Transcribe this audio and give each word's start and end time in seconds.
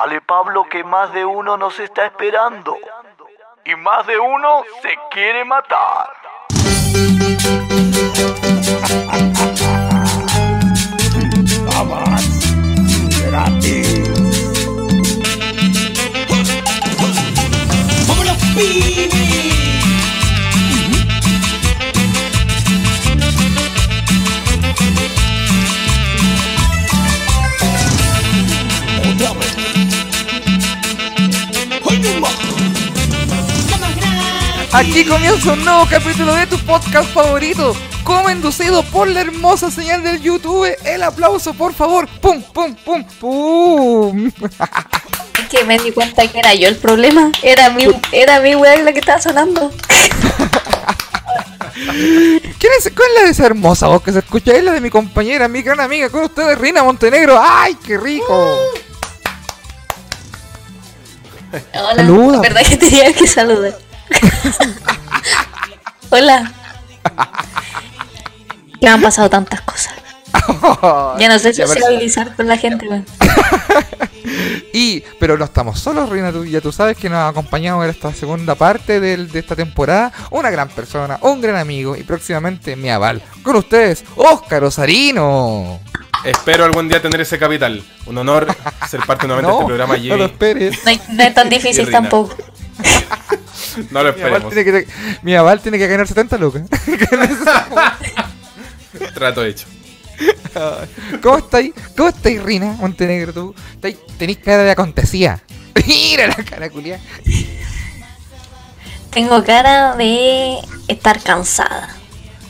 Dale, 0.00 0.22
Pablo, 0.22 0.64
que 0.64 0.82
más 0.82 1.12
de 1.12 1.26
uno 1.26 1.58
nos 1.58 1.78
está 1.78 2.06
esperando. 2.06 2.74
Y 3.66 3.74
más 3.74 4.06
de 4.06 4.18
uno 4.18 4.64
se 4.80 4.96
quiere 5.10 5.44
matar. 5.44 6.08
Aquí 34.72 35.04
comienza 35.04 35.52
un 35.52 35.64
nuevo 35.64 35.84
capítulo 35.90 36.32
de 36.34 36.46
tu 36.46 36.56
podcast 36.60 37.10
favorito, 37.12 37.74
como 38.04 38.30
inducido 38.30 38.84
por 38.84 39.08
la 39.08 39.22
hermosa 39.22 39.68
señal 39.68 40.04
del 40.04 40.22
YouTube. 40.22 40.76
El 40.84 41.02
aplauso, 41.02 41.54
por 41.54 41.74
favor. 41.74 42.06
¡Pum, 42.20 42.40
pum, 42.40 42.76
pum, 42.76 43.04
pum! 43.18 44.26
Es 44.28 45.48
que 45.50 45.64
me 45.64 45.76
di 45.78 45.90
cuenta 45.90 46.26
que 46.28 46.38
era 46.38 46.54
yo 46.54 46.68
el 46.68 46.76
problema. 46.76 47.32
Era 47.42 47.70
mi, 47.70 47.88
era 48.12 48.38
mi 48.40 48.54
weá 48.54 48.76
la 48.76 48.92
que 48.92 49.00
estaba 49.00 49.20
sonando. 49.20 49.72
¿Quién 51.74 52.72
es, 52.78 52.92
¿Cuál 52.94 53.08
es 53.24 53.30
esa 53.30 53.46
hermosa 53.46 53.88
voz 53.88 54.02
que 54.02 54.12
se 54.12 54.20
escucha? 54.20 54.52
Es 54.52 54.62
la 54.62 54.72
de 54.72 54.80
mi 54.80 54.90
compañera, 54.90 55.48
mi 55.48 55.62
gran 55.62 55.80
amiga, 55.80 56.10
con 56.10 56.22
ustedes, 56.22 56.56
Rina 56.56 56.84
Montenegro. 56.84 57.40
¡Ay, 57.42 57.76
qué 57.84 57.98
rico! 57.98 58.56
Hola, 61.74 61.94
Saluda. 61.96 62.40
¿verdad 62.40 62.62
que 62.62 62.76
tenía 62.76 63.12
que 63.12 63.26
saludar? 63.26 63.89
Hola. 66.10 66.52
Que 68.80 68.88
han 68.88 69.00
pasado 69.02 69.28
tantas 69.30 69.60
cosas. 69.62 69.94
Ya 71.18 71.28
no 71.28 71.38
sé 71.38 71.52
sociabilizar 71.52 72.34
con 72.36 72.46
la 72.46 72.56
gente, 72.56 72.88
weón. 72.88 73.04
Y, 74.72 75.00
pero 75.18 75.36
no 75.36 75.44
estamos 75.44 75.80
solos, 75.80 76.08
Reina, 76.08 76.30
tú, 76.30 76.44
ya 76.44 76.60
tú 76.60 76.70
sabes 76.70 76.96
que 76.96 77.08
nos 77.08 77.18
ha 77.18 77.28
acompañado 77.28 77.82
en 77.82 77.90
esta 77.90 78.12
segunda 78.14 78.54
parte 78.54 79.00
del- 79.00 79.30
de 79.30 79.40
esta 79.40 79.56
temporada 79.56 80.12
una 80.30 80.50
gran 80.50 80.68
persona, 80.68 81.18
un 81.22 81.40
gran 81.40 81.56
amigo 81.56 81.96
y 81.96 82.04
próximamente 82.04 82.76
mi 82.76 82.88
aval. 82.90 83.20
Con 83.42 83.56
ustedes, 83.56 84.04
Óscar 84.16 84.62
Osarino. 84.64 85.80
Espero 86.24 86.64
algún 86.64 86.88
día 86.88 87.00
tener 87.00 87.20
ese 87.20 87.38
capital. 87.38 87.82
Un 88.06 88.18
honor 88.18 88.54
ser 88.88 89.00
parte 89.06 89.26
nuevamente 89.26 89.52
de 89.52 89.58
este 89.58 89.66
programa 89.66 89.96
no 89.96 90.02
lo 90.02 90.08
Jimmy. 90.14 90.24
esperes. 90.24 90.78
No, 90.84 91.14
no 91.14 91.22
es 91.22 91.34
tan 91.34 91.48
difícil 91.48 91.90
tampoco. 91.90 92.34
No 93.90 94.02
lo 94.02 94.12
Mi 94.14 94.22
aval, 94.22 94.42
esperemos. 94.42 94.54
tiene 94.54 94.64
que, 94.84 94.88
mi 95.22 95.34
aval 95.36 95.60
tiene 95.60 95.78
que 95.78 95.86
ganar 95.86 96.08
70 96.08 96.38
lucas. 96.38 96.62
Trato 99.14 99.44
hecho. 99.44 99.66
¿Cómo 101.22 101.38
estáis? 101.38 101.72
¿Cómo 101.96 102.08
estáis, 102.08 102.42
Rina 102.42 102.72
Montenegro? 102.80 103.32
Tú 103.32 103.54
tenéis 104.18 104.38
cara 104.38 104.64
de 104.64 104.72
acontecía. 104.72 105.40
Mira 105.86 106.26
la 106.26 106.34
cara 106.44 106.68
culia. 106.68 106.98
Tengo 109.10 109.42
cara 109.44 109.94
de 109.96 110.58
estar 110.88 111.22
cansada. 111.22 111.94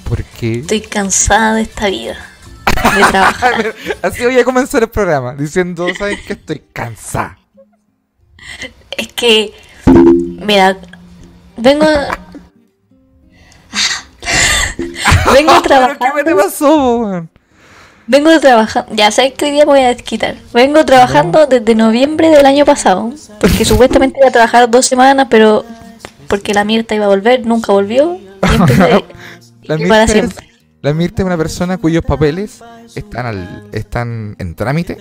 ¿Por 0.09 0.25
qué? 0.25 0.61
Estoy 0.61 0.81
cansada 0.81 1.55
de 1.55 1.63
esta 1.63 1.89
vida. 1.89 2.30
De 2.97 3.05
trabajar. 3.11 3.75
Así 4.03 4.25
voy 4.25 4.39
a 4.39 4.45
comenzar 4.45 4.83
el 4.83 4.89
programa 4.89 5.35
diciendo, 5.35 5.87
¿sabes 5.97 6.21
qué? 6.27 6.35
Estoy 6.35 6.63
cansada. 6.73 7.39
Es 8.97 9.13
que, 9.13 9.53
mira, 9.87 10.77
vengo. 11.57 11.87
vengo 15.35 15.53
¿Pero 15.63 15.99
qué 15.99 16.25
me 16.25 16.35
pasó? 16.35 17.29
Vengo 18.07 18.41
trabajando. 18.41 18.95
Ya 18.95 19.11
sabes 19.13 19.35
que 19.35 19.45
hoy 19.45 19.51
día 19.53 19.65
me 19.65 19.73
voy 19.73 19.83
a 19.83 19.95
desquitar. 19.95 20.35
Vengo 20.53 20.85
trabajando 20.85 21.47
desde 21.47 21.75
noviembre 21.77 22.29
del 22.29 22.45
año 22.45 22.65
pasado. 22.65 23.13
Porque 23.41 23.65
supuestamente 23.65 24.19
iba 24.19 24.29
a 24.29 24.33
trabajar 24.33 24.69
dos 24.69 24.85
semanas, 24.85 25.29
pero 25.31 25.65
porque 26.27 26.53
la 26.53 26.65
Mirta 26.65 26.97
iba 26.97 27.05
a 27.05 27.09
volver, 27.09 27.47
nunca 27.47 27.73
volvió. 27.73 28.17
Y 28.17 28.57
empecé. 28.57 29.05
La 29.63 29.79
y 29.79 29.87
para 29.87 30.09
siempre. 30.09 30.50
La 30.83 30.93
Mirta 30.95 31.23
es 31.23 31.27
una 31.27 31.37
persona 31.37 31.77
cuyos 31.79 32.05
papeles 32.05 32.63
están, 32.95 33.27
al- 33.27 33.69
están 33.73 34.37
en 34.39 34.55
trámite. 34.55 34.97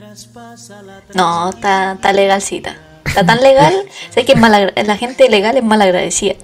No, 1.15 1.49
está, 1.49 1.93
está 1.93 2.13
legalcita. 2.13 2.75
Está 3.05 3.25
tan 3.25 3.41
legal. 3.41 3.73
Sé 4.13 4.25
que 4.25 4.35
mal 4.35 4.73
la 4.75 4.97
gente 4.97 5.29
legal 5.29 5.57
es 5.57 5.63
mal 5.63 5.81
agradecida. 5.81 6.35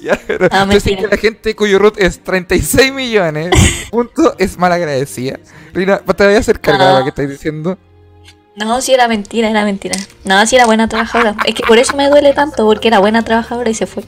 Ya, 0.00 0.18
pero 0.26 0.48
Ah, 0.50 0.66
yo 0.70 0.80
sé 0.80 0.90
mentira. 0.90 1.08
que 1.10 1.16
la 1.16 1.20
gente 1.20 1.54
cuyo 1.54 1.78
root 1.78 1.96
es 1.98 2.22
36 2.24 2.92
millones, 2.92 3.50
punto, 3.90 4.34
es 4.38 4.58
mal 4.58 4.72
agradecida. 4.72 5.38
Rina, 5.72 5.98
te 5.98 6.24
voy 6.24 6.34
a 6.34 6.38
hacer 6.38 6.60
No. 6.66 6.98
lo 6.98 7.04
que 7.04 7.10
estáis 7.10 7.28
diciendo. 7.28 7.78
No, 8.56 8.80
si 8.80 8.92
era 8.92 9.06
mentira, 9.08 9.48
era 9.48 9.64
mentira. 9.64 9.96
No, 10.24 10.44
si 10.46 10.56
era 10.56 10.66
buena 10.66 10.88
trabajadora. 10.88 11.36
Es 11.46 11.54
que 11.54 11.62
por 11.62 11.78
eso 11.78 11.96
me 11.96 12.08
duele 12.08 12.32
tanto, 12.34 12.64
porque 12.66 12.88
era 12.88 12.98
buena 12.98 13.22
trabajadora 13.24 13.70
y 13.70 13.74
se 13.74 13.86
fue. 13.86 14.02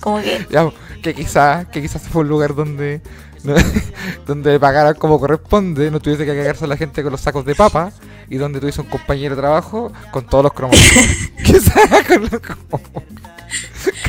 Como 0.00 0.20
que. 0.22 0.46
Ya, 0.50 0.70
que 1.04 1.14
quizás 1.14 1.66
que 1.68 1.82
quizás 1.82 2.02
fue 2.08 2.22
un 2.22 2.28
lugar 2.28 2.54
donde 2.54 3.02
no- 3.44 3.54
donde 4.26 4.58
pagaran 4.58 4.94
como 4.94 5.20
corresponde, 5.20 5.90
no 5.90 6.00
tuviese 6.00 6.24
que 6.24 6.34
cagarse 6.34 6.64
a 6.64 6.68
la 6.68 6.76
gente 6.78 7.02
con 7.02 7.12
los 7.12 7.20
sacos 7.20 7.44
de 7.44 7.54
papa 7.54 7.92
y 8.30 8.36
donde 8.38 8.58
tuviese 8.58 8.80
un 8.80 8.88
compañero 8.88 9.36
de 9.36 9.42
trabajo 9.42 9.92
con 10.10 10.26
todos 10.26 10.42
los 10.44 10.52
cromos. 10.54 10.76
quizás 11.44 12.06
con 12.08 12.22
los 12.22 12.40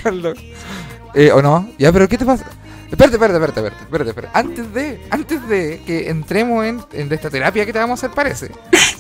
con 0.02 0.22
los 0.22 0.38
eh, 1.14 1.32
o 1.32 1.42
no, 1.42 1.70
ya, 1.78 1.92
pero 1.92 2.08
¿qué 2.08 2.18
te 2.18 2.26
pasa? 2.26 2.46
Espérate, 2.90 3.16
espérate, 3.16 3.38
espérate, 3.40 3.60
espérate, 3.60 3.84
espérate, 3.84 4.10
espérate. 4.10 4.38
Antes 4.38 4.74
de, 4.74 5.02
antes 5.10 5.48
de 5.50 5.82
que 5.86 6.10
entremos 6.10 6.66
en, 6.66 6.82
en 6.94 7.12
esta 7.12 7.30
terapia 7.30 7.66
que 7.66 7.74
te 7.74 7.80
vamos 7.80 8.02
a 8.04 8.06
hacer, 8.08 8.16
parece. 8.16 8.52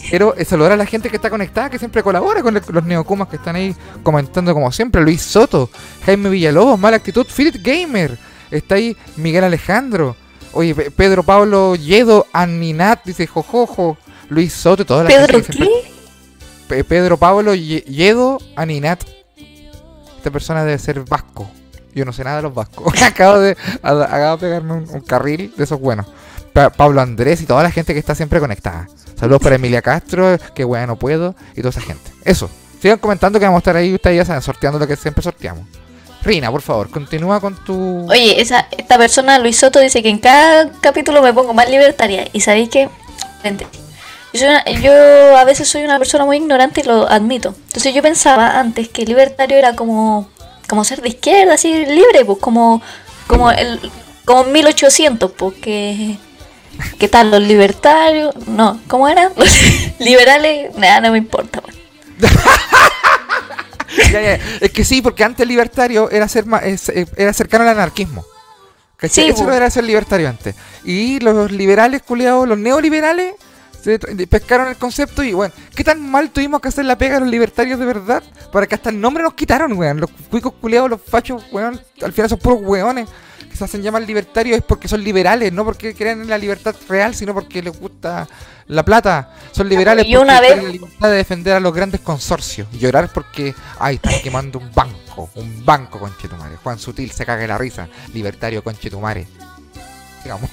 Quiero 0.09 0.35
saludar 0.45 0.73
a 0.73 0.75
la 0.77 0.85
gente 0.85 1.09
que 1.09 1.15
está 1.15 1.29
conectada, 1.29 1.69
que 1.69 1.79
siempre 1.79 2.03
colabora 2.03 2.41
con 2.43 2.55
el- 2.55 2.63
los 2.69 2.83
neocumas 2.85 3.27
que 3.27 3.37
están 3.37 3.55
ahí 3.55 3.75
comentando 4.03 4.53
como 4.53 4.71
siempre. 4.71 5.01
Luis 5.01 5.21
Soto, 5.21 5.69
Jaime 6.05 6.29
Villalobos, 6.29 6.79
Mala 6.79 6.97
Actitud, 6.97 7.25
Filit 7.27 7.57
Gamer. 7.61 8.17
Está 8.51 8.75
ahí 8.75 8.95
Miguel 9.17 9.43
Alejandro. 9.43 10.15
Oye, 10.53 10.73
Pe- 10.75 10.91
Pedro 10.91 11.23
Pablo 11.23 11.75
Yedo, 11.75 12.27
Aninat, 12.33 13.03
dice 13.03 13.25
Jojojo. 13.27 13.97
Luis 14.29 14.53
Soto 14.53 14.85
toda 14.85 15.03
la 15.03 15.09
¿Pedro 15.09 15.27
gente 15.39 15.53
siempre- 15.53 15.67
qué? 15.83 15.91
Pe- 16.67 16.83
Pedro 16.83 17.17
Pablo 17.17 17.53
Ye- 17.55 17.83
Yedo 17.87 18.37
Aninat. 18.55 19.03
Esta 20.17 20.31
persona 20.31 20.63
debe 20.63 20.77
ser 20.79 21.01
vasco. 21.03 21.49
Yo 21.93 22.05
no 22.05 22.11
sé 22.13 22.23
nada 22.23 22.37
de 22.37 22.41
los 22.43 22.53
vascos. 22.53 22.93
acabo, 23.03 23.39
de, 23.39 23.57
a- 23.83 23.89
acabo 24.03 24.37
de 24.37 24.41
pegarme 24.47 24.73
un, 24.73 24.89
un 24.89 25.01
carril 25.01 25.53
de 25.57 25.63
esos 25.63 25.79
buenos. 25.79 26.05
Pa- 26.55 26.69
Pablo 26.69 27.01
Andrés 27.01 27.41
y 27.41 27.45
toda 27.45 27.61
la 27.63 27.69
gente 27.71 27.91
que 27.93 27.99
está 27.99 28.15
siempre 28.15 28.39
conectada. 28.39 28.87
Saludos 29.19 29.41
para 29.41 29.55
Emilia 29.55 29.81
Castro, 29.81 30.37
que 30.55 30.63
bueno, 30.63 30.87
no 30.87 30.95
puedo, 30.95 31.35
y 31.53 31.57
toda 31.57 31.69
esa 31.71 31.81
gente. 31.81 32.11
Eso. 32.23 32.49
Sigan 32.81 32.97
comentando 32.99 33.39
que 33.39 33.45
vamos 33.45 33.57
a 33.57 33.59
estar 33.59 33.75
ahí, 33.75 33.93
ustedes 33.93 34.15
ya 34.17 34.25
saben, 34.25 34.41
sorteando 34.41 34.79
lo 34.79 34.87
que 34.87 34.95
siempre 34.95 35.21
sorteamos. 35.21 35.65
Rina, 36.23 36.49
por 36.49 36.61
favor, 36.61 36.89
continúa 36.89 37.39
con 37.41 37.55
tu... 37.65 38.09
Oye, 38.09 38.39
esa, 38.41 38.67
esta 38.77 38.97
persona, 38.97 39.37
Luis 39.37 39.57
Soto, 39.57 39.79
dice 39.79 40.01
que 40.01 40.09
en 40.09 40.17
cada 40.19 40.71
capítulo 40.81 41.21
me 41.21 41.33
pongo 41.33 41.53
más 41.53 41.69
libertaria. 41.69 42.25
Y 42.31 42.39
sabéis 42.39 42.69
que. 42.69 42.89
Yo, 44.33 44.47
yo 44.81 45.37
a 45.37 45.43
veces 45.43 45.67
soy 45.67 45.83
una 45.83 45.97
persona 45.97 46.25
muy 46.25 46.37
ignorante 46.37 46.81
y 46.81 46.83
lo 46.83 47.07
admito. 47.09 47.53
Entonces 47.67 47.93
yo 47.93 48.01
pensaba 48.01 48.59
antes 48.59 48.89
que 48.89 49.05
libertario 49.05 49.57
era 49.57 49.75
como, 49.75 50.29
como 50.67 50.83
ser 50.83 51.01
de 51.01 51.09
izquierda, 51.09 51.53
así 51.53 51.85
libre, 51.85 52.25
pues 52.25 52.39
como, 52.39 52.81
como 53.27 53.51
el 53.51 53.79
como 54.25 54.43
en 54.45 54.51
1800, 54.53 55.31
pues 55.31 55.53
que 56.99 57.07
tal 57.07 57.31
los 57.31 57.41
libertarios, 57.41 58.35
no, 58.47 58.79
¿cómo 58.87 59.07
eran? 59.07 59.31
Los 59.35 59.49
liberales, 59.99 60.75
nada, 60.77 61.01
no 61.01 61.11
me 61.11 61.17
importa. 61.17 61.61
pues. 61.61 61.75
Ya, 64.11 64.21
ya, 64.21 64.39
Es 64.59 64.71
que 64.71 64.83
sí, 64.83 65.01
porque 65.01 65.23
antes 65.23 65.41
el 65.43 65.47
libertario 65.49 66.09
era, 66.09 66.27
ser 66.27 66.45
ma- 66.45 66.61
eh, 66.63 66.77
era 67.15 67.31
cercano 67.33 67.63
al 67.63 67.69
anarquismo. 67.69 68.25
Sí, 69.09 69.21
Eso 69.27 69.45
po. 69.45 69.51
era 69.51 69.69
ser 69.69 69.83
libertario 69.83 70.27
antes. 70.27 70.55
Y 70.83 71.19
los 71.19 71.51
liberales, 71.51 72.01
culiados, 72.01 72.47
los 72.47 72.57
neoliberales, 72.57 73.35
se 73.81 73.99
pescaron 73.99 74.67
el 74.67 74.75
concepto 74.77 75.23
y, 75.23 75.33
bueno, 75.33 75.53
¿qué 75.75 75.83
tan 75.83 76.01
mal 76.09 76.29
tuvimos 76.31 76.59
que 76.59 76.69
hacer 76.69 76.85
la 76.85 76.97
pega 76.97 77.17
a 77.17 77.19
los 77.19 77.29
libertarios 77.29 77.79
de 77.79 77.85
verdad? 77.85 78.23
Para 78.51 78.65
que 78.67 78.75
hasta 78.75 78.89
el 78.89 78.99
nombre 78.99 79.23
nos 79.23 79.33
quitaron, 79.35 79.73
weón. 79.73 79.99
Los 80.01 80.09
cuicos 80.29 80.53
culiados, 80.59 80.89
los 80.89 81.01
fachos, 81.01 81.43
weón, 81.51 81.79
al 82.01 82.11
final 82.11 82.29
son 82.29 82.39
puros 82.39 82.59
weones. 82.63 83.07
Que 83.55 83.59
se 83.59 83.63
hacen 83.63 83.81
llamar 83.81 84.01
libertarios 84.01 84.57
es 84.57 84.63
porque 84.65 84.89
son 84.89 85.01
liberales, 85.01 85.53
no 85.53 85.63
porque 85.63 85.93
creen 85.95 86.23
en 86.23 86.27
la 86.29 86.37
libertad 86.37 86.75
real, 86.89 87.15
sino 87.15 87.33
porque 87.33 87.61
les 87.61 87.79
gusta 87.79 88.27
la 88.67 88.83
plata. 88.83 89.29
Son 89.53 89.69
liberales 89.69 90.05
Yo 90.09 90.21
una 90.23 90.39
porque 90.39 90.55
vez- 90.55 90.63
la 90.65 90.69
libertad 90.69 91.09
de 91.09 91.15
defender 91.15 91.53
a 91.53 91.61
los 91.61 91.73
grandes 91.73 92.01
consorcios. 92.01 92.67
Y 92.73 92.79
llorar 92.79 93.09
porque, 93.13 93.55
ay, 93.79 93.95
están 93.95 94.19
quemando 94.21 94.59
un 94.59 94.69
banco. 94.73 95.29
Un 95.35 95.63
banco, 95.63 95.99
conchetumare. 95.99 96.57
Juan 96.57 96.77
Sutil 96.79 97.11
se 97.11 97.25
caga 97.25 97.47
la 97.47 97.57
risa. 97.57 97.87
Libertario, 98.13 98.61
conchetumare. 98.61 99.25
Digamos. 100.21 100.49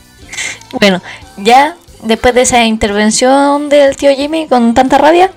Bueno, 0.79 1.03
ya 1.39 1.75
después 2.05 2.35
de 2.37 2.43
esa 2.43 2.63
intervención 2.63 3.69
del 3.69 3.97
tío 3.97 4.15
Jimmy 4.15 4.47
con 4.47 4.75
tanta 4.75 4.97
rabia, 4.97 5.29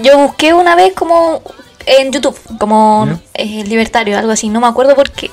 yo 0.00 0.16
busqué 0.16 0.54
una 0.54 0.74
vez 0.74 0.94
como 0.94 1.42
en 1.84 2.10
YouTube, 2.10 2.38
como 2.58 3.20
eh, 3.34 3.64
libertario, 3.64 4.16
algo 4.16 4.32
así, 4.32 4.48
no 4.48 4.62
me 4.62 4.66
acuerdo 4.66 4.94
por 4.94 5.10
qué. 5.10 5.30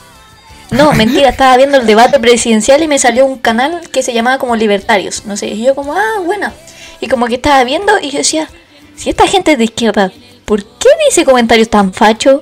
No, 0.74 0.92
mentira, 0.94 1.30
estaba 1.30 1.56
viendo 1.56 1.78
el 1.78 1.86
debate 1.86 2.20
presidencial 2.20 2.82
y 2.82 2.88
me 2.88 2.98
salió 2.98 3.28
un 3.28 3.38
canal 3.38 3.82
que 3.92 4.02
se 4.02 4.12
llamaba 4.12 4.40
como 4.40 4.56
Libertarios, 4.56 5.24
no 5.26 5.38
sé, 5.38 5.48
y 5.48 5.64
yo 5.64 5.76
como, 5.76 5.94
ah, 5.94 6.20
buena. 6.26 6.52
Y 7.00 7.08
como 7.08 7.28
que 7.28 7.36
estaba 7.36 7.64
viendo 7.64 7.94
y 8.02 8.10
yo 8.10 8.18
decía, 8.18 8.50
si 8.96 9.12
esta 9.12 9.28
gente 9.28 9.52
es 9.52 9.60
de 9.60 9.66
izquierda, 9.66 10.12
¿por 10.46 10.64
qué 10.64 10.90
dice 11.08 11.26
comentarios 11.26 11.70
tan 11.70 11.94
fachos? 11.94 12.42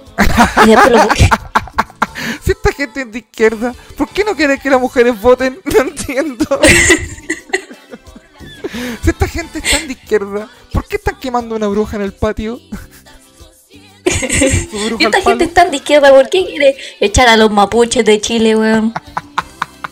Y 0.63 0.69
después 0.69 0.91
lo 0.91 1.03
busqué. 1.03 1.27
Si 2.41 2.51
esta 2.51 2.71
gente 2.71 3.01
es 3.01 3.11
de 3.11 3.19
izquierda, 3.19 3.75
¿por 3.97 4.07
qué 4.07 4.23
no 4.23 4.35
quiere 4.35 4.59
que 4.59 4.69
las 4.69 4.79
mujeres 4.79 5.19
voten? 5.19 5.59
No 5.65 5.81
entiendo. 5.81 6.61
si 9.03 9.09
esta 9.09 9.27
gente 9.27 9.59
es 9.59 9.71
tan 9.71 9.87
de 9.87 9.93
izquierda, 9.93 10.47
¿por 10.71 10.85
qué 10.85 10.95
están 10.95 11.19
quemando 11.19 11.55
una 11.55 11.67
bruja 11.67 11.97
en 11.97 12.03
el 12.03 12.13
patio? 12.13 12.61
Y 14.99 15.03
esta 15.03 15.21
gente 15.21 15.45
es 15.45 15.53
tan 15.53 15.71
de 15.71 15.77
izquierda, 15.77 16.09
¿por 16.09 16.29
qué 16.29 16.45
quiere 16.45 16.75
echar 16.99 17.27
a 17.27 17.37
los 17.37 17.51
mapuches 17.51 18.05
de 18.05 18.21
Chile, 18.21 18.55
weón? 18.55 18.93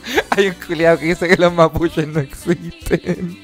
Hay 0.31 0.47
un 0.47 0.55
culiado 0.55 0.99
que 0.99 1.05
dice 1.05 1.27
que 1.27 1.37
los 1.37 1.53
mapuches 1.53 2.07
no 2.07 2.19
existen. 2.19 3.39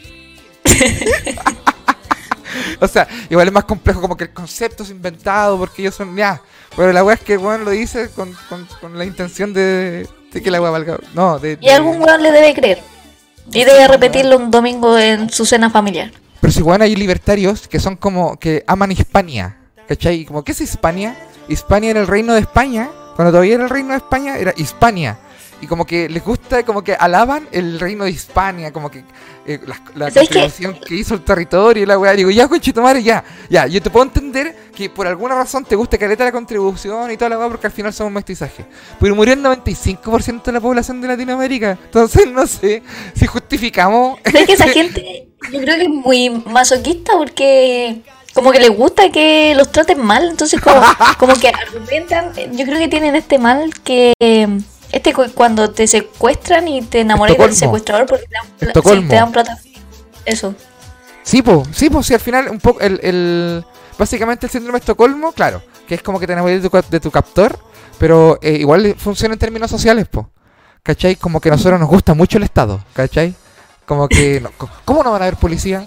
o 2.79 2.87
sea, 2.87 3.07
igual 3.29 3.47
es 3.47 3.53
más 3.53 3.65
complejo 3.65 4.01
como 4.01 4.17
que 4.17 4.25
el 4.25 4.33
concepto 4.33 4.83
es 4.83 4.89
inventado 4.89 5.57
porque 5.57 5.81
ellos 5.81 5.95
son 5.95 6.15
ya. 6.15 6.41
Pero 6.75 6.91
la 6.91 7.03
weá 7.03 7.15
es 7.15 7.21
que 7.21 7.37
weón 7.37 7.65
lo 7.65 7.71
dice 7.71 8.09
con, 8.15 8.35
con, 8.49 8.67
con 8.81 8.97
la 8.97 9.05
intención 9.05 9.53
de, 9.53 10.07
de 10.31 10.41
que 10.41 10.51
la 10.51 10.61
weá 10.61 10.71
valga. 10.71 10.97
No, 11.13 11.39
de. 11.39 11.57
Y 11.61 11.69
algún 11.69 12.01
weón 12.01 12.21
le 12.21 12.31
debe 12.31 12.53
creer. 12.53 12.81
Y 13.51 13.63
debe 13.63 13.87
repetirlo 13.87 14.37
un 14.37 14.49
domingo 14.49 14.97
en 14.97 15.29
su 15.29 15.45
cena 15.45 15.69
familiar. 15.69 16.11
Pero 16.41 16.51
si 16.51 16.61
weón 16.61 16.81
hay 16.81 16.95
libertarios 16.95 17.67
que 17.67 17.79
son 17.79 17.95
como 17.95 18.37
que 18.37 18.63
aman 18.67 18.91
Hispania. 18.91 19.57
¿Cachai? 19.87 20.25
Como, 20.25 20.43
¿qué 20.43 20.51
es 20.51 20.61
Hispania? 20.61 21.15
Hispania 21.47 21.91
era 21.91 22.01
el 22.01 22.07
reino 22.07 22.33
de 22.33 22.41
España. 22.41 22.89
Cuando 23.15 23.31
todavía 23.31 23.55
era 23.55 23.63
el 23.63 23.69
reino 23.69 23.91
de 23.91 23.97
España, 23.97 24.37
era 24.37 24.53
Hispania. 24.57 25.17
Y 25.61 25.67
como 25.67 25.85
que 25.85 26.09
les 26.09 26.23
gusta, 26.23 26.63
como 26.63 26.83
que 26.83 26.93
alaban 26.93 27.47
el 27.51 27.79
reino 27.79 28.03
de 28.03 28.11
Hispania, 28.11 28.73
como 28.73 28.91
que 28.91 29.05
eh, 29.45 29.59
la, 29.65 29.81
la 29.95 30.11
contribución 30.11 30.77
que 30.85 30.95
hizo 30.95 31.13
el 31.13 31.21
territorio 31.21 31.83
y 31.83 31.85
la 31.85 31.97
weá. 31.97 32.13
Digo, 32.13 32.29
ya, 32.29 32.47
conchito 32.47 32.81
madre, 32.81 33.01
ya, 33.01 33.23
ya. 33.49 33.65
Yo 33.65 33.81
te 33.81 33.89
puedo 33.89 34.05
entender 34.05 34.53
que 34.75 34.89
por 34.89 35.07
alguna 35.07 35.35
razón 35.35 35.63
te 35.63 35.75
guste 35.77 35.97
caleta 35.97 36.25
la 36.25 36.31
contribución 36.33 37.09
y 37.09 37.15
toda 37.15 37.29
la 37.29 37.39
weá, 37.39 37.47
porque 37.47 37.67
al 37.67 37.73
final 37.73 37.93
somos 37.93 38.11
mestizaje. 38.11 38.65
Pero 38.99 39.15
murió 39.15 39.33
el 39.33 39.43
95% 39.43 40.43
de 40.43 40.51
la 40.51 40.59
población 40.59 40.99
de 40.99 41.07
Latinoamérica. 41.07 41.77
Entonces, 41.85 42.29
no 42.29 42.45
sé 42.45 42.83
si 43.15 43.25
justificamos. 43.25 44.19
¿Sabes 44.25 44.47
que 44.47 44.53
esa 44.53 44.67
gente, 44.67 45.29
yo 45.53 45.61
creo 45.61 45.77
que 45.77 45.83
es 45.83 45.89
muy 45.89 46.29
masoquista 46.29 47.13
porque 47.17 48.01
como 48.35 48.51
que 48.51 48.59
les 48.59 48.69
gusta 48.69 49.09
que 49.11 49.55
los 49.55 49.71
traten 49.71 49.99
mal, 49.99 50.29
entonces 50.29 50.61
como, 50.61 50.79
como 51.17 51.33
que 51.33 51.47
argumentan, 51.49 52.31
yo 52.51 52.65
creo 52.65 52.77
que 52.77 52.87
tienen 52.87 53.15
este 53.15 53.39
mal 53.39 53.73
que 53.83 54.13
este 54.91 55.13
cu- 55.13 55.31
cuando 55.33 55.71
te 55.71 55.87
secuestran 55.87 56.67
y 56.67 56.81
te 56.83 56.99
enamoras 56.99 57.35
del 57.37 57.55
secuestrador 57.55 58.05
porque 58.05 58.25
te 58.27 58.35
dan, 58.35 58.73
sí, 59.01 59.07
te 59.09 59.15
dan 59.15 59.31
plata. 59.31 59.57
Eso. 60.25 60.53
Sí, 61.23 61.41
pues, 61.41 61.67
sí, 61.73 61.89
pues, 61.89 62.05
sí, 62.05 62.13
al 62.13 62.19
final 62.19 62.49
un 62.49 62.59
poco 62.59 62.81
el, 62.81 62.99
el 63.01 63.65
básicamente 63.97 64.45
el 64.45 64.51
síndrome 64.51 64.77
de 64.77 64.81
Estocolmo, 64.83 65.31
claro, 65.31 65.63
que 65.87 65.95
es 65.95 66.03
como 66.03 66.19
que 66.19 66.27
te 66.27 66.33
enamoras 66.33 66.61
de 66.61 66.69
tu, 66.69 66.81
de 66.89 66.99
tu 66.99 67.09
captor, 67.11 67.57
pero 67.97 68.37
eh, 68.41 68.57
igual 68.59 68.95
funciona 68.97 69.33
en 69.33 69.39
términos 69.39 69.71
sociales, 69.71 70.05
pues. 70.11 70.27
¿Cachai? 70.83 71.15
Como 71.15 71.41
que 71.41 71.49
a 71.49 71.53
nosotros 71.53 71.79
nos 71.79 71.89
gusta 71.89 72.13
mucho 72.13 72.37
el 72.37 72.43
Estado, 72.43 72.79
¿cachai? 72.93 73.33
Como 73.87 74.07
que 74.07 74.39
no, 74.39 74.51
¿cómo 74.85 75.03
no 75.03 75.11
van 75.11 75.23
a 75.23 75.25
haber 75.25 75.37
policía? 75.37 75.83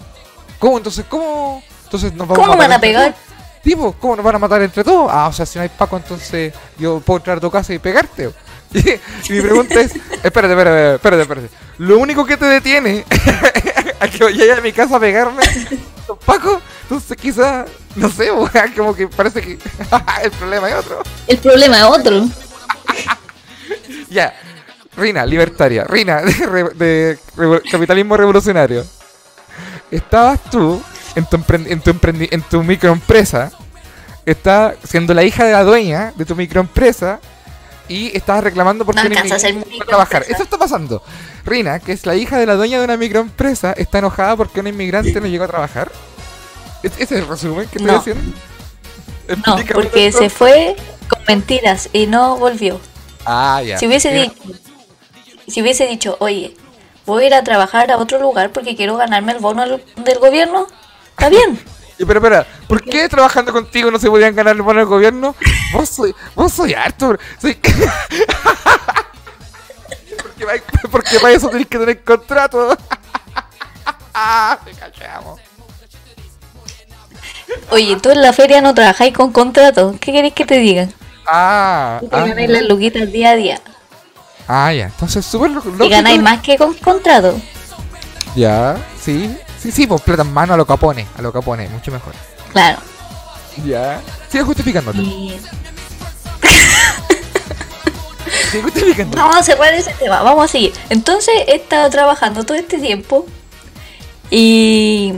¿Cómo 0.59 0.77
entonces 0.77 1.05
cómo 1.07 1.63
entonces 1.89 2.13
nos 2.13 2.27
vamos 2.27 2.45
¿Cómo 2.45 2.55
matar 2.55 2.69
van 2.69 2.77
a 2.77 2.79
pegar? 2.79 3.15
pues, 3.63 3.95
¿cómo 3.99 4.15
nos 4.15 4.23
van 4.23 4.35
a 4.35 4.39
matar 4.39 4.61
entre 4.61 4.83
todos? 4.83 5.09
Ah, 5.11 5.27
o 5.27 5.33
sea, 5.33 5.45
si 5.47 5.57
no 5.57 5.63
hay 5.63 5.69
Paco, 5.69 5.97
entonces 5.97 6.53
yo 6.77 6.99
puedo 6.99 7.17
entrar 7.17 7.37
a 7.37 7.41
tu 7.41 7.49
casa 7.49 7.73
y 7.73 7.79
pegarte. 7.79 8.31
Y, 8.71 8.89
y 8.89 9.33
mi 9.33 9.41
pregunta 9.41 9.81
es, 9.81 9.95
espérate, 10.23 10.53
espérate, 10.53 10.95
espérate, 10.95 11.21
espérate. 11.23 11.49
Lo 11.79 11.97
único 11.97 12.25
que 12.27 12.37
te 12.37 12.45
detiene 12.45 13.03
a 13.99 14.07
que 14.07 14.23
vaya 14.23 14.57
a 14.57 14.61
mi 14.61 14.71
casa 14.71 14.97
a 14.97 14.99
pegarme, 14.99 15.43
Paco, 16.25 16.61
entonces 16.83 17.17
quizá, 17.17 17.65
no 17.95 18.09
sé, 18.09 18.29
como 18.75 18.95
que 18.95 19.07
parece 19.07 19.41
que 19.41 19.57
el 20.23 20.31
problema 20.31 20.69
es 20.69 20.75
otro. 20.75 21.01
El 21.27 21.37
problema 21.39 21.77
es 21.79 21.83
otro. 21.85 22.27
Ya, 24.11 24.33
Rina, 24.95 25.25
libertaria, 25.25 25.85
Rina, 25.85 26.21
de, 26.21 27.17
capitalismo 27.71 28.17
revolucionario. 28.17 28.85
Estabas 29.89 30.43
tú 30.51 30.81
en 31.15 31.25
tu, 31.25 31.37
emprendi- 31.37 31.71
en 31.71 31.81
tu, 31.81 31.91
emprendi- 31.91 32.27
en 32.31 32.41
tu 32.41 32.63
microempresa, 32.63 33.51
estás 34.25 34.75
siendo 34.83 35.13
la 35.13 35.23
hija 35.23 35.43
de 35.45 35.51
la 35.53 35.63
dueña 35.63 36.13
de 36.15 36.25
tu 36.25 36.35
microempresa 36.35 37.19
y 37.87 38.15
estabas 38.15 38.43
reclamando 38.43 38.85
por 38.85 38.95
No 38.95 39.01
un 39.01 39.17
a 39.17 39.85
trabajar. 39.85 40.23
Eso 40.29 40.43
está 40.43 40.57
pasando. 40.57 41.01
Rina, 41.45 41.79
que 41.79 41.91
es 41.93 42.05
la 42.05 42.15
hija 42.15 42.37
de 42.37 42.45
la 42.45 42.55
dueña 42.55 42.77
de 42.77 42.83
una 42.85 42.97
microempresa, 42.97 43.71
está 43.73 43.97
enojada 43.99 44.35
porque 44.35 44.59
un 44.59 44.67
inmigrante 44.67 45.19
no 45.19 45.27
llegó 45.27 45.45
a 45.45 45.47
trabajar. 45.47 45.91
¿Es- 46.83 46.93
¿Ese 46.93 47.03
es 47.03 47.11
el 47.23 47.27
resumen 47.27 47.67
que 47.67 47.77
estoy 47.79 47.91
No. 47.91 47.97
haciendo? 47.97 48.31
No, 49.45 49.57
porque 49.73 50.07
esto. 50.07 50.21
se 50.21 50.29
fue 50.29 50.75
con 51.07 51.19
mentiras 51.27 51.89
y 51.93 52.07
no 52.07 52.37
volvió. 52.37 52.79
Ah, 53.25 53.61
ya. 53.65 53.77
Si 53.77 53.85
hubiese 53.87 54.11
Mira, 54.11 54.23
dicho, 54.23 54.59
si 55.47 55.61
hubiese 55.61 55.87
dicho, 55.87 56.15
oye, 56.19 56.55
voy 57.05 57.23
a 57.23 57.27
ir 57.27 57.33
a 57.33 57.43
trabajar 57.43 57.91
a 57.91 57.97
otro 57.97 58.19
lugar 58.19 58.51
porque 58.51 58.75
quiero 58.75 58.97
ganarme 58.97 59.31
el 59.33 59.39
bono 59.39 59.65
del 59.67 60.19
gobierno, 60.19 60.67
está 61.19 61.29
bien. 61.29 61.59
Y 61.97 62.05
pero 62.05 62.19
espera, 62.19 62.47
¿por 62.67 62.81
qué 62.83 63.09
trabajando 63.09 63.51
contigo 63.51 63.91
no 63.91 63.99
se 63.99 64.07
podían 64.09 64.33
ganar 64.35 64.55
el 64.55 64.61
bono 64.61 64.79
del 64.79 64.87
gobierno? 64.87 65.35
Vos 65.73 65.89
soy, 65.89 66.15
vos 66.33 66.51
soy 66.53 66.73
harto, 66.73 67.17
soy... 67.41 67.55
porque, 70.23 70.45
pa- 70.45 70.87
porque 70.89 71.19
para 71.19 71.33
eso 71.33 71.49
tenés 71.49 71.67
que 71.67 71.77
tener 71.77 72.01
contrato. 72.03 72.77
Cachamos. 74.79 75.39
Oye, 77.71 77.95
tú 77.97 78.11
en 78.11 78.21
la 78.21 78.31
feria 78.33 78.61
no 78.61 78.73
trabajáis 78.73 79.13
con 79.13 79.31
contrato. 79.31 79.95
¿Qué 79.99 80.11
queréis 80.11 80.33
que 80.33 80.45
te 80.45 80.57
digan? 80.59 80.93
Ah, 81.27 81.97
Tú 81.99 82.07
te 82.07 82.15
ah, 82.15 82.25
ganáis 82.25 82.49
las 82.49 82.63
luquitas 82.63 83.11
día 83.11 83.31
a 83.31 83.35
día. 83.35 83.61
ah, 84.47 84.73
ya. 84.73 84.85
Entonces, 84.85 85.25
súper 85.25 85.51
lo- 85.51 85.61
Y 85.85 85.89
ganáis 85.89 86.21
más 86.21 86.41
que 86.41 86.57
con 86.57 86.73
contrato. 86.75 87.39
Ya, 88.35 88.77
sí. 89.01 89.35
Sí, 89.61 89.71
sí, 89.71 89.87
pues 89.87 90.01
plata 90.01 90.21
en 90.21 90.31
mano 90.31 90.53
a 90.53 90.57
lo 90.57 90.65
capone, 90.65 91.05
a 91.17 91.21
lo 91.21 91.33
capone, 91.33 91.67
mucho 91.69 91.91
mejor. 91.91 92.13
Claro. 92.53 92.79
Ya. 93.65 94.01
Sigue 94.29 94.43
justificándote. 94.43 94.99
Y 94.99 95.37
Sigue 98.51 98.63
justificándote. 98.63 99.21
vamos 99.21 99.37
a 99.37 99.43
cerrar 99.43 99.73
ese 99.73 99.93
tema, 99.93 100.21
vamos 100.21 100.45
a 100.45 100.47
seguir. 100.47 100.73
Entonces 100.89 101.33
he 101.47 101.55
estado 101.55 101.89
trabajando 101.89 102.43
todo 102.45 102.57
este 102.57 102.77
tiempo 102.77 103.25
y, 104.31 105.15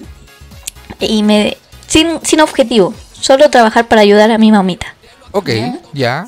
y 1.00 1.24
me 1.24 1.58
sin, 1.88 2.20
sin 2.26 2.42
objetivo, 2.42 2.94
solo 3.12 3.50
trabajar 3.50 3.88
para 3.88 4.02
ayudar 4.02 4.32
a 4.32 4.38
mi 4.38 4.52
mamita. 4.52 4.96
Ok, 5.32 5.50
ya. 5.94 6.28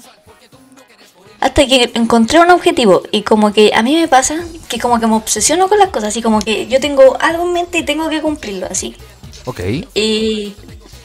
Hasta 1.43 1.67
que 1.67 1.91
encontré 1.95 2.39
un 2.39 2.49
objetivo 2.51 3.03
y 3.11 3.23
como 3.23 3.51
que 3.51 3.71
a 3.75 3.83
mí 3.83 3.95
me 3.99 4.07
pasa 4.07 4.35
que 4.69 4.79
como 4.79 4.97
que 5.01 5.07
me 5.07 5.15
obsesiono 5.15 5.67
con 5.67 5.77
las 5.77 5.89
cosas, 5.89 6.09
así 6.09 6.21
como 6.21 6.39
que 6.39 6.67
yo 6.67 6.79
tengo 6.79 7.17
algo 7.19 7.43
en 7.43 7.51
mente 7.51 7.79
y 7.79 7.83
tengo 7.83 8.09
que 8.09 8.21
cumplirlo 8.21 8.65
así. 8.71 8.95
Ok. 9.43 9.59
Y, 9.93 10.55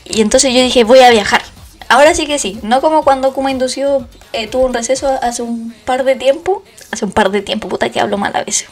y 0.05 0.21
entonces 0.21 0.55
yo 0.55 0.63
dije, 0.63 0.85
voy 0.85 1.01
a 1.01 1.11
viajar. 1.11 1.43
Ahora 1.89 2.15
sí 2.15 2.27
que 2.29 2.39
sí, 2.39 2.61
no 2.63 2.81
como 2.81 3.03
cuando 3.03 3.33
Kuma 3.33 3.51
Inducido 3.51 4.07
eh, 4.33 4.47
tuvo 4.47 4.67
un 4.67 4.75
receso 4.75 5.09
hace 5.23 5.43
un 5.43 5.75
par 5.85 6.05
de 6.05 6.15
tiempo. 6.15 6.63
Hace 6.93 7.05
un 7.05 7.11
par 7.11 7.31
de 7.31 7.43
tiempo, 7.43 7.69
puta 7.69 7.91
que 7.91 7.99
hablo 7.99 8.17
mal 8.17 8.31
a 8.37 8.45
veces. 8.45 8.69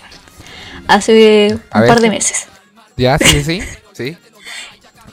Hace 0.86 1.58
A 1.70 1.80
un 1.80 1.86
ver, 1.86 1.88
par 1.88 2.00
de 2.00 2.06
sí. 2.06 2.10
meses. 2.10 2.46
Ya, 2.96 3.18
sí, 3.18 3.42
sí. 3.42 3.60
Sí. 3.92 4.16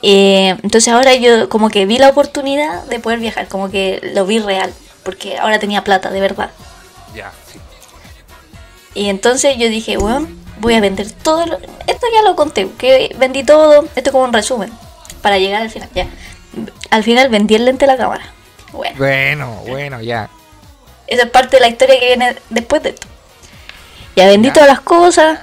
Eh, 0.02 0.50
entonces 0.62 0.92
ahora 0.92 1.14
yo 1.14 1.48
como 1.48 1.70
que 1.70 1.86
vi 1.86 1.96
la 1.96 2.10
oportunidad 2.10 2.84
de 2.84 3.00
poder 3.00 3.18
viajar, 3.18 3.48
como 3.48 3.70
que 3.70 4.00
lo 4.14 4.26
vi 4.26 4.38
real, 4.38 4.70
porque 5.04 5.38
ahora 5.38 5.58
tenía 5.58 5.84
plata, 5.84 6.10
de 6.10 6.20
verdad. 6.20 6.50
Ya, 7.14 7.32
sí. 7.52 7.58
Y 8.94 9.08
entonces 9.08 9.56
yo 9.58 9.68
dije, 9.68 9.96
bueno, 9.96 10.28
voy 10.60 10.74
a 10.74 10.80
vender 10.80 11.10
todo. 11.12 11.46
lo- 11.46 11.58
Esto 11.86 12.06
ya 12.14 12.22
lo 12.22 12.36
conté, 12.36 12.68
que 12.78 13.14
vendí 13.18 13.44
todo. 13.44 13.82
Esto 13.94 14.10
es 14.10 14.12
como 14.12 14.24
un 14.24 14.32
resumen, 14.32 14.72
para 15.22 15.38
llegar 15.38 15.62
al 15.62 15.70
final. 15.70 15.88
Ya. 15.94 16.06
Al 16.90 17.02
final 17.02 17.28
vendí 17.28 17.54
el 17.54 17.64
lente 17.64 17.86
de 17.86 17.92
la 17.92 17.98
cámara. 17.98 18.24
Bueno, 18.72 18.96
Bueno, 18.98 19.62
bueno, 19.66 20.00
ya. 20.00 20.28
esa 21.06 21.22
es 21.24 21.30
parte 21.30 21.56
de 21.56 21.60
la 21.60 21.68
historia 21.68 21.98
que 22.00 22.06
viene 22.06 22.36
después 22.50 22.82
de 22.82 22.90
esto. 22.90 23.06
Ya 24.16 24.26
vendí 24.26 24.48
Ya. 24.48 24.54
todas 24.54 24.68
las 24.68 24.80
cosas. 24.80 25.40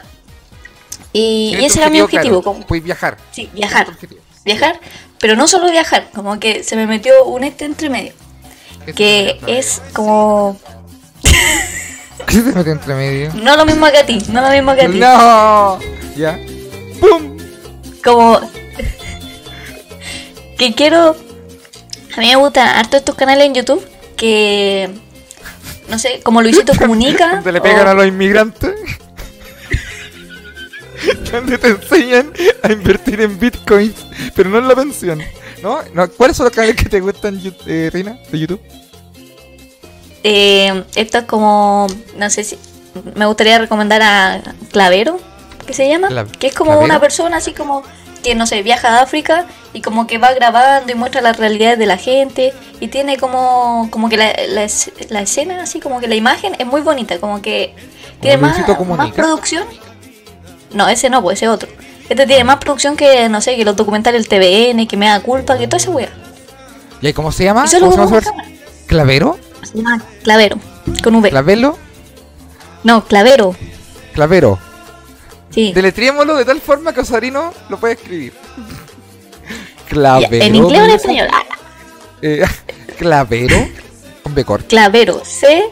Y, 1.14 1.56
ese 1.62 1.80
era 1.80 1.90
mi 1.90 2.00
objetivo, 2.02 2.42
claro, 2.42 2.44
como- 2.44 2.66
Puedes 2.68 2.84
viajar. 2.86 3.18
sí, 3.32 3.50
viajar. 3.54 3.88
Viajar, 4.46 4.80
pero 5.20 5.36
no 5.36 5.48
solo 5.48 5.70
viajar, 5.70 6.10
como 6.16 6.40
que 6.40 6.64
se 6.64 6.76
me 6.78 6.88
metió 6.88 7.26
un 7.26 7.44
este 7.44 7.66
entre 7.66 7.90
medio. 7.90 8.14
¿Qué 8.86 8.94
Que 8.94 9.40
es 9.48 9.82
como. 9.94 10.60
¿Qué 12.28 12.36
se 12.36 12.44
metió 12.54 12.72
entre 12.72 12.94
medio? 12.96 13.32
No 13.36 13.58
lo 13.58 13.66
mismo 13.66 13.88
que 13.92 13.98
a 13.98 14.06
ti, 14.06 14.20
no 14.30 14.42
lo 14.42 14.50
mismo 14.50 14.74
que 14.76 14.82
a 14.82 14.90
ti. 14.90 15.00
¡No! 15.00 15.80
Ya. 16.16 16.40
¡Pum! 17.00 17.38
como 18.04 18.40
que 20.58 20.74
quiero 20.74 21.16
a 22.16 22.20
mí 22.20 22.28
me 22.28 22.36
gusta 22.36 22.80
harto 22.80 22.98
estos 22.98 23.16
canales 23.16 23.46
en 23.46 23.54
YouTube 23.56 23.86
que 24.18 24.90
no 25.88 26.00
sé 26.00 26.20
como 26.24 26.42
Luisito 26.42 26.74
comunica 26.76 27.28
Donde 27.36 27.52
le 27.52 27.60
o- 27.60 27.64
pegan 27.64 27.88
a 27.88 27.94
los 27.94 28.08
inmigrantes. 28.08 28.74
Donde 31.32 31.58
te 31.58 31.68
enseñan 31.70 32.32
a 32.64 32.72
invertir 32.72 33.22
en 33.22 33.40
bitcoins, 33.40 33.96
pero 34.36 34.50
no 34.50 34.60
en 34.60 34.68
la 34.68 34.76
pensión. 34.76 35.22
¿No? 35.62 35.80
¿No? 35.94 36.10
¿Cuáles 36.12 36.38
son 36.38 36.46
los 36.46 36.54
canales 36.54 36.76
que 36.76 36.90
te 36.90 37.00
gustan, 37.00 37.40
eh, 37.68 37.90
Reina, 37.94 38.18
de 38.32 38.40
YouTube? 38.40 38.62
eh, 40.24 40.84
esto 40.96 41.18
es 41.20 41.24
como 41.26 41.88
no 42.16 42.30
sé 42.30 42.44
si 42.44 42.58
me 43.16 43.26
gustaría 43.26 43.58
recomendar 43.58 44.02
a 44.04 44.42
Clavero 44.72 45.20
que 45.66 45.74
se 45.74 45.88
llama 45.90 46.10
Cla- 46.10 46.30
que 46.30 46.48
es 46.48 46.54
como 46.54 46.72
¿Clavero? 46.72 46.86
una 46.86 47.00
persona 47.00 47.38
así 47.38 47.54
como 47.54 47.82
que 48.24 48.36
no 48.36 48.46
sé 48.46 48.62
viaja 48.62 49.00
a 49.00 49.02
África 49.02 49.48
y 49.74 49.82
como 49.82 50.06
que 50.06 50.20
va 50.20 50.32
grabando 50.34 50.92
y 50.92 50.96
muestra 50.96 51.22
las 51.22 51.38
realidades 51.38 51.80
de 51.80 51.88
la 51.88 51.98
gente 51.98 52.54
y 52.80 52.90
tiene 52.90 53.18
como 53.18 53.88
como 53.90 54.10
que 54.10 54.18
la, 54.18 54.32
la 54.48 54.68
la 55.10 55.22
escena 55.22 55.64
así 55.64 55.80
como 55.80 56.00
que 56.00 56.08
la 56.08 56.14
imagen 56.16 56.56
es 56.60 56.68
muy 56.68 56.82
bonita 56.82 57.20
como 57.20 57.42
que 57.42 57.74
tiene 58.22 58.38
más, 58.38 58.60
más 58.98 59.12
producción 59.14 59.64
no 60.74 60.88
ese 60.88 61.10
no 61.10 61.24
pues 61.24 61.40
ese 61.40 61.48
otro 61.48 61.68
este 62.12 62.28
tiene 62.28 62.44
más 62.44 62.58
producción 62.58 62.96
que 62.98 63.30
no 63.30 63.42
sé 63.42 63.56
que 63.56 63.66
los 63.66 63.76
documentales 63.76 64.28
del 64.28 64.76
TVN 64.76 64.88
que 64.88 64.98
me 64.98 65.08
da 65.08 65.20
culpa 65.22 65.58
que 65.58 65.68
toda 65.68 65.78
esa 65.78 65.92
wea 65.92 66.10
¿Y 67.02 67.14
cómo 67.14 67.32
se 67.32 67.46
llama? 67.46 67.66
¿Cómo 67.80 67.92
se 67.92 67.98
llama? 67.98 68.22
¿Clavero? 68.86 69.38
se 69.64 69.78
llama 69.78 70.04
Clavero 70.24 70.58
con 71.04 71.16
V 71.16 71.30
¿Clavelo? 71.30 71.78
no 72.84 73.04
Clavero 73.06 73.56
Clavero. 74.14 74.60
sí 75.50 75.72
Deletríamoslo 75.74 76.36
de 76.36 76.46
tal 76.46 76.60
forma 76.60 76.94
que 76.94 77.00
Osarino 77.02 77.54
lo 77.70 77.78
puede 77.80 77.94
escribir. 77.94 78.34
Clavero. 79.90 80.46
En 80.46 80.56
inglés 80.56 80.80
o 80.80 80.84
en 80.84 80.90
¿me 80.90 80.96
español 80.96 81.28
Ah? 81.32 81.44
Eh, 82.22 82.46
clavero. 82.98 83.68
Con 84.24 84.36
B 84.36 84.46
corta. 84.46 84.68
Clavero 84.68 85.22
C 85.26 85.64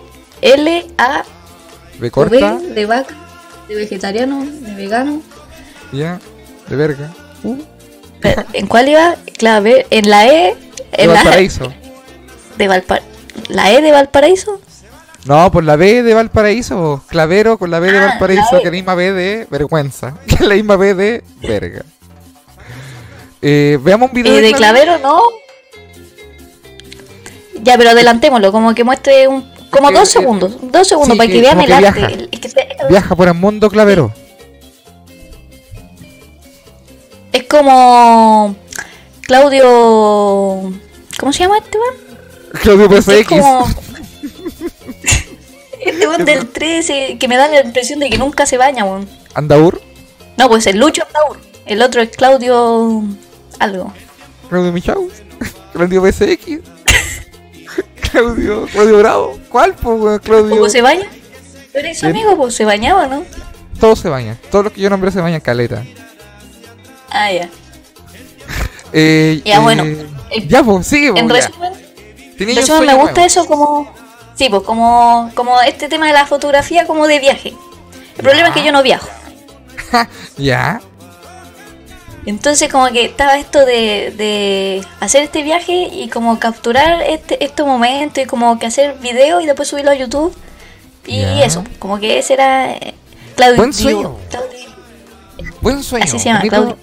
L 0.41 0.87
A 0.97 1.23
B 1.99 2.11
corta. 2.11 2.55
V 2.55 2.73
de 2.73 2.85
vaca 2.85 3.15
de 3.67 3.75
vegetariano 3.75 4.45
de 4.45 4.73
vegano 4.75 5.21
Ya. 5.91 6.19
De 6.67 6.75
verga. 6.75 7.11
Uh, 7.43 7.57
¿En 8.53 8.67
cuál 8.67 8.89
iba? 8.89 9.15
Clave, 9.37 9.87
en 9.89 10.09
la 10.09 10.27
E. 10.27 10.29
de 10.31 10.57
En 10.93 11.07
la, 11.09 11.15
Valparaíso. 11.15 11.73
de 12.57 12.67
Valpar- 12.69 13.01
¿La 13.47 13.71
E 13.71 13.81
de 13.81 13.91
Valparaíso? 13.91 14.59
No, 15.25 15.51
por 15.51 15.63
la 15.63 15.75
B 15.75 16.03
de 16.03 16.13
Valparaíso. 16.13 17.03
Clavero 17.07 17.57
con 17.57 17.71
la 17.71 17.79
B 17.79 17.91
de 17.91 17.97
Ah, 17.99 18.05
Valparaíso, 18.07 18.45
la 18.51 18.57
B. 18.57 18.61
que 18.61 18.67
es 18.67 18.71
la 18.73 18.77
misma 18.77 18.95
B 18.95 19.11
de 19.13 19.47
vergüenza. 19.49 20.15
Que 20.27 20.35
es 20.35 20.41
la 20.41 20.55
misma 20.55 20.75
B 20.77 20.93
de 20.93 21.23
verga. 21.41 21.83
Eh, 23.41 23.77
veamos 23.81 24.09
un 24.09 24.15
video 24.15 24.37
¿Y 24.37 24.41
de 24.41 24.51
Clavero 24.53 24.97
no? 24.99 25.19
Ya, 27.61 27.77
pero 27.77 27.89
adelantémoslo, 27.91 28.51
como 28.51 28.73
que 28.73 28.83
muestre 28.83 29.27
un. 29.27 29.49
Como 29.69 29.91
dos 29.91 30.01
que- 30.09 30.19
segundos. 30.19 30.57
Dos 30.71 30.87
segundos 30.87 31.13
sí, 31.13 31.17
para 31.17 31.27
que 31.27 31.33
que, 31.35 31.41
vean 31.41 31.59
el 31.61 31.67
que 31.67 31.73
arte. 31.73 31.91
viaja. 31.99 32.13
el- 32.13 32.29
es, 32.31 32.39
que 32.39 32.49
se- 32.49 32.67
Viaja 32.89 33.15
por 33.15 33.27
el 33.27 33.33
mundo 33.33 33.69
Clavero. 33.69 34.11
Es 37.33 37.43
como. 37.43 38.55
Claudio. 39.21 40.71
¿Cómo 41.19 41.33
se 41.33 41.39
llama 41.39 41.57
este 41.59 41.77
weón? 41.77 41.95
Claudio 42.61 42.97
Es 42.97 43.05
PSX. 43.05 43.27
como. 43.27 43.67
Este 45.81 46.07
weón 46.07 46.25
del 46.25 46.49
13, 46.49 47.17
que 47.17 47.27
me 47.29 47.37
da 47.37 47.47
la 47.47 47.61
impresión 47.61 47.99
de 47.99 48.09
que 48.09 48.17
nunca 48.17 48.45
se 48.45 48.57
baña, 48.57 48.83
weón. 48.83 49.07
Andaur. 49.33 49.81
No, 50.37 50.49
pues 50.49 50.67
el 50.67 50.77
Lucho 50.77 51.03
Andaur. 51.07 51.39
El 51.65 51.81
otro 51.81 52.01
es 52.01 52.09
Claudio. 52.09 53.03
Algo. 53.59 53.93
Claudio 54.49 54.71
Michaus. 54.73 55.13
Claudio 55.73 56.01
PSX. 56.05 56.59
Claudio. 58.11 58.65
Claudio 58.67 58.97
Bravo. 58.97 59.39
¿Cuál, 59.49 59.73
weón? 59.83 60.19
Claudio? 60.19 60.49
¿Cómo 60.49 60.69
se 60.69 60.81
baña? 60.81 61.05
Pero 61.71 61.87
Bien. 61.89 62.05
amigo, 62.05 62.35
pues 62.35 62.55
se 62.55 62.65
bañaba, 62.65 63.07
¿no? 63.07 63.23
Todos 63.79 63.99
se 63.99 64.09
bañan. 64.09 64.37
Todos 64.51 64.65
los 64.65 64.73
que 64.73 64.81
yo 64.81 64.89
nombré 64.89 65.11
se 65.11 65.21
bañan 65.21 65.39
caleta. 65.39 65.83
Ah, 67.11 67.31
ya. 67.31 67.49
Eh, 68.93 69.41
Ya, 69.45 69.55
eh, 69.57 69.59
bueno. 69.59 69.83
Ya, 70.47 70.63
pues, 70.63 70.87
sigue, 70.87 71.11
po, 71.11 71.17
En 71.19 71.27
ya. 71.29 71.35
resumen, 71.35 71.73
me 72.39 72.93
gusta 72.95 73.11
nuevo. 73.13 73.19
eso 73.25 73.45
como. 73.45 73.93
Sí, 74.35 74.47
pues 74.49 74.63
como, 74.63 75.29
como 75.35 75.59
este 75.61 75.89
tema 75.89 76.07
de 76.07 76.13
la 76.13 76.25
fotografía 76.25 76.85
como 76.87 77.07
de 77.07 77.19
viaje. 77.19 77.53
El 78.17 78.23
problema 78.23 78.49
es 78.49 78.53
que 78.53 78.63
yo 78.63 78.71
no 78.71 78.81
viajo. 78.83 79.07
Ya. 80.37 80.81
Entonces 82.25 82.69
como 82.71 82.87
que 82.89 83.05
estaba 83.05 83.37
esto 83.37 83.65
de, 83.65 84.13
de 84.15 84.85
hacer 84.99 85.23
este 85.23 85.41
viaje 85.41 85.73
y 85.91 86.09
como 86.09 86.37
capturar 86.39 87.01
este, 87.01 87.43
estos 87.43 87.65
momentos 87.65 88.23
y 88.23 88.27
como 88.27 88.59
que 88.59 88.67
hacer 88.67 88.95
videos 88.99 89.41
y 89.43 89.45
después 89.47 89.67
subirlo 89.67 89.91
a 89.91 89.95
YouTube. 89.95 90.35
Y 91.05 91.21
Ya. 91.21 91.43
eso, 91.45 91.63
como 91.79 91.97
que 91.99 92.19
ese 92.19 92.33
era 92.33 92.71
eh, 92.73 92.93
Claudio. 93.35 93.57
Buen 93.57 93.73
sueño. 93.73 94.15
Claudio- 94.29 94.59
Buen 95.61 95.81
sueño. 95.83 96.03
Así 96.05 96.19
se 96.19 96.25
llama. 96.25 96.41
Claudio. 96.41 96.77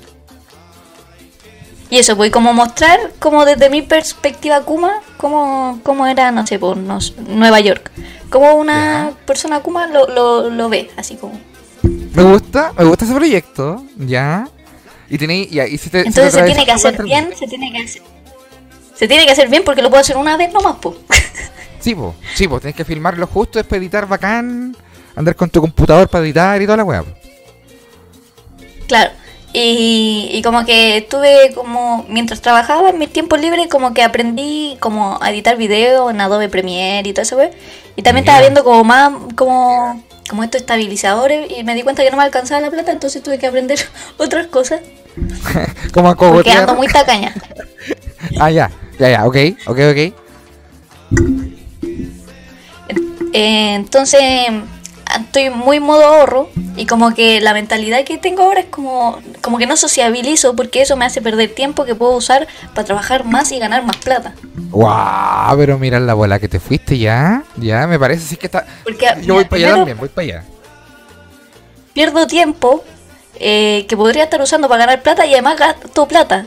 Y 1.89 1.99
eso, 1.99 2.17
pues 2.17 2.33
como 2.33 2.53
mostrar 2.53 2.99
como 3.21 3.45
desde 3.45 3.71
mi 3.71 3.83
perspectiva 3.83 4.61
Kuma, 4.63 5.01
cómo, 5.19 5.79
cómo 5.85 6.07
era, 6.07 6.33
no 6.33 6.45
sé, 6.47 6.59
por 6.59 6.77
no- 6.77 6.99
Nueva 7.29 7.61
York. 7.61 7.91
Como 8.29 8.55
una 8.55 9.11
Ya. 9.11 9.17
persona 9.25 9.61
Kuma 9.61 9.87
lo, 9.87 10.09
lo, 10.09 10.51
lo 10.51 10.69
ve, 10.69 10.91
así 10.97 11.15
como. 11.17 11.39
Me 11.83 12.23
gusta, 12.25 12.73
me 12.77 12.85
gusta 12.85 13.05
ese 13.05 13.15
proyecto. 13.15 13.85
Ya. 13.97 14.49
Y 15.09 15.17
tenéis. 15.19 15.51
Ya, 15.51 15.67
y 15.69 15.79
si 15.79 15.91
te, 15.91 16.03
si 16.03 16.09
Entonces 16.09 16.35
te 16.35 16.41
se 16.41 16.45
tiene 16.47 16.65
que 16.67 16.73
hacer 16.73 17.03
bien, 17.05 17.31
se 17.39 17.47
tiene 17.47 17.71
que 17.73 17.83
hacer. 17.85 18.03
Se 18.97 19.07
tiene 19.07 19.25
que 19.27 19.31
hacer 19.33 19.49
bien 19.49 19.63
porque 19.65 19.83
lo 19.83 19.89
puedo 19.91 20.01
hacer 20.01 20.17
una 20.17 20.37
vez 20.37 20.53
nomás, 20.53 20.77
pues. 20.81 20.97
Sí, 21.79 21.95
po. 21.95 22.17
Sí, 22.35 22.49
po. 22.49 22.59
Tenés 22.59 22.75
que 22.75 22.85
filmarlo 22.85 23.29
justo, 23.29 23.61
después 23.61 23.81
editar 23.81 24.09
bacán. 24.09 24.77
Andar 25.15 25.37
con 25.37 25.49
tu 25.51 25.61
computador 25.61 26.09
para 26.09 26.25
editar 26.25 26.61
y 26.61 26.65
toda 26.65 26.79
la 26.79 26.85
weá. 26.85 27.05
po. 27.05 27.11
Claro. 28.89 29.13
Y, 29.59 30.29
y 30.33 30.43
como 30.43 30.67
que 30.67 30.99
estuve 30.99 31.53
como, 31.55 32.05
mientras 32.11 32.43
trabajaba 32.43 32.91
en 32.91 32.99
mis 32.99 33.11
tiempos 33.11 33.41
libres, 33.41 33.69
como 33.69 33.95
que 33.95 34.03
aprendí 34.03 34.77
como 34.81 35.19
a 35.23 35.31
editar 35.31 35.57
videos 35.57 36.11
en 36.11 36.21
Adobe 36.21 36.51
Premiere 36.51 37.09
y 37.09 37.15
todo 37.15 37.23
eso, 37.23 37.37
güey. 37.37 37.49
Y 37.97 38.03
también 38.03 38.25
estaba 38.25 38.41
viendo 38.41 38.63
como 38.65 38.85
más, 38.85 39.15
como, 39.35 40.05
como 40.29 40.45
estos 40.45 40.61
estabilizadores 40.61 41.51
y 41.51 41.65
me 41.65 41.75
di 41.75 41.81
cuenta 41.85 42.05
que 42.05 42.11
no 42.11 42.19
me 42.19 42.25
alcanzaba 42.25 42.61
la 42.61 42.71
plata, 42.71 42.93
entonces 42.93 43.23
tuve 43.23 43.39
que 43.39 43.47
aprender 43.47 43.79
otras 44.19 44.49
cosas. 44.49 44.83
Como 45.95 46.11
a 46.11 46.15
Porque 46.15 46.53
ando 46.53 46.75
muy 46.75 46.89
tacaña. 46.89 47.35
Ah, 48.39 48.51
ya. 48.51 48.71
Ya, 48.99 49.09
ya. 49.09 49.25
Ok, 49.25 49.37
ok, 49.67 49.79
ok. 49.91 49.99
Eh, 53.33 53.75
entonces 53.75 54.21
estoy 55.17 55.51
muy 55.51 55.81
modo 55.81 56.05
ahorro 56.05 56.49
y 56.77 56.87
como 56.87 57.15
que 57.15 57.41
la 57.41 57.53
mentalidad 57.55 58.05
que 58.05 58.19
tengo 58.19 58.43
ahora 58.43 58.61
es 58.61 58.67
como, 58.67 59.19
como 59.41 59.59
que 59.59 59.67
no 59.67 59.77
sociabilizo 59.77 60.55
porque 60.55 60.83
eso 60.83 60.97
me 60.97 61.05
hace 61.05 61.23
perder 61.23 61.55
tiempo 61.55 61.85
que 61.85 61.95
puedo 61.95 62.13
usar 62.13 62.47
para 62.75 62.85
trabajar 62.85 63.25
más 63.25 63.53
y 63.53 63.59
ganar 63.59 63.85
más 63.85 63.97
plata. 63.97 64.35
Guau, 64.71 65.57
pero 65.57 65.79
mira 65.79 65.99
la 66.01 66.15
bola 66.15 66.39
que 66.39 66.49
te 66.49 66.61
fuiste 66.61 66.99
ya. 66.99 67.45
Ya, 67.57 67.87
me 67.87 67.99
parece 67.99 68.27
sí 68.27 68.37
que 68.37 68.47
está. 68.47 68.67
Porque, 68.85 69.07
Yo 69.23 69.35
voy 69.35 69.45
para 69.45 69.57
allá 69.63 69.77
también, 69.77 69.99
voy 69.99 70.09
para 70.09 70.25
allá. 70.25 70.45
pierdo 71.93 72.27
tiempo 72.27 72.85
eh, 73.39 73.87
que 73.89 73.97
podría 73.97 74.25
estar 74.25 74.41
usando 74.41 74.69
para 74.69 74.87
ganar 74.87 75.03
plata 75.03 75.27
y 75.27 75.33
además 75.33 75.59
gasto 75.59 76.07
plata. 76.09 76.47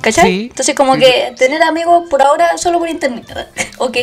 ¿Cachai? 0.00 0.24
Sí. 0.30 0.46
Entonces 0.50 0.74
como 0.74 0.96
que 0.96 1.34
tener 1.38 1.62
amigos 1.62 2.08
por 2.08 2.22
ahora 2.22 2.56
solo 2.58 2.78
por 2.78 2.88
internet. 2.88 3.26
ok. 3.78 3.96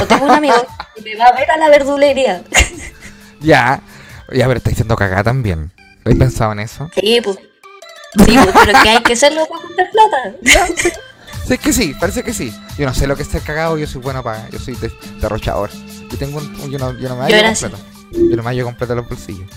O 0.00 0.04
tengo 0.06 0.24
un 0.24 0.30
amigo 0.30 0.54
que 0.94 1.02
me 1.02 1.16
va 1.16 1.26
a 1.26 1.32
ver 1.32 1.50
a 1.50 1.56
la 1.56 1.68
verdulería. 1.68 2.42
Ya. 3.40 3.80
Ya, 4.32 4.46
pero 4.48 4.58
estáis 4.58 4.76
siendo 4.76 4.96
cagada 4.96 5.22
también. 5.22 5.70
¿Lo 5.76 6.10
habéis 6.10 6.18
pensado 6.18 6.52
en 6.52 6.58
eso? 6.60 6.90
sí, 6.94 7.20
pues. 7.22 7.38
Sí, 8.24 8.36
pues, 8.42 8.48
pero 8.64 8.82
que 8.82 8.88
hay 8.88 9.02
que 9.02 9.12
hacerlo 9.12 9.46
para 9.46 9.62
juntar 9.62 9.90
plata. 9.92 10.34
Sí, 11.46 11.54
es 11.54 11.60
que 11.60 11.72
sí, 11.72 11.94
parece 12.00 12.24
que 12.24 12.34
sí. 12.34 12.52
Yo 12.76 12.84
no 12.86 12.92
sé 12.94 13.06
lo 13.06 13.14
que 13.16 13.22
es 13.22 13.28
ser 13.28 13.42
cagado, 13.42 13.78
yo 13.78 13.86
soy 13.86 14.00
bueno 14.02 14.22
para. 14.24 14.48
Yo 14.50 14.58
soy 14.58 14.74
de- 14.74 14.92
derrochador. 15.20 15.70
Yo 16.10 16.18
tengo 16.18 16.38
un. 16.38 16.60
un- 16.60 16.70
Yo 16.70 16.78
no, 16.78 16.98
yo 16.98 17.08
no 17.08 17.16
me 17.16 17.22
hallo 17.24 17.44
completo. 17.44 17.78
Yo 18.12 18.36
no 18.36 18.42
me 18.42 18.50
hallo 18.50 18.64
completo 18.64 18.94
los 18.96 19.08
bolsillos. 19.08 19.48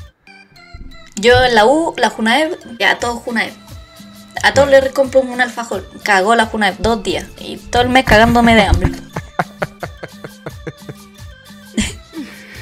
Yo 1.15 1.43
en 1.43 1.55
la 1.55 1.65
U, 1.65 1.93
la 1.97 2.09
Junaev, 2.09 2.57
ya 2.79 2.99
todos 2.99 3.19
Junaev. 3.23 3.53
A 4.43 4.53
todos 4.53 4.69
les 4.69 4.91
compro 4.91 5.21
un 5.21 5.39
alfajor. 5.41 5.87
Cagó 6.03 6.35
la 6.35 6.45
Junaev 6.47 6.77
dos 6.79 7.03
días. 7.03 7.25
Y 7.39 7.57
todo 7.57 7.81
el 7.83 7.89
mes 7.89 8.05
cagándome 8.05 8.55
de 8.55 8.63
hambre. 8.63 8.91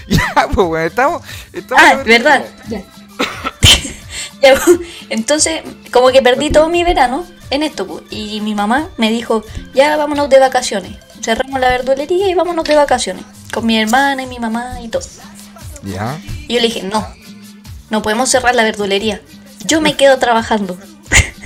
Ya, 0.07 0.47
pues 0.53 0.67
bueno, 0.67 0.85
estamos. 0.87 1.21
estamos 1.53 1.83
Ah, 1.83 2.01
verdad. 2.03 2.43
Ya. 2.67 2.81
Ya, 4.41 4.55
pues, 4.55 4.79
Entonces, 5.09 5.61
como 5.91 6.09
que 6.11 6.21
perdí 6.21 6.49
todo 6.49 6.69
mi 6.69 6.83
verano 6.85 7.25
en 7.49 7.61
esto. 7.61 7.85
pues, 7.85 8.03
Y 8.09 8.39
mi 8.41 8.55
mamá 8.55 8.87
me 8.97 9.11
dijo, 9.11 9.43
ya 9.73 9.97
vámonos 9.97 10.29
de 10.29 10.39
vacaciones. 10.39 10.95
Cerramos 11.21 11.59
la 11.59 11.67
verdulería 11.69 12.29
y 12.29 12.33
vámonos 12.33 12.63
de 12.63 12.75
vacaciones. 12.75 13.25
Con 13.53 13.65
mi 13.65 13.77
hermana 13.77 14.23
y 14.23 14.27
mi 14.27 14.39
mamá 14.39 14.79
y 14.81 14.87
todo. 14.87 15.03
Ya. 15.83 16.19
Y 16.47 16.53
yo 16.55 16.59
le 16.61 16.67
dije, 16.67 16.83
no, 16.83 17.05
no 17.89 18.01
podemos 18.01 18.29
cerrar 18.29 18.55
la 18.55 18.63
verdulería. 18.63 19.21
yo 19.65 19.81
me 19.81 19.95
quedo 19.97 20.17
trabajando. 20.19 20.77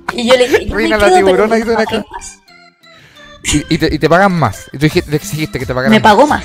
y 0.14 0.28
yo 0.28 0.36
le 0.36 0.48
dije, 0.48 0.74
Reina 0.74 0.96
la 0.98 1.14
tiburona 1.14 1.58
hizo 1.58 1.72
una. 1.72 1.84
Y, 3.44 3.74
y 3.74 3.78
te, 3.78 3.94
y 3.94 3.98
te 3.98 4.08
pagan 4.08 4.32
más. 4.32 4.66
Y 4.72 4.78
tú 4.78 4.84
dijiste, 4.86 5.14
exigiste 5.16 5.58
que 5.58 5.66
te 5.66 5.74
pagaran 5.74 5.90
Me 5.90 5.98
más. 6.00 6.12
pagó 6.12 6.26
más. 6.26 6.44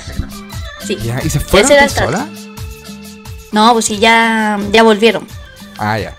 Sí. 0.84 0.96
Ya, 1.02 1.20
¿Y 1.22 1.30
se 1.30 1.40
fueron 1.40 1.70
tú 1.70 1.94
sola? 1.94 2.26
No, 3.52 3.72
pues 3.72 3.84
sí, 3.84 3.98
ya, 3.98 4.58
ya 4.72 4.82
volvieron. 4.82 5.26
Ah, 5.78 5.98
ya. 5.98 6.14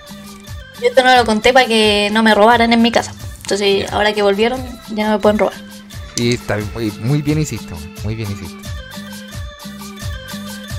Yo 0.82 0.88
esto 0.88 1.04
no 1.04 1.16
lo 1.16 1.26
conté 1.26 1.52
para 1.54 1.68
que 1.68 2.10
no 2.12 2.24
me 2.24 2.34
robaran 2.34 2.72
en 2.72 2.82
mi 2.82 2.92
casa. 2.92 3.14
Entonces, 3.42 3.92
ahora 3.92 4.14
que 4.14 4.22
volvieron, 4.22 4.64
ya 4.92 5.08
no 5.08 5.14
me 5.14 5.20
pueden 5.20 5.40
robar. 5.40 5.54
Y 6.16 6.36
está 6.36 6.58
muy, 6.74 6.92
muy 6.92 7.22
bien 7.22 7.40
hiciste, 7.40 7.74
muy 8.04 8.16
bien 8.16 8.32
hiciste. 8.32 8.70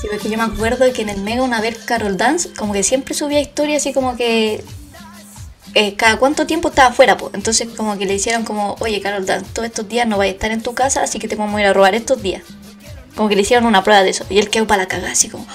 Sí, 0.00 0.08
porque 0.10 0.30
yo 0.30 0.38
me 0.38 0.44
acuerdo 0.44 0.90
que 0.92 1.02
en 1.02 1.10
el 1.10 1.20
Mega 1.20 1.42
una 1.42 1.60
vez 1.60 1.78
Carol 1.84 2.16
Dance, 2.16 2.50
como 2.56 2.72
que 2.72 2.82
siempre 2.82 3.14
subía 3.14 3.40
historias 3.40 3.82
así 3.82 3.92
como 3.92 4.16
que 4.16 4.64
eh, 5.74 5.94
cada 5.96 6.16
cuánto 6.18 6.46
tiempo 6.46 6.68
estaba 6.68 6.88
afuera, 6.90 7.16
pues. 7.16 7.34
Entonces 7.34 7.68
como 7.76 7.96
que 7.98 8.06
le 8.06 8.14
hicieron 8.14 8.44
como, 8.44 8.76
oye 8.80 9.00
Carol 9.00 9.24
Dance, 9.26 9.46
todos 9.52 9.66
estos 9.68 9.88
días 9.88 10.06
no 10.06 10.18
vais 10.18 10.32
a 10.32 10.34
estar 10.34 10.50
en 10.50 10.62
tu 10.62 10.74
casa, 10.74 11.02
así 11.02 11.18
que 11.18 11.28
te 11.28 11.36
vamos 11.36 11.56
a 11.56 11.60
ir 11.60 11.66
a 11.66 11.72
robar 11.72 11.94
estos 11.94 12.22
días. 12.22 12.42
Como 13.16 13.28
que 13.28 13.36
le 13.36 13.42
hicieron 13.42 13.66
una 13.66 13.82
prueba 13.82 14.02
de 14.02 14.10
eso. 14.10 14.24
Y 14.30 14.38
él 14.38 14.48
quedó 14.50 14.66
para 14.66 14.82
la 14.82 14.88
cagada, 14.88 15.12
así 15.12 15.28
como, 15.28 15.46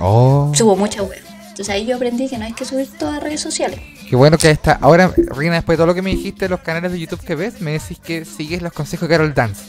Oh, 0.00 0.50
subo 0.54 0.76
mucha 0.76 1.02
web. 1.02 1.22
Entonces 1.48 1.68
ahí 1.68 1.84
yo 1.86 1.96
aprendí 1.96 2.28
que 2.28 2.38
no 2.38 2.44
hay 2.46 2.54
que 2.54 2.64
subir 2.64 2.88
todas 2.98 3.14
las 3.14 3.22
redes 3.22 3.40
sociales. 3.40 3.78
qué 4.08 4.16
bueno 4.16 4.38
que 4.38 4.50
está. 4.50 4.78
Ahora, 4.80 5.12
Rina, 5.16 5.54
después 5.56 5.76
de 5.76 5.82
todo 5.82 5.86
lo 5.88 5.94
que 5.94 6.02
me 6.02 6.10
dijiste 6.10 6.46
de 6.46 6.48
los 6.48 6.60
canales 6.60 6.90
de 6.92 6.98
YouTube 6.98 7.20
que 7.20 7.34
ves, 7.34 7.60
me 7.60 7.72
decís 7.72 7.98
que 8.02 8.24
sigues 8.24 8.62
los 8.62 8.72
consejos 8.72 9.08
de 9.08 9.14
Carol 9.14 9.34
Dance. 9.34 9.62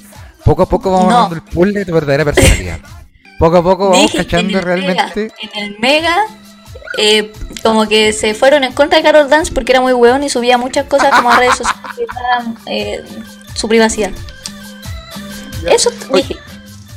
Poco 0.46 0.64
a 0.64 0.70
poco 0.70 0.92
vamos 0.92 1.08
No. 1.10 1.16
armando 1.16 1.36
el 1.36 1.42
puzzle 1.44 1.74
de 1.80 1.86
tu 1.86 1.94
verdadera 1.94 2.26
personalidad. 2.26 2.80
Poco 3.38 3.58
a 3.58 3.64
poco 3.64 3.90
vamos 3.90 4.02
Dije 4.12 4.14
que 4.14 4.18
en 4.20 4.26
cachando 4.26 4.58
el 4.60 4.64
realmente. 4.64 5.22
Mega, 5.22 5.36
en 5.58 5.64
el 5.64 5.80
Mega, 5.80 6.18
eh, 6.98 7.34
como 7.64 7.88
que 7.88 8.14
se 8.14 8.34
fueron 8.34 8.64
en 8.64 8.74
contra 8.74 8.98
de 8.98 9.04
Carol 9.04 9.30
Dance 9.30 9.52
porque 9.52 9.72
era 9.72 9.82
muy 9.82 9.94
weón 9.94 10.24
y 10.24 10.30
subía 10.30 10.58
muchas 10.58 10.86
cosas 10.86 11.12
como 11.12 11.32
a 11.32 11.40
redes 11.40 11.56
sociales 11.56 11.92
que 11.98 12.06
daban, 12.06 12.58
eh, 12.66 13.04
su 13.56 13.68
privacidad. 13.68 14.12
Eso 15.66 15.90
Oye. 16.10 16.24
dije. 16.24 16.36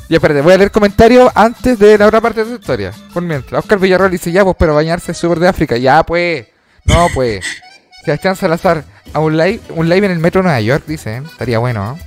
Ya, 0.08 0.16
espérate, 0.16 0.40
voy 0.40 0.52
a 0.52 0.58
leer 0.58 0.70
comentarios 0.70 1.30
antes 1.34 1.78
de 1.78 1.98
la 1.98 2.06
otra 2.06 2.20
parte 2.20 2.44
de 2.44 2.50
tu 2.50 2.60
historia. 2.60 2.92
Por 3.12 3.22
mientras. 3.22 3.58
Oscar 3.58 3.78
Villarreal 3.78 4.10
dice, 4.10 4.30
ya, 4.30 4.44
pues, 4.44 4.56
pero 4.58 4.74
bañarse 4.74 5.12
es 5.12 5.18
súper 5.18 5.40
de 5.40 5.48
África. 5.48 5.76
Ya, 5.76 6.02
pues. 6.04 6.46
No, 6.84 7.08
pues. 7.12 7.44
Sebastián 8.04 8.36
Salazar, 8.36 8.84
a 9.12 9.18
un 9.18 9.36
live, 9.36 9.60
un 9.70 9.88
live 9.88 10.06
en 10.06 10.12
el 10.12 10.20
metro 10.20 10.40
de 10.40 10.44
Nueva 10.44 10.60
York, 10.60 10.84
dice. 10.86 11.16
¿eh? 11.16 11.22
Estaría 11.26 11.58
bueno, 11.58 11.84
¿no? 11.84 11.98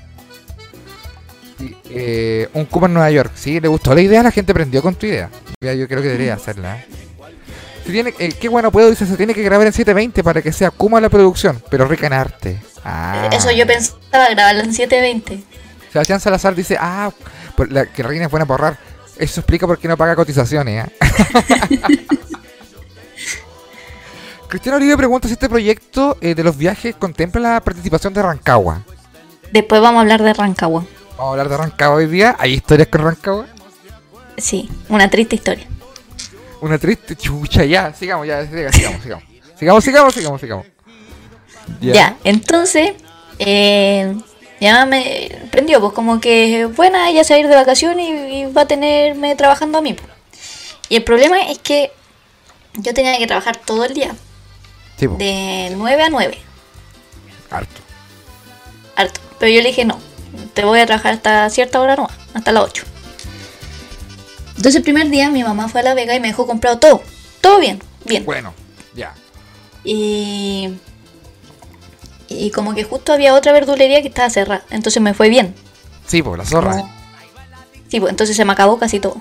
Y, 1.65 1.75
eh, 1.89 2.49
un 2.53 2.63
Cuba 2.65 2.87
en 2.87 2.93
Nueva 2.93 3.11
York. 3.11 3.31
Sí, 3.35 3.59
le 3.59 3.67
gustó 3.67 3.93
la 3.93 4.01
idea, 4.01 4.23
la 4.23 4.31
gente 4.31 4.53
prendió 4.53 4.81
con 4.81 4.95
tu 4.95 5.05
idea. 5.05 5.29
Ya, 5.59 5.73
yo 5.73 5.85
creo 5.89 6.01
que 6.01 6.07
debería 6.07 6.35
hacerla. 6.35 6.77
¿eh? 6.77 6.85
Tiene, 7.91 8.13
eh, 8.19 8.33
qué 8.39 8.49
bueno 8.49 8.71
puedo, 8.71 8.89
dice, 8.89 9.05
se 9.05 9.17
tiene 9.17 9.33
que 9.33 9.41
grabar 9.41 9.65
en 9.67 9.73
720 9.73 10.23
para 10.23 10.41
que 10.41 10.51
sea 10.51 10.71
Kuma 10.71 11.01
la 11.01 11.09
producción, 11.09 11.61
pero 11.69 11.85
rica 11.85 12.07
en 12.07 12.13
arte. 12.13 12.61
Ah. 12.83 13.29
Eso 13.31 13.51
yo 13.51 13.65
pensaba 13.65 14.29
grabarlo 14.29 14.61
en 14.61 14.73
720. 14.73 15.43
Sebastián 15.91 16.19
Salazar 16.19 16.55
dice, 16.55 16.77
ah, 16.79 17.11
la, 17.69 17.85
que 17.87 18.03
reina 18.03 18.25
es 18.25 18.31
buena 18.31 18.45
por 18.45 18.61
ahorrar. 18.61 18.79
Eso 19.17 19.41
explica 19.41 19.65
por 19.67 19.79
qué 19.79 19.87
no 19.87 19.97
paga 19.97 20.15
cotizaciones. 20.15 20.85
¿eh? 20.85 20.91
Cristiano 24.47 24.77
Oribe 24.77 24.97
pregunta 24.97 25.27
si 25.27 25.33
este 25.33 25.49
proyecto 25.49 26.17
eh, 26.21 26.33
de 26.33 26.43
los 26.43 26.57
viajes 26.57 26.95
contempla 26.95 27.41
la 27.41 27.61
participación 27.61 28.13
de 28.13 28.21
Rancagua. 28.21 28.83
Después 29.51 29.81
vamos 29.81 29.99
a 29.99 30.01
hablar 30.01 30.23
de 30.23 30.33
Rancagua. 30.33 30.85
Vamos 31.11 31.27
a 31.27 31.29
hablar 31.31 31.49
de 31.49 31.57
Rancagua 31.57 31.97
hoy 31.97 32.07
día. 32.07 32.35
¿Hay 32.39 32.53
historias 32.53 32.87
con 32.87 33.01
Rancagua? 33.01 33.47
Sí, 34.37 34.69
una 34.87 35.09
triste 35.09 35.35
historia. 35.35 35.67
Una 36.61 36.77
triste 36.77 37.15
chucha, 37.15 37.63
ya. 37.65 37.93
Sigamos, 37.93 38.27
ya, 38.27 38.45
siga, 38.45 38.71
sigamos, 38.71 39.01
sigamos. 39.03 39.23
Sigamos, 39.57 39.83
sigamos, 39.83 40.13
sigamos, 40.13 40.41
sigamos. 40.41 40.65
Ya, 41.81 42.17
entonces, 42.23 42.93
eh, 43.37 44.15
ya 44.59 44.85
me 44.85 45.31
prendió, 45.51 45.79
pues 45.79 45.93
como 45.93 46.19
que, 46.19 46.65
buena, 46.65 47.09
ella 47.09 47.23
se 47.23 47.33
va 47.33 47.37
a 47.37 47.39
ir 47.41 47.47
de 47.47 47.55
vacaciones 47.55 48.07
y, 48.09 48.11
y 48.41 48.45
va 48.51 48.63
a 48.63 48.67
tenerme 48.67 49.35
trabajando 49.35 49.77
a 49.77 49.81
mí. 49.81 49.93
pues. 49.93 50.09
Y 50.89 50.95
el 50.95 51.03
problema 51.03 51.39
es 51.49 51.59
que 51.59 51.91
yo 52.73 52.93
tenía 52.93 53.17
que 53.17 53.27
trabajar 53.27 53.57
todo 53.57 53.85
el 53.85 53.93
día, 53.93 54.15
Sí, 54.97 55.07
po, 55.07 55.15
de 55.17 55.71
9 55.75 56.03
a 56.03 56.09
9, 56.09 56.37
harto. 57.51 57.81
harto. 58.95 59.19
Pero 59.39 59.51
yo 59.53 59.61
le 59.61 59.69
dije, 59.69 59.85
no, 59.85 59.99
te 60.53 60.65
voy 60.65 60.79
a 60.79 60.85
trabajar 60.85 61.13
hasta 61.13 61.49
cierta 61.49 61.79
hora 61.79 61.95
no, 61.95 62.09
hasta 62.33 62.51
las 62.51 62.63
8. 62.63 62.83
Entonces 64.59 64.75
el 64.75 64.83
primer 64.83 65.09
día 65.09 65.29
mi 65.29 65.41
mamá 65.41 65.69
fue 65.69 65.79
a 65.79 65.83
La 65.85 65.93
Vega 65.93 66.13
y 66.13 66.19
me 66.19 66.27
dejó 66.27 66.45
comprado 66.45 66.79
todo, 66.79 67.01
todo 67.39 67.61
bien, 67.61 67.81
bien. 68.03 68.25
Bueno, 68.25 68.53
ya. 68.93 69.13
Y, 69.85 70.71
y 72.27 72.51
como 72.51 72.75
que 72.75 72.83
justo 72.83 73.13
había 73.13 73.35
otra 73.35 73.53
verdulería 73.53 74.01
que 74.01 74.09
estaba 74.09 74.29
cerrada, 74.29 74.65
entonces 74.69 75.01
me 75.01 75.13
fue 75.13 75.29
bien. 75.29 75.55
Sí, 76.07 76.21
pues, 76.21 76.37
la 76.39 76.43
zorra. 76.45 76.71
Como- 76.71 76.91
Sí, 77.87 78.01
pues 78.01 78.09
entonces 78.11 78.35
se 78.35 78.43
me 78.43 78.51
acabó 78.51 78.77
casi 78.77 78.99
todo. 78.99 79.15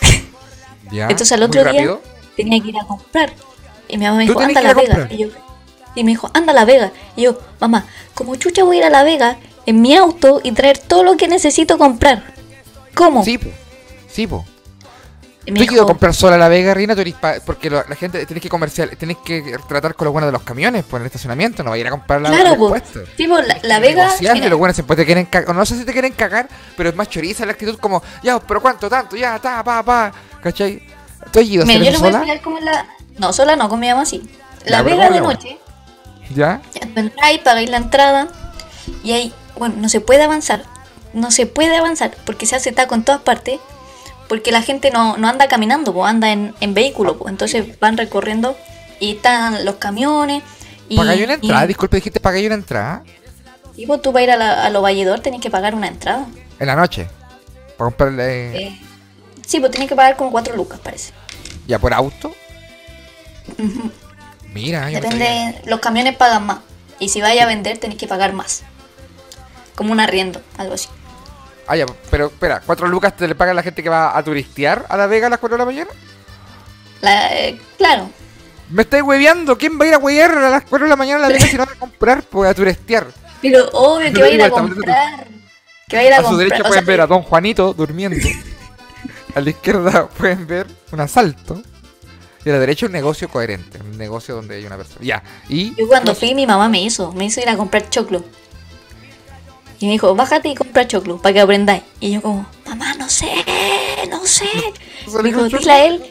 Ya. 0.90 1.04
Entonces 1.04 1.30
al 1.32 1.42
otro 1.42 1.60
día 1.62 1.72
rápido. 1.72 2.02
tenía 2.34 2.62
que 2.62 2.68
ir 2.70 2.78
a 2.78 2.86
comprar. 2.86 3.34
Y 3.88 3.98
mi 3.98 4.06
mamá 4.06 4.16
me 4.16 4.26
¿Tú 4.26 4.32
dijo, 4.32 4.40
anda 4.42 4.60
a 4.60 4.62
La 4.62 4.72
Vega. 4.74 5.08
Y, 5.10 5.18
yo, 5.18 5.28
y 5.94 6.04
me 6.04 6.12
dijo, 6.12 6.30
anda 6.32 6.52
a 6.52 6.54
La 6.54 6.64
Vega. 6.64 6.92
Y 7.14 7.22
yo, 7.24 7.38
mamá, 7.60 7.84
como 8.14 8.36
chucha 8.36 8.64
voy 8.64 8.76
a 8.76 8.78
ir 8.80 8.84
a 8.86 8.90
La 8.90 9.02
Vega 9.02 9.36
en 9.66 9.82
mi 9.82 9.94
auto 9.94 10.40
y 10.42 10.52
traer 10.52 10.78
todo 10.78 11.04
lo 11.04 11.18
que 11.18 11.28
necesito 11.28 11.76
comprar. 11.76 12.32
¿Cómo? 12.94 13.22
Sí, 13.22 13.36
pues. 13.36 13.54
Sí, 14.12 14.26
pues. 14.26 14.42
Me 15.44 15.54
¿Tú 15.58 15.62
has 15.64 15.72
ido 15.72 15.82
a 15.82 15.86
comprar 15.86 16.14
sola 16.14 16.38
la 16.38 16.46
Vega, 16.48 16.72
Rina? 16.72 16.94
Tú 16.94 17.00
eres 17.00 17.14
pa- 17.14 17.34
porque 17.44 17.68
lo- 17.68 17.82
la 17.88 17.96
gente 17.96 18.24
tenés 18.26 18.40
que 18.40 18.48
comercial, 18.48 18.90
tenés 18.96 19.16
que 19.24 19.56
tratar 19.66 19.96
con 19.96 20.04
los 20.04 20.12
buenos 20.12 20.28
de 20.28 20.32
los 20.32 20.42
camiones 20.42 20.84
por 20.84 21.00
el 21.00 21.06
estacionamiento, 21.06 21.64
no 21.64 21.70
va 21.70 21.76
a 21.76 21.78
ir 21.80 21.86
a 21.88 21.90
comprar 21.90 22.20
la 22.20 22.28
claro, 22.28 22.56
pues. 22.56 22.84
Sí, 23.16 23.26
pues, 23.26 23.48
la, 23.48 23.58
la 23.62 23.80
Vega. 23.80 24.08
Mira, 24.20 24.48
los 24.48 24.58
buenos 24.58 24.76
te 24.76 25.04
quieren 25.04 25.26
cagar, 25.26 25.52
no 25.52 25.66
sé 25.66 25.76
si 25.76 25.84
te 25.84 25.92
quieren 25.92 26.12
cagar, 26.12 26.48
pero 26.76 26.90
es 26.90 26.94
más 26.94 27.08
choriza 27.08 27.44
la 27.44 27.52
actitud 27.52 27.76
como, 27.78 28.00
ya, 28.22 28.38
pero 28.38 28.62
cuánto, 28.62 28.88
tanto, 28.88 29.16
ya, 29.16 29.36
ta, 29.40 29.64
pa, 29.64 29.82
pa, 29.82 30.12
¿cachai? 30.40 30.80
¿Tú 31.32 31.40
has 31.40 31.46
ido 31.46 31.64
a 31.64 31.66
mira, 31.66 31.80
hacer 31.80 31.86
yo 31.86 31.90
les 31.90 31.94
eso 31.94 32.00
voy 32.00 32.08
a 32.08 32.12
sola? 32.12 32.18
explicar 32.34 32.44
cómo 32.44 32.58
es 32.58 32.64
la. 32.64 32.86
No, 33.18 33.32
sola 33.32 33.56
no, 33.56 33.68
con 33.68 33.80
mi 33.80 33.88
mamá 33.88 34.04
sí. 34.06 34.22
La 34.64 34.82
Vega 34.82 35.08
¿cómo 35.08 35.14
de 35.14 35.20
noche. 35.34 35.58
¿Ya? 36.32 36.60
Entráis, 36.94 37.40
pagáis 37.40 37.68
la 37.68 37.78
entrada 37.78 38.28
y 39.02 39.10
ahí, 39.12 39.34
bueno, 39.58 39.74
no 39.78 39.88
se 39.88 40.00
puede 40.00 40.22
avanzar. 40.22 40.64
No 41.14 41.30
se 41.32 41.46
puede 41.46 41.76
avanzar 41.76 42.16
porque 42.24 42.46
se 42.46 42.54
hace 42.56 42.70
taco 42.70 42.94
en 42.94 43.02
todas 43.02 43.22
partes. 43.22 43.58
Porque 44.32 44.50
la 44.50 44.62
gente 44.62 44.90
no, 44.90 45.18
no 45.18 45.28
anda 45.28 45.46
caminando, 45.46 45.92
pues 45.92 46.08
anda 46.08 46.32
en, 46.32 46.54
en 46.60 46.72
vehículo, 46.72 47.18
pues. 47.18 47.30
Entonces 47.32 47.78
van 47.78 47.98
recorriendo 47.98 48.56
y 48.98 49.16
están 49.16 49.62
los 49.66 49.74
camiones. 49.74 50.42
Y, 50.88 50.96
¿Pagáis 50.96 51.22
una 51.24 51.34
entrada? 51.34 51.64
y- 51.64 51.68
Disculpe, 51.68 51.96
dijiste 51.96 52.18
pagáis 52.18 52.46
una 52.46 52.54
entrada 52.54 53.02
y, 53.76 53.84
pues, 53.86 54.00
tú 54.00 54.10
para 54.10 54.22
ir 54.24 54.30
a, 54.30 54.36
la, 54.36 54.64
a 54.64 54.70
los 54.70 54.82
valledor 54.82 55.20
tenés 55.20 55.42
que 55.42 55.50
pagar 55.50 55.74
una 55.74 55.88
entrada. 55.88 56.24
en 56.58 56.66
la 56.66 56.74
noche. 56.76 57.08
Para 57.76 57.90
comprarle 57.90 58.68
Eh, 58.68 58.80
sí, 59.46 59.60
pues 59.60 59.70
tenés 59.70 59.86
que 59.90 59.96
pagar 59.96 60.16
como 60.16 60.30
4 60.30 60.56
lucas, 60.56 60.80
parece. 60.82 61.12
ya 61.66 61.78
por 61.78 61.92
auto. 61.92 62.34
Mira. 64.54 64.86
Depende, 64.86 65.60
los 65.66 65.80
camiones 65.80 66.16
pagan 66.16 66.46
más. 66.46 66.58
Y 66.98 67.08
si 67.10 67.20
vais 67.20 67.38
a 67.40 67.44
vender 67.46 67.76
tenés 67.76 67.98
que 67.98 68.06
pagar 68.06 68.32
más. 68.32 68.62
Como 69.74 69.92
un 69.92 70.00
arriendo, 70.00 70.40
algo 70.56 70.72
así. 70.74 70.88
Ah, 71.72 71.76
ya, 71.76 71.86
pero 72.10 72.26
espera, 72.26 72.60
¿cuatro 72.66 72.86
lucas 72.86 73.16
te 73.16 73.26
le 73.26 73.34
paga 73.34 73.54
la 73.54 73.62
gente 73.62 73.82
que 73.82 73.88
va 73.88 74.14
a 74.14 74.22
turistear 74.22 74.84
a 74.90 74.96
La 74.98 75.06
Vega 75.06 75.28
a 75.28 75.30
las 75.30 75.38
4 75.38 75.56
de 75.56 75.58
la 75.58 75.64
mañana? 75.64 75.90
La- 77.00 77.34
eh, 77.34 77.58
claro, 77.78 78.10
Me 78.68 78.82
estáis 78.82 79.02
hueveando. 79.02 79.56
¿Quién 79.56 79.78
va 79.80 79.84
a 79.86 79.88
ir 79.88 79.94
a 79.94 79.98
huevear 79.98 80.32
a 80.36 80.50
las 80.50 80.64
4 80.64 80.84
de 80.84 80.90
la 80.90 80.96
mañana 80.96 81.24
a 81.24 81.28
La 81.28 81.34
Vega 81.34 81.46
si 81.46 81.56
no 81.56 81.64
va 81.64 81.72
a 81.72 81.76
comprar? 81.78 82.22
Pues 82.24 82.50
a 82.50 82.54
turistear. 82.54 83.06
pero 83.40 83.70
obvio 83.72 84.12
que 84.12 84.20
va 84.20 84.26
a 84.26 84.30
ir 84.30 84.42
a 84.42 84.50
comprar. 84.50 85.26
Que 85.88 85.96
va 85.96 86.02
a 86.02 86.04
ir 86.04 86.12
a, 86.12 86.16
A 86.16 86.18
su 86.20 86.24
comprar. 86.24 86.38
derecha 86.48 86.62
o 86.62 86.66
pueden 86.68 86.84
sea, 86.84 86.92
ver 86.92 87.00
a 87.00 87.06
Don 87.06 87.22
Juanito 87.22 87.72
durmiendo. 87.72 88.16
A 89.34 89.40
la 89.40 89.48
izquierda 89.48 90.08
pueden 90.10 90.46
ver 90.46 90.66
un 90.92 91.00
asalto. 91.00 91.62
Y 92.44 92.50
a 92.50 92.52
la 92.52 92.58
derecha 92.58 92.84
un 92.84 92.92
negocio 92.92 93.28
coherente. 93.30 93.78
Un 93.80 93.96
negocio 93.96 94.34
donde 94.34 94.56
hay 94.56 94.66
una 94.66 94.76
persona. 94.76 94.98
Ya. 95.00 95.22
Y. 95.48 95.74
Yo 95.76 95.86
cuando 95.88 96.14
fui, 96.14 96.34
mi 96.34 96.46
mamá 96.46 96.68
me 96.68 96.82
hizo, 96.82 97.12
me 97.12 97.24
hizo 97.24 97.40
ir 97.40 97.48
a 97.48 97.56
comprar 97.56 97.88
choclo. 97.88 98.22
Y 99.82 99.86
me 99.86 99.92
dijo, 99.92 100.14
bájate 100.14 100.48
y 100.48 100.54
compra 100.54 100.86
choclo 100.86 101.18
para 101.18 101.32
que 101.32 101.40
aprendáis. 101.40 101.82
Y 101.98 102.12
yo 102.12 102.22
como, 102.22 102.46
mamá, 102.66 102.94
no 102.94 103.08
sé, 103.08 103.26
no 104.08 104.24
sé. 104.24 104.46
Me 105.20 105.24
dijo, 105.24 105.42
dile 105.48 105.72
a 105.72 105.84
él. 105.86 106.04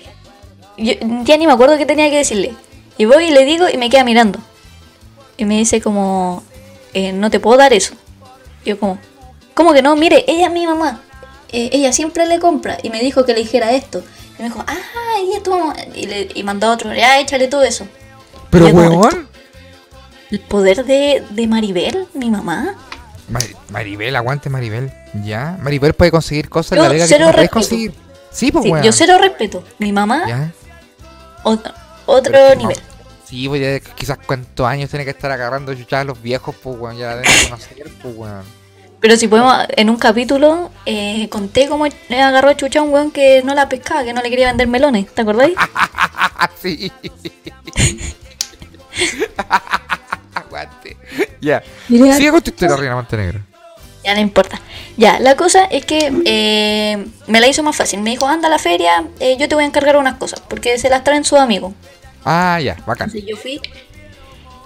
Yo 0.78 0.94
ya 1.24 1.38
ni 1.38 1.48
me 1.48 1.54
acuerdo 1.54 1.78
qué 1.78 1.86
tenía 1.86 2.10
que 2.10 2.18
decirle. 2.18 2.54
Y 2.98 3.06
voy 3.06 3.28
y 3.28 3.32
le 3.32 3.46
digo 3.46 3.70
y 3.70 3.78
me 3.78 3.90
queda 3.90 4.04
mirando. 4.04 4.40
Y 5.38 5.46
me 5.46 5.58
dice 5.58 5.80
como, 5.80 6.44
"Eh, 6.94 7.14
no 7.14 7.30
te 7.30 7.40
puedo 7.40 7.56
dar 7.58 7.72
eso. 7.72 7.94
Y 8.66 8.72
yo 8.72 8.78
como, 8.80 9.00
¿cómo 9.54 9.72
que 9.72 9.82
no? 9.82 9.96
Mire, 9.96 10.26
ella 10.28 10.48
es 10.48 10.52
mi 10.52 10.68
mamá. 10.68 11.00
Eh, 11.54 11.70
ella 11.72 11.94
siempre 11.94 12.26
le 12.26 12.42
compra. 12.42 12.78
Y 12.84 12.90
me 12.90 13.00
dijo 13.00 13.24
que 13.24 13.34
le 13.34 13.40
dijera 13.40 13.72
esto. 13.72 14.04
Y 14.38 14.42
me 14.42 14.50
dijo, 14.50 14.66
ah, 14.68 15.20
y 15.26 15.34
es 15.38 15.44
tu 15.44 15.52
mamá. 15.52 15.76
Y, 15.96 16.08
le, 16.08 16.28
y 16.36 16.44
mandó 16.44 16.68
a 16.68 16.72
otro, 16.74 16.94
ya, 16.94 17.22
échale 17.22 17.48
todo 17.48 17.64
eso. 17.64 17.88
Pero 18.50 18.68
huevón. 18.68 19.30
El 20.30 20.42
poder 20.42 20.84
de, 20.84 21.24
de 21.30 21.48
Maribel, 21.48 22.08
mi 22.14 22.30
mamá. 22.30 22.76
Mari- 23.32 23.56
Maribel, 23.70 24.16
aguante 24.16 24.50
Maribel. 24.50 24.92
Ya. 25.24 25.58
Maribel 25.62 25.94
puede 25.94 26.12
conseguir 26.12 26.50
cosas 26.50 26.74
en 26.74 26.78
Yo 26.80 26.84
La 26.84 26.90
Vega 26.90 27.08
que 27.08 27.20
no 27.20 27.32
puedes 27.32 27.50
conseguir. 27.50 27.94
Sí, 28.32 28.52
pues 28.52 28.64
Sí, 28.66 28.72
yo 28.84 28.92
cero 28.92 29.18
respeto. 29.20 29.64
Mi 29.80 29.92
mamá 29.92 30.24
Ya. 30.28 30.52
otro, 31.44 31.74
otro 32.06 32.32
Pero 32.32 32.46
es 32.46 32.50
que 32.52 32.56
no. 32.56 32.62
nivel. 32.70 32.84
Sí, 33.26 33.48
pues 33.48 33.62
ya 33.62 33.80
quizás 33.96 34.18
cuántos 34.26 34.66
años 34.68 34.90
tiene 34.90 35.06
que 35.06 35.12
estar 35.12 35.32
agarrando 35.32 35.74
chuchadas 35.74 36.06
los 36.06 36.22
viejos, 36.22 36.54
pues 36.62 36.78
weón, 36.78 36.98
ya 36.98 37.16
deben 37.16 37.32
conocer, 37.46 37.88
pues 38.02 38.16
weón. 38.16 38.44
Pero 39.00 39.16
si 39.18 39.28
podemos, 39.28 39.58
en 39.70 39.90
un 39.90 39.98
capítulo 39.98 40.70
eh, 40.86 41.28
conté 41.30 41.68
cómo 41.68 41.86
agarró 42.10 42.50
a 42.50 42.58
chucha 42.58 42.80
a 42.80 42.84
un 42.84 42.94
weón 42.94 43.12
que 43.12 43.42
no 43.44 43.56
la 43.56 43.68
pescaba, 43.70 44.04
que 44.04 44.14
no 44.14 44.22
le 44.22 44.30
quería 44.30 44.48
vender 44.48 44.68
melones, 44.68 45.08
¿te 45.14 45.22
acordáis? 45.22 45.56
Sí. 46.62 46.92
Aguante. 50.36 50.98
Ya. 51.42 51.64
Mira. 51.90 52.16
Sigue 52.16 52.32
con 52.32 52.42
tu 52.42 52.52
historia, 52.52 52.76
Reina 52.78 52.96
Montenegro. 52.96 53.40
Ya 54.04 54.16
no 54.16 54.20
importa. 54.22 54.60
Ya, 54.98 55.20
la 55.20 55.36
cosa 55.36 55.66
es 55.66 55.86
que 55.86 56.12
eh, 56.26 57.06
me 57.28 57.40
la 57.40 57.48
hizo 57.48 57.62
más 57.64 57.76
fácil. 57.76 58.02
Me 58.02 58.10
dijo, 58.12 58.26
anda 58.28 58.48
a 58.48 58.52
la 58.52 58.58
feria, 58.60 59.04
eh, 59.20 59.38
yo 59.40 59.48
te 59.48 59.56
voy 59.56 59.64
a 59.64 59.68
encargar 59.68 59.98
unas 59.98 60.16
cosas, 60.16 60.40
porque 60.48 60.78
se 60.80 60.90
las 60.90 61.04
traen 61.04 61.24
sus 61.24 61.38
amigos. 61.40 61.74
Ah, 62.26 62.60
ya, 62.62 62.76
bacán. 62.88 63.10
Entonces 63.10 63.26
yo 63.30 63.36
fui. 63.38 63.60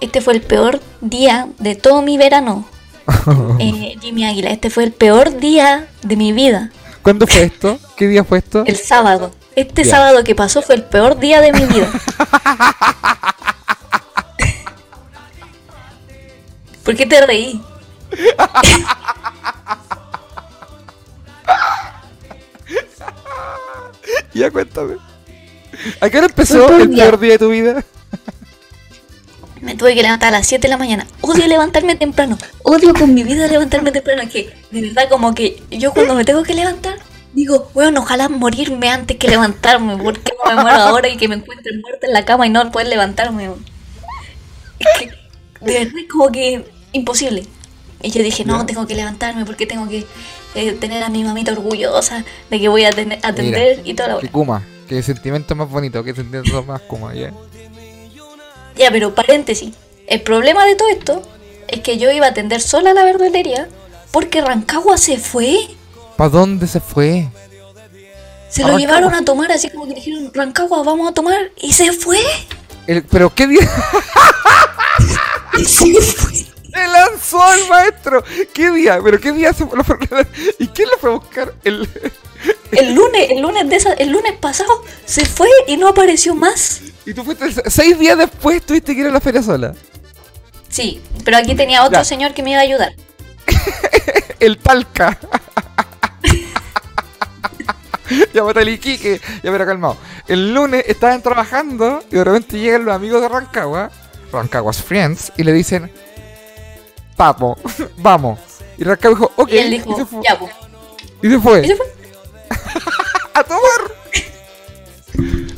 Este 0.00 0.20
fue 0.20 0.34
el 0.34 0.42
peor 0.42 0.80
día 1.00 1.48
de 1.58 1.74
todo 1.74 2.02
mi 2.02 2.16
verano. 2.18 2.66
Eh, 3.58 3.96
Jimmy 4.00 4.24
Águila, 4.26 4.50
este 4.50 4.70
fue 4.70 4.84
el 4.84 4.92
peor 4.92 5.38
día 5.38 5.86
de 6.02 6.16
mi 6.16 6.32
vida. 6.32 6.70
¿Cuándo 7.02 7.26
fue 7.26 7.42
esto? 7.44 7.78
¿Qué 7.96 8.06
día 8.08 8.24
fue 8.24 8.38
esto? 8.38 8.64
El 8.66 8.76
sábado. 8.76 9.32
Este 9.54 9.84
Ya. 9.84 9.90
sábado 9.90 10.22
que 10.24 10.34
pasó 10.34 10.60
fue 10.62 10.74
el 10.76 10.84
peor 10.84 11.18
día 11.18 11.40
de 11.40 11.52
mi 11.52 11.64
vida. 11.66 11.88
¿Por 16.86 16.94
qué 16.96 17.04
te 17.04 17.26
reí? 17.26 17.60
Ya 24.32 24.50
cuéntame. 24.50 24.96
¿A 26.00 26.10
qué 26.10 26.18
hora 26.18 26.26
empezó 26.26 26.68
el 26.76 26.90
día. 26.90 27.04
peor 27.04 27.18
día 27.18 27.32
de 27.32 27.38
tu 27.38 27.48
vida? 27.48 27.82
Me 29.62 29.74
tuve 29.74 29.94
que 29.94 30.02
levantar 30.02 30.28
a 30.28 30.38
las 30.38 30.46
7 30.46 30.62
de 30.62 30.68
la 30.68 30.76
mañana. 30.76 31.06
Odio 31.22 31.46
levantarme 31.46 31.96
temprano. 31.96 32.36
Odio 32.62 32.92
con 32.92 33.14
mi 33.14 33.22
vida 33.22 33.48
levantarme 33.48 33.92
temprano. 33.92 34.22
Es 34.22 34.30
que, 34.30 34.54
de 34.70 34.82
verdad, 34.82 35.08
como 35.08 35.34
que 35.34 35.62
yo 35.70 35.92
cuando 35.92 36.14
me 36.14 36.24
tengo 36.26 36.42
que 36.42 36.52
levantar, 36.52 36.98
digo, 37.32 37.70
bueno, 37.72 38.00
ojalá 38.00 38.28
morirme 38.28 38.90
antes 38.90 39.16
que 39.16 39.28
levantarme. 39.28 39.96
¿Por 39.96 40.20
qué 40.20 40.34
no 40.44 40.54
me 40.54 40.62
muero 40.62 40.82
ahora 40.82 41.08
y 41.08 41.16
que 41.16 41.28
me 41.28 41.36
encuentre 41.36 41.72
muerta 41.78 42.06
en 42.06 42.12
la 42.12 42.26
cama 42.26 42.46
y 42.46 42.50
no 42.50 42.70
poder 42.70 42.88
levantarme? 42.88 43.50
Es 44.78 44.86
que, 44.98 45.06
de 45.62 45.78
verdad, 45.78 45.98
es 45.98 46.08
como 46.10 46.30
que 46.30 46.75
imposible. 46.96 47.46
Y 48.02 48.10
yo 48.10 48.22
dije, 48.22 48.44
no, 48.44 48.66
tengo 48.66 48.86
que 48.86 48.94
levantarme 48.94 49.44
porque 49.46 49.66
tengo 49.66 49.88
que 49.88 50.04
eh, 50.54 50.72
tener 50.72 51.02
a 51.02 51.08
mi 51.08 51.24
mamita 51.24 51.52
orgullosa 51.52 52.24
de 52.50 52.60
que 52.60 52.68
voy 52.68 52.84
a 52.84 52.90
tener- 52.90 53.18
atender 53.22 53.80
y 53.84 53.94
toda 53.94 54.08
la 54.14 54.18
Que. 54.20 54.28
Kuma. 54.28 54.62
Qué 54.88 55.02
sentimiento 55.02 55.54
más 55.54 55.68
bonito, 55.68 56.04
qué 56.04 56.14
sentimiento 56.14 56.62
más 56.64 56.80
Kuma, 56.82 57.14
ya. 57.14 57.32
Ya, 58.76 58.90
pero 58.90 59.14
paréntesis. 59.14 59.72
El 60.06 60.20
problema 60.22 60.64
de 60.66 60.76
todo 60.76 60.88
esto 60.88 61.22
es 61.68 61.80
que 61.80 61.96
yo 61.98 62.10
iba 62.12 62.26
a 62.26 62.30
atender 62.30 62.60
sola 62.60 62.92
la 62.92 63.04
verdulería 63.04 63.68
porque 64.12 64.40
Rancagua 64.42 64.98
se 64.98 65.18
fue. 65.18 65.58
¿Para 66.16 66.30
dónde 66.30 66.66
se 66.68 66.80
fue? 66.80 67.28
Se 68.50 68.62
¿A 68.62 68.66
lo 68.68 68.72
Rancagua? 68.74 68.78
llevaron 68.78 69.14
a 69.14 69.24
tomar 69.24 69.50
así 69.50 69.68
como 69.70 69.86
que 69.88 69.94
dijeron, 69.94 70.30
Rancagua, 70.32 70.82
vamos 70.84 71.10
a 71.10 71.14
tomar. 71.14 71.50
Y 71.60 71.72
se 71.72 71.92
fue. 71.92 72.18
El- 72.86 73.02
¿Pero 73.04 73.34
qué 73.34 73.46
día? 73.48 73.68
Y 75.58 75.64
se 75.64 76.00
fue. 76.00 76.46
¡Se 76.76 76.88
lanzó 76.88 77.54
el 77.54 77.68
maestro! 77.68 78.24
¿Qué 78.52 78.70
día? 78.70 78.98
¿Pero 79.02 79.20
qué 79.20 79.32
día 79.32 79.52
se 79.52 79.64
lo 79.64 79.82
fue- 79.84 79.98
¿Y 80.58 80.68
quién 80.68 80.88
lo 80.90 80.98
fue 80.98 81.10
a 81.10 81.14
buscar? 81.14 81.54
El... 81.64 81.88
El 82.70 82.94
lunes, 82.94 83.30
el 83.30 83.40
lunes 83.40 83.68
de 83.68 83.76
esa, 83.76 83.92
el 83.94 84.10
lunes 84.10 84.32
pasado 84.38 84.84
se 85.04 85.24
fue 85.24 85.48
y 85.66 85.76
no 85.76 85.88
apareció 85.88 86.34
más. 86.34 86.80
Y 87.06 87.14
tú 87.14 87.24
fuiste 87.24 87.70
seis 87.70 87.98
días 87.98 88.18
después, 88.18 88.62
tuviste 88.64 88.94
que 88.94 89.00
ir 89.00 89.06
a 89.06 89.10
la 89.10 89.20
feria 89.20 89.42
sola. 89.42 89.74
Sí, 90.68 91.00
pero 91.24 91.38
aquí 91.38 91.54
tenía 91.54 91.82
otro 91.84 91.98
Ya. 92.00 92.04
señor 92.04 92.34
que 92.34 92.42
me 92.42 92.50
iba 92.50 92.60
a 92.60 92.62
ayudar. 92.62 92.92
El 94.40 94.58
talca. 94.58 95.18
ya 98.34 98.44
mata 98.44 98.60
el 98.60 98.68
Iquique. 98.68 99.20
Ya 99.42 99.50
pero 99.50 99.66
calmado. 99.66 99.96
El 100.28 100.52
lunes 100.54 100.84
estaban 100.86 101.22
trabajando 101.22 102.02
y 102.10 102.16
de 102.16 102.24
repente 102.24 102.58
llegan 102.58 102.84
los 102.84 102.94
amigos 102.94 103.22
de 103.22 103.28
Rancagua, 103.28 103.90
Rancagua's 104.32 104.82
Friends, 104.82 105.32
y 105.36 105.42
le 105.44 105.52
dicen, 105.52 105.90
Papo, 107.16 107.56
vamos. 107.98 108.38
Y 108.78 108.84
Rancagua 108.84 109.18
dijo, 109.18 109.32
ok. 109.36 109.48
Y 109.52 109.58
él 109.58 109.70
dijo, 109.70 109.90
y 109.92 109.94
se 109.96 110.04
fue. 110.06 110.20
ya, 110.28 110.38
pues. 110.38 110.52
Y 111.22 111.28
se 111.30 111.38
fue. 111.40 111.64
Y 111.64 111.68
se 111.68 111.76
fue. 111.76 111.86
A 113.34 113.42
tomar. 113.44 113.62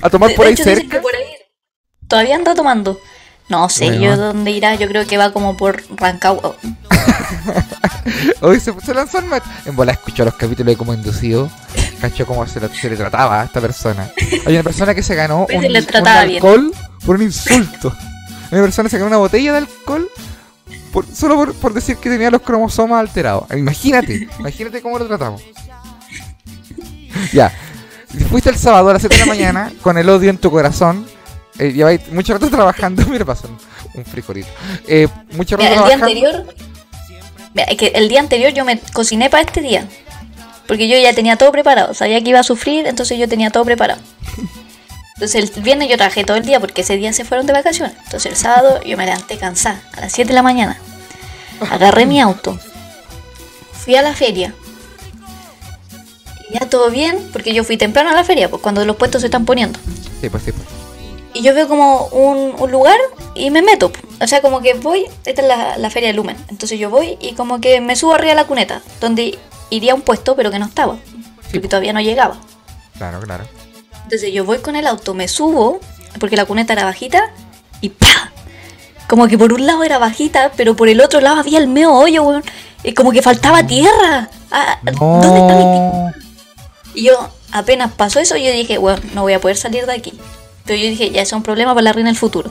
A 0.03 0.11
tomar 0.11 0.29
De- 0.31 0.35
por 0.37 0.45
de 0.45 0.49
ahí 0.49 0.55
hecho, 0.55 0.65
cerca. 0.65 0.89
que 0.97 1.01
por 1.01 1.15
ahí 1.15 1.25
todavía 2.07 2.37
anda 2.37 2.55
tomando. 2.55 2.99
No 3.49 3.69
sé 3.69 3.87
Bueno. 3.87 4.03
yo 4.03 4.17
dónde 4.17 4.51
irá. 4.51 4.75
Yo 4.75 4.87
creo 4.89 5.07
que 5.07 5.17
va 5.17 5.33
como 5.33 5.57
por 5.57 5.83
Rancagua. 5.97 6.55
Hoy 8.41 8.61
se, 8.61 8.73
se 8.81 8.95
lanzó 8.95 9.19
el 9.19 9.25
match. 9.27 9.45
En 9.65 9.75
bola 9.75 9.93
escuchó 9.93 10.25
los 10.25 10.35
capítulos 10.35 10.67
de 10.73 10.77
cómo 10.77 10.93
inducido. 10.95 11.51
Cachó 12.01 12.27
cómo 12.27 12.47
se, 12.47 12.61
la- 12.61 12.69
se 12.69 12.91
le 12.91 12.97
trataba 12.97 13.43
a 13.43 13.45
esta 13.45 13.61
persona. 13.61 14.11
Hay 14.47 14.55
una 14.55 14.63
persona 14.63 14.95
que 14.95 15.03
se 15.03 15.15
ganó 15.15 15.41
un, 15.43 15.47
se 15.49 15.57
un 15.57 15.63
bien. 15.63 15.77
alcohol 16.07 16.73
por 17.05 17.17
un 17.17 17.23
insulto. 17.23 17.93
Hay 18.51 18.59
una 18.59 18.63
persona 18.63 18.89
que 18.89 18.91
se 18.91 18.99
ganó 18.99 19.09
una 19.09 19.17
botella 19.19 19.53
de 19.53 19.59
alcohol 19.59 20.09
por- 20.93 21.07
solo 21.07 21.37
por, 21.37 21.55
por 21.55 21.73
decir 21.75 21.97
que 21.97 22.11
tenía 22.11 22.31
los 22.31 22.43
cromosomas 22.43 23.01
alterados. 23.01 23.45
Imagínate, 23.57 24.29
imagínate 24.39 24.83
cómo 24.83 24.99
lo 24.99 25.07
tratamos. 25.07 25.43
Ya. 27.33 27.53
Fuiste 28.31 28.51
el 28.51 28.57
sábado 28.57 28.89
a 28.89 28.93
las 28.95 29.03
7 29.03 29.15
de 29.17 29.21
la 29.21 29.27
mañana 29.27 29.73
con 29.83 29.99
el 29.99 30.09
odio 30.09 30.31
en 30.31 30.39
tu 30.39 30.51
corazón. 30.51 31.07
Eh, 31.59 31.73
lleváis 31.73 32.01
mucho 32.13 32.33
rato 32.33 32.49
trabajando. 32.49 33.05
Mira, 33.09 33.25
pasó 33.25 33.49
un, 33.95 34.05
frijolito. 34.05 34.49
Eh, 34.87 35.09
mucho 35.33 35.57
rato 35.57 35.69
Mira, 35.69 35.83
el 35.83 35.89
día 35.89 35.97
trabajando. 35.97 36.07
anterior. 36.07 36.55
Mira, 37.55 37.65
es 37.69 37.77
que 37.77 37.87
el 37.89 38.09
día 38.09 38.21
anterior 38.21 38.53
yo 38.53 38.65
me 38.65 38.79
cociné 38.93 39.29
para 39.31 39.43
este 39.43 39.61
día. 39.61 39.87
Porque 40.67 40.87
yo 40.87 40.97
ya 40.99 41.15
tenía 41.15 41.37
todo 41.37 41.51
preparado. 41.51 41.95
Sabía 41.95 42.23
que 42.23 42.31
iba 42.31 42.41
a 42.41 42.45
sufrir, 42.45 42.87
entonces 42.87 43.19
yo 43.19 43.27
tenía 43.29 43.51
todo 43.51 43.65
preparado. 43.65 44.01
Entonces 45.19 45.51
el 45.57 45.63
viernes 45.65 45.89
yo 45.89 45.97
trabajé 45.97 46.23
todo 46.23 46.37
el 46.37 46.45
día 46.45 46.61
porque 46.61 46.83
ese 46.83 46.97
día 46.97 47.13
se 47.13 47.25
fueron 47.25 47.45
de 47.45 47.53
vacaciones. 47.53 47.97
Entonces 48.05 48.27
el 48.27 48.37
sábado 48.37 48.81
yo 48.85 48.97
me 48.97 49.05
levanté 49.05 49.37
cansada 49.37 49.83
a 49.97 50.03
las 50.03 50.13
7 50.13 50.29
de 50.29 50.35
la 50.35 50.45
mañana. 50.45 50.79
Agarré 51.73 52.07
mi 52.07 52.21
auto. 52.21 52.57
Fui 53.73 53.97
a 53.97 54.03
la 54.03 54.15
feria. 54.15 54.55
Y 56.49 56.55
ya 56.55 56.69
todo 56.69 56.89
bien, 56.91 57.19
porque 57.33 57.53
yo 57.53 57.65
fui 57.65 57.77
temprano 57.77 58.11
a 58.11 58.13
la 58.13 58.23
feria, 58.23 58.49
pues 58.49 58.63
cuando 58.63 58.85
los 58.85 58.95
puestos 58.95 59.23
se 59.23 59.27
están 59.27 59.45
poniendo. 59.45 59.81
Sí, 60.21 60.31
pues 60.31 60.45
sí, 60.45 60.53
pues. 60.53 60.69
Y 61.35 61.43
yo 61.43 61.53
veo 61.53 61.67
como 61.67 62.07
un, 62.07 62.55
un 62.57 62.71
lugar 62.71 62.99
y 63.35 63.51
me 63.51 63.61
meto. 63.61 63.91
O 64.21 64.27
sea, 64.29 64.41
como 64.41 64.61
que 64.61 64.75
voy, 64.75 65.07
esta 65.25 65.43
es 65.43 65.49
la, 65.49 65.79
la 65.79 65.91
feria 65.91 66.11
de 66.11 66.15
Lumen. 66.15 66.37
Entonces 66.47 66.79
yo 66.79 66.91
voy 66.91 67.19
y 67.21 67.33
como 67.33 67.61
que 67.61 67.81
me 67.81 67.97
subo 67.97 68.15
arriba 68.15 68.31
de 68.31 68.37
la 68.37 68.47
cuneta, 68.47 68.83
donde 69.01 69.37
iría 69.71 69.93
a 69.93 69.95
un 69.97 70.03
puesto, 70.03 70.37
pero 70.37 70.53
que 70.53 70.61
no 70.61 70.67
estaba. 70.67 70.97
Porque 71.51 71.67
todavía 71.67 71.93
no 71.93 72.01
llegaba. 72.01 72.37
Claro, 72.97 73.19
claro. 73.19 73.45
Entonces 74.09 74.33
yo 74.33 74.47
voy 74.47 74.57
con 74.61 74.75
el 74.75 74.87
auto, 74.87 75.13
me 75.13 75.29
subo, 75.29 75.81
porque 76.19 76.35
la 76.35 76.47
cuneta 76.47 76.73
era 76.73 76.87
bajita, 76.87 77.31
y 77.83 77.91
¡pa! 77.91 78.33
Como 79.07 79.29
que 79.29 79.37
por 79.37 79.53
un 79.53 79.67
lado 79.67 79.85
era 79.85 79.99
bajita, 79.99 80.51
pero 80.57 80.75
por 80.75 80.89
el 80.89 81.03
otro 81.03 81.21
lado 81.21 81.41
había 81.41 81.59
el 81.59 81.69
meo 81.69 81.93
hoyo, 81.93 82.23
weón. 82.23 82.43
Y 82.83 82.95
como 82.95 83.13
que 83.13 83.21
faltaba 83.21 83.67
tierra. 83.67 84.31
Ah, 84.51 84.79
¿Dónde 84.83 85.41
está 85.41 85.55
mi 85.57 86.99
y 86.99 87.05
yo 87.05 87.29
apenas 87.53 87.93
pasó 87.93 88.19
eso, 88.19 88.35
yo 88.39 88.51
dije, 88.51 88.79
bueno, 88.79 88.99
no 89.13 89.21
voy 89.21 89.35
a 89.35 89.43
poder 89.43 89.59
salir 89.59 89.85
de 89.85 89.93
aquí. 89.93 90.19
Pero 90.65 90.81
yo 90.81 90.89
dije, 90.89 91.11
ya 91.11 91.21
eso 91.21 91.37
es 91.37 91.39
un 91.41 91.43
problema 91.43 91.75
para 91.75 91.85
la 91.85 91.93
reina 91.93 92.09
del 92.09 92.19
futuro. 92.19 92.51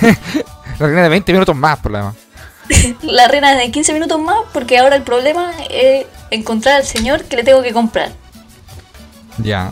La 0.78 0.86
reina 0.86 1.02
de 1.02 1.10
20 1.10 1.32
minutos 1.34 1.54
más, 1.54 1.82
demás. 1.82 2.14
La 3.02 3.28
reina 3.28 3.54
de 3.54 3.70
15 3.70 3.92
minutos 3.92 4.18
más, 4.18 4.38
porque 4.54 4.78
ahora 4.78 4.96
el 4.96 5.02
problema 5.02 5.52
es 5.68 6.06
encontrar 6.30 6.76
al 6.76 6.84
señor 6.84 7.24
que 7.24 7.36
le 7.36 7.44
tengo 7.44 7.62
que 7.62 7.74
comprar. 7.74 8.10
Ya. 9.36 9.70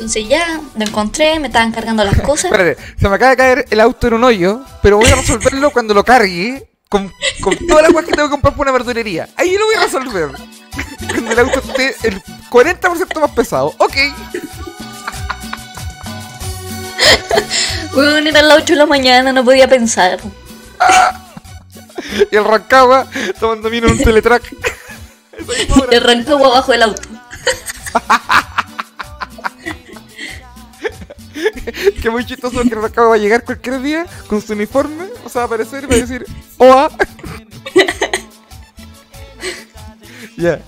Entonces 0.00 0.28
ya 0.30 0.62
lo 0.76 0.82
encontré, 0.82 1.38
me 1.38 1.48
estaban 1.48 1.72
cargando 1.72 2.02
las 2.02 2.18
cosas. 2.22 2.46
Espérate, 2.46 2.80
se 2.98 3.06
me 3.06 3.14
acaba 3.14 3.32
de 3.32 3.36
caer 3.36 3.66
el 3.68 3.80
auto 3.80 4.06
en 4.06 4.14
un 4.14 4.24
hoyo, 4.24 4.62
pero 4.82 4.96
voy 4.96 5.10
a 5.10 5.16
resolverlo 5.16 5.70
cuando 5.72 5.92
lo 5.92 6.02
cargue 6.02 6.70
con, 6.88 7.12
con 7.42 7.54
todas 7.68 7.82
las 7.82 7.92
cosas 7.92 8.06
que 8.06 8.12
tengo 8.12 8.28
que 8.28 8.30
comprar 8.30 8.54
por 8.54 8.64
una 8.64 8.72
verdulería. 8.72 9.28
Ahí 9.36 9.54
lo 9.58 9.66
voy 9.66 9.74
a 9.74 9.82
resolver. 9.82 10.30
Cuando 11.10 11.32
el 11.32 11.38
auto 11.38 11.58
esté 11.58 11.94
el 12.08 12.22
40% 12.48 13.20
más 13.20 13.30
pesado. 13.32 13.74
Ok. 13.76 13.96
Weón, 17.94 18.26
eran 18.26 18.48
las 18.48 18.62
8 18.62 18.72
de 18.72 18.78
la 18.78 18.86
mañana, 18.86 19.34
no 19.34 19.44
podía 19.44 19.68
pensar. 19.68 20.18
Y 22.32 22.34
el 22.34 22.44
Rancagua 22.44 23.06
tomando 23.38 23.68
vino 23.68 23.86
en 23.86 23.92
un 23.92 23.98
teletrack. 23.98 24.42
Y 25.90 25.94
arrancó 25.94 26.42
abajo 26.46 26.72
del 26.72 26.84
auto. 26.84 27.02
Que 32.02 32.10
muy 32.10 32.24
chistoso 32.26 32.62
que 32.62 32.68
el 32.74 32.82
Rancagua 32.82 33.10
va 33.10 33.14
a 33.16 33.18
llegar 33.18 33.44
cualquier 33.44 33.80
día 33.82 34.06
con 34.28 34.40
su 34.42 34.52
uniforme. 34.52 35.04
O 35.24 35.28
sea, 35.28 35.40
va 35.40 35.42
a 35.42 35.46
aparecer 35.46 35.84
y 35.84 35.86
va 35.86 35.94
a 35.94 35.98
decir 35.98 36.26
OA. 36.58 36.90
Ya. 40.36 40.58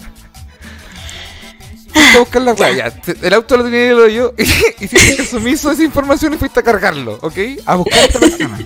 fuiste 1.93 2.17
a 2.17 2.21
buscar 2.21 2.43
la 2.43 2.55
te- 2.55 3.27
El 3.27 3.33
auto 3.33 3.57
lo 3.57 3.65
tenía 3.65 3.91
el 3.91 3.99
hoyo 4.01 4.35
y 4.37 4.43
hiciste 4.85 5.37
omiso 5.37 5.69
de 5.69 5.75
esa 5.75 5.83
información 5.85 6.35
y 6.35 6.37
fuiste 6.37 6.61
a 6.61 6.63
cargarlo, 6.63 7.19
¿ok? 7.23 7.39
A 7.65 7.77
buscar 7.77 7.99
a 8.01 8.05
esta 8.05 8.21
persona. 8.21 8.59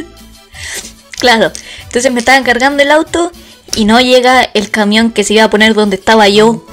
Claro. 1.19 1.53
Entonces 1.85 2.11
me 2.13 2.19
estaban 2.19 2.43
cargando 2.43 2.83
el 2.83 2.91
auto 2.91 3.31
y 3.77 3.85
no 3.85 4.01
llega 4.01 4.43
el 4.43 4.71
camión 4.71 5.13
que 5.13 5.23
se 5.23 5.35
iba 5.35 5.45
a 5.45 5.51
poner 5.51 5.75
donde 5.75 5.95
estaba 5.97 6.29
yo. 6.29 6.65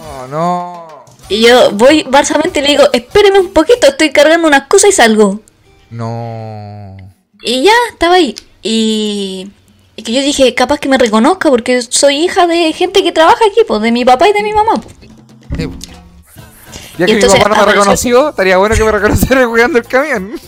No, 0.00 0.26
no. 0.28 0.83
Y 1.34 1.42
yo 1.42 1.72
voy 1.72 2.04
barsamente 2.08 2.60
y 2.60 2.62
le 2.62 2.68
digo, 2.68 2.84
espéreme 2.92 3.40
un 3.40 3.52
poquito, 3.52 3.88
estoy 3.88 4.10
cargando 4.10 4.46
unas 4.46 4.68
cosas 4.68 4.90
y 4.90 4.92
salgo. 4.92 5.40
No. 5.90 6.96
Y 7.42 7.64
ya, 7.64 7.72
estaba 7.90 8.14
ahí. 8.14 8.36
Y, 8.62 9.50
y 9.96 10.02
que 10.04 10.12
yo 10.12 10.20
dije, 10.20 10.54
capaz 10.54 10.78
que 10.78 10.88
me 10.88 10.96
reconozca 10.96 11.50
porque 11.50 11.82
soy 11.82 12.18
hija 12.18 12.46
de 12.46 12.72
gente 12.72 13.02
que 13.02 13.10
trabaja 13.10 13.44
aquí, 13.50 13.62
pues, 13.66 13.82
de 13.82 13.90
mi 13.90 14.04
papá 14.04 14.28
y 14.28 14.32
de 14.32 14.44
mi 14.44 14.52
mamá. 14.52 14.80
pues. 14.80 14.94
Sí. 15.58 15.68
Ya 16.98 17.04
Y 17.04 17.08
que 17.08 17.12
entonces 17.14 17.40
mi 17.40 17.42
papá 17.42 17.56
no 17.56 17.66
me 17.66 17.72
reconoció, 17.72 18.28
estaría 18.28 18.56
bueno 18.56 18.76
que 18.76 18.84
me 18.84 18.92
reconociera 18.92 19.44
jugando 19.44 19.78
el 19.78 19.84
camión. 19.86 20.40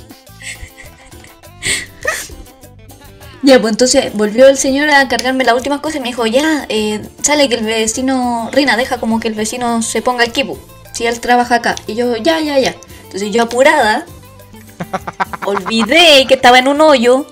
Ya, 3.43 3.61
pues 3.61 3.73
entonces 3.73 4.13
volvió 4.15 4.47
el 4.47 4.57
señor 4.57 4.89
a 4.91 5.09
cargarme 5.09 5.43
las 5.43 5.55
últimas 5.55 5.81
cosas 5.81 5.97
y 5.97 6.01
me 6.01 6.09
dijo, 6.09 6.27
ya, 6.27 6.65
eh, 6.69 7.01
sale 7.23 7.49
que 7.49 7.57
el 7.57 7.65
vecino, 7.65 8.51
Rina, 8.53 8.77
deja 8.77 8.99
como 8.99 9.19
que 9.19 9.27
el 9.27 9.35
vecino 9.35 9.83
se 9.83 10.01
ponga 10.01 10.25
aquí, 10.25 10.45
pues, 10.45 10.59
si 10.97 11.07
él 11.07 11.21
trabaja 11.21 11.57
acá. 11.57 11.75
Y 11.87 11.95
yo, 11.95 12.17
ya, 12.17 12.41
ya, 12.41 12.59
ya. 12.59 12.75
Entonces 13.05 13.31
yo 13.31 13.43
apurada, 13.43 14.07
olvidé 15.45 16.27
que 16.27 16.35
estaba 16.35 16.59
en 16.59 16.69
un 16.69 16.81
hoyo 16.81 17.27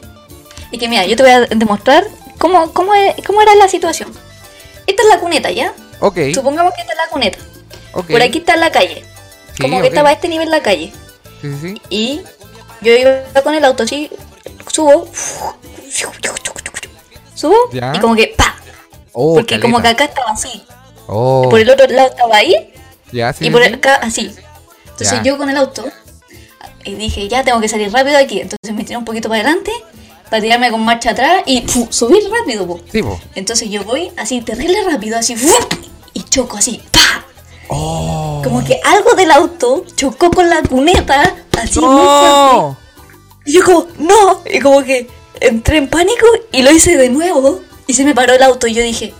y 0.70 0.79
que 0.79 0.88
mira, 0.88 1.07
yo 1.07 1.16
te 1.16 1.22
voy 1.22 1.33
a 1.33 1.40
demostrar 1.46 2.07
cómo, 2.38 2.72
cómo, 2.72 2.92
cómo 3.27 3.42
era 3.42 3.55
la 3.55 3.68
situación. 3.68 4.12
Esta 4.87 5.03
es 5.03 5.09
la 5.09 5.18
cuneta, 5.18 5.50
¿ya? 5.50 5.72
Ok. 6.00 6.18
Supongamos 6.35 6.74
que 6.74 6.83
esta 6.83 6.92
es 6.92 6.98
la 6.98 7.09
cuneta. 7.09 7.38
ok. 7.94 8.07
Por 8.11 8.22
aquí 8.22 8.38
está 8.38 8.57
la 8.57 8.70
calle. 8.70 9.03
Sí, 9.57 9.62
como 9.62 9.81
que 9.81 9.88
estaba 9.88 10.11
a 10.11 10.12
este 10.12 10.29
nivel 10.29 10.50
la 10.50 10.62
calle. 10.62 10.92
Sí, 11.40 11.53
sí, 11.61 11.68
sí. 11.74 11.83
Y 11.88 12.20
yo 12.83 12.92
iba 12.94 13.22
con 13.42 13.55
el 13.55 13.64
auto 13.64 13.85
así, 13.85 14.11
subo, 14.70 15.09
subo 17.35 17.55
Ya. 17.72 17.92
y 17.94 17.98
como 18.00 18.14
que 18.14 18.35
¡pa! 18.37 18.57
Oh, 19.12 19.35
Porque 19.35 19.61
como 19.61 19.81
que 19.81 19.88
acá 19.88 20.05
estaba 20.05 20.33
así. 20.33 20.64
Oh, 21.07 21.46
Por 21.48 21.61
el 21.61 21.70
otro 21.70 21.87
lado 21.87 22.09
estaba 22.09 22.37
ahí 22.37 22.74
ya, 23.14 23.33
sí, 23.33 23.46
y 23.46 23.50
por 23.50 23.62
acá 23.62 23.96
así. 23.96 24.35
Entonces 24.85 25.11
Ya. 25.18 25.22
yo 25.22 25.38
con 25.38 25.48
el 25.50 25.57
auto 25.57 25.85
y 26.85 26.94
dije, 26.94 27.29
ya 27.29 27.42
tengo 27.42 27.61
que 27.61 27.68
salir 27.68 27.90
rápido 27.92 28.16
de 28.16 28.22
aquí. 28.24 28.40
Entonces 28.40 28.74
me 28.74 28.85
tiré 28.85 28.96
un 28.96 29.05
poquito 29.05 29.29
para 29.29 29.40
adelante 29.42 29.72
para 30.31 30.42
tirarme 30.42 30.70
con 30.70 30.85
marcha 30.85 31.11
atrás 31.11 31.42
y 31.46 31.62
¡fu! 31.62 31.87
subir 31.90 32.22
rápido. 32.31 32.66
po. 32.66 32.81
Sí, 32.90 33.03
po. 33.03 33.20
Entonces 33.35 33.70
yo 33.70 33.85
voy 33.85 34.11
así 34.16 34.40
terrible 34.40 34.83
rápido, 34.85 35.18
así 35.18 35.35
y 36.12 36.22
choco 36.24 36.57
así. 36.57 36.81
¡pa! 36.92 37.24
Oh. 37.68 38.40
Como 38.44 38.64
que 38.64 38.81
algo 38.85 39.14
del 39.14 39.31
auto 39.31 39.85
chocó 39.96 40.31
con 40.31 40.48
la 40.50 40.62
cuneta 40.62 41.35
así 41.59 41.81
muy 41.81 41.88
fuerte. 41.88 42.57
¡No! 42.57 42.77
Y 43.46 43.53
yo 43.53 43.64
como, 43.64 43.87
no, 43.98 44.42
y 44.50 44.59
como 44.61 44.83
que 44.83 45.09
entré 45.40 45.79
en 45.79 45.88
pánico 45.88 46.27
y 46.53 46.62
lo 46.62 46.70
hice 46.70 46.96
de 46.96 47.09
nuevo 47.11 47.61
y 47.87 47.94
se 47.94 48.05
me 48.05 48.14
paró 48.14 48.33
el 48.35 48.42
auto 48.42 48.66
y 48.66 48.74
yo 48.74 48.83
dije, 48.83 49.12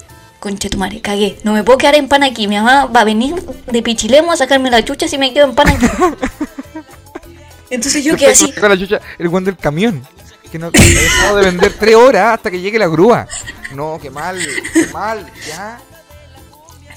conche 0.45 0.69
tu 0.69 0.77
madre, 0.77 1.01
cagué, 1.01 1.39
no 1.43 1.55
me 1.55 1.65
puedo 1.65 1.79
quedar 1.79 1.95
en 1.95 2.07
pan 2.07 2.23
aquí, 2.23 2.47
mi 2.47 2.57
mamá 2.57 2.85
va 2.85 3.01
a 3.01 3.05
venir 3.05 3.35
de 3.35 3.83
Pichilemo 3.83 4.31
a 4.31 4.37
sacarme 4.37 4.71
la 4.71 4.85
chucha 4.85 5.09
si 5.09 5.17
me 5.17 5.33
quedo 5.33 5.47
en 5.47 5.55
pan 5.55 5.69
aquí. 5.71 5.87
Entonces 7.71 8.05
yo 8.05 8.15
quedé 8.15 8.33
así, 8.33 8.53
Con 8.53 8.69
la 8.69 8.79
chucha, 8.79 9.01
el 9.19 9.31
guan 9.31 9.45
del 9.45 9.57
camión. 9.57 10.07
Que 10.53 10.59
no 10.59 10.71
dejado 10.71 11.37
de 11.39 11.47
vender 11.47 11.73
tres 11.81 11.95
horas 11.95 12.35
hasta 12.35 12.51
que 12.51 12.61
llegue 12.61 12.79
la 12.79 12.89
grúa. 12.89 13.27
No, 13.73 13.99
qué 14.01 14.11
mal, 14.11 14.39
qué 14.75 14.87
mal, 14.93 15.27
ya. 15.49 15.81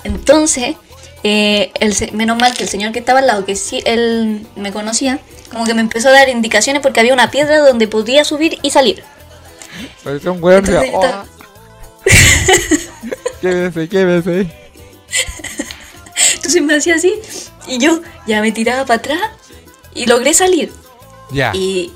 entonces, 0.03 0.75
eh, 1.23 1.71
el 1.79 1.95
menos 2.11 2.37
mal 2.37 2.53
que 2.53 2.63
el 2.63 2.69
señor 2.69 2.91
que 2.91 2.99
estaba 2.99 3.19
al 3.19 3.27
lado, 3.27 3.45
que 3.45 3.55
sí, 3.55 3.81
él 3.85 4.45
me 4.57 4.73
conocía, 4.73 5.19
como 5.51 5.63
que 5.65 5.73
me 5.73 5.79
empezó 5.79 6.09
a 6.09 6.11
dar 6.11 6.27
indicaciones 6.27 6.81
porque 6.81 6.99
había 6.99 7.13
una 7.13 7.31
piedra 7.31 7.59
donde 7.59 7.87
podía 7.87 8.25
subir 8.25 8.59
y 8.61 8.71
salir. 8.71 9.03
Parecía 10.03 10.31
un 10.31 10.43
weón. 10.43 10.65
Entonces, 10.65 10.91
Quédese, 13.41 13.87
quédese. 13.89 14.51
Entonces 16.35 16.61
me 16.61 16.75
hacía 16.75 16.95
así 16.95 17.13
y 17.67 17.77
yo 17.77 18.01
ya 18.25 18.41
me 18.41 18.51
tiraba 18.51 18.85
para 18.85 18.99
atrás 18.99 19.19
y 19.93 20.05
logré 20.05 20.33
salir. 20.33 20.71
Ya. 21.31 21.51
Y, 21.53 21.91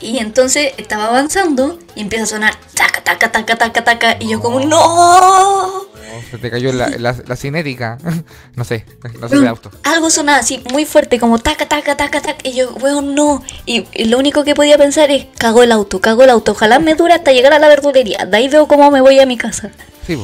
y 0.00 0.18
entonces 0.18 0.72
estaba 0.76 1.06
avanzando 1.06 1.78
y 1.94 2.00
empieza 2.02 2.24
a 2.24 2.26
sonar 2.28 2.54
taca, 2.74 3.02
taca, 3.02 3.32
taca, 3.32 3.56
taca, 3.56 3.84
taca. 3.84 4.16
Y 4.20 4.28
yo 4.28 4.40
como, 4.40 4.60
¡No! 4.60 5.88
Se 6.30 6.38
te 6.38 6.50
cayó 6.50 6.72
la, 6.72 6.88
la, 6.90 7.16
la 7.26 7.36
cinética. 7.36 7.98
no 8.56 8.64
sé, 8.64 8.84
no 9.20 9.28
sé 9.28 9.38
de 9.40 9.48
auto. 9.48 9.70
Algo 9.84 10.10
sonaba 10.10 10.38
así 10.38 10.62
muy 10.70 10.84
fuerte, 10.84 11.18
como 11.18 11.38
taca, 11.38 11.66
taca, 11.66 11.96
taca, 11.96 12.20
taca. 12.20 12.38
Y 12.48 12.52
yo, 12.52 12.72
weón, 12.74 13.14
no. 13.14 13.42
Y, 13.66 13.86
y 13.92 14.04
lo 14.04 14.18
único 14.18 14.44
que 14.44 14.54
podía 14.54 14.76
pensar 14.78 15.10
es, 15.10 15.26
cagó 15.38 15.62
el 15.62 15.72
auto, 15.72 16.00
cagó 16.00 16.22
el 16.24 16.30
auto. 16.30 16.52
Ojalá 16.52 16.78
me 16.78 16.94
dure 16.94 17.14
hasta 17.14 17.32
llegar 17.32 17.52
a 17.52 17.58
la 17.58 17.68
verdulería. 17.68 18.26
De 18.26 18.36
ahí 18.36 18.48
veo 18.48 18.66
cómo 18.68 18.90
me 18.90 19.00
voy 19.00 19.18
a 19.18 19.26
mi 19.26 19.36
casa. 19.36 19.70
Sí. 20.06 20.18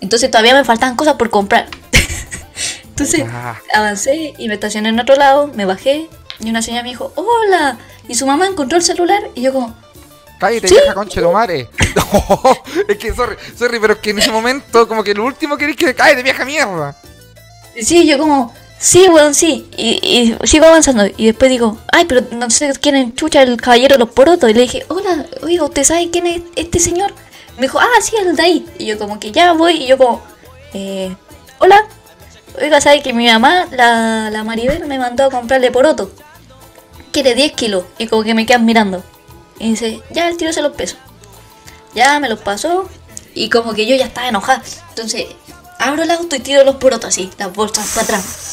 Entonces 0.00 0.30
todavía 0.30 0.54
me 0.54 0.64
faltaban 0.64 0.96
cosas 0.96 1.14
por 1.14 1.30
comprar. 1.30 1.66
Entonces 2.88 3.24
Ah. 3.30 3.56
avancé 3.74 4.34
y 4.38 4.48
me 4.48 4.54
estacioné 4.54 4.90
en 4.90 5.00
otro 5.00 5.16
lado, 5.16 5.48
me 5.54 5.64
bajé 5.64 6.08
y 6.38 6.50
una 6.50 6.62
señora 6.62 6.82
me 6.82 6.90
dijo, 6.90 7.12
hola. 7.16 7.78
Y 8.10 8.16
su 8.16 8.26
mamá 8.26 8.48
encontró 8.48 8.76
el 8.76 8.82
celular 8.82 9.22
y 9.36 9.42
yo 9.42 9.52
como, 9.52 9.72
Cállate, 10.40 10.66
¿Sí? 10.66 10.74
vieja 10.74 10.94
concha 10.94 11.20
de 11.20 11.26
tu 11.28 11.32
madre. 11.32 11.68
No, 11.94 12.56
es 12.88 12.98
que, 12.98 13.14
sorry, 13.14 13.36
sorry, 13.56 13.78
pero 13.78 13.92
es 13.92 13.98
que 14.00 14.10
en 14.10 14.18
ese 14.18 14.32
momento, 14.32 14.88
como 14.88 15.04
que 15.04 15.14
lo 15.14 15.24
último 15.24 15.56
que 15.56 15.66
querés 15.66 15.76
que 15.76 15.94
cállate, 15.94 16.24
vieja 16.24 16.44
mierda. 16.44 16.96
sí, 17.80 18.04
yo 18.08 18.18
como, 18.18 18.52
sí, 18.80 19.06
weón, 19.08 19.32
sí. 19.32 19.68
Y, 19.76 20.36
y 20.42 20.46
sigo 20.48 20.66
avanzando 20.66 21.06
y 21.16 21.26
después 21.26 21.52
digo, 21.52 21.78
ay, 21.92 22.04
pero 22.06 22.22
no 22.32 22.50
sé 22.50 22.72
quién 22.80 22.96
es 22.96 23.14
chucha 23.14 23.42
el 23.42 23.60
caballero 23.60 23.94
de 23.94 24.00
los 24.00 24.08
porotos. 24.10 24.50
Y 24.50 24.54
le 24.54 24.62
dije, 24.62 24.84
hola, 24.88 25.24
oiga, 25.42 25.62
¿usted 25.64 25.84
sabe 25.84 26.10
quién 26.10 26.26
es 26.26 26.42
este 26.56 26.80
señor? 26.80 27.12
Me 27.56 27.62
dijo, 27.62 27.78
ah, 27.78 28.00
sí, 28.02 28.16
el 28.16 28.34
de 28.34 28.42
ahí. 28.42 28.66
Y 28.78 28.86
yo 28.86 28.98
como 28.98 29.20
que 29.20 29.30
ya 29.30 29.52
voy 29.52 29.74
y 29.84 29.86
yo 29.86 29.98
como, 29.98 30.20
eh, 30.74 31.14
hola. 31.58 31.86
Oiga, 32.60 32.80
¿sabe 32.80 33.02
que 33.02 33.12
mi 33.12 33.28
mamá, 33.28 33.68
la, 33.70 34.30
la 34.30 34.42
Maribel, 34.42 34.84
me 34.86 34.98
mandó 34.98 35.26
a 35.26 35.30
comprarle 35.30 35.70
poroto? 35.70 36.10
Quiere 37.12 37.34
10 37.34 37.52
kilos. 37.52 37.84
Y 37.98 38.06
como 38.06 38.22
que 38.22 38.34
me 38.34 38.46
quedan 38.46 38.64
mirando. 38.64 39.02
Y 39.58 39.70
dice, 39.70 40.02
ya, 40.10 40.28
el 40.28 40.36
tiro 40.36 40.52
se 40.52 40.62
los 40.62 40.72
peso. 40.72 40.96
Ya 41.94 42.18
me 42.20 42.28
los 42.28 42.40
pasó. 42.40 42.88
Y 43.34 43.50
como 43.50 43.74
que 43.74 43.86
yo 43.86 43.96
ya 43.96 44.06
estaba 44.06 44.28
enojada. 44.28 44.62
Entonces, 44.90 45.26
abro 45.78 46.02
el 46.02 46.10
auto 46.10 46.36
y 46.36 46.40
tiro 46.40 46.64
los 46.64 46.76
porotos 46.76 47.08
así, 47.08 47.30
las 47.38 47.52
bolsas 47.52 47.88
para 47.88 48.04
atrás. 48.04 48.50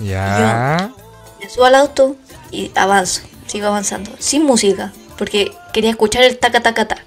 Ya. 0.00 0.92
Me 1.40 1.48
subo 1.48 1.64
al 1.64 1.74
auto 1.74 2.16
y 2.50 2.70
avanzo. 2.74 3.22
Sigo 3.46 3.66
avanzando. 3.66 4.10
Sin 4.18 4.44
música. 4.44 4.92
Porque 5.16 5.52
quería 5.72 5.90
escuchar 5.90 6.24
el 6.24 6.38
taca 6.38 6.60
taca 6.60 6.88
taca. 6.88 7.04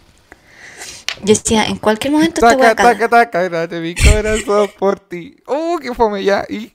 Yo 1.21 1.33
decía, 1.33 1.65
en 1.65 1.77
cualquier 1.77 2.13
momento 2.13 2.41
Taca, 2.41 2.55
voy 2.55 2.65
a 2.67 2.75
taca, 2.75 3.09
taca, 3.09 3.49
date 3.49 3.79
mi 3.79 3.95
corazón 3.95 4.69
por 4.77 4.99
ti. 4.99 5.37
Oh, 5.47 5.79
qué 5.81 5.93
fome 5.93 6.23
ya. 6.23 6.45
Y 6.47 6.71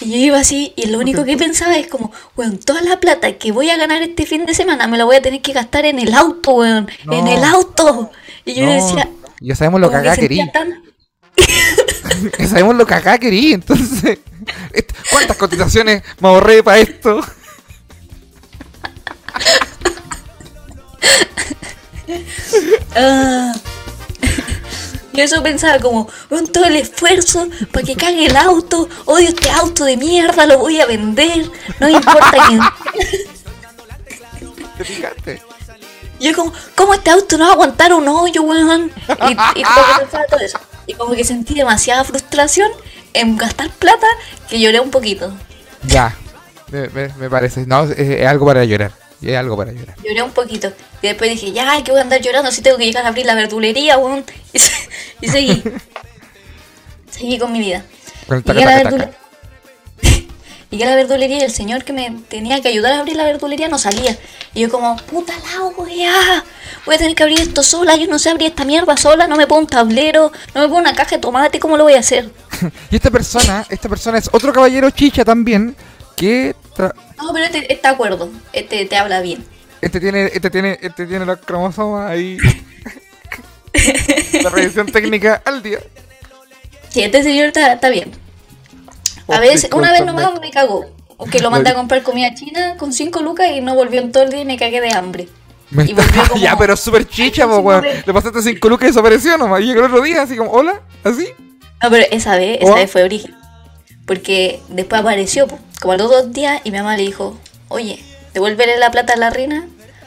Y 0.00 0.10
yo 0.10 0.16
iba 0.16 0.38
así 0.38 0.72
y 0.76 0.86
lo 0.88 0.98
único 0.98 1.24
que 1.24 1.36
pensaba 1.36 1.76
es 1.78 1.86
como, 1.86 2.12
weón, 2.36 2.58
toda 2.58 2.82
la 2.82 3.00
plata 3.00 3.32
que 3.38 3.50
voy 3.52 3.70
a 3.70 3.76
ganar 3.76 4.02
este 4.02 4.26
fin 4.26 4.44
de 4.44 4.54
semana 4.54 4.86
me 4.86 4.98
la 4.98 5.04
voy 5.04 5.16
a 5.16 5.22
tener 5.22 5.40
que 5.40 5.52
gastar 5.52 5.86
en 5.86 5.98
el 5.98 6.12
auto, 6.14 6.52
weón. 6.52 6.88
En 7.10 7.26
el 7.28 7.42
auto. 7.44 8.10
Y 8.44 8.54
yo 8.54 8.66
no, 8.66 8.72
decía, 8.72 9.08
ya 9.40 9.54
sabemos 9.54 9.80
lo 9.80 9.88
que 9.90 9.96
acá 9.96 10.16
querí. 10.16 10.36
sentía 10.36 10.52
tan- 10.52 10.82
Ya 12.38 12.46
sabemos 12.48 12.76
lo 12.76 12.86
que 12.86 12.94
acá 12.94 13.18
querí, 13.18 13.52
entonces. 13.54 14.18
¿Cuántas 15.10 15.36
cotizaciones 15.36 16.02
me 16.20 16.28
ahorré 16.28 16.62
para 16.62 16.78
esto? 16.78 17.20
Ah. 22.94 23.52
Y 25.16 25.20
eso 25.22 25.42
pensaba 25.42 25.78
como, 25.78 26.08
weón, 26.30 26.46
todo 26.46 26.66
el 26.66 26.76
esfuerzo 26.76 27.48
para 27.72 27.86
que 27.86 27.96
cague 27.96 28.26
el 28.26 28.36
auto, 28.36 28.88
odio 29.06 29.28
este 29.30 29.50
auto 29.50 29.84
de 29.84 29.96
mierda, 29.96 30.44
lo 30.46 30.58
voy 30.58 30.78
a 30.80 30.86
vender, 30.86 31.50
no 31.80 31.86
me 31.86 31.92
importa 31.94 32.36
quién. 32.48 32.60
¿Te 34.76 34.84
fijaste? 34.84 35.42
Y 36.18 36.26
yo 36.30 36.34
como, 36.36 36.52
¿cómo 36.74 36.94
este 36.94 37.10
auto 37.10 37.36
no 37.38 37.44
va 37.44 37.50
a 37.50 37.54
aguantar 37.54 37.92
un 37.94 38.06
hoyo, 38.08 38.42
weón? 38.42 38.90
Y, 39.28 39.32
y 39.60 39.62
como 39.64 39.86
que 39.86 40.00
pensaba 40.00 40.24
todo 40.28 40.40
eso. 40.40 40.58
Y 40.86 40.94
como 40.94 41.14
que 41.14 41.24
sentí 41.24 41.54
demasiada 41.54 42.04
frustración 42.04 42.70
en 43.12 43.36
gastar 43.36 43.70
plata 43.70 44.06
que 44.48 44.60
lloré 44.60 44.80
un 44.80 44.90
poquito. 44.90 45.32
Ya. 45.82 46.14
Me, 46.70 46.88
me- 46.88 47.08
me 47.14 47.30
parece. 47.30 47.66
No, 47.66 47.84
es, 47.84 47.98
es 47.98 48.26
algo 48.26 48.46
para 48.46 48.64
llorar. 48.64 48.92
Es 49.22 49.36
algo 49.36 49.56
para 49.56 49.72
llorar. 49.72 49.96
Lloré 50.04 50.22
un 50.22 50.30
poquito. 50.32 50.72
Y 51.02 51.06
después 51.08 51.30
dije, 51.30 51.52
ya, 51.52 51.82
que 51.82 51.90
voy 51.90 52.00
a 52.00 52.02
andar 52.02 52.20
llorando 52.20 52.50
si 52.52 52.60
tengo 52.62 52.76
que 52.76 52.84
llegar 52.84 53.04
a 53.04 53.08
abrir 53.08 53.26
la 53.26 53.34
verdulería, 53.34 53.96
weón. 53.98 54.24
Y, 54.52 54.58
se- 54.58 54.88
y 55.20 55.28
seguí. 55.28 55.62
seguí 57.10 57.38
con 57.38 57.52
mi 57.52 57.60
vida. 57.60 57.84
Con 58.26 58.38
el 58.38 58.44
taca, 58.44 58.60
verdule- 58.82 59.10
Llegué 60.70 60.84
a 60.84 60.88
la 60.90 60.96
verdulería 60.96 61.38
y 61.38 61.42
el 61.42 61.50
señor 61.52 61.84
que 61.84 61.92
me 61.92 62.10
tenía 62.28 62.60
que 62.60 62.68
ayudar 62.68 62.92
a 62.92 62.98
abrir 63.00 63.16
la 63.16 63.22
verdulería 63.24 63.68
no 63.68 63.78
salía. 63.78 64.16
Y 64.52 64.60
yo 64.62 64.70
como, 64.70 64.96
puta 64.96 65.32
la 65.38 65.66
wea, 65.66 66.44
voy 66.84 66.94
a 66.96 66.98
tener 66.98 67.14
que 67.14 67.22
abrir 67.22 67.40
esto 67.40 67.62
sola, 67.62 67.94
yo 67.96 68.06
no 68.08 68.18
sé 68.18 68.30
abrir 68.30 68.48
esta 68.48 68.64
mierda 68.64 68.96
sola, 68.96 69.28
no 69.28 69.36
me 69.36 69.46
pongo 69.46 69.60
un 69.60 69.66
tablero, 69.68 70.32
no 70.54 70.60
me 70.60 70.66
pongo 70.66 70.80
una 70.80 70.94
caja 70.94 71.16
de 71.16 71.18
tomate, 71.22 71.60
¿cómo 71.60 71.76
lo 71.76 71.84
voy 71.84 71.94
a 71.94 72.00
hacer? 72.00 72.30
Y 72.90 72.96
esta 72.96 73.10
persona, 73.10 73.64
esta 73.70 73.88
persona 73.88 74.18
es 74.18 74.28
otro 74.32 74.52
caballero 74.52 74.90
chicha 74.90 75.24
también, 75.24 75.76
que 76.16 76.54
tra- 76.76 76.94
No, 77.26 77.32
pero 77.32 77.44
este 77.46 77.72
está 77.72 77.90
acuerdo, 77.90 78.30
este 78.52 78.84
te 78.86 78.96
habla 78.96 79.20
bien. 79.20 79.44
este 79.80 80.00
tiene, 80.00 80.26
este 80.32 80.50
tiene, 80.50 80.78
este 80.80 81.06
tiene 81.06 81.26
los 81.26 81.38
cromosomas 81.40 82.10
ahí. 82.10 82.38
La 84.42 84.50
revisión 84.50 84.86
técnica 84.86 85.42
al 85.44 85.62
día. 85.62 85.78
Sí, 86.88 87.02
este 87.02 87.22
señor 87.22 87.46
está, 87.48 87.72
está 87.72 87.88
bien. 87.90 88.10
A 89.28 89.36
Oh, 89.36 89.40
veces, 89.40 89.70
una 89.74 89.92
vez 89.92 90.04
nomás 90.04 90.40
me 90.40 90.50
cagó. 90.50 90.86
Que 91.30 91.40
lo 91.40 91.50
mandé 91.50 91.70
a 91.70 91.74
comprar 91.74 92.02
comida 92.02 92.32
china 92.34 92.76
con 92.78 92.92
5 92.92 93.20
lucas 93.22 93.48
y 93.50 93.60
no 93.60 93.74
volvió 93.74 94.00
en 94.00 94.12
todo 94.12 94.22
el 94.22 94.30
día 94.30 94.42
y 94.42 94.44
me 94.44 94.56
cagué 94.58 94.80
de 94.80 94.92
hambre. 94.92 95.28
Me 95.70 95.84
Y 95.84 95.90
está- 95.90 96.02
volvió 96.04 96.22
como- 96.28 96.42
ya, 96.42 96.56
pero 96.56 96.74
es 96.74 96.80
súper 96.80 97.08
chicha, 97.08 97.46
po, 97.46 97.58
weón. 97.58 97.84
Le 98.06 98.12
pasaste 98.12 98.42
5 98.42 98.68
lucas 98.68 98.88
y 98.88 98.92
desapareció 98.92 99.36
nomás. 99.36 99.60
Y 99.62 99.66
llegó 99.66 99.80
el 99.80 99.86
otro 99.92 100.02
día, 100.02 100.22
así 100.22 100.36
como, 100.36 100.50
hola, 100.52 100.80
así. 101.04 101.28
No, 101.82 101.90
pero 101.90 102.06
esa 102.10 102.36
vez, 102.36 102.58
esa 102.60 102.72
¿Oh? 102.72 102.76
vez 102.76 102.90
fue 102.90 103.02
origen. 103.02 103.34
Porque 104.06 104.60
después 104.68 105.00
apareció, 105.00 105.46
como 105.80 105.92
a 105.92 105.96
los 105.96 106.10
dos 106.10 106.32
días, 106.32 106.60
y 106.64 106.70
mi 106.70 106.78
mamá 106.78 106.96
le 106.96 107.02
dijo, 107.02 107.36
oye, 107.68 108.02
devuélvele 108.34 108.78
la 108.78 108.90
plata 108.90 109.14
a 109.14 109.16
la 109.16 109.30
reina, 109.30 109.66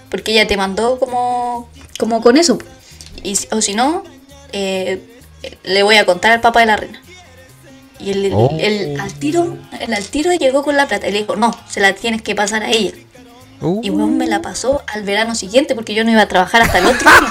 porque 0.10 0.32
ella 0.32 0.48
te 0.48 0.58
mandó 0.58 0.98
como, 1.00 1.70
como 2.00 2.22
con 2.22 2.38
eso. 2.38 2.58
Y, 3.24 3.38
o 3.52 3.62
si 3.62 3.76
no, 3.76 4.04
eh, 4.54 5.02
le 5.64 5.84
voy 5.84 5.98
a 5.98 6.06
contar 6.06 6.32
al 6.32 6.42
papá 6.42 6.62
de 6.62 6.66
la 6.68 6.78
reina. 6.78 7.02
Y 8.00 8.12
el, 8.12 8.32
Oh. 8.34 8.50
el 8.58 8.98
al 9.00 9.14
tiro, 9.14 9.58
el 9.82 9.94
al 9.94 10.06
tiro 10.06 10.32
llegó 10.34 10.64
con 10.64 10.78
la 10.78 10.88
plata. 10.88 11.10
Y 11.10 11.12
le 11.12 11.20
dijo, 11.20 11.36
no, 11.36 11.52
se 11.70 11.82
la 11.82 11.94
tienes 11.94 12.22
que 12.22 12.34
pasar 12.34 12.64
a 12.64 12.72
ella. 12.72 12.94
Uh, 13.62 13.82
Y 13.84 13.92
me 13.92 14.26
la 14.26 14.42
pasó 14.42 14.82
al 14.88 15.04
verano 15.04 15.36
siguiente 15.36 15.76
porque 15.76 15.94
yo 15.94 16.06
no 16.06 16.12
iba 16.12 16.22
a 16.22 16.28
trabajar 16.30 16.62
hasta 16.62 16.78
el 16.78 16.86
otro 16.86 17.10
año. 17.10 17.28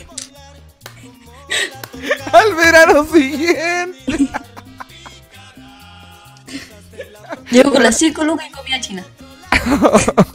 al 2.34 2.56
verano 2.56 3.06
siguiente. 3.06 4.30
Llego 7.50 7.72
con 7.72 7.84
las 7.84 7.98
5 7.98 8.24
lucas 8.24 8.48
y 8.50 8.52
comida 8.52 8.80
china. 8.80 9.04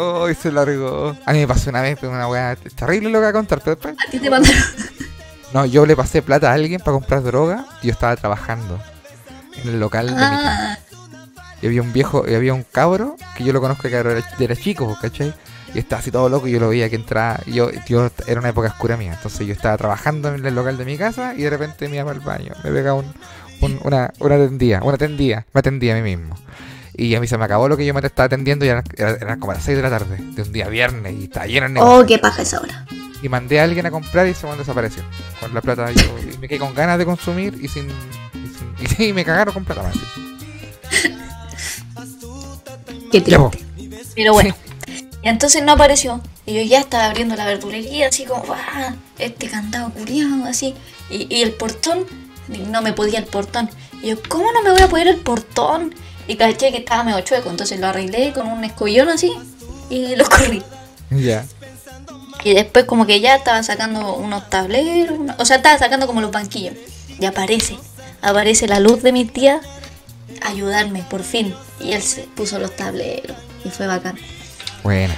Oh, 0.00 0.28
se 0.32 0.52
largó. 0.52 1.16
A 1.26 1.32
mí 1.32 1.40
me 1.40 1.48
pasó 1.48 1.70
una 1.70 1.80
vez, 1.82 1.98
pero 2.00 2.12
una 2.12 2.28
weá 2.28 2.54
terrible 2.54 3.10
lo 3.10 3.18
que 3.18 3.22
voy 3.22 3.28
a 3.28 3.32
contar, 3.32 3.58
pero 3.60 3.74
después. 3.74 3.96
A 4.06 4.10
ti 4.10 4.18
te 4.20 4.30
mandaron. 4.30 4.62
No, 5.52 5.64
yo 5.64 5.86
le 5.86 5.96
pasé 5.96 6.20
plata 6.20 6.50
a 6.50 6.54
alguien 6.54 6.78
para 6.78 6.92
comprar 6.92 7.22
droga 7.22 7.64
y 7.82 7.86
yo 7.86 7.92
estaba 7.92 8.14
trabajando 8.16 8.78
en 9.62 9.70
el 9.70 9.80
local 9.80 10.06
de 10.06 10.12
mi 10.12 10.18
casa. 10.20 10.78
Ah, 10.78 11.48
Y 11.62 11.66
había 11.66 11.80
un 11.80 11.92
viejo, 11.92 12.24
y 12.28 12.34
había 12.34 12.52
un 12.54 12.64
cabro 12.64 13.16
que 13.34 13.44
yo 13.44 13.52
lo 13.54 13.60
conozco 13.62 13.88
que 13.88 13.94
era, 13.96 14.22
era 14.38 14.56
chico, 14.56 14.96
¿cachai? 15.00 15.32
Y 15.74 15.78
estaba 15.78 16.00
así 16.00 16.10
todo 16.10 16.28
loco 16.28 16.48
y 16.48 16.52
yo 16.52 16.60
lo 16.60 16.68
veía 16.70 16.88
que 16.88 16.96
entraba. 16.96 17.40
Yo, 17.46 17.70
yo 17.88 18.10
era 18.26 18.40
una 18.40 18.48
época 18.50 18.68
oscura 18.68 18.96
mía. 18.96 19.12
Entonces 19.14 19.46
yo 19.46 19.52
estaba 19.52 19.76
trabajando 19.76 20.34
en 20.34 20.44
el 20.44 20.54
local 20.54 20.76
de 20.78 20.84
mi 20.84 20.96
casa 20.96 21.34
y 21.36 21.42
de 21.42 21.50
repente 21.50 21.88
me 21.88 21.96
iba 21.96 22.10
al 22.10 22.20
baño. 22.20 22.52
Me 22.64 22.70
pegaba 22.70 22.98
un, 22.98 23.12
un- 23.60 23.78
una, 23.84 24.12
una 24.18 24.36
tendía, 24.36 24.80
una 24.82 24.96
tendía, 24.96 25.46
me 25.52 25.58
atendía 25.58 25.94
a 25.96 26.00
mí 26.00 26.16
mismo. 26.16 26.36
Y 26.94 27.14
a 27.14 27.20
mí 27.20 27.26
se 27.28 27.38
me 27.38 27.44
acabó 27.44 27.68
lo 27.68 27.76
que 27.76 27.84
yo 27.86 27.94
me 27.94 28.00
estaba 28.00 28.26
atendiendo 28.26 28.64
y 28.64 28.68
eran, 28.68 28.82
era- 28.96 29.10
eran 29.12 29.38
como 29.38 29.52
las 29.52 29.62
6 29.62 29.76
de 29.76 29.82
la 29.82 29.90
tarde, 29.90 30.16
de 30.16 30.42
un 30.42 30.52
día 30.52 30.68
viernes, 30.68 31.14
y 31.16 31.24
estaba 31.24 31.46
lleno 31.46 31.68
de 31.68 31.74
negocio. 31.74 31.98
Oh, 32.00 32.06
qué 32.06 32.18
paja 32.18 32.42
esa 32.42 32.60
hora. 32.60 32.86
Y 33.22 33.28
mandé 33.28 33.60
a 33.60 33.64
alguien 33.64 33.84
a 33.86 33.90
comprar 33.90 34.26
y 34.26 34.30
ese 34.30 34.46
weón 34.46 34.58
desapareció. 34.58 35.02
Con 35.40 35.52
la 35.54 35.60
plata 35.60 35.90
yo 35.92 36.02
y 36.32 36.38
me 36.38 36.48
quedé 36.48 36.58
con 36.60 36.74
ganas 36.74 36.98
de 36.98 37.04
consumir 37.04 37.56
y 37.60 37.68
sin. 37.68 37.88
Y, 38.80 38.86
sin- 38.86 39.06
y 39.10 39.12
me 39.12 39.24
cagaron 39.24 39.52
con 39.54 39.64
plata 39.64 39.82
más. 39.82 39.94
Qué 43.12 43.20
triste. 43.20 43.64
Pero 44.14 44.32
bueno. 44.32 44.54
Y 45.22 45.28
entonces 45.28 45.62
no 45.62 45.72
apareció. 45.72 46.20
Y 46.46 46.54
yo 46.54 46.62
ya 46.62 46.80
estaba 46.80 47.06
abriendo 47.06 47.36
la 47.36 47.46
verdulería, 47.46 48.08
así 48.08 48.24
como, 48.24 48.44
¡ah! 48.52 48.94
Este 49.18 49.48
candado 49.48 49.90
culiado, 49.90 50.44
así. 50.44 50.74
Y, 51.10 51.34
y 51.34 51.42
el 51.42 51.52
portón, 51.52 52.06
no 52.70 52.82
me 52.82 52.92
podía 52.92 53.18
el 53.18 53.26
portón. 53.26 53.68
Y 54.02 54.08
yo, 54.08 54.22
¿cómo 54.28 54.52
no 54.52 54.62
me 54.62 54.70
voy 54.70 54.82
a 54.82 54.88
poder 54.88 55.08
el 55.08 55.18
portón? 55.18 55.94
Y 56.26 56.36
caché 56.36 56.70
que 56.70 56.78
estaba 56.78 57.04
medio 57.04 57.20
chueco, 57.20 57.50
entonces 57.50 57.80
lo 57.80 57.86
arreglé 57.86 58.32
con 58.32 58.46
un 58.46 58.62
escollón 58.62 59.08
así 59.08 59.32
y 59.88 60.14
lo 60.14 60.24
corrí. 60.28 60.62
Ya. 61.10 61.46
Y 62.44 62.54
después 62.54 62.84
como 62.84 63.06
que 63.06 63.20
ya 63.20 63.34
estaba 63.34 63.62
sacando 63.62 64.14
unos 64.14 64.48
tableros, 64.48 65.18
o 65.38 65.44
sea, 65.44 65.56
estaba 65.56 65.78
sacando 65.78 66.06
como 66.06 66.20
los 66.20 66.30
banquillos. 66.30 66.74
Y 67.18 67.24
aparece, 67.24 67.78
aparece 68.22 68.68
la 68.68 68.78
luz 68.78 69.02
de 69.02 69.12
mi 69.12 69.24
tía 69.24 69.60
ayudarme, 70.42 71.02
por 71.08 71.22
fin. 71.22 71.54
Y 71.80 71.92
él 71.92 72.02
se 72.02 72.22
puso 72.22 72.58
los 72.58 72.76
tableros 72.76 73.36
y 73.64 73.70
fue 73.70 73.86
bacán. 73.86 74.16
Bueno. 74.88 75.12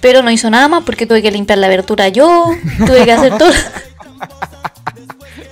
Pero 0.00 0.22
no 0.22 0.30
hizo 0.30 0.48
nada 0.48 0.68
más 0.68 0.84
porque 0.84 1.04
tuve 1.04 1.20
que 1.20 1.32
limpiar 1.32 1.58
la 1.58 1.66
abertura 1.66 2.06
yo, 2.10 2.54
tuve 2.86 3.04
que 3.04 3.10
hacer 3.10 3.36
todo. 3.36 3.50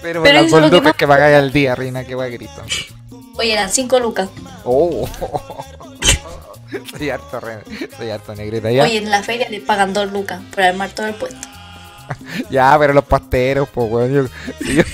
Pero, 0.00 0.22
Pero 0.22 0.42
las 0.42 0.48
dos 0.48 0.60
lo 0.60 0.70
que 0.70 0.76
lucas 0.76 0.94
que 0.94 1.08
pagáis 1.08 1.36
al 1.36 1.52
día, 1.52 1.74
Reina, 1.74 2.04
que 2.04 2.14
guay 2.14 2.30
grito. 2.30 2.62
Oye, 3.36 3.52
eran 3.52 3.68
5 3.68 3.98
lucas. 3.98 4.28
Oh. 4.64 5.08
soy 6.96 7.10
harto, 7.10 7.40
Reina. 7.40 7.62
Soy 7.98 8.10
harto 8.10 8.32
negrita 8.36 8.70
ya. 8.70 8.84
Oye, 8.84 8.98
en 8.98 9.10
la 9.10 9.24
feria 9.24 9.48
le 9.48 9.60
pagan 9.60 9.92
2 9.92 10.12
lucas 10.12 10.40
por 10.54 10.62
armar 10.62 10.90
todo 10.90 11.08
el 11.08 11.14
puesto. 11.14 11.36
Ya, 12.48 12.76
pero 12.78 12.92
los 12.92 13.04
pasteros, 13.04 13.68
pues, 13.70 13.90
weón. 13.90 14.12
Yo, 14.12 14.22
yo, 14.60 14.84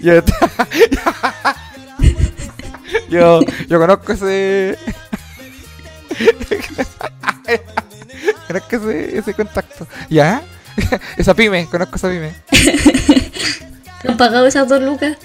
yo, 0.00 0.22
yo, 3.10 3.40
yo 3.68 3.78
conozco 3.78 4.12
ese. 4.12 4.78
Conozco 8.46 8.76
ese, 8.76 9.18
ese 9.18 9.34
contacto. 9.34 9.86
¿Ya? 10.08 10.42
Esa 11.16 11.34
pyme, 11.34 11.66
conozco 11.66 11.96
esa 11.96 12.08
pyme. 12.08 12.32
¿Te 14.02 14.08
han 14.08 14.16
pagado 14.16 14.46
esas 14.46 14.68
2 14.68 14.82
lucas? 14.82 15.16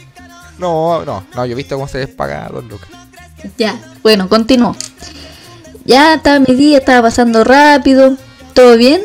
No, 0.58 1.06
no, 1.06 1.24
no, 1.36 1.46
yo 1.46 1.52
he 1.52 1.56
visto 1.56 1.76
cómo 1.76 1.88
se 1.88 2.00
les 2.00 2.10
paga 2.10 2.50
dos 2.52 2.64
lucas. 2.66 2.90
Ya, 3.58 3.80
bueno, 4.02 4.28
continúo. 4.28 4.76
Ya 5.86 6.16
estaba 6.16 6.40
mi 6.40 6.56
día, 6.56 6.80
estaba 6.80 7.04
pasando 7.04 7.44
rápido, 7.44 8.18
todo 8.54 8.76
bien. 8.78 9.04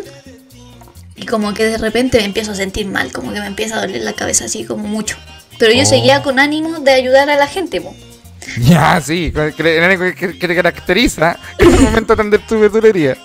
Y 1.16 1.26
como 1.26 1.52
que 1.52 1.64
de 1.66 1.76
repente 1.78 2.18
me 2.18 2.24
empiezo 2.24 2.52
a 2.52 2.54
sentir 2.54 2.86
mal, 2.86 3.12
como 3.12 3.32
que 3.32 3.40
me 3.40 3.46
empieza 3.46 3.76
a 3.76 3.80
doler 3.82 4.02
la 4.02 4.14
cabeza 4.14 4.46
así 4.46 4.64
como 4.64 4.88
mucho. 4.88 5.16
Pero 5.58 5.72
yo 5.72 5.82
Oh. 5.82 5.86
seguía 5.86 6.22
con 6.22 6.38
ánimo 6.38 6.78
de 6.80 6.92
ayudar 6.92 7.28
a 7.28 7.36
la 7.36 7.46
gente, 7.46 7.80
po. 7.80 7.94
Ya, 8.58 9.00
sí, 9.00 9.32
que, 9.32 9.52
que- 9.54 10.14
que- 10.38 10.48
te 10.48 10.54
caracteriza 10.56 11.38
en 11.58 11.74
el 11.74 11.80
momento 11.80 12.14
de 12.16 12.22
atender 12.22 12.46
tu 12.46 12.58
verdulería. 12.58 13.16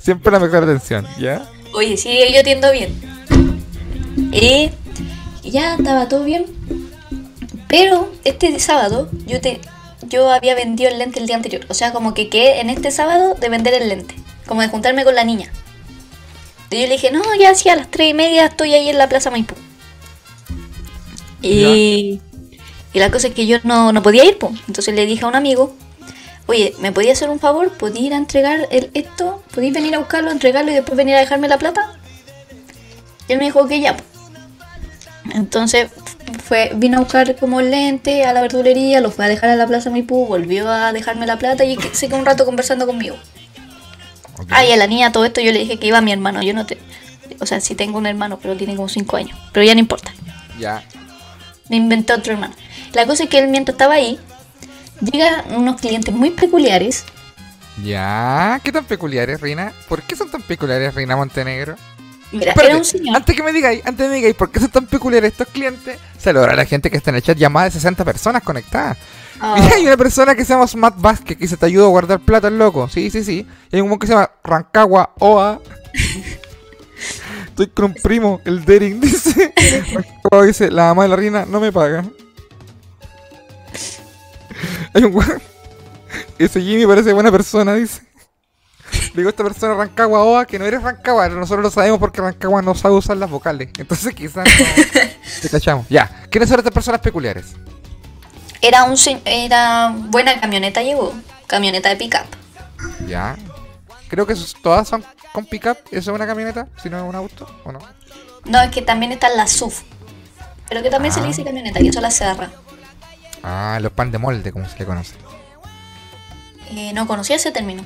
Siempre 0.00 0.32
la 0.32 0.38
mejor 0.40 0.64
atención, 0.64 1.06
¿ya? 1.18 1.48
Oye, 1.74 1.96
sí, 1.96 2.18
yo 2.32 2.40
atiendo 2.40 2.70
bien. 2.72 2.92
Y 4.32 4.70
y 5.42 5.50
ya 5.50 5.74
estaba 5.74 6.08
todo 6.08 6.24
bien. 6.24 6.46
Pero 7.68 8.12
este 8.24 8.58
sábado 8.60 9.08
yo 9.26 9.40
te 9.40 9.60
yo 10.08 10.30
había 10.30 10.54
vendido 10.54 10.90
el 10.90 10.98
lente 10.98 11.20
el 11.20 11.26
día 11.26 11.36
anterior. 11.36 11.64
O 11.68 11.74
sea, 11.74 11.92
como 11.92 12.12
que 12.14 12.28
quedé 12.28 12.60
en 12.60 12.68
este 12.70 12.90
sábado 12.90 13.34
de 13.34 13.48
vender 13.48 13.74
el 13.74 13.88
lente. 13.88 14.14
Como 14.46 14.60
de 14.62 14.68
juntarme 14.68 15.04
con 15.04 15.14
la 15.14 15.24
niña. 15.24 15.50
Y 16.70 16.80
yo 16.80 16.86
le 16.86 16.94
dije, 16.94 17.10
no, 17.10 17.22
ya 17.38 17.54
sí, 17.54 17.68
a 17.68 17.76
las 17.76 17.90
tres 17.90 18.10
y 18.10 18.14
media 18.14 18.46
estoy 18.46 18.74
ahí 18.74 18.88
en 18.88 18.98
la 18.98 19.08
Plaza 19.08 19.30
Maipú. 19.30 19.54
Y, 21.40 22.20
y 22.92 22.98
la 22.98 23.10
cosa 23.10 23.28
es 23.28 23.34
que 23.34 23.46
yo 23.46 23.58
no, 23.64 23.92
no 23.92 24.02
podía 24.02 24.24
ir, 24.24 24.38
pues. 24.38 24.54
Entonces 24.68 24.94
le 24.94 25.06
dije 25.06 25.24
a 25.24 25.28
un 25.28 25.34
amigo, 25.34 25.74
oye, 26.46 26.74
¿me 26.80 26.92
podía 26.92 27.12
hacer 27.12 27.30
un 27.30 27.40
favor? 27.40 27.70
¿Podía 27.72 28.02
ir 28.02 28.14
a 28.14 28.16
entregar 28.16 28.68
el, 28.70 28.90
esto? 28.94 29.42
¿Podéis 29.54 29.72
venir 29.72 29.94
a 29.94 29.98
buscarlo, 29.98 30.30
entregarlo 30.30 30.70
y 30.70 30.74
después 30.74 30.96
venir 30.96 31.14
a 31.14 31.20
dejarme 31.20 31.48
la 31.48 31.58
plata? 31.58 31.98
Y 33.28 33.32
él 33.32 33.38
me 33.38 33.46
dijo 33.46 33.66
que 33.66 33.80
ya. 33.80 33.96
po. 33.96 34.04
Entonces 35.34 35.90
fue, 36.44 36.72
vino 36.74 36.98
a 36.98 37.00
buscar 37.00 37.36
como 37.36 37.60
el 37.60 37.70
lente 37.70 38.24
a 38.24 38.32
la 38.32 38.42
verdulería, 38.42 39.00
lo 39.00 39.10
fue 39.10 39.24
a 39.24 39.28
dejar 39.28 39.50
a 39.50 39.56
la 39.56 39.66
Plaza 39.66 39.90
Maipú, 39.90 40.26
volvió 40.26 40.68
a 40.68 40.92
dejarme 40.92 41.26
la 41.26 41.38
plata 41.38 41.64
y 41.64 41.78
se 41.92 42.08
quedó 42.08 42.18
un 42.18 42.26
rato 42.26 42.44
conversando 42.44 42.86
conmigo. 42.86 43.16
Ok. 44.38 44.48
Ay, 44.50 44.72
a 44.72 44.76
la 44.76 44.86
niña 44.86 45.12
todo 45.12 45.24
esto 45.24 45.40
yo 45.40 45.52
le 45.52 45.60
dije 45.60 45.78
que 45.78 45.86
iba 45.86 46.00
mi 46.00 46.12
hermano, 46.12 46.42
yo 46.42 46.52
no 46.54 46.66
te... 46.66 46.78
O 47.40 47.46
sea, 47.46 47.60
sí 47.60 47.74
tengo 47.74 47.98
un 47.98 48.06
hermano, 48.06 48.38
pero 48.40 48.56
tiene 48.56 48.76
como 48.76 48.88
5 48.88 49.16
años. 49.16 49.38
Pero 49.52 49.64
ya 49.64 49.74
no 49.74 49.80
importa. 49.80 50.12
Ya. 50.58 50.84
Me 51.68 51.76
inventé 51.76 52.12
otro 52.12 52.34
hermano. 52.34 52.54
La 52.94 53.06
cosa 53.06 53.24
es 53.24 53.30
que 53.30 53.38
él 53.38 53.48
mientras 53.48 53.74
estaba 53.74 53.94
ahí, 53.94 54.18
llegan 55.00 55.54
unos 55.54 55.80
clientes 55.80 56.14
muy 56.14 56.30
peculiares. 56.30 57.04
Ya. 57.82 58.60
¿Qué 58.62 58.72
tan 58.72 58.84
peculiares, 58.84 59.40
Reina? 59.40 59.72
¿Por 59.88 60.02
qué 60.02 60.14
son 60.16 60.30
tan 60.30 60.42
peculiares, 60.42 60.94
Reina 60.94 61.16
Montenegro? 61.16 61.76
Mira, 62.32 62.50
Espérate, 62.52 62.70
era 62.70 62.78
un 62.78 62.84
señor. 62.84 63.16
Antes 63.16 63.36
que 63.36 63.42
me 63.42 63.52
digáis, 63.52 63.82
antes 63.84 64.04
que 64.06 64.10
me 64.10 64.16
digáis 64.16 64.34
por 64.34 64.50
qué 64.50 64.60
son 64.60 64.70
tan 64.70 64.86
peculiares 64.86 65.32
estos 65.32 65.48
clientes, 65.48 65.98
saludará 66.18 66.52
a 66.52 66.56
la 66.56 66.64
gente 66.64 66.90
que 66.90 66.96
está 66.96 67.10
en 67.10 67.16
el 67.16 67.22
chat, 67.22 67.36
ya 67.36 67.50
más 67.50 67.64
de 67.64 67.70
60 67.72 68.04
personas 68.04 68.42
conectadas. 68.42 68.96
Ah, 69.40 69.56
Y 69.58 69.72
hay 69.72 69.86
una 69.86 69.96
persona 69.96 70.34
que 70.34 70.44
se 70.44 70.54
llama 70.54 70.66
Matt 70.76 71.00
Vázquez 71.00 71.36
que 71.36 71.42
dice 71.44 71.56
te 71.56 71.66
ayuda 71.66 71.84
a 71.84 71.88
guardar 71.88 72.20
plata 72.20 72.48
el 72.48 72.58
loco. 72.58 72.88
Sí, 72.88 73.10
sí, 73.10 73.22
sí. 73.24 73.46
Y 73.70 73.76
hay 73.76 73.82
un 73.82 73.98
que 73.98 74.06
se 74.06 74.14
llama 74.14 74.30
Rancagua 74.44 75.12
Oa. 75.18 75.60
Estoy 77.48 77.66
con 77.66 77.86
un 77.86 77.94
primo, 77.94 78.40
el 78.46 78.64
Dering, 78.64 79.00
dice. 79.00 79.52
Rancagua 79.92 80.46
dice, 80.46 80.70
la 80.70 80.84
mamá 80.84 81.02
de 81.02 81.08
la 81.10 81.16
reina 81.16 81.44
no 81.44 81.60
me 81.60 81.70
paga. 81.70 82.04
Hay 84.94 85.04
un 85.04 85.14
weón. 85.14 85.42
Ese 86.38 86.60
Jimmy 86.60 86.86
parece 86.86 87.12
buena 87.12 87.30
persona, 87.30 87.74
dice. 87.74 88.02
Le 89.14 89.18
digo 89.18 89.28
a 89.28 89.30
esta 89.30 89.44
persona 89.44 89.74
Rancagua 89.74 90.22
Oa 90.22 90.44
que 90.46 90.58
no 90.58 90.66
eres 90.66 90.82
Rancagua, 90.82 91.28
nosotros 91.28 91.62
lo 91.62 91.70
sabemos 91.70 91.98
porque 91.98 92.20
Rancagua 92.20 92.60
no 92.62 92.74
sabe 92.74 92.94
usar 92.94 93.16
las 93.16 93.30
vocales. 93.30 93.70
Entonces 93.78 94.14
quizás 94.14 94.44
no 94.46 95.12
te 95.42 95.48
cachamos. 95.48 95.86
Ya. 95.88 96.26
¿Quiénes 96.30 96.48
son 96.48 96.58
estas 96.58 96.72
personas 96.72 97.00
peculiares? 97.00 97.54
Era 98.60 98.84
un 98.84 98.96
era 99.24 99.94
buena 100.08 100.38
camioneta 100.40 100.82
llevó, 100.82 101.14
camioneta 101.46 101.88
de 101.88 101.96
pickup. 101.96 102.26
Ya. 103.08 103.36
Creo 104.08 104.26
que 104.26 104.34
todas 104.62 104.88
son 104.88 105.04
con 105.32 105.46
pickup. 105.46 105.78
¿Eso 105.90 106.10
es 106.10 106.14
una 106.14 106.26
camioneta? 106.26 106.68
Si 106.82 106.90
no 106.90 106.98
es 106.98 107.04
un 107.04 107.14
auto, 107.14 107.46
¿o 107.64 107.72
no? 107.72 107.78
No, 108.44 108.60
es 108.60 108.70
que 108.70 108.82
también 108.82 109.12
está 109.12 109.28
la 109.30 109.46
SUV. 109.46 109.72
Pero 110.68 110.82
que 110.82 110.90
también 110.90 111.12
se 111.12 111.20
le 111.20 111.26
Ah. 111.26 111.28
dice 111.28 111.44
camioneta, 111.44 111.80
y 111.80 111.88
eso 111.88 112.00
la 112.00 112.10
Serra. 112.10 112.50
Ah, 113.42 113.78
los 113.80 113.92
pan 113.92 114.10
de 114.12 114.18
molde, 114.18 114.52
como 114.52 114.68
se 114.68 114.78
le 114.78 114.84
conoce. 114.86 115.14
Eh, 116.70 116.92
no 116.94 117.06
conocía 117.06 117.36
ese 117.36 117.50
término. 117.52 117.84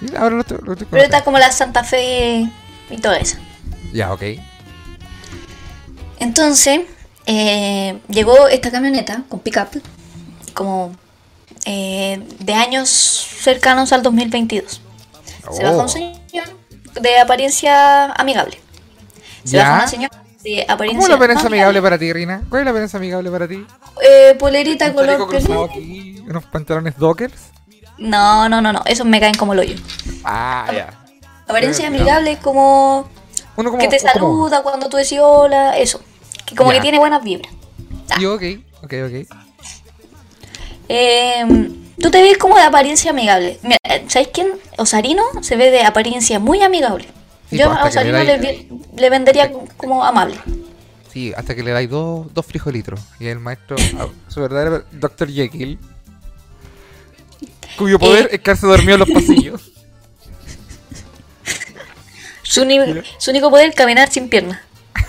Mira, 0.00 0.20
ahora 0.20 0.34
lo 0.36 0.40
estoy, 0.42 0.58
lo 0.62 0.72
estoy 0.72 0.86
Pero 0.90 1.02
está 1.04 1.24
como 1.24 1.38
la 1.38 1.50
Santa 1.52 1.82
Fe 1.84 2.48
y 2.90 2.96
todo 2.98 3.12
eso. 3.14 3.36
Ya, 3.92 4.12
ok. 4.12 4.22
Entonces, 6.20 6.80
eh, 7.26 7.98
llegó 8.08 8.48
esta 8.48 8.70
camioneta 8.70 9.22
con 9.28 9.40
pickup, 9.40 9.80
como 10.54 10.92
eh, 11.64 12.22
de 12.40 12.54
años 12.54 12.88
cercanos 12.88 13.92
al 13.92 14.02
2022. 14.02 14.80
Se 15.52 15.64
Oh. 15.64 15.70
bajó 15.70 15.82
un 15.82 15.88
señor 15.88 16.18
de 17.00 17.18
apariencia 17.20 18.12
amigable. 18.12 18.60
Se 19.44 19.56
¿Ya? 19.56 19.62
bajó 19.64 19.74
una 19.76 19.88
señora 19.88 20.22
de 20.42 20.64
apariencia 20.68 20.98
¿Cómo 20.98 21.02
es 21.02 21.08
la 21.08 21.14
apariencia 21.16 21.46
amigable. 21.46 21.78
amigable 21.78 21.82
para 21.82 21.98
ti, 21.98 22.12
Rina? 22.12 22.42
¿Cuál 22.48 22.60
es 22.60 22.64
la 22.64 22.70
apariencia 22.70 22.96
amigable 22.98 23.30
para 23.30 23.48
ti? 23.48 23.66
Eh, 24.02 24.36
polerita 24.38 24.86
¿Un 24.86 24.94
chaleco 24.96 25.26
color 25.26 25.70
aquí? 25.70 26.22
¿Unos 26.28 26.44
pantalones 26.44 26.96
dockers? 26.96 27.34
No, 27.98 28.48
no, 28.48 28.60
no, 28.60 28.72
no. 28.72 28.82
Esos 28.86 29.06
me 29.06 29.18
caen 29.20 29.34
como 29.34 29.52
el 29.54 29.58
hoyo. 29.60 29.74
Ah, 30.24 30.70
ya. 30.72 31.04
Apariencia 31.48 31.84
Eh, 31.84 31.88
amigable 31.88 32.32
es 32.32 32.38
como 32.38 33.08
Uno 33.56 33.70
como... 33.70 33.80
que 33.82 33.88
te 33.88 33.98
como- 33.98 34.12
saluda 34.12 34.62
cuando 34.62 34.88
tú 34.88 34.96
decís 34.96 35.18
hola, 35.20 35.76
eso. 35.76 36.00
Que 36.46 36.54
como 36.54 36.70
que 36.70 36.80
tiene 36.80 36.98
buenas 36.98 37.22
vibras. 37.24 37.52
Sí, 38.16 38.24
ok, 38.24 38.42
ok, 38.84 38.94
ok. 39.06 39.38
Eh, 40.88 41.44
tú 42.00 42.10
te 42.10 42.22
ves 42.22 42.38
como 42.38 42.56
de 42.56 42.62
apariencia 42.62 43.10
amigable. 43.10 43.58
Mira, 43.62 43.76
¿sabes 44.08 44.28
quién? 44.32 44.48
Osarino 44.78 45.22
se 45.42 45.56
ve 45.56 45.70
de 45.70 45.82
apariencia 45.82 46.38
muy 46.38 46.62
amigable. 46.62 47.08
Sí, 47.50 47.58
Yo 47.58 47.66
pues, 47.66 47.78
a 47.78 47.82
que 47.82 47.88
Osarino 47.88 48.18
le 48.24 48.40
dais- 48.40 49.10
vendería 49.10 49.50
como 49.76 50.04
amable. 50.04 50.38
Sí, 51.12 51.32
hasta 51.36 51.54
que 51.54 51.62
le 51.62 51.70
dais 51.70 51.88
dos, 51.88 52.32
dos 52.34 52.44
frijolitros. 52.44 53.00
Y 53.18 53.28
el 53.28 53.38
maestro, 53.38 53.76
su 54.28 54.40
verdadero 54.40 54.84
Dr. 54.92 55.30
Jekyll, 55.30 55.78
cuyo 57.78 57.98
poder 57.98 58.26
Eh. 58.26 58.36
es 58.36 58.40
quedarse 58.40 58.66
dormido 58.66 58.94
en 58.94 59.00
los 59.00 59.10
pasillos. 59.10 59.72
Su, 62.42 62.62
único 62.62 63.50
poder 63.50 63.68
es 63.68 63.74
caminar 63.74 64.10
sin 64.10 64.28
piernas. 64.30 64.58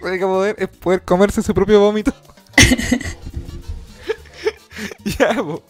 Su 0.00 0.06
único 0.06 0.26
poder 0.28 0.56
es 0.58 0.68
poder 0.68 1.02
comerse 1.02 1.42
su 1.42 1.54
propio 1.54 1.80
vómito. 1.80 2.12
ya, 5.18 5.34
po. 5.34 5.62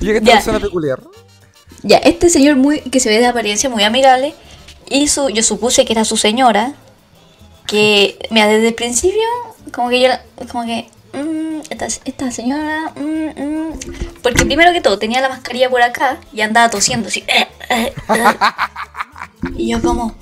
Y 0.00 0.10
esta 0.10 0.24
Ya. 0.26 0.32
persona 0.34 0.60
peculiar. 0.60 1.00
Ya, 1.84 1.98
este 1.98 2.30
señor 2.30 2.56
muy 2.56 2.80
que 2.80 2.98
se 2.98 3.10
ve 3.10 3.18
de 3.18 3.26
apariencia 3.26 3.68
muy 3.68 3.84
amigable, 3.84 4.34
y 4.88 5.08
su, 5.08 5.28
yo 5.28 5.42
supuse 5.42 5.84
que 5.84 5.92
era 5.92 6.04
su 6.04 6.16
señora, 6.16 6.72
que, 7.66 8.18
mira, 8.30 8.48
desde 8.48 8.68
el 8.68 8.74
principio, 8.74 9.22
como 9.72 9.90
que 9.90 10.00
yo, 10.00 10.08
como 10.50 10.64
que, 10.64 10.88
mm, 11.12 11.60
esta, 11.70 11.86
esta 11.86 12.30
señora, 12.30 12.92
mm, 12.96 13.42
mm, 13.42 13.72
porque 14.22 14.44
primero 14.46 14.72
que 14.72 14.80
todo 14.80 14.98
tenía 14.98 15.20
la 15.20 15.28
mascarilla 15.28 15.68
por 15.70 15.82
acá 15.82 16.18
y 16.32 16.40
andaba 16.40 16.70
tosiendo 16.70 17.08
así. 17.08 17.22
eh, 17.28 17.48
eh, 17.68 17.92
eh. 18.14 18.24
Y 19.56 19.70
yo 19.72 19.82
como, 19.82 20.14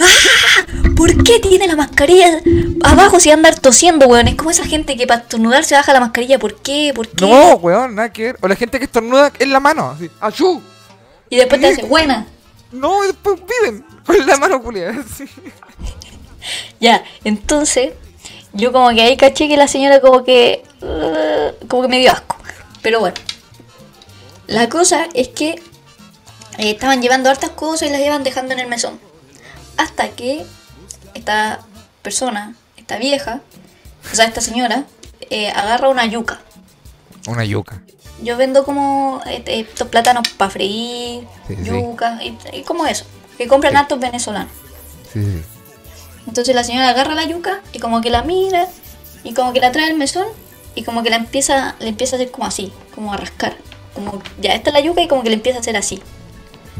¡ah! 0.00 0.66
¿Por 0.96 1.22
qué 1.24 1.40
tiene 1.40 1.66
la 1.66 1.76
mascarilla 1.76 2.40
abajo 2.82 3.20
si 3.20 3.30
anda 3.30 3.52
tosiendo, 3.52 4.06
weón? 4.06 4.28
Es 4.28 4.34
como 4.34 4.50
esa 4.50 4.64
gente 4.64 4.96
que 4.96 5.06
para 5.06 5.20
estornudar 5.20 5.64
se 5.64 5.74
baja 5.74 5.92
la 5.92 6.00
mascarilla. 6.00 6.38
¿Por 6.38 6.56
qué? 6.56 6.92
¿Por 6.94 7.06
qué? 7.06 7.26
No, 7.26 7.56
weón, 7.56 7.94
nada 7.94 8.10
que 8.10 8.24
ver. 8.24 8.38
O 8.40 8.48
la 8.48 8.56
gente 8.56 8.78
que 8.78 8.86
estornuda 8.86 9.30
en 9.38 9.52
la 9.52 9.60
mano. 9.60 9.90
Así, 9.90 10.10
¡achú! 10.20 10.62
Y 11.28 11.36
después 11.36 11.60
te 11.60 11.68
hace, 11.68 11.84
buena. 11.84 12.26
No, 12.72 13.04
y 13.04 13.08
después 13.08 13.40
piden 13.40 13.84
con 14.04 14.26
la 14.26 14.36
mano 14.36 14.62
culiada. 14.62 15.04
sí. 15.16 15.24
Ya, 16.80 17.04
entonces, 17.24 17.92
yo 18.52 18.72
como 18.72 18.90
que 18.90 19.02
ahí 19.02 19.16
caché 19.16 19.48
que 19.48 19.56
la 19.56 19.68
señora 19.68 20.00
como 20.00 20.24
que. 20.24 20.62
uh, 20.82 21.66
como 21.66 21.82
que 21.82 21.88
me 21.88 21.98
dio 21.98 22.12
asco. 22.12 22.36
Pero 22.82 23.00
bueno. 23.00 23.16
La 24.46 24.68
cosa 24.68 25.08
es 25.14 25.28
que 25.28 25.50
eh, 26.58 26.70
estaban 26.70 27.02
llevando 27.02 27.30
hartas 27.30 27.50
cosas 27.50 27.88
y 27.88 27.92
las 27.92 28.00
iban 28.00 28.22
dejando 28.22 28.52
en 28.52 28.60
el 28.60 28.68
mesón. 28.68 29.00
Hasta 29.76 30.10
que 30.10 30.46
esta 31.14 31.60
persona, 32.02 32.54
esta 32.76 32.98
vieja, 32.98 33.40
o 34.12 34.14
sea, 34.14 34.26
esta 34.26 34.40
señora, 34.40 34.84
eh, 35.30 35.50
agarra 35.50 35.88
una 35.88 36.06
yuca. 36.06 36.40
Una 37.26 37.44
yuca. 37.44 37.82
Yo 38.22 38.36
vendo 38.36 38.64
como 38.64 39.20
eh, 39.26 39.42
estos 39.46 39.88
plátanos 39.88 40.28
para 40.30 40.50
freír, 40.50 41.26
Sí, 41.48 41.56
sí. 41.56 41.64
yuca, 41.64 42.18
y, 42.22 42.36
y 42.52 42.62
como 42.62 42.86
eso. 42.86 43.04
Que 43.36 43.46
compran 43.46 43.72
Sí. 43.72 43.78
hartos 43.78 44.00
venezolanos. 44.00 44.50
Entonces 46.26 46.54
la 46.54 46.64
señora 46.64 46.88
agarra 46.90 47.14
la 47.14 47.24
yuca 47.24 47.60
y 47.72 47.78
como 47.78 48.00
que 48.00 48.10
la 48.10 48.22
mira 48.22 48.66
y 49.24 49.32
como 49.34 49.52
que 49.52 49.60
la 49.60 49.72
trae 49.72 49.86
al 49.90 49.96
mesón 49.96 50.26
y 50.74 50.82
como 50.82 51.02
que 51.02 51.10
la 51.10 51.16
empieza, 51.16 51.74
le 51.78 51.88
empieza 51.88 52.16
a 52.16 52.18
hacer 52.18 52.30
como 52.30 52.46
así, 52.46 52.72
como 52.94 53.12
a 53.12 53.16
rascar. 53.16 53.56
Como 53.94 54.20
ya 54.40 54.52
esta 54.54 54.70
es 54.70 54.74
la 54.74 54.80
yuca 54.80 55.00
y 55.02 55.08
como 55.08 55.22
que 55.22 55.28
le 55.30 55.36
empieza 55.36 55.58
a 55.58 55.60
hacer 55.60 55.76
así. 55.76 56.02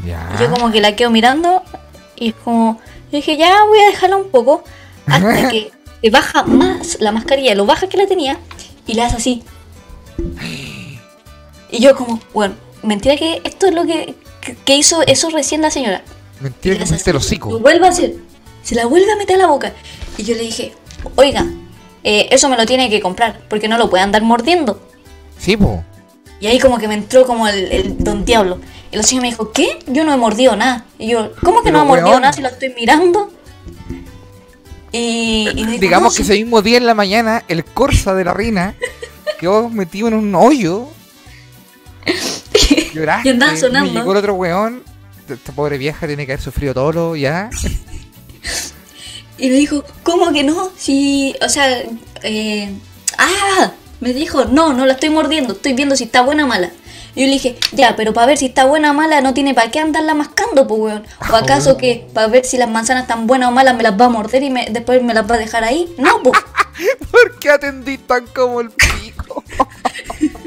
Ya. 0.05 0.29
Y 0.37 0.41
yo 0.43 0.51
como 0.51 0.71
que 0.71 0.81
la 0.81 0.95
quedo 0.95 1.09
mirando 1.09 1.63
y 2.15 2.29
es 2.29 2.35
como, 2.35 2.79
yo 3.11 3.17
dije 3.17 3.37
ya 3.37 3.63
voy 3.67 3.79
a 3.79 3.87
dejarla 3.87 4.17
un 4.17 4.29
poco 4.29 4.63
hasta 5.07 5.49
que 5.49 5.71
le 6.01 6.09
baja 6.11 6.43
más 6.43 6.97
la 6.99 7.11
mascarilla, 7.11 7.55
lo 7.55 7.65
baja 7.65 7.87
que 7.87 7.97
la 7.97 8.05
tenía 8.07 8.37
y 8.85 8.93
la 8.93 9.07
hace 9.07 9.15
así. 9.17 9.43
Y 11.71 11.79
yo 11.81 11.95
como, 11.95 12.19
bueno, 12.33 12.55
mentira 12.83 13.15
que 13.17 13.41
esto 13.43 13.67
es 13.67 13.73
lo 13.73 13.85
que, 13.85 14.15
que- 14.41 14.55
que 14.55 14.75
hizo 14.75 15.01
eso 15.03 15.29
recién 15.29 15.61
la 15.61 15.71
señora. 15.71 16.03
Mentira 16.39 16.75
Y 16.75 16.77
que 16.79 16.85
metiste 16.85 17.09
el 17.09 17.15
Lo 17.15 17.19
hocico. 17.19 17.59
vuelve 17.59 17.85
a 17.87 17.89
hacer. 17.89 18.15
Se 18.63 18.75
la 18.75 18.85
vuelve 18.85 19.11
a 19.11 19.15
meter 19.15 19.35
a 19.35 19.39
la 19.39 19.47
boca. 19.47 19.73
Y 20.17 20.23
yo 20.23 20.35
le 20.35 20.41
dije, 20.41 20.73
oiga, 21.15 21.45
eh, 22.03 22.27
eso 22.31 22.47
me 22.49 22.57
lo 22.57 22.65
tiene 22.65 22.89
que 22.89 23.01
comprar, 23.01 23.41
porque 23.49 23.67
no 23.67 23.77
lo 23.77 23.89
puede 23.89 24.03
andar 24.03 24.21
mordiendo. 24.21 24.79
Sí, 25.37 25.57
po. 25.57 25.83
Y 26.39 26.47
ahí 26.47 26.59
como 26.59 26.77
que 26.77 26.87
me 26.87 26.93
entró 26.93 27.25
como 27.25 27.47
el, 27.47 27.71
el 27.71 28.03
don 28.03 28.23
diablo. 28.25 28.59
Y 28.91 28.95
la 28.97 29.03
señora 29.03 29.23
me 29.23 29.29
dijo, 29.31 29.51
¿qué? 29.51 29.79
Yo 29.87 30.03
no 30.03 30.13
he 30.13 30.17
mordido 30.17 30.55
nada. 30.55 30.85
Y 30.99 31.07
yo, 31.09 31.31
¿cómo 31.43 31.59
que 31.61 31.65
Pero, 31.65 31.79
no 31.79 31.83
he 31.83 31.87
mordido 31.87 32.09
weón. 32.09 32.21
nada 32.21 32.33
si 32.33 32.41
lo 32.41 32.47
estoy 32.49 32.73
mirando? 32.73 33.31
Y, 34.91 35.49
y 35.53 35.65
dijo, 35.65 35.79
Digamos 35.81 36.13
"No, 36.13 36.17
que 36.17 36.23
sí". 36.23 36.31
ese 36.33 36.41
mismo 36.43 36.61
día 36.61 36.77
en 36.77 36.85
la 36.85 36.93
mañana, 36.93 37.43
el 37.47 37.65
Corsa 37.65 38.13
de 38.13 38.23
la 38.23 38.33
Rina 38.33 38.75
quedó 39.39 39.69
metido 39.69 40.07
en 40.07 40.13
un 40.13 40.35
hoyo. 40.35 40.87
Lloraste. 42.97 43.27
Y 43.29 43.31
andaba 43.31 43.51
me 43.53 43.57
sonando. 43.59 43.91
llegó 43.93 44.11
el 44.11 44.17
otro 44.17 44.33
weón. 44.35 44.83
Esta 45.29 45.51
pobre 45.51 45.77
vieja 45.77 46.07
tiene 46.07 46.25
que 46.25 46.31
haber 46.33 46.43
sufrido 46.43 46.73
todo 46.73 46.91
lo 46.91 47.15
ya. 47.15 47.49
Y 49.39 49.49
me 49.49 49.55
dijo, 49.55 49.83
¿cómo 50.01 50.33
que 50.33 50.43
no? 50.43 50.71
Si, 50.75 51.35
o 51.45 51.49
sea, 51.49 51.83
eh, 52.23 52.73
ah, 53.19 53.71
me 53.99 54.11
dijo, 54.11 54.45
no, 54.45 54.73
no 54.73 54.85
la 54.87 54.93
estoy 54.93 55.11
mordiendo, 55.11 55.53
estoy 55.53 55.73
viendo 55.73 55.95
si 55.95 56.05
está 56.05 56.21
buena 56.21 56.45
o 56.45 56.47
mala. 56.47 56.71
Y 57.13 57.21
yo 57.21 57.27
le 57.27 57.33
dije, 57.33 57.55
ya, 57.71 57.95
pero 57.95 58.13
para 58.13 58.25
ver 58.25 58.37
si 58.39 58.47
está 58.47 58.65
buena 58.65 58.89
o 58.89 58.93
mala 58.95 59.21
no 59.21 59.35
tiene 59.35 59.53
para 59.53 59.69
qué 59.69 59.79
andarla 59.79 60.15
mascando, 60.15 60.65
pues, 60.67 60.81
weón. 60.81 61.03
¿O 61.31 61.35
acaso 61.35 61.77
que 61.77 62.07
para 62.15 62.25
ver 62.27 62.45
si 62.45 62.57
las 62.57 62.67
manzanas 62.67 63.03
están 63.03 63.27
buenas 63.27 63.49
o 63.49 63.51
malas 63.51 63.75
me 63.75 63.83
las 63.83 63.99
va 63.99 64.05
a 64.05 64.09
morder 64.09 64.41
y 64.41 64.49
me- 64.49 64.69
después 64.71 65.03
me 65.03 65.13
las 65.13 65.29
va 65.29 65.35
a 65.35 65.39
dejar 65.39 65.63
ahí? 65.63 65.87
No, 65.99 66.23
pues. 66.23 66.39
¿Por 67.11 67.37
qué 67.37 67.51
atendí 67.51 67.99
tan 67.99 68.25
como 68.27 68.61
el 68.61 68.71
pico? 68.71 69.43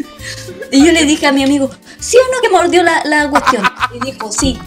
Y 0.72 0.84
yo 0.84 0.92
le 0.92 1.04
dije 1.04 1.26
a 1.26 1.32
mi 1.32 1.42
amigo, 1.42 1.70
¿sí 1.98 2.16
o 2.16 2.34
no 2.34 2.40
que 2.40 2.48
mordió 2.48 2.82
la, 2.82 3.02
la 3.04 3.28
cuestión? 3.28 3.64
Y 3.94 4.04
dijo, 4.04 4.30
sí. 4.30 4.58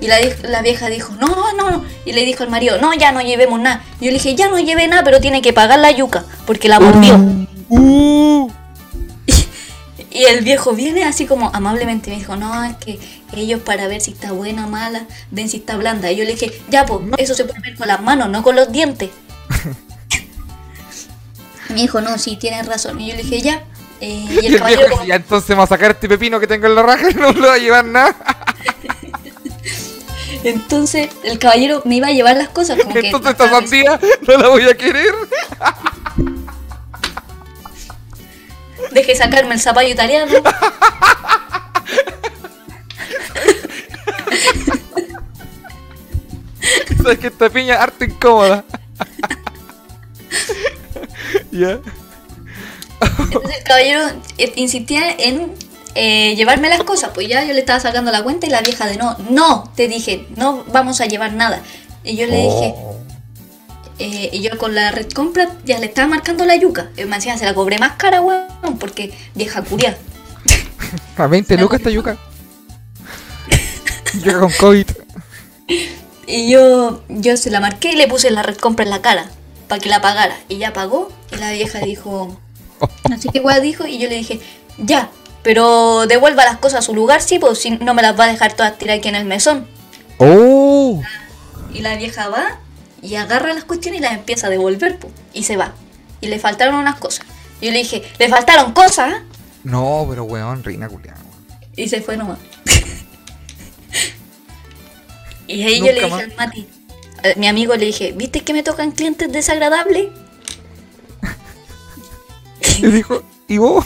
Y 0.00 0.06
la, 0.06 0.16
la 0.42 0.62
vieja 0.62 0.88
dijo, 0.88 1.12
no, 1.20 1.52
no, 1.54 1.70
no. 1.70 1.84
Y 2.04 2.12
le 2.12 2.24
dijo 2.24 2.42
al 2.42 2.50
marido, 2.50 2.80
no, 2.80 2.94
ya 2.94 3.12
no 3.12 3.20
llevemos 3.20 3.60
nada. 3.60 3.84
Y 4.00 4.06
yo 4.06 4.10
le 4.10 4.14
dije, 4.14 4.34
ya 4.34 4.48
no 4.48 4.58
lleve 4.58 4.88
nada, 4.88 5.04
pero 5.04 5.20
tiene 5.20 5.42
que 5.42 5.52
pagar 5.52 5.78
la 5.78 5.90
yuca, 5.90 6.24
porque 6.46 6.68
la 6.68 6.80
mordió. 6.80 7.18
Uh, 7.68 8.50
Y 10.12 10.24
el 10.24 10.42
viejo 10.42 10.72
viene 10.72 11.04
así 11.04 11.26
como 11.26 11.50
amablemente 11.54 12.10
y 12.10 12.14
me 12.14 12.18
dijo, 12.18 12.34
no, 12.34 12.64
es 12.64 12.74
que 12.76 12.98
ellos 13.32 13.60
para 13.60 13.86
ver 13.86 14.00
si 14.00 14.10
está 14.10 14.32
buena 14.32 14.66
o 14.66 14.68
mala, 14.68 15.06
ven 15.30 15.48
si 15.48 15.58
está 15.58 15.76
blanda. 15.76 16.10
Y 16.10 16.16
yo 16.16 16.24
le 16.24 16.32
dije, 16.32 16.50
ya, 16.68 16.84
pues, 16.84 17.00
eso 17.18 17.34
se 17.34 17.44
puede 17.44 17.60
ver 17.60 17.76
con 17.76 17.86
las 17.86 18.02
manos, 18.02 18.28
no 18.28 18.42
con 18.42 18.56
los 18.56 18.72
dientes. 18.72 19.10
Me 21.68 21.76
dijo, 21.76 22.00
no, 22.00 22.18
sí, 22.18 22.36
tienes 22.36 22.66
razón. 22.66 23.00
Y 23.00 23.10
yo 23.10 23.16
le 23.16 23.22
dije, 23.22 23.40
ya. 23.40 23.62
Eh, 24.00 24.26
y 24.30 24.40
y 24.42 24.46
el 24.46 24.56
caballero 24.58 24.80
viejo, 24.82 24.96
como- 24.96 25.06
ya 25.08 25.14
entonces 25.16 25.48
me 25.50 25.56
va 25.56 25.64
a 25.64 25.66
sacar 25.66 25.90
este 25.92 26.08
pepino 26.08 26.40
que 26.40 26.46
tengo 26.46 26.66
en 26.66 26.74
la 26.74 26.82
raja 26.82 27.10
y 27.10 27.14
no 27.16 27.32
lo 27.32 27.48
va 27.48 27.54
a 27.54 27.58
llevar 27.58 27.84
nada. 27.84 28.14
Entonces 30.42 31.10
el 31.22 31.38
caballero 31.38 31.82
me 31.84 31.96
iba 31.96 32.06
a 32.06 32.12
llevar 32.12 32.34
las 32.34 32.48
cosas. 32.48 32.78
Como 32.80 32.94
que 32.94 33.00
Entonces 33.00 33.32
esta 33.32 33.50
sandía 33.50 34.00
no 34.26 34.38
la 34.38 34.48
voy 34.48 34.62
a 34.62 34.74
querer. 34.74 35.12
Deje 38.92 39.14
sacarme 39.16 39.52
el 39.54 39.60
zapallo 39.60 39.90
italiano. 39.90 40.32
Sabes 47.02 47.18
que 47.18 47.26
esta 47.28 47.48
piña 47.48 47.74
es 47.74 47.80
harto 47.80 48.04
incómoda. 48.04 48.64
ya. 51.50 51.78
Entonces 53.18 53.58
el 53.58 53.64
caballero 53.64 54.00
eh, 54.38 54.52
insistía 54.56 55.10
en 55.18 55.52
eh, 55.94 56.34
llevarme 56.36 56.68
las 56.68 56.82
cosas. 56.84 57.10
Pues 57.14 57.28
ya 57.28 57.44
yo 57.44 57.52
le 57.52 57.60
estaba 57.60 57.80
sacando 57.80 58.10
la 58.12 58.22
cuenta 58.22 58.46
y 58.46 58.50
la 58.50 58.60
vieja 58.60 58.86
de 58.86 58.96
no, 58.96 59.16
no, 59.30 59.70
te 59.76 59.88
dije, 59.88 60.26
no 60.36 60.64
vamos 60.72 61.00
a 61.00 61.06
llevar 61.06 61.32
nada. 61.32 61.62
Y 62.04 62.16
yo 62.16 62.26
le 62.26 62.36
dije, 62.36 62.74
Oh. 62.76 62.96
eh, 63.98 64.30
y 64.32 64.40
yo 64.40 64.56
con 64.58 64.74
la 64.74 64.90
red 64.90 65.10
compra 65.12 65.50
ya 65.64 65.78
le 65.78 65.86
estaba 65.86 66.08
marcando 66.08 66.44
la 66.44 66.56
yuca. 66.56 66.90
Y 66.96 67.04
me 67.04 67.16
decía, 67.16 67.36
se 67.38 67.44
la 67.44 67.54
cobré 67.54 67.78
más 67.78 67.92
cara, 67.96 68.20
weón, 68.20 68.78
porque 68.78 69.12
vieja 69.34 69.62
curia. 69.62 69.96
A 71.16 71.26
20 71.26 71.56
lucas 71.58 71.80
esta 71.80 71.90
yuca. 71.90 72.16
Yuca 74.24 74.40
con 74.40 74.52
COVID. 74.52 74.86
Y 76.26 76.50
yo, 76.50 77.02
yo 77.08 77.36
se 77.36 77.50
la 77.50 77.60
marqué 77.60 77.92
y 77.92 77.96
le 77.96 78.08
puse 78.08 78.30
la 78.30 78.42
red 78.42 78.56
compra 78.56 78.84
en 78.84 78.90
la 78.90 79.02
cara 79.02 79.26
para 79.68 79.80
que 79.80 79.88
la 79.88 80.00
pagara. 80.00 80.36
Y 80.48 80.58
ya 80.58 80.72
pagó. 80.72 81.10
Y 81.32 81.36
la 81.36 81.52
vieja 81.52 81.80
dijo, 81.80 82.38
no 83.08 83.20
sé 83.20 83.28
qué 83.32 83.40
weá 83.40 83.60
dijo. 83.60 83.86
Y 83.86 83.98
yo 83.98 84.08
le 84.08 84.16
dije, 84.16 84.40
ya, 84.78 85.10
pero 85.42 86.06
devuelva 86.06 86.44
las 86.44 86.58
cosas 86.58 86.80
a 86.80 86.82
su 86.82 86.94
lugar, 86.94 87.22
sí, 87.22 87.38
pues 87.38 87.58
si 87.58 87.70
no 87.70 87.94
me 87.94 88.02
las 88.02 88.18
va 88.18 88.24
a 88.24 88.28
dejar 88.28 88.54
todas 88.54 88.76
tiradas 88.78 88.98
aquí 88.98 89.08
en 89.08 89.14
el 89.14 89.24
mesón. 89.24 89.66
Oh. 90.18 91.02
Y 91.72 91.80
la 91.80 91.96
vieja 91.96 92.28
va 92.28 92.58
y 93.02 93.14
agarra 93.14 93.54
las 93.54 93.64
cuestiones 93.64 94.00
y 94.00 94.02
las 94.02 94.12
empieza 94.12 94.48
a 94.48 94.50
devolver, 94.50 94.98
po, 94.98 95.10
y 95.32 95.44
se 95.44 95.56
va. 95.56 95.72
Y 96.20 96.28
le 96.28 96.38
faltaron 96.38 96.74
unas 96.74 96.96
cosas. 96.96 97.24
Yo 97.62 97.70
le 97.70 97.78
dije, 97.78 98.02
le 98.18 98.28
faltaron 98.28 98.72
cosas. 98.72 99.22
No, 99.64 100.06
pero 100.08 100.24
weón, 100.24 100.62
reina 100.62 100.88
culiada. 100.88 101.18
Y 101.76 101.88
se 101.88 102.02
fue 102.02 102.16
nomás. 102.16 102.38
y 105.46 105.62
ahí 105.62 105.78
yo 105.78 105.86
le 105.86 105.94
dije 105.94 106.08
más. 106.08 106.22
al 106.22 106.34
Mati, 106.36 106.66
a 107.22 107.38
mi 107.38 107.48
amigo 107.48 107.74
le 107.76 107.86
dije, 107.86 108.12
¿viste 108.12 108.42
que 108.42 108.52
me 108.52 108.62
tocan 108.62 108.92
clientes 108.92 109.32
desagradables? 109.32 110.08
Y 112.78 112.86
dijo, 112.90 113.22
¿y 113.48 113.58
vos? 113.58 113.84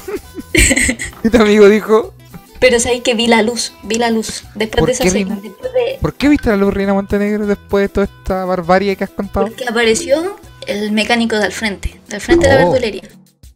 y 1.25 1.31
tu 1.31 1.37
amigo 1.43 1.69
dijo, 1.69 2.15
Pero 2.61 2.79
sabéis 2.81 3.03
que 3.03 3.15
vi 3.15 3.27
la 3.27 3.43
luz, 3.43 3.73
vi 3.83 3.97
la 3.97 4.11
luz. 4.11 4.45
Después 4.55 4.81
¿Por 4.81 4.87
de 4.89 4.93
esa 4.93 5.05
qué, 5.05 5.11
cena, 5.11 5.35
Rina? 5.37 5.41
después 5.43 5.73
de 5.73 5.99
¿por 6.01 6.15
qué 6.15 6.29
viste 6.29 6.49
la 6.51 6.57
luz 6.57 6.73
reina 6.75 6.95
Montenegro 6.95 7.47
después 7.47 7.83
de 7.85 7.89
toda 7.89 8.07
esta 8.07 8.45
barbarie 8.45 8.97
que 8.97 9.05
has 9.05 9.11
contado? 9.11 9.47
porque 9.47 9.65
apareció 9.69 10.37
el 10.67 10.93
mecánico 10.93 11.37
del 11.37 11.53
frente, 11.53 12.01
del 12.09 12.21
frente 12.21 12.49
de 12.49 12.55
la 12.55 12.65
Oh. 12.67 12.71
verdulería. 12.73 13.09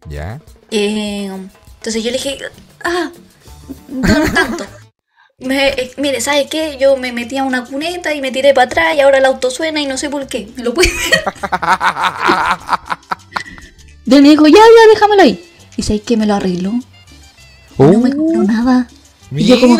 Ya. 0.08 0.40
Eh, 0.70 1.24
entonces 1.26 2.02
yo 2.04 2.10
le 2.10 2.16
dije, 2.18 2.38
ah, 2.84 3.10
no 3.88 4.24
tanto. 4.32 4.64
Me- 5.40 5.68
eh, 5.68 5.92
mire, 5.98 6.20
¿sabe 6.20 6.48
qué? 6.48 6.78
Yo 6.80 6.96
me 6.96 7.12
metí 7.12 7.38
a 7.38 7.44
una 7.44 7.64
cuneta 7.64 8.12
y 8.12 8.20
me 8.20 8.32
tiré 8.32 8.52
para 8.54 8.64
atrás 8.66 8.96
y 8.96 9.00
ahora 9.00 9.18
el 9.18 9.24
auto 9.24 9.50
suena 9.52 9.80
y 9.80 9.86
no 9.86 9.96
sé 9.96 10.10
por 10.10 10.26
qué. 10.26 10.48
¿Me 10.56 10.64
lo 10.64 10.74
puede 10.74 10.88
ver? 10.90 11.22
Y 14.08 14.14
él 14.14 14.22
me 14.22 14.30
dijo, 14.30 14.46
ya, 14.46 14.54
ya, 14.54 14.92
déjamelo 14.94 15.22
ahí. 15.22 15.44
Y 15.76 15.82
¿sabes 15.82 16.00
qué? 16.00 16.16
Me 16.16 16.24
lo 16.24 16.34
arregló. 16.34 16.72
No 17.76 17.98
me 17.98 18.10
cobró 18.10 18.42
nada. 18.42 18.88
Y 19.30 19.44
yo 19.44 19.60
como-. 19.60 19.76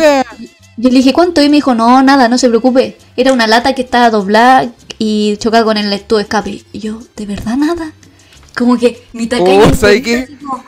Yo 0.77 0.89
le 0.89 0.95
dije, 0.95 1.13
¿cuánto? 1.13 1.41
Y 1.41 1.49
me 1.49 1.57
dijo, 1.57 1.73
no, 1.73 2.03
nada, 2.03 2.29
no 2.29 2.37
se 2.37 2.47
preocupe. 2.47 2.97
Era 3.17 3.33
una 3.33 3.47
lata 3.47 3.73
que 3.73 3.81
estaba 3.81 4.11
doblada 4.11 4.71
y 4.99 5.35
chocada 5.37 5.63
con 5.63 5.77
el 5.77 5.99
tubo 6.03 6.19
de 6.19 6.23
escape. 6.23 6.63
Y 6.71 6.79
yo, 6.79 6.99
¿de 7.15 7.25
verdad 7.25 7.57
nada? 7.57 7.91
Como 8.55 8.77
que 8.77 9.03
mi 9.13 9.25
tacaña... 9.25 9.65
Oh, 9.65 9.73
¿sabe 9.73 10.01
qué? 10.03 10.27
como, 10.39 10.63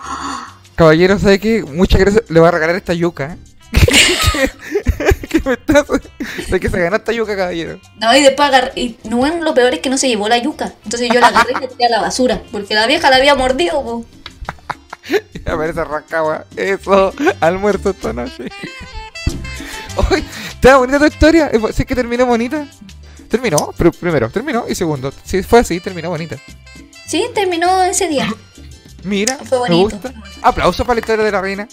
Caballero, 0.75 1.19
¿sabe 1.19 1.39
qué? 1.39 1.63
Muchas 1.63 2.01
gracias. 2.01 2.23
Le 2.29 2.39
voy 2.39 2.47
a 2.49 2.51
regalar 2.51 2.75
esta 2.75 2.93
yuca. 2.93 3.37
¿Qué 5.43 5.49
me? 5.49 6.45
De 6.49 6.59
que 6.59 6.69
se 6.69 6.79
ganó 6.79 6.95
esta 6.97 7.11
yuca, 7.11 7.35
caballero. 7.35 7.79
No, 7.99 8.15
y 8.15 8.21
después 8.21 8.47
agarré. 8.49 8.71
Y 8.75 8.97
no, 9.05 9.17
bueno, 9.17 9.43
lo 9.43 9.53
peor 9.53 9.73
es 9.73 9.79
que 9.79 9.89
no 9.89 9.97
se 9.97 10.07
llevó 10.07 10.27
la 10.29 10.37
yuca. 10.37 10.73
Entonces 10.83 11.09
yo 11.13 11.19
la 11.19 11.27
agarré 11.27 11.51
y 11.57 11.61
la 11.61 11.67
tiré 11.67 11.85
a 11.85 11.89
la 11.89 12.01
basura. 12.01 12.41
Porque 12.51 12.73
la 12.75 12.87
vieja 12.87 13.09
la 13.09 13.17
había 13.17 13.35
mordido. 13.35 13.83
po. 13.83 14.05
Ya 15.45 15.57
parece 15.57 15.83
Rancagua. 15.83 16.45
Eso, 16.55 17.13
almuerzo 17.39 17.89
esta 17.89 18.13
noche. 18.13 18.49
Uy, 20.11 20.23
¿está 20.53 20.77
bonita 20.77 20.99
tu 20.99 21.05
historia? 21.05 21.49
Eh, 21.51 21.59
¿Sí 21.73 21.85
que 21.85 21.95
terminó 21.95 22.25
bonita? 22.25 22.65
Terminó, 23.27 23.73
pero 23.77 23.91
primero, 23.91 24.29
terminó 24.29 24.65
y 24.67 24.75
segundo, 24.75 25.11
si 25.23 25.41
fue 25.41 25.59
así, 25.59 25.79
terminó 25.79 26.09
bonita. 26.09 26.37
Sí, 27.07 27.25
terminó 27.33 27.81
ese 27.83 28.07
día. 28.07 28.27
Mira, 29.03 29.37
Fue 29.37 29.57
me 29.69 29.75
bonito. 29.75 29.97
gusta. 29.97 30.13
Aplausos 30.41 30.85
para 30.85 30.95
la 30.95 30.99
historia 30.99 31.25
de 31.25 31.31
la 31.31 31.41
reina. 31.41 31.67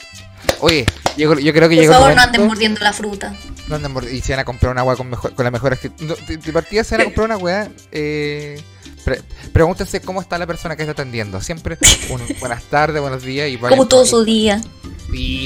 Oye, 0.60 0.86
yo 1.16 1.30
creo 1.32 1.52
que 1.52 1.60
Por 1.60 1.70
llegó 1.70 1.92
el 1.92 1.98
favor, 1.98 2.14
no 2.16 2.22
anden 2.22 2.46
mordiendo 2.46 2.80
la 2.80 2.92
fruta. 2.92 3.34
no 3.68 3.76
anden 3.76 3.94
mordi- 3.94 4.12
y 4.12 4.20
se 4.20 4.32
van 4.32 4.40
a 4.40 4.44
comprar 4.44 4.72
una 4.72 4.80
agua 4.80 4.96
con, 4.96 5.08
mejor, 5.10 5.34
con 5.34 5.44
la 5.44 5.50
mejor 5.50 5.72
actitud. 5.72 6.04
No, 6.04 6.14
de, 6.26 6.36
de 6.36 6.52
partida 6.52 6.82
se 6.84 6.94
van 6.96 7.02
a 7.02 7.04
comprar 7.04 7.24
una 7.26 7.36
weá. 7.36 7.68
Eh, 7.92 8.60
pre- 9.04 9.22
pregúntense 9.52 10.00
cómo 10.00 10.20
está 10.20 10.36
la 10.38 10.46
persona 10.46 10.74
que 10.76 10.82
está 10.82 10.92
atendiendo. 10.92 11.40
Siempre 11.40 11.78
un- 12.10 12.22
buenas 12.40 12.64
tardes, 12.64 13.00
buenos 13.00 13.22
días 13.22 13.48
y 13.50 13.56
Como 13.56 13.86
todo 13.86 14.04
su 14.04 14.24
día. 14.24 14.60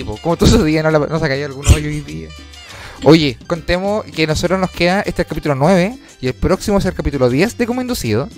Po, 0.07 0.17
como 0.23 0.37
todo 0.37 0.49
su 0.49 0.65
día 0.65 0.83
no, 0.83 0.91
la- 0.91 0.99
no 0.99 1.19
se 1.19 1.25
ha 1.25 1.29
caído 1.29 1.47
algún 1.47 1.67
hoyo 1.69 1.89
hoy 1.89 2.01
día. 2.01 2.29
Oye, 3.05 3.37
contemos 3.49 4.05
que 4.07 4.27
nosotros 4.27 4.61
nos 4.61 4.71
queda 4.71 5.01
este 5.01 5.23
es 5.23 5.27
el 5.27 5.27
capítulo 5.27 5.55
9 5.57 5.99
y 6.21 6.29
el 6.29 6.35
próximo 6.35 6.79
es 6.79 6.85
el 6.85 6.95
capítulo 6.95 7.29
10 7.29 7.59
de 7.59 7.67
Como 7.67 7.81
Inducido. 7.83 8.29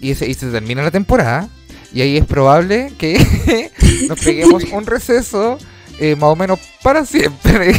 Y 0.00 0.14
se 0.14 0.34
termina 0.34 0.82
la 0.82 0.90
temporada. 0.90 1.48
Y 1.94 2.00
ahí 2.00 2.16
es 2.16 2.24
probable 2.26 2.92
que 2.98 3.70
nos 4.08 4.18
peguemos 4.18 4.64
un 4.72 4.86
receso 4.86 5.58
eh, 5.98 6.16
más 6.16 6.30
o 6.30 6.36
menos 6.36 6.60
para 6.82 7.04
siempre. 7.04 7.72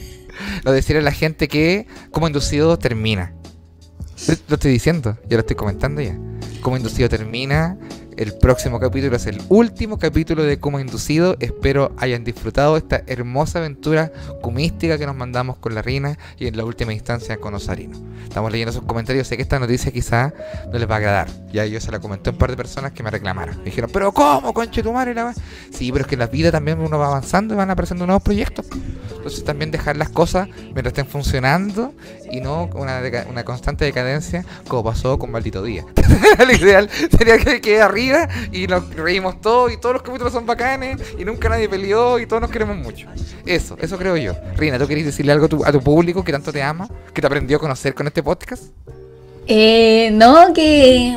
lo 0.64 0.72
decirle 0.72 1.00
a 1.00 1.04
la 1.04 1.12
gente 1.12 1.48
que 1.48 1.86
Como 2.10 2.26
Inducido 2.26 2.78
termina. 2.78 3.32
Lo 4.48 4.54
estoy 4.54 4.72
diciendo, 4.72 5.18
ya 5.28 5.36
lo 5.36 5.40
estoy 5.40 5.56
comentando 5.56 6.00
ya. 6.00 6.18
Como 6.60 6.76
Inducido 6.76 7.08
termina. 7.08 7.78
El 8.16 8.32
próximo 8.32 8.80
capítulo 8.80 9.14
es 9.16 9.26
el 9.26 9.42
último 9.50 9.98
capítulo 9.98 10.42
de 10.42 10.58
Como 10.58 10.80
Inducido. 10.80 11.36
Espero 11.38 11.92
hayan 11.98 12.24
disfrutado 12.24 12.78
esta 12.78 13.02
hermosa 13.06 13.58
aventura 13.58 14.10
cumística 14.40 14.96
que 14.96 15.04
nos 15.04 15.14
mandamos 15.14 15.58
con 15.58 15.74
la 15.74 15.82
Rina 15.82 16.18
y 16.38 16.46
en 16.46 16.56
la 16.56 16.64
última 16.64 16.94
instancia 16.94 17.36
con 17.36 17.52
Osarino. 17.52 17.98
Estamos 18.24 18.50
leyendo 18.50 18.72
sus 18.72 18.84
comentarios. 18.84 19.26
Sé 19.26 19.36
que 19.36 19.42
esta 19.42 19.58
noticia 19.58 19.92
quizá 19.92 20.32
no 20.72 20.78
les 20.78 20.88
va 20.88 20.94
a 20.94 20.96
agradar. 20.96 21.28
Ya 21.52 21.66
yo 21.66 21.78
se 21.78 21.92
la 21.92 22.00
comenté 22.00 22.30
a 22.30 22.32
un 22.32 22.38
par 22.38 22.50
de 22.50 22.56
personas 22.56 22.92
que 22.92 23.02
me 23.02 23.10
reclamaron. 23.10 23.58
Me 23.58 23.64
dijeron, 23.64 23.90
¿pero 23.92 24.10
cómo, 24.12 24.54
conche 24.54 24.82
tu 24.82 24.94
madre? 24.94 25.12
La... 25.12 25.24
va-?" 25.24 25.34
Sí, 25.70 25.92
pero 25.92 26.04
es 26.04 26.08
que 26.08 26.14
en 26.14 26.20
la 26.20 26.26
vida 26.26 26.50
también 26.50 26.80
uno 26.80 26.98
va 26.98 27.08
avanzando 27.08 27.52
y 27.52 27.58
van 27.58 27.70
apareciendo 27.70 28.06
nuevos 28.06 28.22
proyectos. 28.22 28.64
Entonces 29.14 29.44
también 29.44 29.70
dejar 29.70 29.96
las 29.98 30.08
cosas 30.08 30.48
mientras 30.48 30.86
estén 30.86 31.06
funcionando 31.06 31.92
y 32.30 32.40
no 32.40 32.70
una 32.74 33.44
constante 33.44 33.84
decadencia 33.84 34.44
como 34.68 34.84
pasó 34.84 35.18
con 35.18 35.30
Maldito 35.30 35.62
Día. 35.62 35.84
Lo 36.38 36.52
ideal 36.52 36.88
sería 37.10 37.36
que 37.38 37.60
quede 37.60 37.82
arriba 37.82 38.05
y 38.52 38.66
nos 38.66 38.94
reímos 38.94 39.40
todos 39.40 39.72
y 39.72 39.76
todos 39.76 39.94
los 39.94 40.02
capítulos 40.02 40.32
son 40.32 40.46
bacanes 40.46 40.98
y 41.18 41.24
nunca 41.24 41.48
nadie 41.48 41.68
peleó 41.68 42.18
y 42.18 42.26
todos 42.26 42.42
nos 42.42 42.50
queremos 42.50 42.76
mucho. 42.76 43.08
Eso, 43.44 43.76
eso 43.80 43.98
creo 43.98 44.16
yo. 44.16 44.34
Rina, 44.56 44.78
¿tú 44.78 44.86
querés 44.86 45.04
decirle 45.04 45.32
algo 45.32 45.46
a 45.46 45.48
tu, 45.48 45.64
a 45.64 45.72
tu 45.72 45.80
público 45.80 46.24
que 46.24 46.32
tanto 46.32 46.52
te 46.52 46.62
ama, 46.62 46.88
que 47.12 47.20
te 47.20 47.26
aprendió 47.26 47.56
a 47.56 47.60
conocer 47.60 47.94
con 47.94 48.06
este 48.06 48.22
podcast? 48.22 48.64
Eh, 49.48 50.10
no, 50.12 50.52
que, 50.52 51.16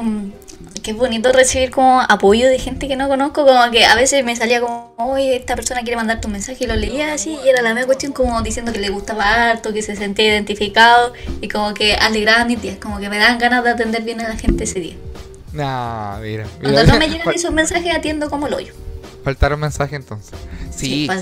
que 0.84 0.92
es 0.92 0.98
bonito 0.98 1.32
recibir 1.32 1.72
como 1.72 2.00
apoyo 2.02 2.48
de 2.48 2.60
gente 2.60 2.88
que 2.88 2.96
no 2.96 3.08
conozco, 3.08 3.46
como 3.46 3.72
que 3.72 3.86
a 3.86 3.96
veces 3.96 4.24
me 4.24 4.36
salía 4.36 4.62
como, 4.62 4.94
oye, 4.98 5.36
esta 5.36 5.56
persona 5.56 5.82
quiere 5.82 5.96
mandarte 5.96 6.28
un 6.28 6.34
mensaje 6.34 6.64
y 6.64 6.68
lo 6.68 6.76
leía 6.76 7.14
así, 7.14 7.38
y 7.44 7.50
era 7.50 7.64
la 7.64 7.74
misma 7.74 7.88
cuestión 7.88 8.14
como 8.14 8.42
diciendo 8.44 8.72
que 8.72 8.80
le 8.80 8.90
gustaba 8.90 9.50
harto, 9.50 9.74
que 9.74 9.82
se 9.82 9.96
sentía 9.96 10.28
identificado, 10.28 11.14
y 11.42 11.48
como 11.48 11.74
que 11.74 11.96
alegraba 11.96 12.46
mis 12.46 12.62
días, 12.62 12.78
como 12.80 13.00
que 13.00 13.10
me 13.10 13.18
dan 13.18 13.40
ganas 13.40 13.64
de 13.64 13.72
atender 13.72 14.04
bien 14.04 14.22
a 14.22 14.30
la 14.30 14.38
gente 14.38 14.66
ese 14.66 14.80
día. 14.80 14.96
No, 15.54 16.18
mira. 16.22 16.46
Cuando 16.62 16.84
no 16.86 17.00
me 17.00 17.10
llegan 17.10 17.34
esos 17.34 17.52
mensajes 17.52 17.96
atiendo 17.96 18.30
como 18.30 18.48
el 18.48 18.54
hoyo. 18.54 18.74
Faltaron 19.24 19.60
mensajes 19.60 19.94
entonces. 19.94 20.38
Sí. 20.76 21.08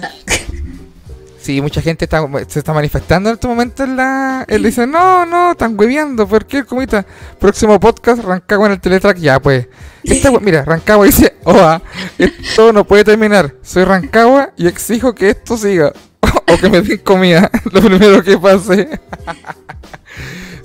Sí, 1.47 1.61
mucha 1.61 1.81
gente 1.81 2.03
está, 2.03 2.27
se 2.49 2.59
está 2.59 2.73
manifestando 2.73 3.29
en 3.29 3.35
este 3.35 3.47
momento 3.47 3.85
en 3.85 3.95
la... 3.95 4.43
Él 4.49 4.63
dice, 4.63 4.85
no, 4.85 5.25
no, 5.25 5.51
están 5.51 5.79
hueveando, 5.79 6.27
¿por 6.27 6.45
qué, 6.45 6.65
comita? 6.65 7.05
Próximo 7.39 7.79
podcast, 7.79 8.21
Rancagua 8.21 8.65
en 8.65 8.73
el 8.73 8.81
Teletrack, 8.81 9.17
ya 9.17 9.39
pues. 9.39 9.65
Esta 10.03 10.29
mira, 10.41 10.65
Rancagua 10.65 11.05
dice, 11.05 11.37
oa, 11.45 11.81
esto 12.17 12.73
no 12.73 12.83
puede 12.83 13.05
terminar. 13.05 13.55
Soy 13.61 13.85
Rancagua 13.85 14.51
y 14.57 14.67
exijo 14.67 15.15
que 15.15 15.29
esto 15.29 15.55
siga. 15.55 15.93
o 16.51 16.57
que 16.57 16.69
me 16.69 16.81
den 16.81 16.97
comida, 16.97 17.49
lo 17.71 17.81
primero 17.81 18.21
que 18.21 18.37
pase. 18.37 18.99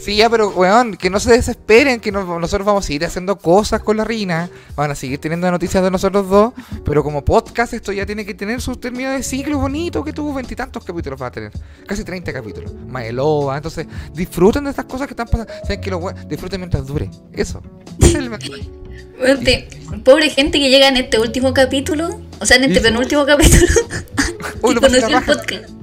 Sí, 0.02 0.16
ya, 0.16 0.28
pero 0.28 0.48
weón, 0.50 0.96
que 0.96 1.10
no 1.10 1.20
se 1.20 1.30
desesperen, 1.30 2.00
que 2.00 2.10
no- 2.10 2.40
nosotros 2.40 2.66
vamos 2.66 2.84
a 2.84 2.86
seguir 2.88 3.04
haciendo 3.04 3.38
cosas 3.38 3.82
con 3.82 3.96
la 3.96 4.04
Rina, 4.04 4.50
van 4.74 4.90
a 4.90 4.96
seguir 4.96 5.20
teniendo 5.20 5.48
noticias 5.48 5.80
de 5.84 5.92
nosotros 5.92 6.28
dos, 6.28 6.52
pero 6.84 7.04
como 7.04 7.24
podcast 7.24 7.72
esto 7.72 7.92
ya 7.92 8.04
tiene 8.04 8.26
que 8.26 8.34
tener 8.34 8.60
su 8.60 8.74
término 8.74 9.10
de 9.12 9.22
ciclo 9.22 9.58
bonito 9.58 10.02
que 10.02 10.12
tuvo 10.12 10.34
veintitantos 10.34 10.84
capítulos 10.84 11.22
va 11.22 11.28
a 11.28 11.30
tener, 11.30 11.52
casi 11.86 12.02
30 12.02 12.32
capítulos, 12.32 12.72
Maeloba, 12.88 13.56
entonces 13.56 13.86
disfruten 14.12 14.64
de 14.64 14.70
estas 14.70 14.86
cosas 14.86 15.06
que 15.06 15.12
están 15.12 15.28
pasando, 15.28 15.52
saben 15.62 15.80
que 15.80 15.90
lo 15.90 16.00
bueno, 16.00 16.20
disfruten 16.28 16.60
mientras 16.60 16.84
dure, 16.84 17.08
eso, 17.32 17.62
es 18.00 18.14
el 18.16 18.28
pobre 20.04 20.30
gente 20.30 20.58
que 20.58 20.68
llega 20.68 20.88
en 20.88 20.96
este 20.96 21.20
último 21.20 21.54
capítulo, 21.54 22.20
o 22.40 22.46
sea, 22.46 22.56
en 22.56 22.64
este 22.64 22.80
penúltimo 22.80 23.24
capítulo, 23.24 23.66
pasé 24.80 25.00
conoció 25.00 25.18
el 25.18 25.24
podcast. 25.24 25.81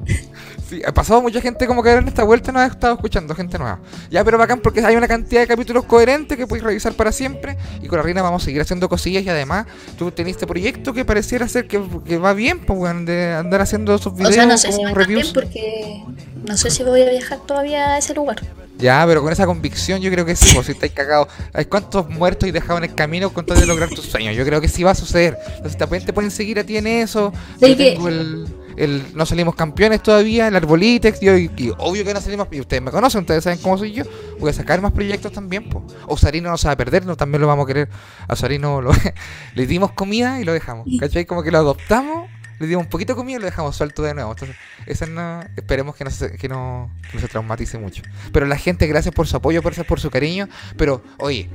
Sí, 0.70 0.82
ha 0.86 0.94
pasado 0.94 1.20
mucha 1.22 1.42
gente 1.42 1.66
como 1.66 1.82
que 1.82 1.92
en 1.92 2.08
esta 2.08 2.24
vuelta 2.24 2.52
nos 2.52 2.62
ha 2.62 2.68
estado 2.68 2.94
escuchando, 2.94 3.34
gente 3.34 3.58
nueva. 3.58 3.80
Ya, 4.12 4.24
pero 4.24 4.38
bacán 4.38 4.60
porque 4.60 4.82
hay 4.86 4.96
una 4.96 5.08
cantidad 5.08 5.42
de 5.42 5.48
capítulos 5.48 5.84
coherentes 5.86 6.38
que 6.38 6.46
podéis 6.46 6.64
revisar 6.64 6.94
para 6.94 7.12
siempre. 7.12 7.58
Y 7.82 7.88
con 7.88 7.98
la 7.98 8.04
reina 8.04 8.22
vamos 8.22 8.44
a 8.44 8.46
seguir 8.46 8.62
haciendo 8.62 8.88
cosillas 8.88 9.24
y 9.24 9.30
además 9.30 9.66
tú 9.98 10.12
tenés 10.12 10.34
este 10.36 10.46
proyecto 10.46 10.94
que 10.94 11.04
pareciera 11.06 11.48
ser 11.48 11.68
que, 11.68 11.82
que 12.06 12.18
va 12.20 12.34
bien, 12.34 12.60
pues 12.60 12.80
de 13.06 13.34
andar 13.34 13.62
haciendo 13.62 13.96
esos 13.96 14.14
O 14.14 14.16
videos 14.16 14.36
sea, 14.36 14.46
no 14.46 14.58
sé 14.60 14.68
si 14.72 14.78
como 14.78 14.86
bien 14.90 14.96
reviews. 14.96 15.34
porque 15.34 16.04
no 16.48 16.56
sé 16.56 16.70
si 16.70 16.84
voy 16.84 17.02
a 17.02 17.10
viajar 17.10 17.40
todavía 17.48 17.94
a 17.94 17.98
ese 17.98 18.14
lugar. 18.14 18.38
Ya, 18.78 19.04
pero 19.08 19.22
con 19.24 19.34
esa 19.34 19.46
convicción 19.46 20.00
yo 20.02 20.10
creo 20.12 20.26
que 20.26 20.36
sí, 20.36 20.52
pues 20.54 20.68
si 20.68 20.72
estáis 20.74 20.94
cagados. 20.94 21.28
Hay 21.52 21.66
cuántos 21.66 22.08
muertos 22.10 22.48
y 22.48 22.52
dejados 22.52 22.78
en 22.84 22.90
el 22.92 22.96
camino 22.96 23.30
con 23.34 23.46
tal 23.46 23.60
de 23.60 23.66
lograr 23.66 23.90
tus 23.90 24.06
sueños. 24.06 24.36
Yo 24.36 24.46
creo 24.46 24.62
que 24.62 24.68
sí 24.70 24.84
va 24.84 24.92
a 24.92 24.96
suceder. 24.96 25.36
Entonces 25.56 25.78
también 25.78 26.06
te 26.06 26.14
pueden 26.14 26.32
seguir 26.32 26.60
a 26.60 26.64
ti 26.64 26.78
en 26.78 26.88
eso. 26.88 27.34
Sí, 27.60 27.76
que- 27.76 27.94
el, 27.96 28.48
el- 28.84 29.16
no 29.16 29.26
salimos 29.26 29.56
campeones 29.56 30.02
todavía, 30.02 30.48
el 30.48 30.56
arbolitex, 30.56 31.20
yo, 31.20 31.38
y, 31.38 31.52
y 31.58 31.72
obvio 31.78 32.04
que 32.06 32.14
no 32.14 32.22
salimos, 32.22 32.48
y 32.52 32.60
ustedes 32.60 32.82
me 32.82 32.92
conocen, 32.92 33.22
ustedes 33.22 33.44
saben 33.44 33.60
cómo 33.60 33.78
soy 33.78 33.94
yo. 33.94 34.04
Voy 34.40 34.50
a 34.50 34.54
sacar 34.54 34.82
más 34.82 34.92
proyectos 34.94 35.32
también, 35.32 35.70
pues. 35.70 35.84
Osarino 36.08 36.50
no 36.50 36.58
se 36.58 36.68
va 36.68 36.74
a 36.74 36.78
perder, 36.78 37.06
no, 37.06 37.16
también 37.18 37.42
lo 37.42 37.48
vamos 37.48 37.66
a 37.66 37.68
querer. 37.68 37.90
A 38.28 38.34
Osarino 38.34 38.82
lo, 38.82 38.92
le 39.56 39.68
dimos 39.68 39.92
comida 39.92 40.40
y 40.40 40.44
lo 40.44 40.54
dejamos. 40.54 40.88
¿Cachai? 41.00 41.26
Como 41.26 41.44
que 41.44 41.52
lo 41.52 41.58
adoptamos, 41.60 42.30
le 42.60 42.68
dimos 42.68 42.84
un 42.86 42.90
poquito 42.90 43.14
de 43.14 43.18
comida 43.18 43.38
y 43.38 43.40
lo 43.40 43.46
dejamos 43.46 43.76
suelto 43.76 44.02
de 44.04 44.14
nuevo. 44.14 44.32
Entonces, 44.32 44.56
esa 44.86 45.06
no, 45.06 45.42
esperemos 45.56 45.96
que 45.96 46.04
no, 46.04 46.10
se, 46.12 46.32
que, 46.38 46.50
no, 46.50 46.92
que 47.10 47.16
no 47.16 47.22
se 47.22 47.28
traumatice 47.28 47.78
mucho. 47.78 48.04
Pero 48.34 48.46
la 48.46 48.58
gente, 48.58 48.86
gracias 48.88 49.14
por 49.14 49.28
su 49.28 49.38
apoyo, 49.38 49.62
gracias 49.62 49.86
por 49.86 50.00
su 50.00 50.10
cariño. 50.10 50.48
Pero, 50.78 51.02
oye, 51.20 51.50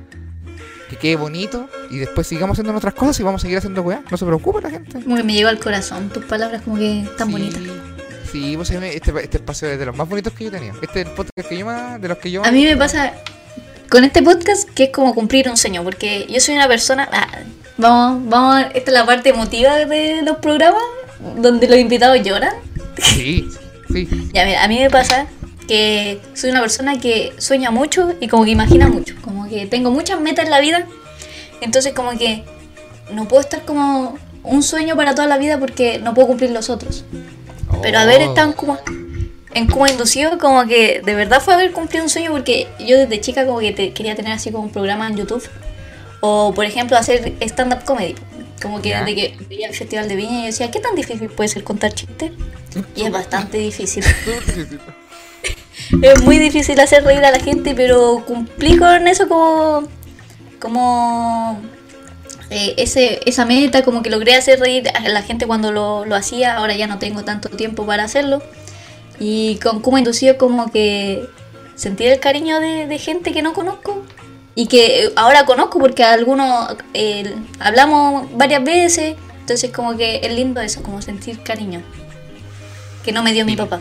que 0.94 1.00
quede 1.00 1.16
bonito 1.16 1.68
y 1.90 1.98
después 1.98 2.26
sigamos 2.26 2.54
haciendo 2.54 2.72
nuestras 2.72 2.94
cosas 2.94 3.18
y 3.20 3.22
vamos 3.22 3.40
a 3.40 3.42
seguir 3.42 3.58
haciendo 3.58 3.82
weá. 3.82 4.02
No 4.10 4.16
se 4.16 4.24
preocupe 4.24 4.60
la 4.60 4.70
gente. 4.70 5.02
Como 5.02 5.16
que 5.16 5.22
me 5.22 5.34
llegó 5.34 5.48
al 5.48 5.58
corazón 5.58 6.08
tus 6.10 6.24
palabras 6.24 6.62
como 6.62 6.76
que 6.76 7.04
tan 7.16 7.28
Sí, 7.28 7.32
bonitas. 7.32 7.62
Sí, 8.30 8.52
pues 8.56 8.70
este, 8.70 9.10
este 9.22 9.36
espacio 9.38 9.68
es 9.68 9.78
de 9.78 9.86
los 9.86 9.96
más 9.96 10.08
bonitos 10.08 10.32
que 10.32 10.44
yo 10.44 10.50
tenido. 10.50 10.74
Este 10.82 11.02
es 11.02 11.06
el 11.06 11.12
podcast 11.12 11.48
que 11.48 11.58
yo 11.58 11.66
más, 11.66 12.00
de 12.00 12.08
los 12.08 12.18
que 12.18 12.30
yo 12.30 12.44
A 12.44 12.50
mí 12.50 12.64
me 12.64 12.76
pasa 12.76 13.12
con 13.88 14.04
este 14.04 14.22
podcast 14.22 14.68
que 14.70 14.84
es 14.84 14.90
como 14.90 15.14
cumplir 15.14 15.48
un 15.48 15.56
sueño, 15.56 15.84
porque 15.84 16.26
yo 16.28 16.40
soy 16.40 16.54
una 16.54 16.68
persona... 16.68 17.08
ah, 17.12 17.28
vamos, 17.76 18.28
vamos, 18.28 18.66
esta 18.74 18.90
es 18.90 18.94
la 18.94 19.06
parte 19.06 19.30
emotiva 19.30 19.76
de 19.76 20.22
los 20.22 20.38
programas, 20.38 20.82
donde 21.36 21.68
los 21.68 21.78
invitados 21.78 22.20
lloran. 22.22 22.54
Sí, 22.98 23.48
sí. 23.92 24.08
Ya, 24.32 24.44
mira, 24.44 24.64
a 24.64 24.68
mí 24.68 24.80
me 24.80 24.90
pasa 24.90 25.26
que 25.68 26.20
soy 26.34 26.50
una 26.50 26.60
persona 26.60 26.98
que 26.98 27.32
sueña 27.38 27.70
mucho 27.70 28.12
y 28.20 28.28
como 28.28 28.44
que 28.44 28.50
imagina 28.50 28.88
mucho. 28.88 29.14
Como 29.22 29.48
que 29.48 29.66
tengo 29.66 29.90
muchas 29.90 30.20
metas 30.20 30.44
en 30.44 30.50
la 30.50 30.60
vida. 30.60 30.86
Entonces 31.60 31.92
como 31.94 32.16
que 32.18 32.44
no 33.12 33.26
puedo 33.28 33.40
estar 33.40 33.64
como 33.64 34.18
un 34.42 34.62
sueño 34.62 34.96
para 34.96 35.14
toda 35.14 35.26
la 35.28 35.38
vida 35.38 35.58
porque 35.58 35.98
no 35.98 36.12
puedo 36.14 36.28
cumplir 36.28 36.50
los 36.50 36.68
otros. 36.70 37.04
Pero 37.82 37.98
haber 37.98 38.22
Oh. 38.22 38.28
estado 38.30 38.48
en 38.48 38.52
Kuma, 38.54 38.80
en 39.54 39.66
Kuma 39.68 39.90
Inducido 39.90 40.38
como 40.38 40.66
que 40.66 41.00
de 41.04 41.14
verdad 41.14 41.40
fue 41.40 41.54
haber 41.54 41.72
cumplido 41.72 42.04
un 42.04 42.10
sueño 42.10 42.30
porque 42.32 42.68
yo 42.78 42.96
desde 42.98 43.20
chica 43.20 43.46
como 43.46 43.60
que 43.60 43.72
te- 43.72 43.92
quería 43.92 44.14
tener 44.14 44.32
así 44.32 44.50
como 44.50 44.64
un 44.64 44.70
programa 44.70 45.06
en 45.08 45.16
YouTube. 45.16 45.48
O 46.20 46.52
por 46.54 46.64
ejemplo 46.64 46.96
hacer 46.96 47.34
stand-up 47.40 47.84
comedy. 47.84 48.14
Como 48.62 48.80
que 48.80 48.90
Ya. 48.90 49.00
desde 49.04 49.14
que 49.14 49.36
veía 49.48 49.68
el 49.68 49.74
Festival 49.74 50.08
de 50.08 50.16
Viña 50.16 50.40
yo 50.40 50.46
decía, 50.46 50.70
¿qué 50.70 50.80
tan 50.80 50.94
difícil 50.94 51.28
puede 51.28 51.48
ser 51.48 51.64
contar 51.64 51.92
chistes? 51.92 52.32
Y 52.96 53.02
es 53.04 53.10
bastante 53.10 53.58
difícil. 53.58 54.04
Es 56.02 56.22
muy 56.22 56.38
difícil 56.38 56.78
hacer 56.80 57.04
reír 57.04 57.24
a 57.24 57.30
la 57.30 57.38
gente, 57.40 57.74
pero 57.74 58.24
cumplí 58.26 58.76
con 58.76 59.06
eso 59.08 59.28
como. 59.28 59.82
como. 60.60 61.60
eh, 62.50 62.74
ese, 62.78 63.20
esa 63.26 63.44
meta, 63.44 63.82
como 63.82 64.02
que 64.02 64.10
logré 64.10 64.34
hacer 64.36 64.60
reír 64.60 64.88
a 64.94 65.08
la 65.08 65.22
gente 65.22 65.46
cuando 65.46 65.72
lo, 65.72 66.04
lo 66.04 66.14
hacía. 66.16 66.56
Ahora 66.56 66.74
ya 66.76 66.86
no 66.86 66.98
tengo 66.98 67.24
tanto 67.24 67.48
tiempo 67.50 67.86
para 67.86 68.04
hacerlo. 68.04 68.42
Y 69.18 69.56
con 69.62 69.80
Kuma 69.80 69.98
Inducido, 69.98 70.36
como 70.38 70.70
que 70.70 71.26
sentir 71.76 72.08
el 72.08 72.20
cariño 72.20 72.60
de, 72.60 72.86
de 72.86 72.98
gente 72.98 73.32
que 73.32 73.42
no 73.42 73.52
conozco. 73.52 74.04
Y 74.56 74.66
que 74.68 75.04
eh, 75.06 75.12
ahora 75.16 75.46
conozco 75.46 75.78
porque 75.80 76.04
algunos 76.04 76.76
eh, 76.94 77.34
hablamos 77.58 78.26
varias 78.36 78.62
veces. 78.64 79.16
Entonces, 79.40 79.70
como 79.72 79.96
que 79.96 80.20
es 80.22 80.32
lindo 80.32 80.60
eso, 80.60 80.82
como 80.82 81.02
sentir 81.02 81.42
cariño. 81.42 81.82
Que 83.04 83.12
no 83.12 83.22
me 83.22 83.32
dio 83.32 83.44
mi 83.44 83.56
papá. 83.56 83.80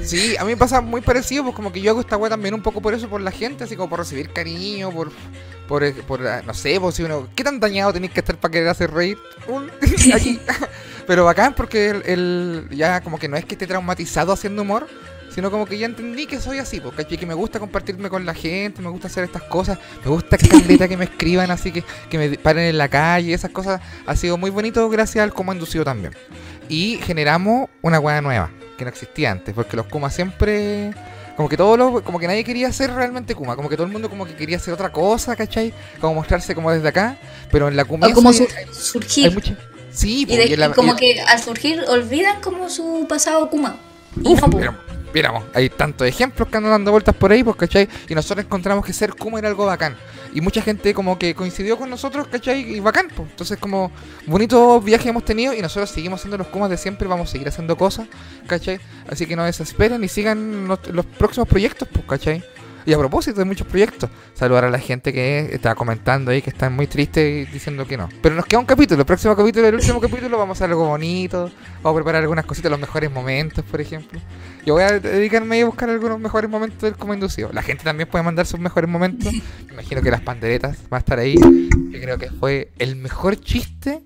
Sí, 0.00 0.34
a 0.38 0.44
mí 0.44 0.52
me 0.52 0.56
pasa 0.56 0.80
muy 0.80 1.00
parecido, 1.00 1.44
pues 1.44 1.54
como 1.54 1.70
que 1.72 1.80
yo 1.80 1.90
hago 1.90 2.00
esta 2.00 2.16
weá 2.16 2.30
también 2.30 2.54
un 2.54 2.62
poco 2.62 2.80
por 2.80 2.94
eso, 2.94 3.08
por 3.08 3.20
la 3.20 3.30
gente, 3.30 3.64
así 3.64 3.76
como 3.76 3.88
por 3.90 3.98
recibir 4.00 4.32
cariño, 4.32 4.90
por, 4.90 5.12
por, 5.68 5.84
eh, 5.84 5.92
por, 6.06 6.26
ah, 6.26 6.42
no 6.44 6.54
sé, 6.54 6.78
pues 6.80 6.94
si 6.96 7.02
uno, 7.02 7.28
¿qué 7.34 7.44
tan 7.44 7.60
dañado 7.60 7.92
tenéis 7.92 8.12
que 8.12 8.20
estar 8.20 8.36
para 8.36 8.52
querer 8.52 8.68
hacer 8.68 8.90
reír? 8.90 9.18
Pero 11.06 11.24
bacán 11.24 11.54
porque 11.54 11.90
el, 11.90 12.02
el- 12.06 12.68
ya 12.76 13.00
como 13.02 13.18
que 13.18 13.28
no 13.28 13.36
es 13.36 13.44
que 13.44 13.54
esté 13.54 13.66
traumatizado 13.66 14.32
haciendo 14.32 14.62
humor, 14.62 14.88
sino 15.34 15.50
como 15.50 15.66
que 15.66 15.78
ya 15.78 15.86
entendí 15.86 16.26
que 16.26 16.40
soy 16.40 16.58
así, 16.58 16.80
porque 16.80 17.04
que 17.04 17.26
me 17.26 17.34
gusta 17.34 17.58
compartirme 17.58 18.08
con 18.08 18.24
la 18.26 18.34
gente, 18.34 18.82
me 18.82 18.88
gusta 18.88 19.06
hacer 19.08 19.24
estas 19.24 19.42
cosas, 19.44 19.78
me 20.04 20.10
gusta 20.10 20.36
caleta 20.38 20.88
que 20.88 20.96
me 20.96 21.04
escriban 21.04 21.50
así, 21.50 21.72
que, 21.72 21.84
que 22.10 22.18
me 22.18 22.30
paren 22.38 22.64
en 22.64 22.78
la 22.78 22.88
calle, 22.88 23.32
esas 23.34 23.50
cosas, 23.50 23.80
ha 24.06 24.16
sido 24.16 24.36
muy 24.38 24.50
bonito 24.50 24.88
gracias 24.88 25.22
al 25.22 25.32
Como 25.34 25.52
Inducido 25.52 25.84
también. 25.84 26.14
Y 26.68 26.98
generamos 27.02 27.68
una 27.82 27.98
weá 28.00 28.20
nueva, 28.22 28.50
que 28.78 28.84
no 28.84 28.90
existía 28.90 29.30
antes, 29.30 29.54
porque 29.54 29.76
los 29.76 29.86
Kuma 29.86 30.10
siempre... 30.10 30.92
Como 31.36 31.48
que 31.48 31.56
todo 31.56 31.78
lo, 31.78 32.04
como 32.04 32.18
que 32.18 32.26
nadie 32.26 32.44
quería 32.44 32.70
ser 32.74 32.92
realmente 32.92 33.34
Kuma, 33.34 33.56
como 33.56 33.70
que 33.70 33.74
todo 33.76 33.86
el 33.86 33.92
mundo 33.92 34.10
como 34.10 34.26
que 34.26 34.34
quería 34.36 34.58
hacer 34.58 34.74
otra 34.74 34.92
cosa, 34.92 35.34
¿cachai? 35.34 35.72
Como 35.98 36.14
mostrarse 36.16 36.54
como 36.54 36.70
desde 36.70 36.86
acá, 36.88 37.16
pero 37.50 37.68
en 37.68 37.76
la 37.76 37.86
Kuma 37.86 38.06
O 38.08 38.12
como 38.12 38.28
hay 38.28 38.36
surgir. 38.70 39.32
mucha- 39.32 39.56
Sí, 39.92 40.20
Y, 40.22 40.26
po, 40.26 40.34
de- 40.36 40.46
y 40.46 40.52
en 40.52 40.60
la- 40.60 40.66
y 40.66 40.72
como 40.72 40.92
y- 40.92 40.96
que 40.96 41.20
al 41.22 41.42
surgir 41.42 41.82
olvidan 41.88 42.42
como 42.42 42.68
su 42.68 43.06
pasado 43.08 43.48
Kuma. 43.48 43.76
Y 44.22 44.28
Uf, 44.28 44.42
no. 44.42 44.76
Viéramos, 45.12 45.44
hay 45.54 45.68
tantos 45.68 46.06
ejemplos 46.06 46.48
que 46.48 46.56
andan 46.56 46.72
dando 46.72 46.90
vueltas 46.90 47.14
por 47.14 47.32
ahí, 47.32 47.44
pues, 47.44 47.56
¿cachai? 47.56 47.88
Y 48.08 48.14
nosotros 48.14 48.44
encontramos 48.44 48.84
que 48.84 48.92
ser 48.92 49.14
Kuma 49.14 49.38
era 49.38 49.48
algo 49.48 49.66
bacán. 49.66 49.96
Y 50.34 50.40
mucha 50.40 50.62
gente 50.62 50.94
como 50.94 51.18
que 51.18 51.34
coincidió 51.34 51.76
con 51.76 51.90
nosotros, 51.90 52.26
¿cachai? 52.28 52.76
Y 52.76 52.80
bacán, 52.80 53.08
pues. 53.14 53.28
Entonces, 53.30 53.58
como 53.58 53.92
bonitos 54.26 54.82
viajes 54.82 55.06
hemos 55.06 55.24
tenido 55.24 55.52
y 55.54 55.60
nosotros 55.60 55.90
seguimos 55.90 56.20
siendo 56.20 56.38
los 56.38 56.46
Kumas 56.48 56.70
de 56.70 56.76
siempre, 56.76 57.06
vamos 57.06 57.28
a 57.28 57.32
seguir 57.32 57.48
haciendo 57.48 57.76
cosas, 57.76 58.08
¿cachai? 58.46 58.80
Así 59.08 59.26
que 59.26 59.36
no 59.36 59.44
desesperen 59.44 60.02
y 60.02 60.08
sigan 60.08 60.68
los, 60.68 60.86
los 60.88 61.04
próximos 61.06 61.48
proyectos, 61.48 61.88
pues, 61.92 62.04
¿cachai? 62.06 62.42
Y 62.84 62.92
a 62.92 62.98
propósito 62.98 63.38
de 63.38 63.44
muchos 63.44 63.66
proyectos, 63.66 64.10
saludar 64.34 64.64
a 64.64 64.70
la 64.70 64.78
gente 64.78 65.12
que 65.12 65.50
está 65.52 65.74
comentando 65.74 66.30
ahí 66.30 66.42
que 66.42 66.50
están 66.50 66.74
muy 66.74 66.86
tristes 66.86 67.48
y 67.48 67.52
diciendo 67.52 67.86
que 67.86 67.96
no. 67.96 68.08
Pero 68.20 68.34
nos 68.34 68.46
queda 68.46 68.60
un 68.60 68.66
capítulo, 68.66 69.00
el 69.00 69.06
próximo 69.06 69.36
capítulo, 69.36 69.66
el 69.68 69.74
último 69.74 70.00
capítulo, 70.00 70.38
vamos 70.38 70.56
a 70.56 70.64
hacer 70.64 70.70
algo 70.70 70.86
bonito, 70.86 71.50
vamos 71.82 71.92
a 71.92 71.94
preparar 71.94 72.22
algunas 72.22 72.44
cositas, 72.44 72.70
los 72.70 72.80
mejores 72.80 73.10
momentos, 73.10 73.64
por 73.64 73.80
ejemplo. 73.80 74.20
Yo 74.66 74.74
voy 74.74 74.82
a 74.82 74.98
dedicarme 74.98 75.62
a 75.62 75.66
buscar 75.66 75.90
algunos 75.90 76.18
mejores 76.20 76.50
momentos 76.50 76.80
del 76.82 76.94
como 76.96 77.14
inducido. 77.14 77.50
La 77.52 77.62
gente 77.62 77.84
también 77.84 78.08
puede 78.08 78.24
mandar 78.24 78.46
sus 78.46 78.60
mejores 78.60 78.88
momentos. 78.90 79.32
Me 79.66 79.72
imagino 79.74 80.02
que 80.02 80.10
las 80.10 80.20
panderetas 80.20 80.78
va 80.92 80.96
a 80.96 81.00
estar 81.00 81.18
ahí. 81.18 81.36
Yo 81.36 82.00
creo 82.00 82.18
que 82.18 82.30
fue 82.30 82.70
el 82.78 82.96
mejor 82.96 83.40
chiste 83.40 84.02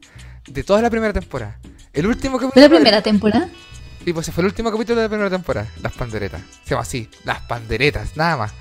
de 0.46 0.62
toda 0.62 0.82
la 0.82 0.90
primera 0.90 1.12
temporada. 1.12 1.58
El 1.92 2.06
último 2.06 2.38
¿Fue 2.38 2.48
capítulo. 2.48 2.68
la 2.68 2.74
primera 2.74 3.02
temporada? 3.02 3.48
Sí, 4.06 4.12
pues 4.12 4.26
ese 4.26 4.32
fue 4.32 4.42
el 4.42 4.46
último 4.46 4.70
capítulo 4.70 4.98
de 5.00 5.06
la 5.06 5.08
primera 5.08 5.28
temporada. 5.28 5.66
Las 5.82 5.92
panderetas. 5.92 6.40
Se 6.62 6.70
llama 6.70 6.82
así. 6.82 7.08
Las 7.24 7.40
panderetas, 7.40 8.16
nada 8.16 8.36
más. 8.36 8.52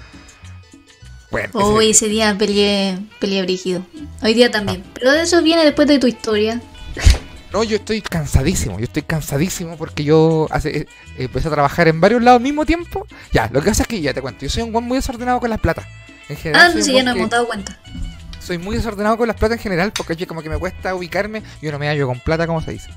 Bueno, 1.29 1.49
Hoy 1.53 1.91
ese 1.91 2.07
día 2.07 2.35
peleé, 2.35 2.97
peleé 3.19 3.43
brígido. 3.43 3.85
Hoy 4.23 4.33
día 4.33 4.49
también. 4.49 4.83
Pero 4.95 5.11
de 5.11 5.21
eso 5.21 5.43
viene 5.43 5.63
después 5.63 5.87
de 5.87 5.99
tu 5.99 6.07
historia. 6.07 6.59
No, 7.53 7.63
yo 7.63 7.75
estoy 7.75 8.01
cansadísimo, 8.01 8.79
yo 8.79 8.85
estoy 8.85 9.03
cansadísimo 9.03 9.77
porque 9.77 10.03
yo 10.03 10.47
hace, 10.49 10.77
eh, 10.79 10.87
empecé 11.19 11.47
a 11.47 11.51
trabajar 11.51 11.87
en 11.89 12.01
varios 12.01 12.23
lados 12.23 12.39
al 12.39 12.43
mismo 12.43 12.65
tiempo. 12.65 13.05
Ya, 13.31 13.47
lo 13.53 13.61
que 13.61 13.69
pasa 13.69 13.83
es 13.83 13.87
que 13.87 14.01
ya 14.01 14.15
te 14.15 14.21
cuento, 14.23 14.41
yo 14.41 14.49
soy 14.49 14.63
un 14.63 14.71
buen 14.73 14.83
muy 14.85 14.97
desordenado 14.97 15.39
con 15.39 15.51
las 15.51 15.59
plata. 15.59 15.87
En 16.27 16.37
general, 16.37 16.71
Ah, 16.71 16.73
no, 16.73 16.79
ya 16.83 17.13
que- 17.13 17.19
hemos 17.19 17.29
dado 17.29 17.45
cuenta. 17.45 17.79
Soy 18.45 18.57
muy 18.57 18.75
desordenado 18.77 19.17
con 19.17 19.27
las 19.27 19.35
plata 19.37 19.55
en 19.55 19.59
general 19.59 19.91
porque 19.91 20.15
yo 20.15 20.27
como 20.27 20.41
que 20.41 20.49
me 20.49 20.57
cuesta 20.57 20.95
ubicarme 20.95 21.41
y 21.61 21.67
uno 21.67 21.79
me 21.79 21.87
hallo 21.87 22.07
con 22.07 22.19
plata, 22.19 22.45
como 22.45 22.61
se 22.61 22.71
dice. 22.71 22.89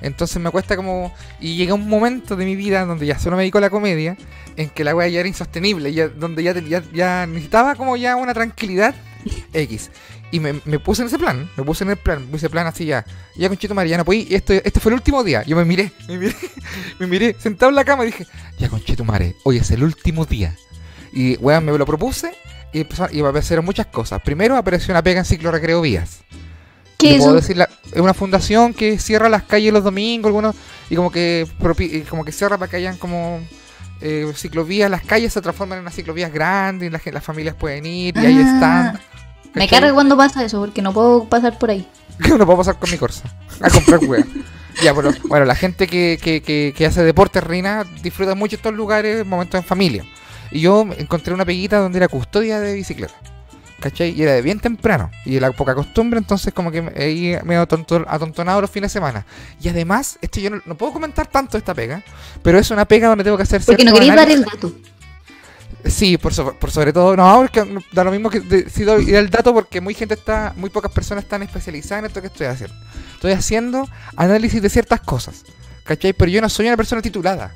Entonces 0.00 0.40
me 0.40 0.50
cuesta 0.50 0.76
como... 0.76 1.12
Y 1.40 1.56
llega 1.56 1.74
un 1.74 1.88
momento 1.88 2.36
de 2.36 2.44
mi 2.44 2.56
vida 2.56 2.84
donde 2.84 3.06
ya 3.06 3.18
solo 3.18 3.36
me 3.36 3.42
dedico 3.42 3.58
a 3.58 3.62
la 3.62 3.70
comedia, 3.70 4.16
en 4.56 4.68
que 4.70 4.84
la 4.84 4.94
weá 4.94 5.08
ya 5.08 5.20
era 5.20 5.28
insostenible, 5.28 5.92
ya, 5.92 6.08
donde 6.08 6.42
ya, 6.42 6.82
ya, 6.92 7.26
necesitaba 7.26 7.74
como 7.74 7.96
ya 7.96 8.16
una 8.16 8.34
tranquilidad 8.34 8.94
X. 9.52 9.90
Y 10.32 10.38
me, 10.38 10.60
me 10.64 10.78
puse 10.78 11.02
en 11.02 11.08
ese 11.08 11.18
plan, 11.18 11.50
me 11.56 11.64
puse 11.64 11.84
en 11.84 11.90
el 11.90 11.96
plan, 11.96 12.24
me 12.24 12.32
puse 12.32 12.48
plan 12.48 12.66
así 12.66 12.86
ya. 12.86 13.04
Ya 13.36 13.48
conchito 13.48 13.74
Mariana, 13.74 14.04
pues 14.04 14.30
y 14.30 14.34
esto, 14.34 14.52
este 14.52 14.80
fue 14.80 14.90
el 14.90 14.94
último 14.94 15.24
día. 15.24 15.42
Yo 15.42 15.56
me 15.56 15.64
miré, 15.64 15.90
me 16.08 16.18
miré, 16.18 16.36
me 16.98 17.06
miré, 17.06 17.36
sentado 17.38 17.70
en 17.70 17.76
la 17.76 17.84
cama 17.84 18.04
y 18.04 18.06
dije, 18.06 18.26
ya 18.58 18.68
conchito 18.68 19.04
Mare, 19.04 19.34
hoy 19.44 19.56
es 19.56 19.70
el 19.70 19.82
último 19.82 20.24
día. 20.24 20.56
Y, 21.12 21.36
weón, 21.38 21.64
me 21.64 21.76
lo 21.76 21.84
propuse 21.84 22.32
y 22.72 22.80
empezó, 22.80 23.06
y 23.10 23.20
aparecieron 23.20 23.64
muchas 23.64 23.86
cosas. 23.86 24.20
Primero 24.22 24.56
apareció 24.56 24.92
una 24.92 25.02
pega 25.02 25.18
en 25.20 25.24
ciclo 25.24 25.50
recreo 25.50 25.80
vías. 25.80 26.18
¿Qué 26.98 27.16
es 27.16 27.32
decir 27.32 27.56
la- 27.56 27.68
es 27.92 28.00
una 28.00 28.12
fundación 28.14 28.74
que 28.74 28.98
cierra 28.98 29.28
las 29.30 29.44
calles 29.44 29.72
los 29.72 29.82
domingos, 29.82 30.28
algunos, 30.28 30.54
y 30.90 30.96
como 30.96 31.10
que 31.10 31.46
como 32.08 32.24
que 32.24 32.32
cierra 32.32 32.58
para 32.58 32.70
que 32.70 32.76
hayan 32.76 32.96
como 32.98 33.40
eh, 34.02 34.30
ciclovías, 34.36 34.90
las 34.90 35.02
calles 35.02 35.32
se 35.32 35.40
transforman 35.40 35.78
en 35.78 35.82
unas 35.82 35.94
ciclovías 35.94 36.32
grandes 36.32 36.88
y 36.88 36.90
la 36.90 36.98
gen- 36.98 37.14
las 37.14 37.24
familias 37.24 37.54
pueden 37.54 37.86
ir 37.86 38.14
y 38.16 38.26
ahí 38.26 38.38
Ah, 38.44 38.54
están. 38.54 39.00
Me 39.54 39.66
carga 39.68 39.92
cuando 39.94 40.16
pasa 40.16 40.44
eso, 40.44 40.60
porque 40.60 40.80
no 40.82 40.92
puedo 40.92 41.24
pasar 41.28 41.58
por 41.58 41.70
ahí. 41.70 41.86
no 42.18 42.44
puedo 42.46 42.58
pasar 42.58 42.78
con 42.78 42.90
mi 42.90 42.98
Corsa 42.98 43.34
a 43.60 43.70
comprar 43.70 44.00
weá. 44.04 44.24
Ya, 44.82 44.94
pero 44.94 45.10
bueno, 45.24 45.44
la 45.44 45.56
gente 45.56 45.86
que, 45.88 46.18
que, 46.22 46.40
que, 46.42 46.72
que 46.74 46.86
hace 46.86 47.02
deporte, 47.02 47.40
Reina, 47.40 47.84
disfruta 48.02 48.34
mucho 48.34 48.56
estos 48.56 48.72
lugares, 48.72 49.26
momentos 49.26 49.60
en 49.60 49.66
familia. 49.66 50.04
Y 50.50 50.60
yo 50.60 50.86
encontré 50.98 51.32
una 51.34 51.44
peguita 51.44 51.78
donde 51.78 51.98
era 51.98 52.08
custodia 52.08 52.60
de 52.60 52.74
bicicleta. 52.74 53.14
¿Cachai? 53.80 54.10
Y 54.10 54.22
era 54.22 54.32
de 54.34 54.42
bien 54.42 54.60
temprano. 54.60 55.10
Y 55.24 55.34
de 55.34 55.40
la 55.40 55.52
poca 55.52 55.74
costumbre, 55.74 56.18
entonces 56.18 56.52
como 56.52 56.70
que 56.70 56.82
me- 56.82 56.92
ahí 57.02 57.34
me 57.44 57.56
atontonado 57.56 58.60
los 58.60 58.70
fines 58.70 58.92
de 58.92 58.98
semana. 58.98 59.24
Y 59.58 59.68
además, 59.70 60.18
esto 60.20 60.38
yo 60.38 60.50
no, 60.50 60.60
no 60.66 60.74
puedo 60.76 60.92
comentar 60.92 61.26
tanto 61.26 61.56
esta 61.56 61.72
pega, 61.72 62.02
pero 62.42 62.58
es 62.58 62.70
una 62.70 62.84
pega 62.84 63.08
donde 63.08 63.24
tengo 63.24 63.38
que 63.38 63.44
hacer 63.44 63.62
Porque 63.64 63.84
no 63.84 63.94
queréis 63.94 64.14
dar 64.14 64.30
el 64.30 64.44
dato. 64.44 64.72
Sí, 65.86 66.18
por, 66.18 66.34
so- 66.34 66.54
por 66.58 66.70
sobre 66.70 66.92
todo, 66.92 67.16
no, 67.16 67.36
porque 67.38 67.64
da 67.92 68.04
lo 68.04 68.10
mismo 68.10 68.28
que 68.28 68.40
decido 68.40 69.00
ir 69.00 69.14
el 69.14 69.30
dato 69.30 69.54
porque 69.54 69.80
muy 69.80 69.94
gente 69.94 70.12
está, 70.12 70.52
muy 70.56 70.68
pocas 70.68 70.92
personas 70.92 71.24
están 71.24 71.42
especializadas 71.42 72.00
en 72.00 72.06
esto 72.08 72.20
que 72.20 72.26
estoy 72.26 72.48
haciendo. 72.48 72.76
Estoy 73.14 73.32
haciendo 73.32 73.88
análisis 74.14 74.60
de 74.60 74.68
ciertas 74.68 75.00
cosas, 75.00 75.42
¿cachai? 75.84 76.12
Pero 76.12 76.30
yo 76.30 76.42
no 76.42 76.50
soy 76.50 76.66
una 76.66 76.76
persona 76.76 77.00
titulada. 77.00 77.54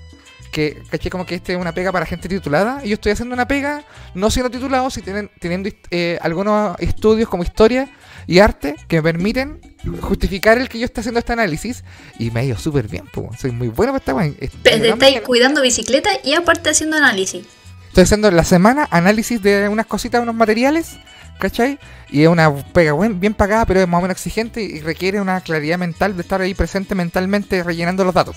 Que, 0.54 0.80
¿cachai? 0.88 1.10
Como 1.10 1.26
que 1.26 1.34
este 1.34 1.52
es 1.54 1.58
una 1.60 1.72
pega 1.74 1.90
para 1.90 2.06
gente 2.06 2.28
titulada. 2.28 2.80
Y 2.84 2.88
yo 2.90 2.94
estoy 2.94 3.10
haciendo 3.10 3.34
una 3.34 3.48
pega 3.48 3.82
no 4.14 4.30
siendo 4.30 4.50
titulado, 4.50 4.88
sino 4.88 5.04
tienen- 5.04 5.30
teniendo 5.40 5.68
eh, 5.90 6.16
algunos 6.22 6.76
estudios 6.78 7.28
como 7.28 7.42
historia 7.42 7.88
y 8.28 8.38
arte 8.38 8.76
que 8.86 8.96
me 8.96 9.02
permiten 9.02 9.60
justificar 10.00 10.56
el 10.58 10.68
que 10.68 10.78
yo 10.78 10.84
esté 10.84 11.00
haciendo 11.00 11.18
este 11.18 11.32
análisis. 11.32 11.82
Y 12.20 12.30
me 12.30 12.40
ha 12.40 12.44
ido 12.44 12.56
súper 12.56 12.86
bien, 12.86 13.04
pues. 13.12 13.40
Soy 13.40 13.50
muy 13.50 13.66
bueno 13.68 13.92
para 13.98 14.24
esta 14.30 14.48
Pero 14.62 14.80
te 14.82 14.88
estáis 14.90 15.20
cuidando 15.22 15.60
bicicleta 15.60 16.10
y 16.22 16.34
aparte 16.34 16.70
haciendo 16.70 16.96
análisis. 16.96 17.44
Estoy 17.88 18.04
haciendo 18.04 18.28
en 18.28 18.36
la 18.36 18.44
semana 18.44 18.86
análisis 18.92 19.42
de 19.42 19.68
unas 19.68 19.86
cositas, 19.86 20.22
unos 20.22 20.34
materiales, 20.36 20.96
¿cachai? 21.40 21.78
Y 22.10 22.22
es 22.22 22.28
una 22.28 22.54
pega 22.72 22.92
buen- 22.92 23.18
bien 23.18 23.34
pagada, 23.34 23.66
pero 23.66 23.80
es 23.80 23.88
más 23.88 23.98
o 23.98 24.02
menos 24.02 24.16
exigente 24.16 24.62
y 24.62 24.80
requiere 24.80 25.20
una 25.20 25.40
claridad 25.40 25.78
mental 25.78 26.14
de 26.16 26.22
estar 26.22 26.40
ahí 26.40 26.54
presente 26.54 26.94
mentalmente 26.94 27.62
rellenando 27.64 28.04
los 28.04 28.14
datos, 28.14 28.36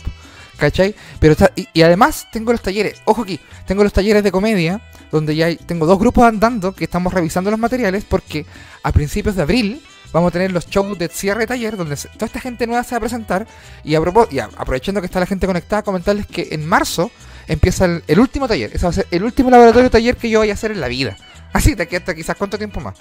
¿cachai? 0.58 0.96
Pero 1.20 1.34
está, 1.34 1.52
y, 1.56 1.82
además 1.82 2.28
tengo 2.32 2.52
los 2.52 2.62
talleres, 2.62 3.02
ojo 3.06 3.24
aquí, 3.24 3.40
tengo 3.66 3.84
los 3.84 3.94
talleres 3.94 4.24
de 4.24 4.32
comedia, 4.32 4.82
donde 5.12 5.36
ya 5.36 5.46
hay- 5.48 5.58
tengo 5.58 5.86
dos 5.86 6.00
grupos 6.00 6.24
andando 6.26 6.74
que 6.74 6.84
estamos 6.84 7.14
revisando 7.14 7.52
los 7.52 7.60
materiales, 7.60 8.04
porque 8.08 8.46
a 8.84 8.92
principios 8.92 9.36
de 9.36 9.44
abril 9.44 9.82
vamos 10.14 10.30
a 10.30 10.32
tener 10.32 10.52
los 10.52 10.68
shows 10.68 10.98
de 10.98 11.08
cierre 11.10 11.42
de 11.42 11.48
taller, 11.48 11.78
donde 11.78 11.96
toda 11.96 12.26
esta 12.26 12.40
gente 12.40 12.66
nueva 12.68 12.84
se 12.84 12.92
va 12.92 12.98
a 12.98 13.02
presentar. 13.02 13.48
Y, 13.84 13.96
a 13.96 14.02
y 14.32 14.40
aprovechando 14.40 15.02
que 15.02 15.06
está 15.08 15.20
la 15.20 15.26
gente 15.26 15.48
conectada, 15.48 15.84
comentarles 15.84 16.26
que 16.28 16.48
en 16.52 16.66
marzo 16.66 17.12
empieza 17.48 17.86
el, 17.86 18.04
el 18.08 18.20
último 18.20 18.48
taller. 18.48 18.72
Ese 18.74 18.86
va 18.86 18.90
a 18.90 18.94
ser 18.94 19.08
el 19.12 19.24
último 19.24 19.50
laboratorio 19.50 19.90
taller 19.90 20.16
que 20.18 20.30
yo 20.30 20.40
voy 20.40 20.50
a 20.50 20.54
hacer 20.54 20.72
en 20.72 20.82
la 20.82 20.88
vida. 20.88 21.18
Así, 21.54 21.76
de 21.76 21.84
aquí 21.84 21.96
hasta 21.96 22.14
quizás 22.14 22.36
cuánto 22.36 22.58
tiempo 22.58 22.80
más. 22.80 22.98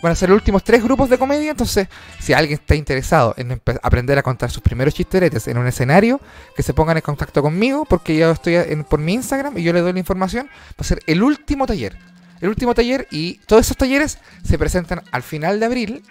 Van 0.00 0.12
a 0.12 0.14
ser 0.14 0.28
los 0.28 0.36
últimos 0.36 0.62
tres 0.62 0.82
grupos 0.82 1.10
de 1.10 1.18
comedia, 1.18 1.50
entonces 1.50 1.88
si 2.20 2.32
alguien 2.32 2.60
está 2.60 2.76
interesado 2.76 3.34
en 3.36 3.60
aprender 3.82 4.16
a 4.16 4.22
contar 4.22 4.48
sus 4.50 4.62
primeros 4.62 4.94
chisteretes 4.94 5.48
en 5.48 5.58
un 5.58 5.66
escenario, 5.66 6.20
que 6.54 6.62
se 6.62 6.72
pongan 6.72 6.96
en 6.96 7.02
contacto 7.02 7.42
conmigo, 7.42 7.84
porque 7.84 8.16
yo 8.16 8.30
estoy 8.30 8.54
en- 8.54 8.84
por 8.84 9.00
mi 9.00 9.14
Instagram 9.14 9.58
y 9.58 9.62
yo 9.64 9.72
le 9.72 9.80
doy 9.80 9.92
la 9.92 9.98
información, 9.98 10.46
va 10.46 10.76
a 10.78 10.84
ser 10.84 11.00
el 11.06 11.22
último 11.22 11.66
taller. 11.66 11.96
El 12.40 12.48
último 12.48 12.74
taller 12.74 13.08
y 13.10 13.38
todos 13.46 13.66
esos 13.66 13.76
talleres 13.76 14.18
se 14.44 14.56
presentan 14.56 15.02
al 15.10 15.24
final 15.24 15.58
de 15.58 15.66
abril 15.66 16.02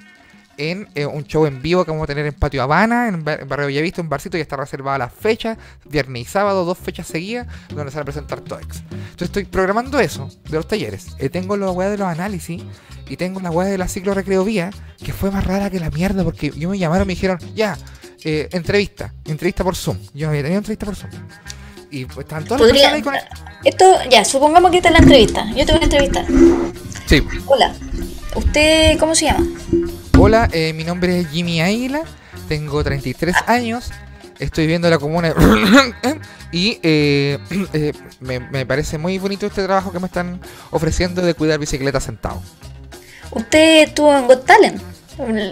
en 0.58 0.88
eh, 0.96 1.06
un 1.06 1.24
show 1.24 1.46
en 1.46 1.62
vivo 1.62 1.86
que 1.86 1.92
vamos 1.92 2.04
a 2.06 2.08
tener 2.08 2.26
en 2.26 2.34
Patio 2.34 2.64
Habana, 2.64 3.08
en, 3.08 3.24
Ba- 3.24 3.36
en 3.36 3.48
Barrio 3.48 3.68
Bellavista, 3.68 4.02
un 4.02 4.10
barcito, 4.10 4.38
ya 4.38 4.42
está 4.44 4.56
reservada 4.56 4.98
la 4.98 5.10
fecha, 5.10 5.58
viernes 5.86 6.24
y 6.24 6.26
sábado, 6.26 6.66
dos 6.66 6.78
fechas 6.78 7.08
seguidas, 7.08 7.48
donde 7.70 7.92
se 7.92 7.98
van 7.98 8.02
a 8.02 8.06
presentar 8.06 8.42
TOEX. 8.42 8.82
Entonces 8.92 9.22
estoy 9.28 9.46
programando 9.46 10.00
eso 10.00 10.30
de 10.50 10.58
los 10.58 10.68
talleres. 10.68 11.08
Eh, 11.20 11.30
tengo 11.30 11.56
la 11.58 11.70
weá 11.72 11.90
de 11.90 11.98
los 11.98 12.08
análisis 12.08 12.62
y 13.08 13.18
tengo 13.18 13.40
la 13.40 13.52
weá 13.52 13.68
de 13.68 13.78
la 13.78 13.88
ciclo 13.88 14.14
recreo 14.14 14.44
vía, 14.44 14.72
que 15.04 15.14
fue 15.14 15.30
más 15.32 15.46
rara 15.46 15.70
que 15.70 15.80
la 15.80 15.90
mierda, 15.92 16.24
porque 16.24 16.52
yo 16.56 16.70
me 16.70 16.78
llamaron 16.78 17.06
y 17.06 17.10
me 17.10 17.14
dijeron, 17.14 17.40
ya, 17.56 17.78
eh, 18.24 18.50
entrevista, 18.52 19.14
entrevista 19.26 19.64
por 19.64 19.76
Zoom. 19.76 19.98
Yo 20.14 20.26
no 20.28 20.32
había 20.32 20.42
tenido 20.42 20.58
entrevista 20.60 20.86
por 20.86 20.96
Zoom. 20.96 21.12
Y 21.90 22.04
pues 22.06 22.20
estaban 22.20 22.44
todas 22.46 22.62
las 22.62 22.72
personas 22.72 22.94
ahí 22.96 23.02
con 23.02 23.16
Esto, 23.64 23.86
ya, 24.10 24.26
supongamos 24.26 24.72
que 24.72 24.78
esta 24.78 24.90
es 24.90 24.94
la 24.94 25.00
entrevista. 25.00 25.46
Yo 25.56 25.66
te 25.66 25.72
voy 25.72 25.82
a 25.82 25.84
entrevistar. 25.86 26.26
Sí. 27.06 27.24
Hola. 27.46 27.74
¿Usted 28.36 29.00
cómo 29.00 29.16
se 29.16 29.26
llama? 29.26 29.48
Hola, 30.20 30.50
eh, 30.52 30.74
mi 30.74 30.84
nombre 30.84 31.20
es 31.20 31.30
Jimmy 31.30 31.62
Águila, 31.62 32.02
tengo 32.48 32.84
33 32.84 33.36
años, 33.46 33.92
estoy 34.40 34.64
viviendo 34.64 34.88
en 34.88 34.94
la 34.94 34.98
comuna 34.98 35.32
y 36.52 36.80
eh, 36.82 37.38
eh, 37.74 37.94
me, 38.20 38.66
parece 38.66 38.98
muy 38.98 39.20
bonito 39.20 39.46
este 39.46 39.64
trabajo 39.64 39.92
que 39.92 40.00
me 40.00 40.08
están 40.08 40.42
ofreciendo 40.72 41.22
de 41.22 41.36
cuidar 41.36 41.60
bicicleta 41.60 42.00
sentado. 42.00 42.42
Usted 43.30 43.84
estuvo 43.84 44.18
en 44.18 44.26
Got 44.26 44.46
Talent. 44.46 44.82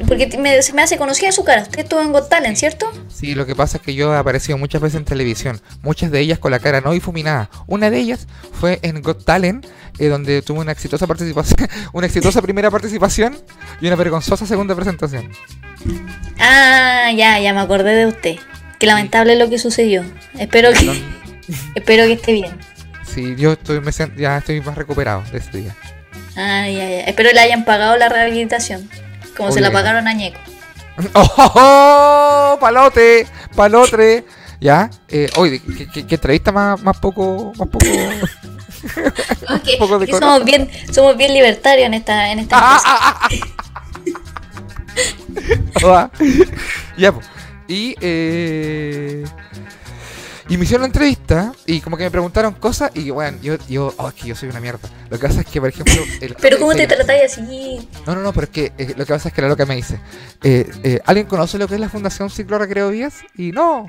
Porque 0.07 0.37
me- 0.37 0.61
se 0.61 0.73
me 0.73 0.83
hace 0.83 0.97
conocida 0.97 1.31
su 1.31 1.43
cara. 1.43 1.63
Usted 1.63 1.79
estuvo 1.79 1.99
en 2.01 2.11
Got 2.11 2.29
Talent, 2.29 2.55
¿cierto? 2.55 2.85
Sí, 3.13 3.33
lo 3.33 3.45
que 3.45 3.55
pasa 3.55 3.77
es 3.77 3.83
que 3.83 3.95
yo 3.95 4.13
he 4.13 4.17
aparecido 4.17 4.57
muchas 4.57 4.81
veces 4.81 4.97
en 4.97 5.05
televisión, 5.05 5.59
muchas 5.81 6.11
de 6.11 6.19
ellas 6.19 6.37
con 6.39 6.51
la 6.51 6.59
cara 6.59 6.81
no 6.81 6.91
difuminada. 6.91 7.49
Una 7.67 7.89
de 7.89 7.97
ellas 7.99 8.27
fue 8.53 8.79
en 8.83 9.01
Got 9.01 9.25
Talent, 9.25 9.65
eh, 9.97 10.07
donde 10.07 10.41
tuve 10.43 10.59
una 10.59 10.71
exitosa 10.71 11.07
participación, 11.07 11.67
una 11.93 12.05
exitosa 12.07 12.41
primera 12.41 12.69
participación 12.69 13.37
y 13.81 13.87
una 13.87 13.95
vergonzosa 13.95 14.45
segunda 14.45 14.75
presentación. 14.75 15.29
Ah, 16.39 17.11
ya, 17.15 17.39
ya 17.39 17.53
me 17.53 17.61
acordé 17.61 17.95
de 17.95 18.05
usted. 18.07 18.35
Qué 18.79 18.85
lamentable 18.85 19.35
lo 19.35 19.49
que 19.49 19.57
sucedió. 19.57 20.03
Espero 20.37 20.71
que, 20.73 20.91
espero 21.75 22.05
que 22.05 22.13
esté 22.13 22.33
bien. 22.33 22.57
Sí, 23.03 23.35
yo 23.37 23.53
estoy, 23.53 23.79
me 23.79 23.91
ya 24.17 24.37
estoy 24.37 24.61
más 24.61 24.75
recuperado 24.75 25.23
de 25.31 25.37
ese 25.37 25.57
día. 25.57 25.75
Ah, 26.35 26.67
ya, 26.67 26.89
ya. 26.89 26.99
Espero 27.01 27.31
le 27.31 27.39
hayan 27.39 27.63
pagado 27.63 27.95
la 27.97 28.09
rehabilitación. 28.09 28.89
Como 29.37 29.51
se 29.51 29.61
la 29.61 29.67
Obvio. 29.67 29.79
pagaron 29.79 30.07
a 30.07 30.13
Ñeco. 30.13 30.39
¡Oh, 31.13 31.21
oh, 31.37 32.53
oh! 32.55 32.59
¡Palote! 32.59 33.27
¡Palotre! 33.55 34.25
¿Ya? 34.61 34.89
Eh, 35.09 35.29
oye, 35.35 35.61
¿qué, 35.77 35.87
qué- 35.89 36.07
qué 36.07 36.15
entrevista 36.15 36.51
más, 36.51 36.81
más 36.81 36.97
poco... 36.97 37.51
Más 37.57 37.67
poco... 37.67 37.85
Ok, 39.49 39.67
poco 39.79 39.99
de 39.99 40.07
somos 40.07 40.45
bien, 40.45 40.69
somos 40.91 41.17
bien 41.17 41.33
libertarios 41.33 41.87
en 41.87 41.93
esta, 41.95 42.31
en 42.31 42.39
esta 42.39 42.55
empresa. 42.55 43.19
Va. 45.85 46.09
ya, 46.97 47.11
pues. 47.11 47.25
Y, 47.67 47.95
eh... 47.99 49.25
Y 50.47 50.57
me 50.57 50.65
hicieron 50.65 50.81
la 50.83 50.87
entrevista 50.87 51.53
y 51.65 51.81
como 51.81 51.97
que 51.97 52.03
me 52.03 52.11
preguntaron 52.11 52.53
cosas 52.53 52.91
y 52.93 53.09
bueno, 53.09 53.37
yo, 53.41 53.55
yo, 53.67 53.91
oh, 53.97 54.09
es 54.09 54.13
que 54.13 54.27
yo 54.27 54.35
soy 54.35 54.49
una 54.49 54.59
mierda. 54.59 54.87
Lo 55.09 55.17
que 55.17 55.27
pasa 55.27 55.39
es 55.41 55.47
que, 55.47 55.59
por 55.59 55.69
ejemplo... 55.69 55.95
el- 56.21 56.35
Pero 56.39 56.59
¿cómo 56.59 56.73
te 56.75 56.85
tratáis 56.85 57.23
así? 57.33 57.89
No, 58.05 58.13
no, 58.13 58.21
no, 58.21 58.31
pero 58.31 58.43
es 58.45 58.49
que 58.51 58.71
eh, 58.77 58.93
lo 58.95 59.05
que 59.07 59.13
pasa 59.13 59.29
es 59.29 59.33
que 59.33 59.41
la 59.41 59.47
loca 59.47 59.65
me 59.65 59.75
dice, 59.75 59.99
eh, 60.43 60.69
eh, 60.83 60.99
¿alguien 61.05 61.25
conoce 61.25 61.57
lo 61.57 61.67
que 61.67 61.73
es 61.73 61.79
la 61.79 61.89
Fundación 61.89 62.29
Ciclo 62.29 62.59
Recreo 62.59 62.89
Vías? 62.89 63.15
Y 63.35 63.51
no, 63.53 63.87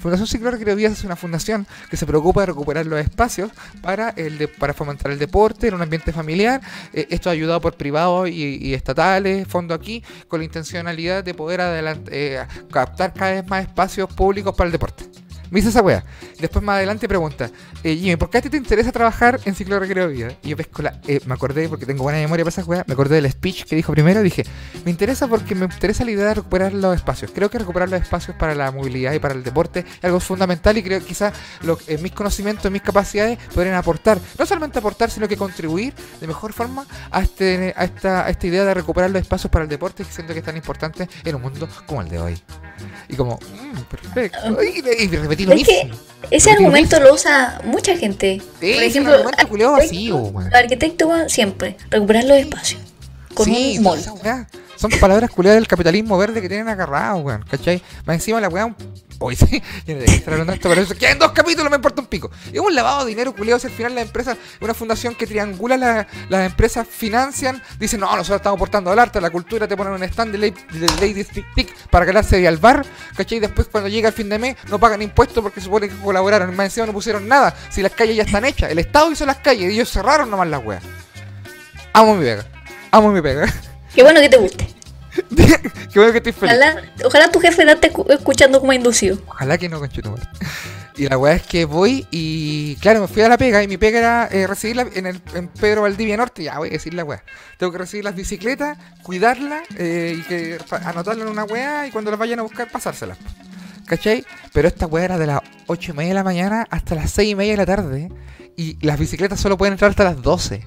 Fundación 0.00 0.28
Ciclo 0.28 0.50
Recreo 0.52 0.76
Vías 0.76 0.92
es 0.92 1.02
una 1.04 1.16
fundación 1.16 1.66
que 1.90 1.96
se 1.96 2.06
preocupa 2.06 2.40
de 2.42 2.46
recuperar 2.46 2.86
los 2.86 3.00
espacios 3.00 3.50
para 3.82 4.10
el 4.10 4.38
de- 4.38 4.46
para 4.48 4.72
fomentar 4.72 5.10
el 5.10 5.18
deporte 5.18 5.66
en 5.68 5.74
un 5.74 5.82
ambiente 5.82 6.12
familiar. 6.12 6.60
Eh, 6.92 7.08
esto 7.10 7.30
ayudado 7.30 7.60
por 7.60 7.74
privados 7.74 8.28
y, 8.28 8.58
y 8.64 8.74
estatales, 8.74 9.46
fondo 9.48 9.74
aquí, 9.74 10.04
con 10.28 10.38
la 10.38 10.44
intencionalidad 10.44 11.24
de 11.24 11.34
poder 11.34 11.60
adelant- 11.60 12.08
eh, 12.12 12.46
captar 12.70 13.12
cada 13.12 13.32
vez 13.32 13.46
más 13.48 13.62
espacios 13.66 14.08
públicos 14.14 14.54
para 14.54 14.66
el 14.68 14.72
deporte. 14.72 15.04
Me 15.50 15.58
dice 15.58 15.70
esa 15.70 15.82
wea. 15.82 16.04
Después 16.38 16.64
más 16.64 16.76
adelante 16.76 17.08
pregunta, 17.08 17.50
eh, 17.82 17.96
Jimmy, 17.96 18.16
¿por 18.16 18.30
qué 18.30 18.38
a 18.38 18.42
ti 18.42 18.48
te 18.48 18.56
interesa 18.56 18.92
trabajar 18.92 19.40
en 19.44 19.54
ciclo 19.54 19.78
recreo 19.78 20.08
de 20.08 20.14
vida? 20.14 20.28
Y 20.42 20.50
yo 20.50 20.56
pesco 20.56 20.82
la, 20.82 21.00
eh, 21.06 21.20
me 21.26 21.34
acordé, 21.34 21.68
porque 21.68 21.86
tengo 21.86 22.04
buena 22.04 22.18
memoria 22.18 22.44
para 22.44 22.50
esas 22.52 22.66
weas, 22.66 22.86
me 22.86 22.94
acordé 22.94 23.16
del 23.16 23.30
speech 23.30 23.64
que 23.64 23.74
dijo 23.74 23.92
primero, 23.92 24.22
dije, 24.22 24.44
me 24.84 24.90
interesa 24.90 25.26
porque 25.26 25.54
me 25.54 25.64
interesa 25.64 26.04
la 26.04 26.12
idea 26.12 26.26
de 26.26 26.34
recuperar 26.34 26.72
los 26.72 26.94
espacios. 26.94 27.32
Creo 27.34 27.50
que 27.50 27.58
recuperar 27.58 27.88
los 27.88 28.00
espacios 28.00 28.36
para 28.36 28.54
la 28.54 28.70
movilidad 28.70 29.12
y 29.12 29.18
para 29.18 29.34
el 29.34 29.42
deporte 29.42 29.80
es 29.80 30.04
algo 30.04 30.20
fundamental 30.20 30.76
y 30.78 30.82
creo 30.82 31.00
que 31.00 31.06
quizás 31.06 31.34
eh, 31.88 31.98
mis 31.98 32.12
conocimientos, 32.12 32.70
mis 32.70 32.82
capacidades 32.82 33.38
podrían 33.54 33.74
aportar, 33.74 34.18
no 34.38 34.46
solamente 34.46 34.78
aportar, 34.78 35.10
sino 35.10 35.26
que 35.26 35.36
contribuir 35.36 35.94
de 36.20 36.26
mejor 36.26 36.52
forma 36.52 36.86
a, 37.10 37.22
este, 37.22 37.74
a, 37.76 37.84
esta, 37.84 38.26
a 38.26 38.30
esta 38.30 38.46
idea 38.46 38.64
de 38.64 38.74
recuperar 38.74 39.10
los 39.10 39.20
espacios 39.20 39.50
para 39.50 39.64
el 39.64 39.68
deporte, 39.68 40.04
que 40.04 40.12
siento 40.12 40.32
que 40.32 40.38
es 40.38 40.44
tan 40.44 40.56
importante 40.56 41.08
en 41.24 41.34
un 41.34 41.42
mundo 41.42 41.68
como 41.86 42.02
el 42.02 42.08
de 42.08 42.18
hoy. 42.18 42.42
Y 43.08 43.16
como, 43.16 43.36
mm, 43.36 43.80
perfecto. 43.90 44.62
Y, 44.62 45.04
y 45.04 45.08
repetí 45.08 45.39
Es 45.48 45.64
que 45.66 45.90
ese 46.30 46.50
argumento 46.50 47.00
lo 47.00 47.14
usa 47.14 47.60
mucha 47.64 47.96
gente. 47.96 48.40
Sí, 48.60 48.72
Por 48.74 48.82
es 48.82 48.90
ejemplo, 48.90 49.12
un 49.12 49.18
argumento 49.18 49.48
culiao 49.48 49.76
arquitecto- 50.52 51.08
vacío, 51.08 51.28
siempre, 51.28 51.76
recuperar 51.90 52.24
los 52.24 52.38
espacios. 52.38 52.80
Con 53.34 53.46
Sí, 53.46 53.76
un 53.78 53.84
mall. 53.84 54.00
Son 54.76 54.90
palabras 54.98 55.30
culiadas 55.30 55.58
del 55.58 55.68
capitalismo 55.68 56.16
verde 56.16 56.40
que 56.40 56.48
tienen 56.48 56.68
agarrado, 56.68 57.18
weón. 57.18 57.44
¿Cachai? 57.50 57.82
Más 58.06 58.14
encima 58.16 58.40
la 58.40 58.48
weá, 58.48 58.74
Hoy 59.22 59.36
sí, 59.36 59.62
no 59.86 59.94
debería 59.94 60.14
estar 60.14 60.32
esto, 60.40 60.68
pero 60.70 60.80
eso 60.80 60.94
quedan 60.94 61.18
dos 61.18 61.32
capítulos, 61.32 61.68
me 61.70 61.76
importa 61.76 62.00
un 62.00 62.06
pico. 62.06 62.30
Es 62.50 62.58
un 62.58 62.74
lavado 62.74 63.04
de 63.04 63.10
dinero 63.10 63.34
culiado 63.34 63.58
si 63.60 63.66
al 63.66 63.72
final 63.74 63.94
la 63.94 64.00
empresa, 64.00 64.34
una 64.60 64.72
fundación 64.72 65.14
que 65.14 65.26
triangula 65.26 65.76
la- 65.76 66.06
las 66.30 66.46
empresas, 66.46 66.88
financian, 66.88 67.62
dicen, 67.78 68.00
no, 68.00 68.06
nosotros 68.06 68.36
estamos 68.38 68.56
aportando 68.56 68.90
al 68.90 68.98
arte, 68.98 69.18
a 69.18 69.20
la 69.20 69.28
cultura, 69.28 69.68
te 69.68 69.76
ponen 69.76 69.92
un 69.92 70.02
stand 70.04 70.32
de, 70.32 70.38
ley- 70.38 70.54
de 70.72 70.86
Ladies 70.86 71.28
Tic 71.54 71.70
para 71.90 72.06
calarse 72.06 72.48
al 72.48 72.56
bar, 72.56 72.82
¿cachai? 73.14 73.36
Y 73.36 73.40
después 73.42 73.68
cuando 73.70 73.90
llega 73.90 74.08
el 74.08 74.14
fin 74.14 74.30
de 74.30 74.38
mes 74.38 74.56
no 74.70 74.78
pagan 74.80 75.02
impuestos 75.02 75.42
porque 75.42 75.60
supone 75.60 75.90
que 75.90 75.96
colaboraron, 75.96 76.56
más 76.56 76.64
encima 76.66 76.86
no 76.86 76.94
pusieron 76.94 77.28
nada, 77.28 77.54
si 77.68 77.82
las 77.82 77.92
calles 77.92 78.16
ya 78.16 78.22
están 78.22 78.46
hechas, 78.46 78.70
el 78.70 78.78
Estado 78.78 79.12
hizo 79.12 79.26
las 79.26 79.36
calles 79.36 79.70
y 79.70 79.74
ellos 79.74 79.90
cerraron 79.90 80.30
nomás 80.30 80.48
las 80.48 80.64
weas. 80.64 80.82
Amo 81.92 82.14
mi 82.16 82.24
pega, 82.24 82.46
amo 82.90 83.12
mi 83.12 83.20
pega. 83.20 83.52
Qué 83.94 84.02
bueno 84.02 84.18
que 84.20 84.30
te 84.30 84.38
guste. 84.38 84.66
Qué 85.36 85.98
bueno 85.98 86.12
que 86.12 86.18
estoy 86.18 86.32
feliz. 86.32 86.54
Ojalá, 86.54 86.82
ojalá 87.04 87.30
tu 87.30 87.40
jefe 87.40 87.64
no 87.64 87.72
esté 87.72 87.92
escu- 87.92 88.10
escuchando 88.12 88.60
como 88.60 88.72
inducido. 88.72 89.18
Ojalá 89.26 89.58
que 89.58 89.68
no, 89.68 89.78
conchito 89.80 90.14
Y 90.96 91.08
la 91.08 91.18
weá 91.18 91.34
es 91.34 91.42
que 91.42 91.64
voy 91.64 92.06
y, 92.10 92.76
claro, 92.76 93.00
me 93.00 93.08
fui 93.08 93.22
a 93.22 93.28
la 93.28 93.36
pega 93.38 93.62
y 93.62 93.68
mi 93.68 93.76
pega 93.76 93.98
era 93.98 94.28
eh, 94.30 94.46
recibirla 94.46 94.86
en, 94.94 95.06
el, 95.06 95.20
en 95.34 95.48
Pedro 95.48 95.82
Valdivia 95.82 96.16
Norte. 96.16 96.44
Ya 96.44 96.58
voy 96.58 96.68
a 96.68 96.72
decir 96.72 96.94
la 96.94 97.04
weá. 97.04 97.24
Tengo 97.58 97.72
que 97.72 97.78
recibir 97.78 98.04
las 98.04 98.14
bicicletas, 98.14 98.78
cuidarlas 99.02 99.62
eh, 99.76 100.16
y 100.18 100.22
que 100.22 100.58
anotarlas 100.84 101.26
en 101.26 101.32
una 101.32 101.44
weá 101.44 101.86
y 101.86 101.90
cuando 101.90 102.10
las 102.10 102.20
vayan 102.20 102.38
a 102.38 102.42
buscar, 102.42 102.70
pasárselas. 102.70 103.18
¿Cachai? 103.86 104.24
Pero 104.52 104.68
esta 104.68 104.86
weá 104.86 105.04
era 105.06 105.18
de 105.18 105.26
las 105.26 105.40
8 105.66 105.90
y 105.92 105.94
media 105.96 106.08
de 106.10 106.14
la 106.14 106.24
mañana 106.24 106.66
hasta 106.70 106.94
las 106.94 107.10
6 107.10 107.30
y 107.30 107.34
media 107.34 107.52
de 107.52 107.56
la 107.56 107.66
tarde. 107.66 108.08
Y 108.56 108.76
las 108.86 108.98
bicicletas 108.98 109.40
solo 109.40 109.56
pueden 109.56 109.72
entrar 109.72 109.90
hasta 109.90 110.04
las 110.04 110.22
12 110.22 110.64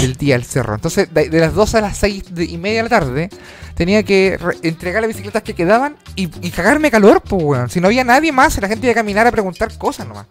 del 0.00 0.16
día 0.16 0.34
al 0.36 0.44
cerro. 0.44 0.74
Entonces, 0.74 1.12
de, 1.12 1.28
las 1.30 1.54
12 1.54 1.78
a 1.78 1.80
las 1.82 1.96
6 1.98 2.34
de- 2.34 2.44
y 2.44 2.58
media 2.58 2.78
de 2.78 2.82
la 2.84 2.88
tarde, 2.88 3.30
tenía 3.74 4.02
que 4.02 4.38
re- 4.40 4.56
entregar 4.62 5.02
las 5.02 5.08
bicicletas 5.08 5.42
que 5.42 5.54
quedaban 5.54 5.96
y, 6.16 6.26
cagarme 6.50 6.90
calor, 6.90 7.22
pues, 7.22 7.42
weón. 7.42 7.70
Si 7.70 7.80
no 7.80 7.86
había 7.88 8.04
nadie 8.04 8.32
más, 8.32 8.56
la 8.60 8.68
gente 8.68 8.86
iba 8.86 8.92
a 8.92 8.94
caminar 8.94 9.26
a 9.26 9.30
preguntar 9.32 9.76
cosas 9.78 10.06
nomás. 10.06 10.26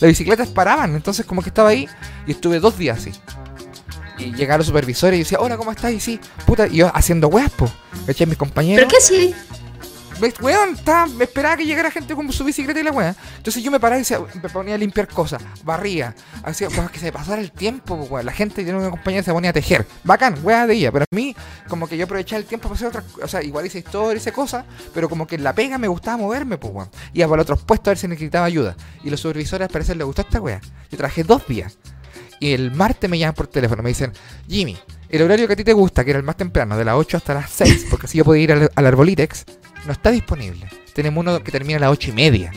Las 0.00 0.08
bicicletas 0.08 0.48
paraban, 0.48 0.94
entonces 0.94 1.24
como 1.26 1.42
que 1.42 1.48
estaba 1.50 1.68
ahí 1.70 1.88
y 2.26 2.32
estuve 2.32 2.58
dos 2.60 2.76
días 2.78 2.98
así. 2.98 3.12
Y 4.18 4.32
llegaron 4.34 4.58
los 4.58 4.66
supervisores 4.66 5.16
y 5.16 5.22
decía, 5.22 5.38
hola, 5.40 5.56
¿cómo 5.56 5.72
estás? 5.72 5.92
Y 5.92 6.00
sí, 6.00 6.20
puta, 6.46 6.66
y 6.66 6.76
yo 6.76 6.90
haciendo 6.94 7.28
weas. 7.28 7.50
¿Cachai? 8.06 8.26
Mis 8.26 8.36
compañeros. 8.36 8.84
¿Pero 8.84 8.88
qué 8.88 9.00
sí? 9.04 9.34
¿Ves, 10.20 10.34
Weón, 10.40 10.74
estaba- 10.74 11.06
me 11.06 11.24
esperaba 11.24 11.56
que 11.56 11.66
llegara 11.66 11.90
gente 11.90 12.14
con 12.14 12.30
su 12.32 12.44
bicicleta 12.44 12.78
y 12.78 12.84
la 12.84 12.92
weá. 12.92 13.16
Entonces 13.38 13.60
yo 13.62 13.72
me 13.72 13.80
paraba 13.80 13.98
y 13.98 14.02
decía- 14.02 14.20
me 14.40 14.48
ponía 14.48 14.76
a 14.76 14.78
limpiar 14.78 15.08
cosas, 15.08 15.42
barría, 15.64 16.14
hacía 16.44 16.68
para 16.70 16.86
que 16.88 17.00
se 17.00 17.10
pasara 17.10 17.40
el 17.42 17.50
tiempo, 17.50 17.94
weón. 17.94 18.24
La 18.26 18.32
gente 18.32 18.62
tiene 18.62 18.78
una 18.78 18.90
compañía 18.90 19.22
se 19.24 19.32
ponía 19.32 19.50
a 19.50 19.52
tejer. 19.52 19.84
Bacán, 20.04 20.36
weá 20.44 20.66
de 20.68 20.74
ella. 20.74 20.92
Pero 20.92 21.04
a 21.10 21.14
mí, 21.16 21.34
como 21.68 21.88
que 21.88 21.96
yo 21.96 22.04
aprovechaba 22.04 22.38
el 22.38 22.44
tiempo 22.46 22.68
para 22.68 22.76
hacer 22.76 22.88
otras 22.88 23.04
cosas. 23.04 23.24
O 23.24 23.28
sea, 23.28 23.42
igual 23.42 23.66
hice 23.66 23.78
historia, 23.80 24.16
hice 24.18 24.30
cosas, 24.32 24.64
pero 24.94 25.08
como 25.08 25.26
que 25.26 25.34
en 25.34 25.42
la 25.44 25.54
pega 25.54 25.76
me 25.78 25.88
gustaba 25.88 26.16
moverme, 26.18 26.56
pues, 26.56 26.72
weón. 26.72 26.90
Iba 27.12 27.28
para 27.28 27.42
otros 27.42 27.62
puestos 27.64 27.88
a 27.88 27.90
ver 27.90 27.98
si 27.98 28.06
necesitaba 28.06 28.46
ayuda. 28.46 28.76
Y 29.02 29.10
los 29.10 29.18
supervisores 29.20 29.66
al 29.66 29.72
parecer 29.72 29.96
les 29.96 30.06
gustó 30.06 30.22
esta 30.22 30.40
weá. 30.40 30.60
Yo 30.90 30.98
trabajé 30.98 31.24
dos 31.24 31.46
días. 31.48 31.78
Y 32.38 32.52
el 32.52 32.70
martes 32.72 33.08
me 33.10 33.18
llaman 33.18 33.34
por 33.34 33.46
teléfono, 33.48 33.82
me 33.82 33.90
dicen, 33.90 34.12
Jimmy, 34.48 34.76
el 35.08 35.22
horario 35.22 35.46
que 35.46 35.52
a 35.52 35.56
ti 35.56 35.64
te 35.64 35.72
gusta, 35.72 36.04
que 36.04 36.10
era 36.10 36.18
el 36.18 36.24
más 36.24 36.36
temprano, 36.36 36.76
de 36.76 36.84
las 36.84 36.94
8 36.96 37.16
hasta 37.18 37.34
las 37.34 37.50
6, 37.50 37.86
porque 37.90 38.06
así 38.06 38.18
yo 38.18 38.24
podía 38.24 38.42
ir 38.42 38.52
al, 38.52 38.70
al 38.74 38.86
Arbolitex, 38.86 39.44
no 39.86 39.92
está 39.92 40.10
disponible. 40.10 40.68
Tenemos 40.94 41.20
uno 41.22 41.42
que 41.42 41.52
termina 41.52 41.78
a 41.78 41.80
las 41.80 41.90
8 41.90 42.10
y 42.10 42.12
media. 42.12 42.52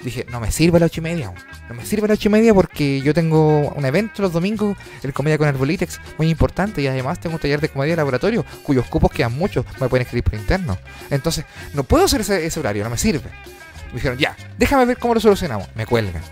Dije, 0.00 0.26
no 0.30 0.40
me 0.40 0.52
sirve 0.52 0.76
a 0.76 0.80
las 0.80 0.90
8 0.90 1.00
y 1.00 1.02
media. 1.02 1.34
No 1.68 1.74
me 1.74 1.84
sirve 1.84 2.04
a 2.04 2.08
las 2.08 2.18
8 2.18 2.28
y 2.28 2.32
media 2.32 2.54
porque 2.54 3.00
yo 3.00 3.12
tengo 3.14 3.70
un 3.70 3.84
evento 3.84 4.22
los 4.22 4.32
domingos, 4.32 4.76
el 5.02 5.12
Comedia 5.12 5.38
con 5.38 5.48
Arbolitex, 5.48 6.00
muy 6.18 6.28
importante. 6.28 6.82
Y 6.82 6.86
además 6.86 7.20
tengo 7.20 7.36
un 7.36 7.40
taller 7.40 7.60
de 7.60 7.68
comedia 7.68 7.92
de 7.92 7.96
laboratorio, 7.96 8.44
cuyos 8.62 8.86
cupos 8.86 9.10
quedan 9.10 9.36
muchos, 9.36 9.64
me 9.80 9.88
pueden 9.88 10.02
escribir 10.06 10.24
por 10.24 10.34
interno. 10.34 10.78
Entonces, 11.10 11.44
no 11.74 11.84
puedo 11.84 12.04
hacer 12.04 12.20
ese, 12.20 12.46
ese 12.46 12.60
horario, 12.60 12.84
no 12.84 12.90
me 12.90 12.98
sirve. 12.98 13.30
Me 13.88 13.94
dijeron, 13.94 14.18
ya, 14.18 14.36
déjame 14.58 14.84
ver 14.84 14.98
cómo 14.98 15.14
lo 15.14 15.20
solucionamos. 15.20 15.68
Me 15.74 15.86
cuelgan. 15.86 16.22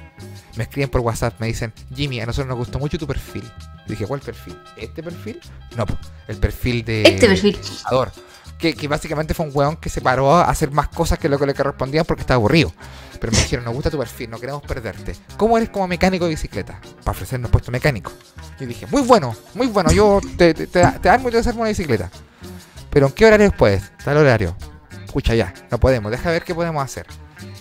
Me 0.56 0.64
escriben 0.64 0.88
por 0.88 1.00
WhatsApp, 1.00 1.40
me 1.40 1.48
dicen, 1.48 1.72
Jimmy, 1.94 2.20
a 2.20 2.26
nosotros 2.26 2.46
nos 2.48 2.58
gustó 2.58 2.78
mucho 2.78 2.96
tu 2.96 3.06
perfil. 3.06 3.42
Dije, 3.88 4.06
¿cuál 4.06 4.20
perfil? 4.20 4.56
¿Este 4.76 5.02
perfil? 5.02 5.40
No, 5.76 5.84
el 6.28 6.36
perfil 6.36 6.84
de... 6.84 7.02
Este 7.02 7.26
perfil. 7.26 7.58
Ador, 7.86 8.12
Que, 8.58 8.88
básicamente 8.88 9.34
fue 9.34 9.46
un 9.46 9.52
weón 9.54 9.76
que 9.76 9.90
se 9.90 10.00
paró 10.00 10.34
a 10.34 10.44
hacer 10.44 10.70
más 10.70 10.88
cosas 10.88 11.18
que 11.18 11.28
lo 11.28 11.38
que 11.38 11.46
le 11.46 11.54
correspondía 11.54 12.02
porque 12.04 12.22
estaba 12.22 12.36
aburrido. 12.36 12.72
Pero 13.20 13.32
me 13.32 13.38
dijeron, 13.38 13.64
nos 13.64 13.74
gusta 13.74 13.90
tu 13.90 13.98
perfil, 13.98 14.30
no 14.30 14.38
queremos 14.38 14.62
perderte. 14.62 15.14
¿Cómo 15.36 15.58
eres 15.58 15.68
como 15.68 15.86
mecánico 15.86 16.24
de 16.24 16.30
bicicleta? 16.30 16.80
Para 17.00 17.10
ofrecernos 17.10 17.50
puesto 17.50 17.70
mecánico. 17.70 18.12
Y 18.58 18.66
dije, 18.66 18.86
muy 18.86 19.02
bueno, 19.02 19.36
muy 19.54 19.66
bueno, 19.66 19.92
yo 19.92 20.20
te, 20.38 20.54
te, 20.54 20.66
te, 20.66 20.82
te 20.86 21.08
armo 21.08 21.28
y 21.28 21.32
te 21.32 21.38
desarmo 21.38 21.60
una 21.60 21.68
bicicleta. 21.68 22.10
Pero 22.90 23.08
¿en 23.08 23.12
qué 23.12 23.26
horario 23.26 23.48
después? 23.48 23.82
Tal 24.04 24.16
horario. 24.16 24.56
Escucha 25.04 25.34
ya, 25.34 25.52
no 25.70 25.78
podemos, 25.78 26.10
deja 26.10 26.30
ver 26.30 26.44
qué 26.44 26.54
podemos 26.54 26.82
hacer. 26.82 27.06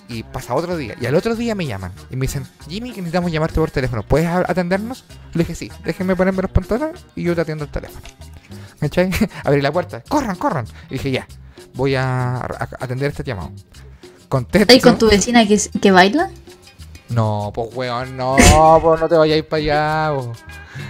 Y 0.07 0.23
pasa 0.23 0.53
otro 0.53 0.77
día. 0.77 0.95
Y 0.99 1.05
al 1.05 1.15
otro 1.15 1.35
día 1.35 1.55
me 1.55 1.65
llaman. 1.65 1.91
Y 2.09 2.15
me 2.15 2.27
dicen, 2.27 2.45
Jimmy, 2.67 2.91
que 2.91 2.97
necesitamos 2.97 3.31
llamarte 3.31 3.55
por 3.55 3.71
teléfono. 3.71 4.03
¿Puedes 4.03 4.27
atendernos? 4.27 5.05
Le 5.33 5.39
dije, 5.39 5.55
sí, 5.55 5.71
déjenme 5.83 6.15
ponerme 6.15 6.43
los 6.43 6.51
pantalones 6.51 7.05
y 7.15 7.23
yo 7.23 7.35
te 7.35 7.41
atiendo 7.41 7.63
el 7.63 7.71
teléfono. 7.71 8.01
¿Cachai? 8.80 9.09
Abrí 9.43 9.61
la 9.61 9.71
puerta. 9.71 10.01
Corran, 10.07 10.36
corran. 10.36 10.65
Y 10.89 10.93
dije, 10.93 11.11
ya, 11.11 11.28
voy 11.74 11.95
a, 11.95 12.36
a- 12.38 12.69
atender 12.80 13.11
este 13.11 13.24
llamado. 13.24 13.51
Contesto. 14.30 14.71
¿Ahí 14.74 14.80
con 14.82 14.97
tu 14.97 15.09
vecina 15.09 15.45
que, 15.47 15.59
que 15.82 15.91
baila? 15.91 16.30
No, 17.09 17.51
pues 17.53 17.69
weón, 17.76 18.17
no, 18.17 18.36
pues 18.82 18.99
no 18.99 19.07
te 19.07 19.15
vayáis 19.15 19.43
para 19.43 19.61
allá. 19.61 20.11
po. 20.15 20.34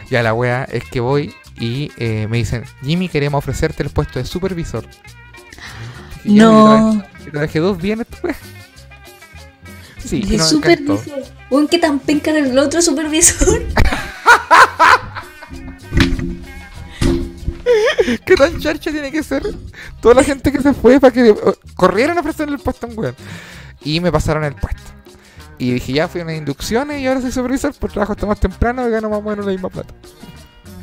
Ya 0.09 0.23
la 0.23 0.33
wea 0.33 0.63
es 0.71 0.83
que 0.85 0.99
voy 1.01 1.33
y 1.57 1.91
eh, 1.97 2.27
me 2.29 2.37
dicen, 2.37 2.63
Jimmy, 2.83 3.09
queremos 3.09 3.39
ofrecerte 3.39 3.83
el 3.83 3.89
puesto 3.89 4.19
de 4.19 4.25
supervisor. 4.25 4.85
Y 6.23 6.35
No. 6.35 7.03
y 7.19 7.27
y 7.27 7.31
Trabajé 7.31 7.59
dos 7.59 7.77
esta 7.83 8.17
wea. 8.23 8.35
Sí, 9.97 10.21
Dije, 10.21 10.37
no, 10.37 10.43
supervisor. 10.45 11.23
Weón, 11.49 11.67
¿qué 11.67 11.79
tan 11.79 11.99
penca 11.99 12.31
el 12.31 12.57
otro 12.57 12.81
supervisor? 12.81 13.61
¿Qué 18.25 18.35
tan 18.35 18.59
charcha 18.59 18.91
tiene 18.91 19.11
que 19.11 19.23
ser? 19.23 19.43
Toda 20.01 20.15
la 20.15 20.23
gente 20.23 20.51
que 20.51 20.61
se 20.61 20.73
fue 20.73 20.99
para 20.99 21.13
que 21.13 21.29
eh, 21.29 21.35
corrieran 21.75 22.17
a 22.17 22.21
ofrecerle 22.21 22.55
el 22.55 22.61
puesto 22.61 22.85
a 22.85 22.89
un 22.89 22.97
weón. 22.97 23.15
Y 23.83 23.99
me 23.99 24.11
pasaron 24.11 24.43
el 24.43 24.55
puesto. 24.55 24.81
Y 25.57 25.71
dije, 25.73 25.93
ya 25.93 26.07
fui 26.07 26.21
a 26.21 26.23
unas 26.23 26.37
inducciones 26.37 26.99
y 27.01 27.07
ahora 27.07 27.21
soy 27.21 27.31
supervisor, 27.31 27.73
pues 27.79 27.93
trabajo 27.93 28.13
hasta 28.13 28.25
más 28.25 28.39
temprano 28.39 28.87
y 28.87 28.91
gano 28.91 29.09
más 29.09 29.19
o 29.19 29.21
menos 29.21 29.45
la 29.45 29.51
misma 29.51 29.69
plata. 29.69 29.93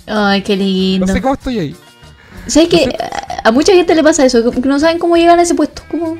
Ay, 0.07 0.43
qué 0.43 0.57
No 0.57 0.63
lindo. 0.65 1.07
sé 1.07 1.21
cómo 1.21 1.35
estoy 1.35 1.59
ahí. 1.59 1.77
¿Sabes 2.47 2.69
que 2.69 2.97
a, 3.45 3.49
a 3.49 3.53
mucha 3.53 3.73
gente 3.73 3.95
le 3.95 4.03
pasa 4.03 4.25
eso? 4.25 4.51
Que 4.51 4.61
no 4.61 4.79
saben 4.81 4.99
cómo 4.99 5.17
llegar 5.17 5.39
a 5.39 5.43
ese 5.43 5.55
puesto. 5.55 5.83
¿Cómo? 5.91 6.17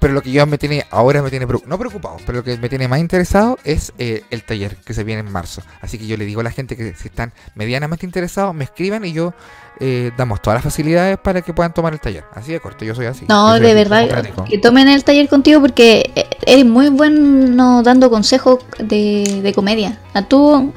Pero 0.00 0.14
lo 0.14 0.22
que 0.22 0.32
yo 0.32 0.46
me 0.46 0.56
tiene, 0.56 0.86
ahora 0.90 1.22
me 1.22 1.28
tiene, 1.28 1.46
no 1.66 1.78
preocupado, 1.78 2.16
pero 2.24 2.38
lo 2.38 2.44
que 2.44 2.56
me 2.56 2.70
tiene 2.70 2.88
más 2.88 3.00
interesado 3.00 3.58
es 3.64 3.92
eh, 3.98 4.24
el 4.30 4.42
taller 4.42 4.76
que 4.76 4.94
se 4.94 5.04
viene 5.04 5.20
en 5.20 5.30
marzo. 5.30 5.62
Así 5.82 5.98
que 5.98 6.06
yo 6.06 6.16
le 6.16 6.24
digo 6.24 6.40
a 6.40 6.44
la 6.44 6.50
gente 6.50 6.74
que 6.74 6.94
si 6.94 7.08
están 7.08 7.32
medianamente 7.54 8.06
interesados, 8.06 8.54
me 8.54 8.64
escriban 8.64 9.04
y 9.04 9.12
yo 9.12 9.34
eh, 9.78 10.10
damos 10.16 10.40
todas 10.40 10.56
las 10.56 10.64
facilidades 10.64 11.18
para 11.18 11.42
que 11.42 11.52
puedan 11.52 11.74
tomar 11.74 11.92
el 11.92 12.00
taller. 12.00 12.24
Así 12.34 12.50
de 12.50 12.60
corto, 12.60 12.84
yo 12.84 12.94
soy 12.94 13.06
así. 13.06 13.26
No, 13.28 13.50
soy 13.50 13.60
de 13.60 13.74
verdad, 13.74 14.08
que 14.48 14.58
tomen 14.58 14.88
el 14.88 15.04
taller 15.04 15.28
contigo 15.28 15.60
porque 15.60 16.10
eh, 16.16 16.26
eres 16.46 16.64
muy 16.64 16.88
bueno 16.88 17.82
dando 17.82 18.08
consejos 18.10 18.64
de, 18.78 19.40
de 19.42 19.52
comedia. 19.52 20.00
A 20.14 20.22
tú 20.22 20.72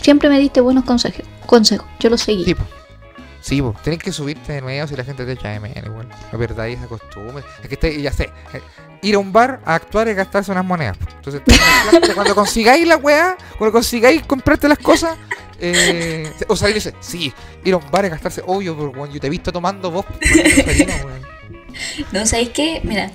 siempre 0.00 0.28
me 0.28 0.40
diste 0.40 0.60
buenos 0.60 0.84
consejos. 0.84 1.24
consejos. 1.46 1.86
Yo 2.00 2.10
los 2.10 2.20
seguí. 2.20 2.44
Sí. 2.44 2.56
Sí, 3.44 3.60
po. 3.60 3.74
Tienes 3.82 4.02
que 4.02 4.10
subirte 4.10 4.54
de 4.54 4.62
nuevo 4.62 4.86
si 4.88 4.96
la 4.96 5.04
gente 5.04 5.26
te 5.26 5.32
echa 5.32 5.50
de 5.50 5.60
menos 5.60 5.84
igual. 5.84 6.08
No 6.32 6.38
perdáis 6.38 6.78
esa 6.78 6.86
costumbre. 6.86 7.44
Es 7.62 7.68
que 7.68 7.74
este- 7.74 8.00
ya 8.00 8.10
sé. 8.10 8.30
eh, 8.54 8.62
Ir 9.02 9.16
a 9.16 9.18
un 9.18 9.34
bar 9.34 9.60
a 9.66 9.74
actuar 9.74 10.08
es 10.08 10.16
gastarse 10.16 10.50
unas 10.50 10.64
monedas. 10.64 10.96
po. 10.96 11.06
Entonces, 11.14 11.42
cuando- 11.90 12.14
cuando 12.14 12.34
consigáis 12.34 12.86
la 12.88 12.96
weá, 12.96 13.36
cuando 13.58 13.70
consigáis 13.72 14.22
comprarte 14.22 14.66
las 14.66 14.78
cosas, 14.78 15.18
eh, 15.60 16.32
o 16.48 16.54
y 16.68 16.72
dice, 16.72 16.94
sí, 17.00 17.30
ir 17.64 17.74
a 17.74 17.76
un 17.76 17.90
bar 17.90 18.06
es 18.06 18.12
gastarse, 18.12 18.42
obvio, 18.46 18.74
pero 18.74 18.90
weón, 18.92 19.12
yo 19.12 19.20
te 19.20 19.26
he 19.26 19.30
visto 19.30 19.52
tomando 19.52 19.90
vos. 19.90 20.06
No, 22.12 22.24
¿sabéis 22.24 22.48
qué? 22.50 22.80
Mira, 22.82 23.10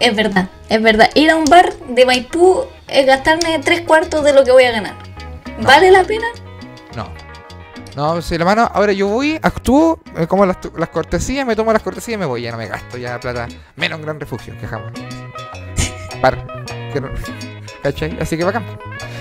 es 0.00 0.16
verdad, 0.16 0.48
es 0.68 0.82
verdad. 0.82 1.10
Ir 1.14 1.30
a 1.30 1.36
un 1.36 1.44
bar 1.44 1.72
de 1.88 2.04
Maipú 2.04 2.64
es 2.88 3.06
gastarme 3.06 3.60
tres 3.64 3.82
cuartos 3.82 4.24
de 4.24 4.32
lo 4.32 4.42
que 4.42 4.50
voy 4.50 4.64
a 4.64 4.72
ganar. 4.72 4.94
No. 5.58 5.66
¿Vale 5.68 5.92
la 5.92 6.02
pena? 6.02 6.26
No. 6.96 7.08
No, 7.96 8.20
si 8.20 8.36
la 8.36 8.44
mano, 8.44 8.70
ahora 8.74 8.92
yo 8.92 9.06
voy, 9.08 9.38
actúo, 9.40 9.98
me 10.14 10.26
como 10.26 10.44
las, 10.44 10.58
las 10.76 10.90
cortesías, 10.90 11.46
me 11.46 11.56
tomo 11.56 11.72
las 11.72 11.80
cortesías 11.82 12.16
y 12.16 12.18
me 12.18 12.26
voy, 12.26 12.42
ya 12.42 12.52
no 12.52 12.58
me 12.58 12.66
gasto 12.68 12.98
ya 12.98 13.18
plata, 13.18 13.48
menos 13.74 13.98
en 13.98 14.04
gran 14.04 14.20
refugio, 14.20 14.54
que 14.60 14.66
jamás. 14.66 14.92
Par. 16.20 16.64
que 16.92 17.00
no- 17.00 17.08
¿Cachai? 17.82 18.18
Así 18.20 18.36
que 18.36 18.44
bacán. 18.44 18.64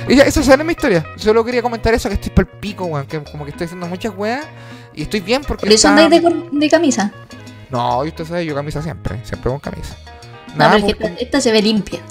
Y 0.09 0.17
ya, 0.17 0.23
eso 0.23 0.41
es 0.41 0.63
mi 0.65 0.71
historia. 0.71 1.05
Solo 1.15 1.45
quería 1.45 1.61
comentar 1.61 1.93
eso, 1.93 2.09
que 2.09 2.15
estoy 2.15 2.31
por 2.31 2.45
el 2.51 2.59
pico, 2.59 2.83
weón, 2.85 3.05
que 3.05 3.23
como 3.23 3.45
que 3.45 3.51
estoy 3.51 3.65
haciendo 3.65 3.87
muchas 3.87 4.13
weas 4.17 4.45
y 4.93 5.03
estoy 5.03 5.21
bien 5.21 5.43
porque... 5.47 5.67
Por 5.67 5.73
eso 5.73 5.87
está- 5.87 6.03
andáis 6.03 6.23
de, 6.51 6.69
camisa. 6.69 7.13
No, 7.69 8.03
y 8.03 8.09
usted 8.09 8.25
sabe, 8.25 8.45
yo 8.45 8.55
camisa 8.55 8.81
siempre, 8.81 9.19
siempre 9.23 9.51
con 9.51 9.59
camisa. 9.59 9.95
No, 10.49 10.55
Nada, 10.57 10.79
pues, 10.79 10.93
esta, 10.93 11.07
esta 11.21 11.41
se 11.41 11.51
ve 11.51 11.61
limpia. 11.61 12.01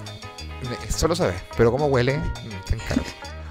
Solo 0.89 1.15
saber, 1.15 1.35
pero 1.57 1.71
cómo 1.71 1.87
huele, 1.87 2.17
mm, 2.19 2.65
te 2.67 2.75
encargo. 2.77 3.05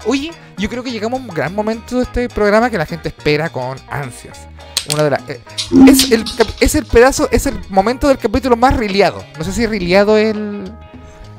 Oye, 0.06 0.32
yo 0.58 0.68
creo 0.68 0.82
que 0.82 0.90
llegamos 0.90 1.20
a 1.20 1.22
un 1.22 1.28
gran 1.28 1.54
momento 1.54 1.96
de 1.96 2.02
este 2.04 2.28
programa 2.28 2.70
que 2.70 2.78
la 2.78 2.86
gente 2.86 3.08
espera 3.08 3.50
con 3.50 3.78
ansias. 3.88 4.46
una 4.92 5.02
de 5.02 5.10
las 5.10 5.28
eh, 5.28 5.40
es 5.88 6.10
el 6.12 6.24
es 6.60 6.74
el 6.74 6.84
pedazo, 6.84 7.28
es 7.30 7.46
el 7.46 7.58
momento 7.70 8.08
del 8.08 8.18
capítulo 8.18 8.56
más 8.56 8.76
riliado. 8.76 9.24
No 9.38 9.44
sé 9.44 9.52
si 9.52 9.66
riliado 9.66 10.16
es 10.16 10.34
el 10.34 10.72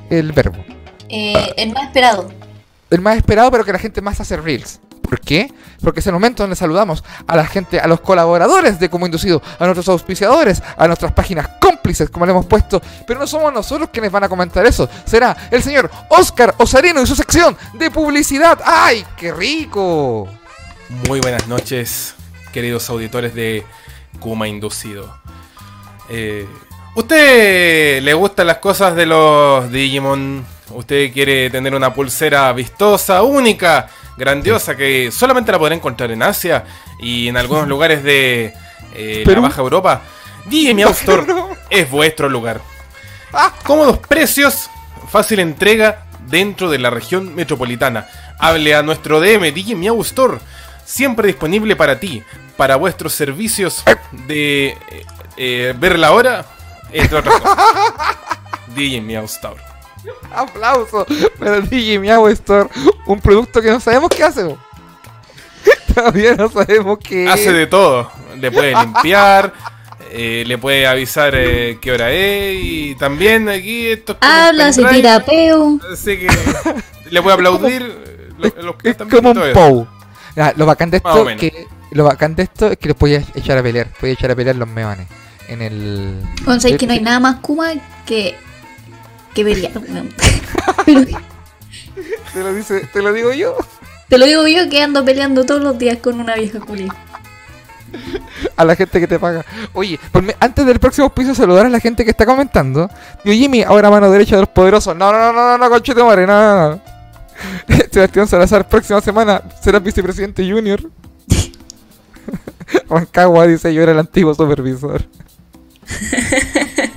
el 0.10 0.32
verbo. 0.32 0.64
Eh, 1.10 1.54
el 1.58 1.74
más 1.74 1.84
esperado. 1.86 2.30
El 2.90 3.02
más 3.02 3.18
esperado, 3.18 3.52
pero 3.52 3.66
que 3.66 3.74
la 3.74 3.80
gente 3.80 4.02
más 4.02 4.20
hace 4.20 4.38
reels. 4.38 4.80
¿Por 5.06 5.20
qué? 5.20 5.52
Porque 5.82 6.00
es 6.00 6.08
el 6.08 6.14
momento 6.14 6.44
donde 6.44 6.56
saludamos 6.56 7.04
a 7.28 7.36
la 7.36 7.46
gente, 7.46 7.80
a 7.80 7.88
los 7.88 8.02
colaboradores 8.02 8.80
de 8.80 8.90
Como 8.90 9.06
Inducido, 9.06 9.42
a 9.60 9.66
nuestros 9.66 9.88
auspiciadores, 9.90 10.62
a 10.78 10.88
nuestras 10.88 11.12
páginas 11.12 11.48
cómplices, 11.62 12.10
como 12.10 12.26
le 12.26 12.32
hemos 12.32 12.46
puesto. 12.46 12.82
Pero 13.06 13.20
no 13.20 13.28
somos 13.28 13.54
nosotros 13.54 13.90
quienes 13.92 14.12
van 14.12 14.24
a 14.24 14.30
comentar 14.30 14.66
eso. 14.66 14.90
Será 15.06 15.36
el 15.52 15.62
señor 15.62 15.90
Oscar 16.10 16.56
Osarino 16.58 17.02
y 17.02 17.08
su 17.08 17.16
sección 17.16 17.56
de 17.74 17.92
publicidad. 17.92 18.60
¡Ay, 18.66 19.06
qué 19.16 19.32
rico! 19.32 20.28
Muy 21.08 21.20
buenas 21.20 21.48
noches, 21.48 22.16
queridos 22.52 22.90
auditores 22.90 23.34
de 23.36 23.64
Kuma 24.20 24.48
Inducido. 24.48 25.18
Eh, 26.10 26.48
¿Usted 26.96 28.02
le 28.02 28.14
gustan 28.14 28.48
las 28.48 28.58
cosas 28.58 28.96
de 28.96 29.06
los 29.06 29.72
Digimon? 29.72 30.46
¿Usted 30.72 31.12
quiere 31.12 31.50
tener 31.50 31.76
una 31.76 31.94
pulsera 31.94 32.52
vistosa, 32.54 33.22
única, 33.24 33.88
grandiosa, 34.18 34.76
que 34.76 35.12
solamente 35.12 35.52
la 35.52 35.60
podrá 35.60 35.76
encontrar 35.76 36.12
en 36.12 36.24
Asia 36.24 36.66
y 37.00 37.28
en 37.28 37.38
algunos 37.38 37.68
lugares 37.70 38.04
de 38.04 38.54
eh, 38.94 39.24
la. 39.26 39.42
Baja 39.42 39.62
Europa? 39.62 40.02
Digimiao 40.46 40.92
Store 40.92 41.26
es 41.70 41.90
vuestro 41.90 42.30
lugar. 42.30 42.62
Cómodos 43.64 43.98
precios, 43.98 44.70
fácil 45.10 45.40
entrega 45.40 46.06
dentro 46.28 46.70
de 46.70 46.80
la 46.80 46.90
región 46.90 47.36
metropolitana. 47.36 48.08
Hable 48.40 48.76
a 48.76 48.82
nuestro 48.82 49.20
DM 49.20 49.52
DJ 49.54 49.76
Miau 49.76 50.02
Store, 50.02 50.38
siempre 50.86 51.28
disponible 51.28 51.76
para 51.76 52.00
ti, 52.00 52.24
para 52.58 52.78
vuestros 52.78 53.14
servicios 53.14 53.84
de 54.28 54.68
eh, 54.68 55.06
eh, 55.38 55.74
ver 55.78 56.00
la 56.00 56.12
hora, 56.12 56.46
entre 56.92 57.18
otras 57.18 57.42
cosas. 57.42 57.58
DJ 58.76 59.02
Miau 59.02 59.26
Store. 59.26 59.75
¡Aplauso! 60.36 61.06
Para 61.40 61.62
DJ 61.62 62.00
Miau 62.00 62.28
Store, 62.30 62.70
un 63.06 63.20
producto 63.20 63.62
que 63.62 63.70
no 63.70 63.80
sabemos 63.80 64.10
qué 64.10 64.24
hace. 64.24 64.44
bo. 64.44 64.58
Todavía 65.94 66.36
no 66.36 66.50
sabemos 66.50 67.00
qué 67.00 67.28
Hace 67.30 67.48
es. 67.50 67.54
de 67.54 67.68
todo. 67.68 68.12
Le 68.38 68.52
puede 68.52 68.76
limpiar, 68.80 69.54
eh, 70.12 70.44
le 70.46 70.58
puede 70.58 70.86
avisar 70.88 71.34
eh, 71.36 71.78
qué 71.82 71.92
hora 71.92 72.12
es 72.12 72.58
y 72.62 72.96
también 72.96 73.48
aquí 73.50 73.88
esto 73.88 74.14
es 74.14 74.18
Habla, 74.22 74.74
se 74.74 74.84
tira 74.86 75.24
peo. 75.24 75.80
Así 75.92 76.18
que 76.20 76.28
le 77.10 77.20
voy 77.20 77.32
a 77.32 77.36
aplaudir. 77.36 77.82
lo- 78.38 78.62
los 78.64 78.76
que 78.76 78.90
Es 78.90 78.92
están 78.92 79.10
como 79.10 79.32
un. 79.32 79.54
POW. 79.54 79.88
Ya, 80.36 80.54
lo 80.58 80.66
bacán 80.66 80.92
de 80.92 80.98
esto 80.98 81.24
menos. 81.24 81.40
que 81.40 81.66
lo 81.92 82.04
bacán 82.04 82.36
de 82.36 82.44
esto 82.44 82.70
es 82.72 82.78
que 82.78 82.90
los 82.90 82.98
podías 82.98 83.24
echar 83.36 83.58
a 83.58 83.64
pelear, 83.64 83.88
podías 83.98 84.18
echar 84.18 84.32
a 84.32 84.36
pelear 84.36 84.58
los 84.58 84.68
meones 84.68 85.08
en 85.48 85.62
el 85.62 86.22
sabéis 86.60 86.78
que 86.78 86.88
no 86.88 86.94
hay 86.94 87.00
nada 87.02 87.20
más 87.22 87.38
Kuma 87.38 87.70
que. 88.06 88.36
Que 89.36 89.44
pelear. 89.44 89.72
weón. 89.78 90.10
Pero 90.86 91.02
te 92.34 92.40
lo 92.44 92.54
dice, 92.54 92.88
te 92.92 93.02
lo 93.02 93.14
digo 93.14 93.32
yo. 93.34 93.56
te 94.10 94.18
lo 94.18 94.26
digo 94.26 94.48
yo 94.48 94.68
que 94.70 94.82
ando 94.82 95.06
peleando 95.06 95.46
todos 95.46 95.62
los 95.62 95.78
días 95.78 95.98
con 96.00 96.20
una 96.20 96.36
vieja 96.36 96.60
culia. 96.60 96.94
A 98.58 98.66
la 98.66 98.76
gente 98.76 99.00
que 99.00 99.08
te 99.08 99.20
paga. 99.20 99.46
Oye, 99.74 99.98
ponme- 100.12 100.36
antes 100.40 100.66
del 100.66 100.80
próximo 100.80 101.10
piso 101.14 101.34
saludar 101.36 101.66
a 101.66 101.70
la 101.70 101.80
gente 101.80 102.04
que 102.04 102.12
está 102.12 102.26
comentando. 102.26 102.90
Tío 103.24 103.32
Jimmy, 103.34 103.64
ahora 103.64 103.90
mano 103.90 104.10
derecha 104.12 104.36
de 104.36 104.42
los 104.42 104.50
poderosos. 104.50 104.96
No, 104.96 105.12
no, 105.12 105.18
no, 105.18 105.32
no, 105.34 105.50
no, 105.52 105.58
no, 105.58 105.70
conchete 105.70 106.04
madre, 106.04 106.28
no, 106.28 106.34
no, 106.34 106.70
no. 106.72 106.82
Sebastián 107.92 108.28
Salazar, 108.28 108.68
próxima 108.68 109.00
semana 109.02 109.42
serás 109.62 109.82
vicepresidente 109.84 110.44
junior. 110.50 110.82
Rancagua 112.90 113.48
dice 113.48 113.74
yo 113.74 113.82
era 113.84 113.92
el 113.94 114.00
antiguo 114.00 114.34
supervisor. 114.34 115.06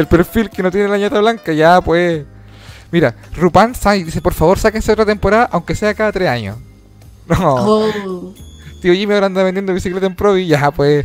el 0.00 0.06
perfil 0.06 0.50
que 0.50 0.62
no 0.62 0.70
tiene 0.70 0.88
la 0.88 0.98
ñata 0.98 1.20
blanca, 1.20 1.52
ya 1.52 1.80
pues. 1.80 2.24
Mira, 2.90 3.14
Rupan 3.36 3.74
Sai 3.74 4.04
dice, 4.04 4.22
por 4.22 4.32
favor 4.34 4.58
sáquense 4.58 4.90
otra 4.92 5.04
temporada, 5.04 5.48
aunque 5.52 5.74
sea 5.74 5.94
cada 5.94 6.12
tres 6.12 6.28
años. 6.28 6.56
No, 7.28 7.54
Oh. 7.56 8.34
tío 8.80 8.94
Jimmy 8.94 9.12
ahora 9.12 9.26
anda 9.26 9.42
vendiendo 9.42 9.74
bicicleta 9.74 10.06
en 10.06 10.14
Provi, 10.16 10.46
ya 10.46 10.70
pues. 10.70 11.04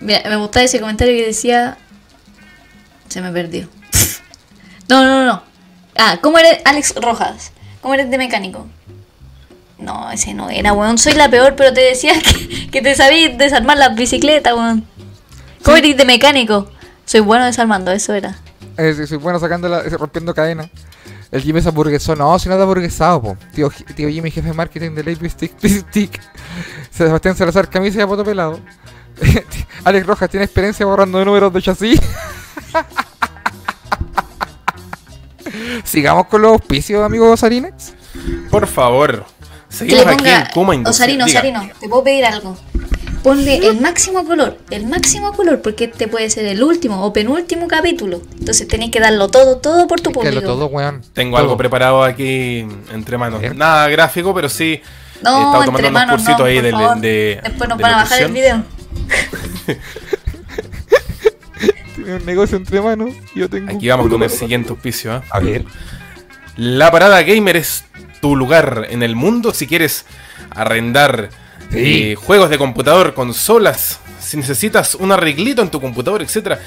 Mira, 0.00 0.22
me 0.28 0.36
gustaba 0.36 0.64
ese 0.64 0.80
comentario 0.80 1.14
que 1.14 1.26
decía. 1.26 1.76
Se 3.08 3.20
me 3.20 3.30
perdió. 3.32 3.68
No, 4.88 5.02
no, 5.04 5.26
no. 5.26 5.42
Ah, 5.98 6.18
¿cómo 6.22 6.38
eres 6.38 6.60
Alex 6.64 6.94
Rojas? 7.02 7.50
¿Cómo 7.80 7.94
eres 7.94 8.08
de 8.08 8.18
mecánico? 8.18 8.68
No, 9.78 10.10
ese 10.12 10.32
no 10.32 10.48
era, 10.48 10.72
weón. 10.72 10.96
Soy 10.96 11.14
la 11.14 11.28
peor, 11.28 11.56
pero 11.56 11.72
te 11.72 11.80
decía 11.80 12.12
que, 12.22 12.70
que 12.70 12.80
te 12.82 12.94
sabías 12.94 13.36
desarmar 13.36 13.78
las 13.78 13.96
bicicletas, 13.96 14.54
weón. 14.54 14.86
¿Cómo 15.64 15.76
eres 15.76 15.96
de 15.96 16.04
mecánico? 16.04 16.70
Soy 17.06 17.20
bueno 17.20 17.46
desarmando, 17.46 17.92
eso 17.92 18.12
era. 18.12 18.34
Eh, 18.76 18.92
sí, 18.94 19.06
soy 19.06 19.16
bueno 19.16 19.38
sacando 19.38 19.68
la, 19.68 19.82
rompiendo 19.84 20.34
cadena. 20.34 20.68
El 21.30 21.40
Jimmy 21.40 21.60
es 21.60 21.66
hamburguesado. 21.66 22.16
No, 22.16 22.38
si 22.38 22.48
no 22.48 22.56
es 22.56 22.60
hamburguesado, 22.60 23.22
po. 23.22 23.36
Tío, 23.54 23.70
tío 23.94 24.08
Jimmy, 24.08 24.30
jefe 24.30 24.48
de 24.48 24.54
marketing 24.54 24.90
de 24.90 25.04
Late 25.04 25.28
Stick. 25.30 25.52
Stick. 25.64 26.20
Sebastián 26.90 27.36
Salazar, 27.36 27.70
camisa 27.70 28.00
y 28.00 28.02
a 28.02 28.06
poto 28.06 28.24
pelado. 28.24 28.58
Alex 29.84 30.06
Rojas 30.06 30.28
tiene 30.28 30.44
experiencia 30.44 30.84
borrando 30.84 31.24
números 31.24 31.52
de 31.52 31.62
chasis. 31.62 32.00
Sigamos 35.84 36.26
con 36.26 36.42
los 36.42 36.52
auspicios, 36.52 37.04
amigos 37.04 37.38
Sarinex. 37.38 37.94
Por 38.50 38.66
favor. 38.66 39.24
Que 39.68 39.76
Seguimos 39.76 40.06
le 40.06 40.12
aquí 40.12 40.28
en 40.28 40.46
Kuma 40.52 40.74
Industrial. 40.74 41.22
Osarino. 41.22 41.24
Osarino, 41.60 41.74
te 41.80 41.88
puedo 41.88 42.02
pedir 42.02 42.24
algo. 42.24 42.56
Ponle 43.26 43.56
el 43.66 43.80
máximo 43.80 44.24
color, 44.24 44.56
el 44.70 44.86
máximo 44.86 45.32
color, 45.32 45.60
porque 45.60 45.86
este 45.86 46.06
puede 46.06 46.30
ser 46.30 46.46
el 46.46 46.62
último 46.62 47.04
o 47.04 47.12
penúltimo 47.12 47.66
capítulo. 47.66 48.22
Entonces 48.38 48.68
tenés 48.68 48.92
que 48.92 49.00
darlo 49.00 49.26
todo, 49.26 49.56
todo 49.58 49.88
por 49.88 50.00
tu 50.00 50.12
público. 50.12 50.40
todo, 50.42 50.66
weón. 50.66 51.02
Tengo 51.12 51.32
Todo. 51.32 51.42
algo 51.42 51.56
preparado 51.56 52.04
aquí 52.04 52.64
entre 52.92 53.18
manos. 53.18 53.42
Nada 53.56 53.88
gráfico, 53.88 54.32
pero 54.32 54.48
sí. 54.48 54.74
he 54.74 55.24
No, 55.24 55.30
estado 55.38 55.64
tomando 55.64 55.70
entre 55.72 55.88
unos 55.88 55.92
manos, 55.92 56.14
cursitos 56.14 56.38
no, 56.38 56.44
ahí 56.44 56.60
de, 56.60 56.72
de- 57.00 57.40
Después 57.42 57.68
nos 57.68 57.78
de 57.78 57.82
van 57.82 57.92
a 57.94 57.96
bajar 57.96 58.22
el 58.22 58.30
video. 58.32 58.62
Tiene 61.96 62.14
un 62.14 62.26
negocio 62.26 62.56
entre 62.58 62.80
manos. 62.80 63.10
y 63.34 63.40
Yo 63.40 63.50
tengo 63.50 63.72
Aquí 63.76 63.88
vamos 63.88 64.08
con 64.08 64.22
el 64.22 64.30
siguiente 64.30 64.70
auspicio. 64.70 65.12
¿ah? 65.14 65.22
A 65.30 65.40
ver. 65.40 65.64
La 66.56 66.92
Parada 66.92 67.20
Gamer 67.24 67.56
es 67.56 67.84
tu 68.20 68.36
lugar 68.36 68.86
en 68.88 69.02
el 69.02 69.16
mundo 69.16 69.52
si 69.52 69.66
quieres 69.66 70.04
arrendar 70.50 71.30
Sí. 71.70 71.78
eh, 72.12 72.14
juegos 72.14 72.50
de 72.50 72.58
computador, 72.58 73.14
consolas, 73.14 74.00
si 74.20 74.36
necesitas 74.36 74.94
un 74.94 75.12
arreglito 75.12 75.62
en 75.62 75.70
tu 75.70 75.80
computador, 75.80 76.22
etc. 76.22 76.58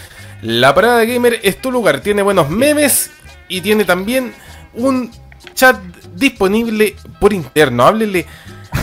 La 0.41 0.73
Parada 0.73 1.03
Gamer 1.05 1.39
es 1.43 1.61
tu 1.61 1.71
lugar. 1.71 1.99
Tiene 2.01 2.21
buenos 2.21 2.49
memes 2.49 3.09
y 3.47 3.61
tiene 3.61 3.85
también 3.85 4.33
un 4.73 5.11
chat 5.53 5.77
disponible 6.15 6.95
por 7.19 7.33
interno. 7.33 7.85
Háblele 7.85 8.25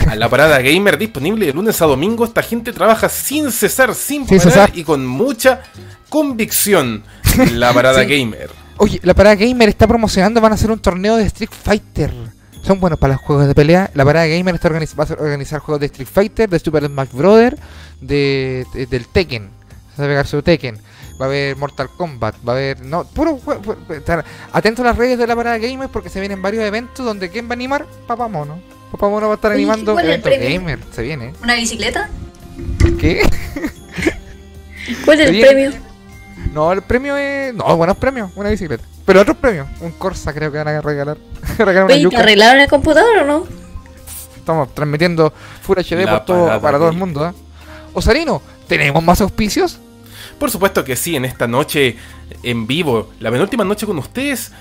a 0.09 0.15
la 0.15 0.29
Parada 0.29 0.59
Gamer 0.61 0.97
disponible 0.97 1.45
de 1.45 1.53
lunes 1.53 1.81
a 1.81 1.85
domingo. 1.85 2.25
Esta 2.25 2.43
gente 2.43 2.73
trabaja 2.73 3.09
sin 3.09 3.51
cesar, 3.51 3.95
sin 3.95 4.27
Sin 4.27 4.37
parar 4.37 4.51
cesar. 4.51 4.71
y 4.75 4.83
con 4.83 5.05
mucha 5.05 5.61
convicción. 6.09 7.03
La 7.53 7.73
Parada 7.73 8.03
Sí. 8.05 8.09
Gamer. 8.19 8.49
Oye, 8.77 8.99
la 9.03 9.13
Parada 9.15 9.35
Gamer 9.35 9.69
está 9.69 9.87
promocionando, 9.87 10.39
van 10.41 10.51
a 10.51 10.55
hacer 10.55 10.69
un 10.71 10.79
torneo 10.79 11.15
de 11.15 11.23
Street 11.25 11.49
Fighter. 11.63 12.13
Son 12.67 12.81
buenos 12.81 12.99
para 12.99 13.13
los 13.13 13.21
juegos 13.21 13.47
de 13.47 13.55
pelea. 13.55 13.89
La 13.93 14.03
Parada 14.03 14.27
Gamer 14.27 14.53
está 14.53 14.69
organiz- 14.69 14.93
va 14.99 15.05
a 15.05 15.23
organizar 15.23 15.61
juegos 15.61 15.79
de 15.79 15.85
Street 15.85 16.07
Fighter, 16.11 16.49
de 16.49 16.59
Super 16.59 16.85
Smash 16.85 17.11
Bros., 17.13 17.53
de, 18.01 18.65
de- 18.73 18.85
del 18.87 19.07
Tekken. 19.07 19.49
Se 19.95 20.01
va 20.01 20.05
a 20.05 20.09
pegar 20.09 20.27
su 20.27 20.41
Tekken. 20.41 20.75
Va 21.19 21.25
a 21.25 21.29
haber 21.29 21.55
Mortal 21.55 21.89
Kombat, 21.95 22.35
va 22.47 22.51
a 22.53 22.55
haber... 22.57 22.81
No, 22.85 23.05
puro... 23.05 23.39
jue- 23.39 23.59
jue- 23.63 23.97
estar 23.97 24.23
Atentos 24.51 24.83
a 24.85 24.89
las 24.89 24.97
redes 24.97 25.17
de 25.17 25.25
la 25.25 25.35
Parada 25.35 25.57
Gamer 25.57 25.89
porque 25.89 26.09
se 26.09 26.19
vienen 26.19 26.41
varios 26.41 26.63
eventos 26.63 27.03
donde 27.05 27.29
¿quién 27.29 27.45
va 27.47 27.51
a 27.51 27.53
animar? 27.53 27.85
Papá 28.05 28.27
Mono. 28.27 28.59
Papá 28.91 29.07
Mono 29.09 29.27
va 29.27 29.33
a 29.33 29.35
estar 29.35 29.51
Oye, 29.51 29.61
animando 29.63 29.93
¿cuál 29.93 30.09
es 30.09 30.15
el 30.25 30.31
eventos 30.33 30.53
gamer. 30.53 30.79
Se 30.91 31.01
viene. 31.01 31.33
¿Una 31.41 31.55
bicicleta? 31.55 32.09
¿Qué? 32.99 33.21
¿Cuál 35.05 35.21
es 35.21 35.29
el 35.29 35.39
premio? 35.41 35.71
No, 36.53 36.71
el 36.73 36.81
premio 36.81 37.15
es... 37.17 37.53
No, 37.53 37.75
buenos 37.77 37.97
premios. 37.97 38.29
Una 38.35 38.49
bicicleta. 38.49 38.83
Pero 39.07 39.21
otros 39.21 39.37
premios. 39.37 39.67
Un 39.79 39.91
Corsa 39.91 40.33
creo 40.33 40.51
que 40.51 40.57
van 40.57 40.67
a 40.67 40.81
regalar. 40.81 41.17
regalar 41.57 41.87
¿te 41.87 42.17
arreglaron 42.17 42.61
el 42.61 42.69
computador 42.69 43.19
o 43.19 43.25
no? 43.25 43.47
Estamos 44.35 44.75
transmitiendo 44.75 45.33
Full 45.61 45.77
HD 45.77 46.05
por 46.05 46.25
todo, 46.25 46.61
para 46.61 46.77
todo 46.77 46.89
el 46.89 46.97
mundo. 46.97 47.25
¿eh? 47.25 47.31
Osarino, 47.93 48.41
¿tenemos 48.67 49.01
más 49.01 49.21
auspicios? 49.21 49.79
Por 50.37 50.51
supuesto 50.51 50.83
que 50.83 50.97
sí, 50.97 51.15
en 51.15 51.23
esta 51.23 51.47
noche 51.47 51.95
en 52.43 52.67
vivo, 52.67 53.11
la 53.21 53.31
penúltima 53.31 53.63
noche 53.63 53.85
con 53.85 53.97
ustedes. 53.97 54.51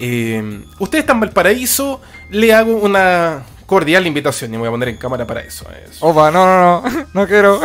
eh, 0.00 0.64
ustedes 0.80 1.02
están 1.02 1.18
en 1.18 1.20
Valparaíso, 1.20 2.00
le 2.30 2.52
hago 2.52 2.72
una 2.72 3.44
cordial 3.66 4.04
invitación 4.04 4.50
y 4.50 4.54
me 4.54 4.58
voy 4.58 4.68
a 4.68 4.72
poner 4.72 4.88
en 4.88 4.96
cámara 4.96 5.28
para 5.28 5.42
eso. 5.42 5.64
eso. 5.88 6.04
Opa, 6.04 6.32
no, 6.32 6.44
no, 6.44 6.82
no, 6.82 7.06
no 7.14 7.26
quiero. 7.28 7.60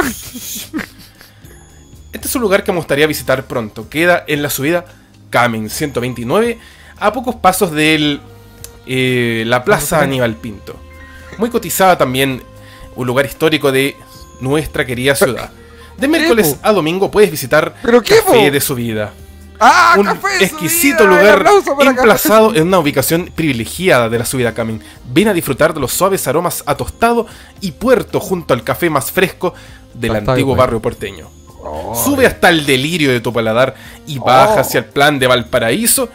Este 2.14 2.28
es 2.28 2.36
un 2.36 2.42
lugar 2.44 2.64
que 2.64 2.72
me 2.72 2.78
gustaría 2.78 3.08
visitar 3.08 3.44
pronto. 3.46 3.90
Queda 3.90 4.24
en 4.28 4.44
la 4.44 4.52
subida 4.52 4.86
Camin 5.30 5.70
129, 5.70 6.60
a 7.00 7.14
pocos 7.14 7.36
pasos 7.36 7.72
de 7.72 8.20
la 9.46 9.64
Plaza 9.64 10.02
Aníbal 10.02 10.36
Pinto. 10.36 10.76
Muy 11.38 11.50
cotizada 11.50 11.98
también, 11.98 12.42
un 12.96 13.08
lugar 13.08 13.26
histórico 13.26 13.72
de 13.72 13.96
nuestra 14.42 14.86
querida 14.86 15.16
ciudad. 15.16 15.52
De 15.98 16.08
miércoles 16.08 16.58
a 16.62 16.72
domingo 16.72 17.10
puedes 17.10 17.32
visitar 17.32 17.76
¿Pero 17.82 18.02
qué, 18.02 18.18
Café 18.24 18.52
de 18.52 18.62
su 18.62 18.76
vida. 18.76 19.12
¡Ah, 19.60 19.96
un 19.98 20.06
Café 20.06 20.44
exquisito 20.44 21.00
Subida! 21.04 21.10
lugar 21.10 21.40
¡Aplauso 21.40 21.76
para 21.76 21.90
Café 21.90 22.00
emplazado 22.02 22.56
en 22.56 22.68
una 22.68 22.78
ubicación 22.78 23.32
privilegiada 23.34 24.08
de 24.08 24.20
la 24.20 24.26
subida 24.26 24.54
Camin. 24.54 24.82
Ven 25.12 25.28
a 25.28 25.34
disfrutar 25.34 25.74
de 25.74 25.80
los 25.80 25.92
suaves 25.92 26.28
aromas 26.28 26.64
a 26.68 26.76
tostado 26.76 27.26
y 27.62 27.72
puerto 27.72 28.20
junto 28.20 28.54
al 28.54 28.64
café 28.64 28.92
más 28.92 29.12
fresco 29.12 29.56
del 29.96 30.16
antiguo 30.16 30.56
barrio 30.56 30.80
porteño. 30.80 31.37
Sube 32.04 32.26
hasta 32.26 32.50
el 32.50 32.66
delirio 32.66 33.12
de 33.12 33.20
tu 33.20 33.34
paladar 33.34 33.76
y 34.06 34.20
baja 34.20 34.56
Oh. 34.56 34.60
hacia 34.60 34.80
el 34.80 34.86
plan 34.86 35.20
de 35.20 35.28
Valparaíso 35.28 36.10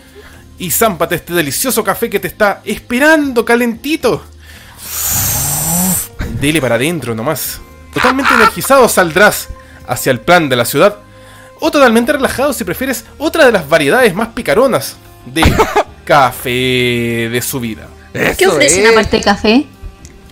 y 0.58 0.70
zámpate 0.70 1.16
este 1.16 1.32
delicioso 1.34 1.82
café 1.84 2.08
que 2.08 2.20
te 2.20 2.28
está 2.28 2.60
esperando 2.64 3.44
calentito. 3.44 4.22
Dele 6.40 6.60
para 6.60 6.76
adentro 6.76 7.14
nomás. 7.14 7.60
Totalmente 7.92 8.32
energizado 8.34 8.88
saldrás 8.88 9.48
hacia 9.86 10.10
el 10.12 10.20
plan 10.20 10.48
de 10.48 10.56
la 10.56 10.64
ciudad. 10.64 10.96
O 11.60 11.70
totalmente 11.70 12.12
relajado 12.12 12.52
si 12.52 12.64
prefieres 12.64 13.04
otra 13.18 13.44
de 13.46 13.52
las 13.52 13.68
variedades 13.68 14.14
más 14.14 14.28
picaronas 14.28 14.96
de 15.26 15.42
café 16.04 16.50
de 17.30 17.40
su 17.42 17.60
vida. 17.60 17.86
¿Qué 18.12 18.30
Eso 18.44 18.52
ofrecen 18.52 18.84
es. 18.86 18.90
aparte 18.92 19.16
de 19.18 19.22
café? 19.22 19.66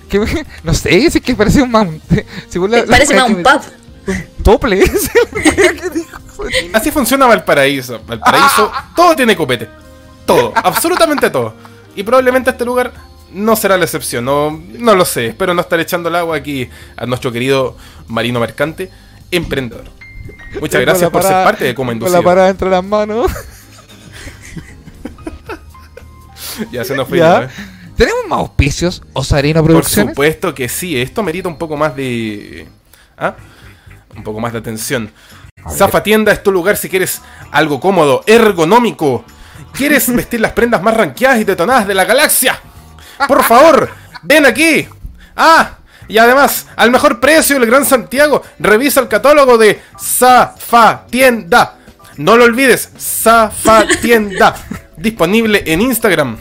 ¿Qué- 0.09 0.45
No 0.65 0.75
sé, 0.75 1.07
es 1.07 1.21
que 1.21 1.35
parece 1.35 1.63
un 1.63 1.71
mount. 1.71 2.03
La- 2.55 2.79
la 2.81 2.87
Parece 2.87 3.23
un 3.23 3.43
pub. 3.43 3.61
Un 4.07 4.27
tople. 4.43 4.79
esa 4.83 4.95
es 4.95 5.11
la 5.33 5.41
wea 5.41 5.75
que 5.75 5.91
dijo. 5.91 6.19
Así 6.73 6.91
funciona 6.91 7.27
Valparaíso. 7.27 8.01
Valparaíso, 8.07 8.73
todo 8.97 9.15
tiene 9.17 9.37
copete. 9.37 9.69
Todo, 10.27 10.53
absolutamente 10.57 11.31
todo. 11.31 11.55
Y 11.97 12.03
probablemente 12.03 12.51
este 12.51 12.65
lugar 12.65 12.93
no 13.33 13.57
será 13.57 13.77
la 13.77 13.85
excepción. 13.85 14.25
No, 14.25 14.63
no 14.79 14.95
lo 14.95 15.05
sé. 15.05 15.27
Espero 15.27 15.55
no 15.55 15.61
estar 15.61 15.79
echando 15.81 16.09
el 16.09 16.17
agua 16.17 16.37
aquí 16.37 16.69
a 16.97 17.07
nuestro 17.07 17.33
querido 17.33 17.77
marino 18.09 18.41
mercante, 18.41 18.91
emprendedor. 19.31 19.85
Muchas 20.61 20.81
gracias 20.81 21.03
la 21.03 21.11
por 21.11 21.23
ser 21.23 21.45
parte 21.45 21.65
de 21.65 21.75
Como 21.75 21.91
tengo 21.91 22.05
la 22.07 22.09
Inducido. 22.11 22.25
parada 22.25 22.49
entre 22.49 22.71
las 22.71 22.85
manos. 22.85 23.31
Ya 26.73 26.85
se 26.85 26.95
nos 26.95 27.09
fue. 27.09 27.19
¿Ya? 27.19 27.45
¿eh? 27.45 27.49
¿Tenemos 27.97 28.27
más 28.29 28.39
auspicios? 28.41 29.03
Osarino 29.13 29.61
Por 29.63 29.71
Producciones. 29.71 30.13
supuesto 30.13 30.55
que 30.55 30.69
sí. 30.69 31.01
Esto 31.01 31.23
merita 31.23 31.49
un 31.49 31.57
poco 31.57 31.77
más 31.77 31.97
de. 31.97 32.67
¿Ah? 33.17 33.35
Un 34.17 34.23
poco 34.23 34.41
más 34.41 34.53
de 34.53 34.59
atención. 34.59 35.11
Zafa 35.71 36.03
Tienda 36.03 36.33
es 36.33 36.43
tu 36.43 36.53
lugar 36.53 36.77
si 36.77 36.89
quieres 36.89 37.21
algo 37.53 37.81
cómodo, 37.81 38.23
ergonómico. 38.27 39.25
¿Quieres 39.73 40.15
vestir 40.15 40.41
las 40.41 40.53
prendas 40.53 40.83
más 40.83 40.97
ranqueadas 40.97 41.41
y 41.41 41.45
detonadas 41.45 41.87
de 41.87 41.95
la 41.95 42.05
galaxia? 42.05 42.59
Por 43.29 43.43
favor, 43.45 43.91
ven 44.23 44.47
aquí. 44.47 44.89
Ah, 45.37 45.77
y 46.09 46.19
además, 46.19 46.67
al 46.77 46.91
mejor 46.91 47.21
precio 47.21 47.59
del 47.59 47.69
Gran 47.69 47.85
Santiago, 47.85 48.43
revisa 48.59 49.01
el 49.01 49.09
catálogo 49.09 49.59
de 49.59 49.83
Zafa 49.99 51.07
Tienda. 51.09 51.77
No 52.17 52.37
lo 52.37 52.45
olvides, 52.45 52.91
Zafa 52.99 53.87
Tienda. 54.01 54.55
Disponible 54.97 55.63
en 55.67 55.81
Instagram 55.81 56.37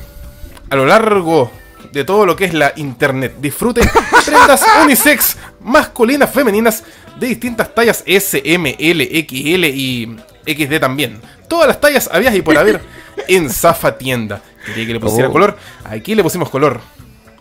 a 0.70 0.76
lo 0.76 0.86
largo 0.86 1.52
de 1.92 2.04
todo 2.04 2.26
lo 2.26 2.36
que 2.36 2.46
es 2.46 2.54
la 2.54 2.74
internet. 2.76 3.36
Disfrute 3.40 3.82
prendas 4.26 4.64
unisex 4.84 5.38
masculinas, 5.62 6.30
femeninas, 6.32 6.84
de 7.20 7.28
distintas 7.28 7.74
tallas 7.74 8.04
S, 8.06 8.42
M, 8.46 8.76
L, 8.80 9.04
XL 9.28 9.66
y 9.66 10.16
XD 10.46 10.80
también. 10.80 11.20
Todas 11.48 11.68
las 11.68 11.80
tallas 11.82 12.10
habías 12.12 12.34
y 12.36 12.42
por 12.42 12.58
haber 12.58 12.82
en 13.28 13.50
Zafa 13.50 13.98
Tienda. 13.98 14.42
Quería 14.66 14.86
que 14.88 14.94
le 14.94 15.00
pusiera 15.00 15.30
Oh. 15.30 15.32
color. 15.32 15.58
Aquí 15.86 16.16
le 16.16 16.24
pusimos 16.24 16.50
color. 16.50 16.82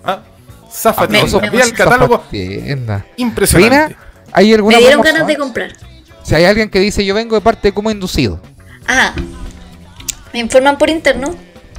¿Ah? 0.05 0.21
Zafa 0.73 1.03
Me- 1.07 1.19
Tienda. 1.21 1.41
me 1.41 1.51
gusta. 1.51 1.75
catálogo 1.85 2.21
Tienda. 2.31 3.07
impresionante. 3.17 3.97
¿hay 4.33 4.53
alguna 4.53 4.77
Me 4.77 4.83
dieron 4.83 5.03
ganas 5.03 5.27
de 5.27 5.37
comprar. 5.37 5.73
Si 6.23 6.35
hay 6.35 6.45
alguien 6.45 6.69
que 6.69 6.79
dice 6.81 7.05
yo 7.05 7.15
vengo 7.15 7.35
de 7.37 7.41
parte 7.41 7.69
de 7.69 7.73
como 7.75 7.91
inducido. 7.91 8.41
Ah, 8.87 9.15
me 10.33 10.41
informan 10.41 10.77
por 10.79 10.91
interno 10.91 11.35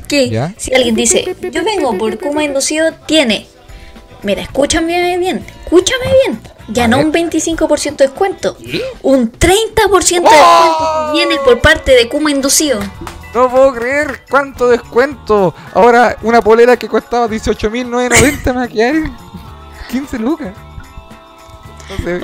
que 0.07 0.29
¿Ya? 0.29 0.53
si 0.57 0.73
alguien 0.73 0.95
dice, 0.95 1.35
yo 1.51 1.63
vengo 1.63 1.95
por 1.97 2.17
Kuma 2.17 2.43
Inducido, 2.43 2.91
tiene. 3.05 3.45
Mira, 4.23 4.41
escúchame 4.41 5.17
bien, 5.19 5.45
escúchame 5.71 6.05
bien. 6.25 6.41
Ver. 6.67 7.05
un 7.05 7.11
25% 7.11 7.95
de 7.95 8.07
descuento, 8.07 8.55
un 9.01 9.31
30% 9.31 9.39
de 9.39 9.83
¡Oh! 9.85 9.91
descuento 9.91 11.11
viene 11.13 11.35
por 11.43 11.59
parte 11.61 11.91
de 11.95 12.07
Kuma 12.07 12.29
Inducido. 12.31 12.79
No 13.33 13.49
puedo 13.49 13.73
creer 13.73 14.21
cuánto 14.29 14.67
descuento. 14.69 15.53
Ahora 15.73 16.17
una 16.23 16.41
polera 16.41 16.77
que 16.77 16.87
costaba 16.87 17.27
18.990 17.27 18.45
me 18.45 18.51
va 18.53 18.63
a 18.63 18.67
quedar 18.67 18.95
en 18.95 19.17
15 19.91 20.19
lucas. 20.19 20.53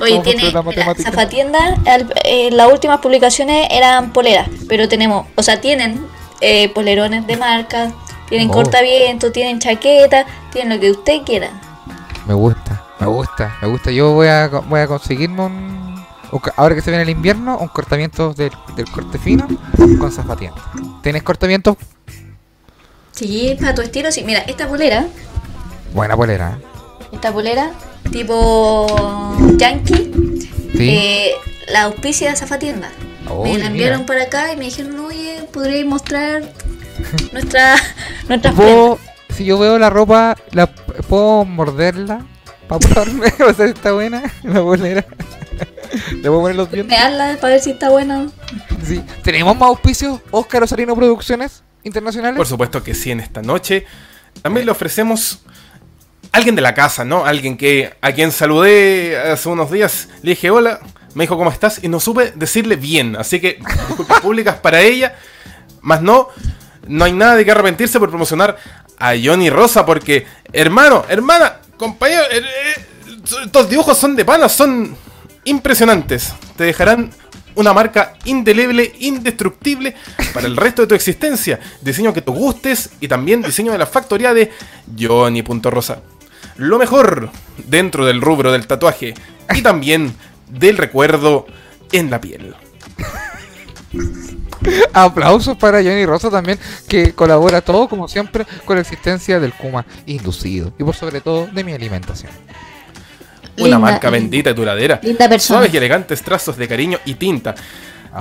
Oye, 0.00 0.20
tiene 0.20 0.52
la. 0.52 0.62
Zafatienda, 0.96 1.76
al- 1.86 2.12
eh, 2.24 2.50
las 2.52 2.70
últimas 2.72 3.00
publicaciones 3.00 3.66
eran 3.70 4.12
poleras, 4.12 4.48
pero 4.68 4.88
tenemos, 4.88 5.26
o 5.34 5.42
sea, 5.42 5.60
tienen 5.60 6.06
eh, 6.40 6.68
polerones 6.68 7.26
de 7.26 7.36
marca, 7.36 7.92
tienen 8.28 8.48
Oh. 8.50 8.52
cortaviento, 8.52 9.32
tienen 9.32 9.58
chaqueta, 9.58 10.24
tienen 10.52 10.76
lo 10.76 10.80
que 10.80 10.90
usted 10.92 11.22
quiera. 11.24 11.50
Me 12.28 12.34
gusta, 12.34 12.84
me 13.00 13.06
gusta, 13.06 13.56
me 13.62 13.68
gusta. 13.68 13.90
Yo 13.90 14.12
voy 14.12 14.28
a, 14.28 14.48
voy 14.48 14.80
a 14.80 14.86
conseguirme 14.86 15.42
un, 15.46 15.96
Ahora 16.56 16.74
que 16.74 16.82
se 16.82 16.90
viene 16.90 17.04
el 17.04 17.10
invierno, 17.10 17.56
un 17.58 17.68
cortamiento 17.68 18.34
del, 18.34 18.50
del 18.74 18.90
corte 18.90 19.18
fino 19.18 19.46
con 19.98 20.10
zafatienda. 20.10 20.60
¿Tienes 21.02 21.22
cortamiento? 21.22 21.76
Sí, 23.12 23.56
para 23.60 23.74
tu 23.74 23.82
estilo, 23.82 24.10
sí. 24.10 24.22
Mira, 24.24 24.40
esta 24.40 24.66
polera, 24.68 25.06
Buena 25.94 26.16
polera. 26.16 26.58
esta 27.12 27.32
polera, 27.32 27.70
tipo 28.10 28.86
yankee, 29.56 30.12
Sí. 30.72 30.88
eh, 30.90 31.30
la 31.68 31.84
auspicia 31.84 32.30
de 32.30 32.36
Zafatienda. 32.36 32.90
Oye, 33.30 33.54
me 33.54 33.58
la 33.60 33.66
enviaron 33.66 34.00
mira. 34.00 34.06
para 34.06 34.24
acá 34.24 34.52
y 34.52 34.56
me 34.56 34.66
dijeron, 34.66 34.98
oye, 35.00 35.48
¿podríais 35.52 35.86
mostrar 35.86 36.42
nuestra, 37.32 37.76
nuestras 38.28 38.54
si 39.34 39.44
yo 39.44 39.58
veo 39.58 39.78
la 39.78 39.90
ropa, 39.90 40.36
la, 40.52 40.66
¿puedo 40.66 41.44
morderla? 41.44 42.26
Para 42.68 42.78
probarme, 42.80 43.32
o 43.48 43.54
sea, 43.54 43.66
está 43.66 43.92
buena 43.92 44.22
la 44.42 44.62
polera. 44.62 45.04
¿Le 46.12 46.22
puedo 46.22 46.40
poner 46.40 46.56
los 46.56 46.70
dientes? 46.70 46.98
Mearla 46.98 47.36
para 47.40 47.54
ver 47.54 47.62
si 47.62 47.70
está 47.70 47.90
buena. 47.90 48.28
Sí. 48.84 49.02
¿Tenemos 49.22 49.56
más 49.56 49.68
auspicios? 49.68 50.20
Oscar 50.30 50.62
Osarino 50.62 50.94
Producciones 50.94 51.62
Internacionales. 51.84 52.36
Por 52.36 52.46
supuesto 52.46 52.82
que 52.82 52.94
sí, 52.94 53.10
en 53.10 53.20
esta 53.20 53.42
noche. 53.42 53.86
También 54.42 54.66
le 54.66 54.72
ofrecemos 54.72 55.40
alguien 56.32 56.54
de 56.54 56.62
la 56.62 56.74
casa, 56.74 57.04
¿no? 57.04 57.24
Alguien 57.24 57.56
que 57.56 57.94
a 58.00 58.12
quien 58.12 58.32
saludé 58.32 59.16
hace 59.18 59.48
unos 59.48 59.70
días, 59.70 60.08
le 60.22 60.30
dije 60.30 60.50
hola, 60.50 60.80
me 61.14 61.24
dijo 61.24 61.38
cómo 61.38 61.50
estás 61.50 61.82
y 61.82 61.88
no 61.88 61.98
supe 61.98 62.32
decirle 62.34 62.76
bien, 62.76 63.16
así 63.16 63.40
que 63.40 63.58
disculpas 63.88 64.20
públicas 64.20 64.56
para 64.56 64.80
ella, 64.80 65.16
más 65.80 66.02
no, 66.02 66.28
no 66.86 67.04
hay 67.04 67.12
nada 67.12 67.36
de 67.36 67.44
que 67.44 67.50
arrepentirse 67.52 67.98
por 67.98 68.10
promocionar 68.10 68.58
a 68.98 69.12
Johnny 69.22 69.48
Rosa 69.48 69.86
porque, 69.86 70.26
hermano, 70.52 71.04
hermana, 71.08 71.60
compañero, 71.76 72.22
eh, 72.30 72.38
eh, 72.38 72.84
estos 73.44 73.68
dibujos 73.68 73.96
son 73.98 74.16
de 74.16 74.24
panas, 74.24 74.52
son 74.52 74.96
impresionantes, 75.44 76.34
te 76.56 76.64
dejarán 76.64 77.10
una 77.56 77.72
marca 77.72 78.14
indeleble, 78.24 78.94
indestructible 79.00 79.94
para 80.32 80.46
el 80.46 80.56
resto 80.56 80.82
de 80.82 80.88
tu 80.88 80.94
existencia. 80.94 81.58
Diseño 81.80 82.12
que 82.12 82.20
te 82.20 82.30
gustes 82.30 82.90
y 83.00 83.08
también 83.08 83.42
diseño 83.42 83.72
de 83.72 83.78
la 83.78 83.86
factoría 83.86 84.34
de 84.34 84.52
Johnny.rosa. 84.98 86.02
Lo 86.56 86.78
mejor 86.78 87.30
dentro 87.66 88.06
del 88.06 88.20
rubro 88.20 88.52
del 88.52 88.66
tatuaje 88.66 89.14
y 89.54 89.62
también 89.62 90.14
del 90.48 90.76
recuerdo 90.76 91.46
en 91.92 92.10
la 92.10 92.20
piel. 92.20 92.54
Aplausos 94.92 95.56
para 95.56 95.78
Johnny 95.78 96.04
Rosa 96.06 96.30
también, 96.30 96.58
que 96.88 97.12
colabora 97.12 97.60
todo, 97.60 97.88
como 97.88 98.08
siempre, 98.08 98.46
con 98.64 98.76
la 98.76 98.82
existencia 98.82 99.38
del 99.40 99.52
Kuma 99.54 99.84
inducido. 100.06 100.72
Y 100.78 100.84
por 100.84 100.94
sobre 100.94 101.20
todo, 101.20 101.46
de 101.46 101.64
mi 101.64 101.72
alimentación. 101.72 102.30
Una 103.58 103.64
Linda, 103.64 103.78
marca 103.78 104.10
linda. 104.10 104.10
bendita 104.20 104.50
y 104.50 104.54
duradera. 104.54 105.00
Linda 105.02 105.28
persona. 105.28 105.60
Suaves 105.60 105.72
y 105.74 105.76
elegantes 105.78 106.22
trazos 106.22 106.56
de 106.56 106.68
cariño 106.68 106.98
y 107.06 107.14
tinta. 107.14 107.54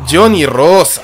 Johnny 0.10 0.46
Rosa. 0.46 1.02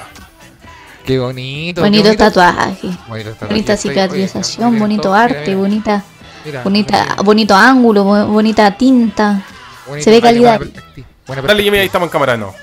Qué 1.06 1.18
bonito. 1.20 1.82
Bonito 1.82 2.04
qué 2.04 2.10
bonito. 2.10 2.24
tatuaje. 2.26 2.88
Bonito 3.08 3.30
tatuaje. 3.32 3.46
Bonita 3.54 3.76
cicatrización, 3.78 4.70
oye, 4.72 4.80
bonito 4.80 5.14
arte, 5.14 5.44
mira, 5.48 5.58
bonita, 5.58 6.04
mira, 6.46 6.64
bonita, 6.64 7.04
mira, 7.04 7.16
bonito 7.24 7.56
ángulo, 7.56 8.04
bo- 8.04 8.28
bonita 8.28 8.78
tinta. 8.78 9.42
bonito, 9.88 10.04
se 10.04 10.12
ve 10.12 10.22
calidad. 10.22 10.60
perspectiva, 10.60 11.08
buena 11.28 11.42
Dale, 11.42 11.64
Jimmy, 11.64 11.78
ahí 11.80 11.86
estamos 11.88 12.08
en 12.08 12.12
cámara, 12.12 12.38
no. 12.38 12.54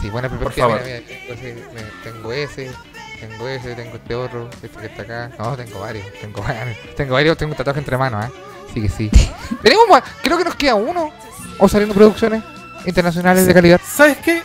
Sí, 0.00 0.08
buena 0.08 0.28
perspectiva. 0.28 0.68
favor. 0.68 0.82
mira, 0.84 1.00
mira, 1.06 1.18
tengo 1.18 1.34
ese, 1.34 1.54
me- 1.74 2.05
tengo 2.26 2.32
ese, 2.32 2.72
tengo 3.20 3.48
ese, 3.48 3.74
tengo 3.76 3.96
este 3.96 4.14
otro, 4.16 4.50
este 4.50 4.68
que 4.68 4.86
está 4.86 5.02
acá. 5.02 5.30
No, 5.38 5.56
tengo 5.56 5.78
varios, 5.78 6.06
tengo 6.20 6.42
varios. 6.42 6.76
Tengo 6.96 7.14
varios, 7.14 7.36
tengo 7.36 7.52
un 7.52 7.56
tatuaje 7.56 7.78
entre 7.78 7.96
manos, 7.96 8.24
¿eh? 8.24 8.30
Así 8.68 8.82
que 8.82 8.88
sí. 8.88 9.10
Tenemos 9.62 9.88
más, 9.88 10.02
creo 10.22 10.36
que 10.36 10.44
nos 10.44 10.56
queda 10.56 10.74
uno. 10.74 11.12
O 11.58 11.68
saliendo 11.68 11.94
producciones 11.94 12.42
internacionales 12.84 13.46
de 13.46 13.54
calidad. 13.54 13.80
¿Sabes 13.86 14.16
qué? 14.18 14.42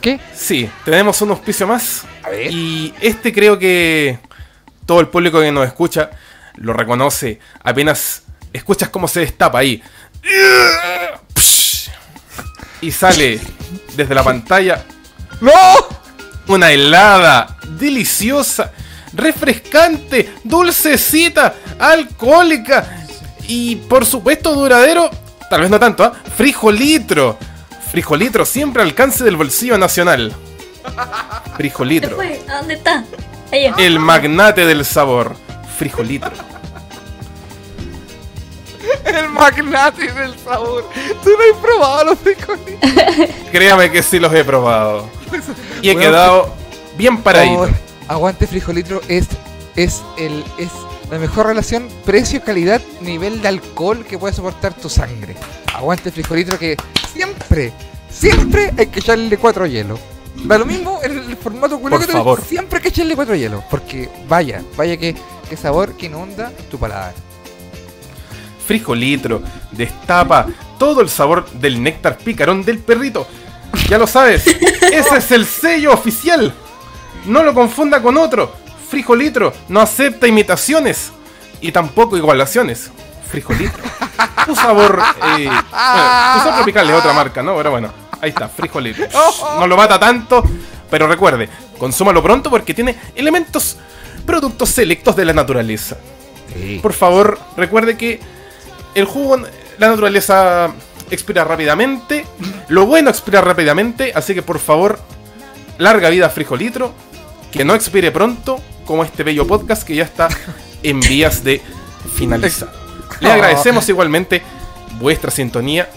¿Qué? 0.00 0.18
Sí, 0.34 0.68
tenemos 0.84 1.22
un 1.22 1.30
auspicio 1.30 1.68
más. 1.68 2.04
A 2.24 2.30
ver. 2.30 2.50
Y 2.50 2.92
este 3.00 3.32
creo 3.32 3.58
que 3.58 4.18
todo 4.84 5.00
el 5.00 5.08
público 5.08 5.40
que 5.40 5.52
nos 5.52 5.66
escucha 5.66 6.10
lo 6.56 6.72
reconoce. 6.72 7.38
Apenas 7.62 8.24
escuchas 8.52 8.88
cómo 8.88 9.06
se 9.06 9.20
destapa 9.20 9.60
ahí. 9.60 9.80
y 12.80 12.90
sale 12.90 13.40
desde 13.96 14.14
la 14.14 14.22
pantalla 14.22 14.84
¡No! 15.40 15.99
Una 16.54 16.70
helada 16.72 17.56
deliciosa, 17.78 18.72
refrescante, 19.12 20.34
dulcecita, 20.44 21.54
alcohólica 21.78 23.04
y 23.46 23.76
por 23.76 24.04
supuesto 24.04 24.54
duradero, 24.54 25.10
tal 25.48 25.62
vez 25.62 25.70
no 25.70 25.78
tanto, 25.78 26.04
¿ah? 26.04 26.12
frijolitro. 26.36 27.38
Frijolitro 27.90 28.44
siempre 28.44 28.82
al 28.82 28.88
alcance 28.88 29.24
del 29.24 29.36
bolsillo 29.36 29.76
nacional. 29.76 30.32
¿Se 30.82 31.56
Frijolitro. 31.56 32.16
dónde 32.46 32.74
está? 32.74 33.04
Allá. 33.52 33.74
El 33.78 33.98
magnate 33.98 34.64
del 34.64 34.84
sabor. 34.84 35.36
Frijolitro. 35.76 36.30
El 39.04 39.28
magnate 39.28 40.12
del 40.12 40.38
sabor. 40.38 40.88
Tú 41.24 41.30
no 41.30 41.54
has 41.54 41.60
probado 41.60 42.04
los 42.04 42.18
frijolitos. 42.20 42.90
Créame 43.50 43.90
que 43.90 44.02
sí 44.02 44.20
los 44.20 44.32
he 44.32 44.44
probado. 44.44 45.08
Y 45.82 45.90
he 45.90 45.94
Bueno, 45.94 46.10
quedado 46.10 46.54
bien 46.96 47.18
paradito. 47.22 47.62
Oh, 47.62 47.68
aguante 48.08 48.46
frijolitro 48.46 49.00
es, 49.08 49.26
es, 49.76 50.02
el, 50.18 50.44
es 50.58 50.70
la 51.10 51.18
mejor 51.18 51.46
relación 51.46 51.88
precio-calidad 52.04 52.80
nivel 53.00 53.40
de 53.42 53.48
alcohol 53.48 54.04
que 54.04 54.18
puede 54.18 54.34
soportar 54.34 54.74
tu 54.74 54.88
sangre. 54.88 55.34
Aguante 55.74 56.10
frijolitro 56.10 56.58
que 56.58 56.76
siempre, 57.12 57.72
siempre 58.10 58.72
hay 58.76 58.86
que 58.88 59.00
echarle 59.00 59.36
cuatro 59.38 59.66
hielos. 59.66 59.98
Da 60.44 60.56
lo 60.58 60.64
mismo 60.66 61.00
en 61.02 61.18
el 61.18 61.36
formato 61.36 61.78
culo 61.78 61.98
que 61.98 62.06
te- 62.06 62.12
favor. 62.12 62.40
siempre 62.42 62.76
hay 62.78 62.82
que 62.82 62.88
echarle 62.88 63.14
cuatro 63.16 63.34
hielos. 63.34 63.62
Porque 63.70 64.08
vaya, 64.28 64.62
vaya 64.76 64.96
que, 64.96 65.14
que 65.48 65.56
sabor 65.56 65.96
que 65.96 66.06
inunda 66.06 66.50
tu 66.70 66.78
paladar. 66.78 67.14
Frijolitro 68.66 69.42
destapa 69.72 70.46
todo 70.78 71.00
el 71.00 71.08
sabor 71.08 71.48
del 71.50 71.82
néctar 71.82 72.16
picarón 72.18 72.64
del 72.64 72.78
perrito. 72.78 73.26
Ya 73.88 73.98
lo 73.98 74.06
sabes, 74.06 74.46
ese 74.92 75.16
es 75.16 75.30
el 75.30 75.46
sello 75.46 75.92
oficial. 75.92 76.52
No 77.26 77.42
lo 77.42 77.54
confunda 77.54 78.00
con 78.02 78.16
otro. 78.16 78.54
Frijolitro 78.88 79.52
no 79.68 79.80
acepta 79.80 80.26
imitaciones 80.26 81.12
y 81.60 81.70
tampoco 81.72 82.16
igualaciones. 82.16 82.90
Frijolitro. 83.30 83.82
Tu 84.46 84.54
sabor. 84.56 85.00
Eh, 85.38 85.44
bueno, 85.44 85.62
tu 85.62 86.38
sabor 86.40 86.54
tropical 86.56 86.90
es 86.90 86.96
otra 86.96 87.12
marca, 87.12 87.42
¿no? 87.42 87.56
Pero 87.56 87.70
bueno, 87.70 87.92
ahí 88.20 88.30
está, 88.30 88.48
Frijolitro. 88.48 89.06
No 89.58 89.66
lo 89.66 89.76
mata 89.76 89.98
tanto, 90.00 90.42
pero 90.90 91.06
recuerde, 91.06 91.48
consúmalo 91.78 92.22
pronto 92.22 92.50
porque 92.50 92.74
tiene 92.74 92.96
elementos, 93.14 93.76
productos 94.26 94.70
selectos 94.70 95.14
de 95.14 95.24
la 95.24 95.32
naturaleza. 95.32 95.96
Por 96.82 96.92
favor, 96.92 97.38
recuerde 97.56 97.96
que 97.96 98.20
el 98.94 99.04
jugo, 99.04 99.36
la 99.78 99.88
naturaleza 99.88 100.72
expira 101.10 101.44
rápidamente. 101.44 102.24
Lo 102.68 102.86
bueno 102.86 103.10
expira 103.10 103.40
rápidamente. 103.40 104.12
Así 104.14 104.34
que 104.34 104.42
por 104.42 104.58
favor, 104.58 104.98
larga 105.78 106.08
vida 106.10 106.26
a 106.26 106.30
Frijolitro. 106.30 106.92
Que 107.50 107.64
no 107.64 107.74
expire 107.74 108.12
pronto, 108.12 108.60
como 108.84 109.04
este 109.04 109.24
bello 109.24 109.46
podcast 109.46 109.82
que 109.82 109.96
ya 109.96 110.04
está 110.04 110.28
en 110.82 111.00
vías 111.00 111.42
de 111.42 111.60
finalizar. 112.16 112.72
Le 113.20 113.30
agradecemos 113.30 113.88
igualmente 113.88 114.42
vuestra 115.00 115.30
sintonía 115.30 115.88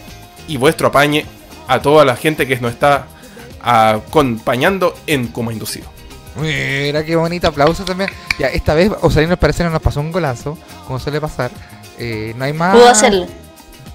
y 0.47 0.57
vuestro 0.57 0.87
apañe 0.87 1.25
a 1.67 1.81
toda 1.81 2.05
la 2.05 2.15
gente 2.15 2.47
que 2.47 2.57
nos 2.57 2.71
está 2.71 3.07
acompañando 3.61 4.95
en 5.07 5.27
Como 5.27 5.51
Inducido. 5.51 5.87
Mira 6.35 7.05
qué 7.05 7.15
bonito 7.15 7.47
aplauso 7.47 7.85
también. 7.85 8.09
Ya, 8.39 8.47
esta 8.47 8.73
vez 8.73 8.91
Osalino 9.01 9.33
al 9.33 9.39
parecer 9.39 9.69
nos 9.69 9.81
pasó 9.81 9.99
un 9.99 10.11
golazo, 10.11 10.57
como 10.87 10.99
suele 10.99 11.21
pasar. 11.21 11.51
Eh, 11.99 12.33
no 12.35 12.45
hay 12.45 12.53
más. 12.53 12.75
Pudo 12.75 12.89
hacerlo. 12.89 13.27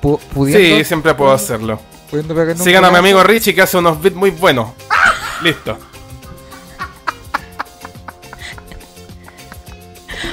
Pudiendo, 0.01 0.77
Sí, 0.79 0.85
siempre 0.85 1.15
puedo 1.15 1.33
hacerlo. 1.33 1.81
pudiendo 2.11 2.35
pegar 2.35 2.57
un 2.57 2.62
Sigan 2.62 2.85
a 2.85 2.91
mi 2.91 2.97
amigo 2.99 3.23
Richie 3.23 3.55
que 3.55 3.62
hace 3.62 3.77
unos 3.79 4.01
beats 4.01 4.16
muy 4.16 4.31
buenos. 4.31 4.70
Listo. 5.43 5.79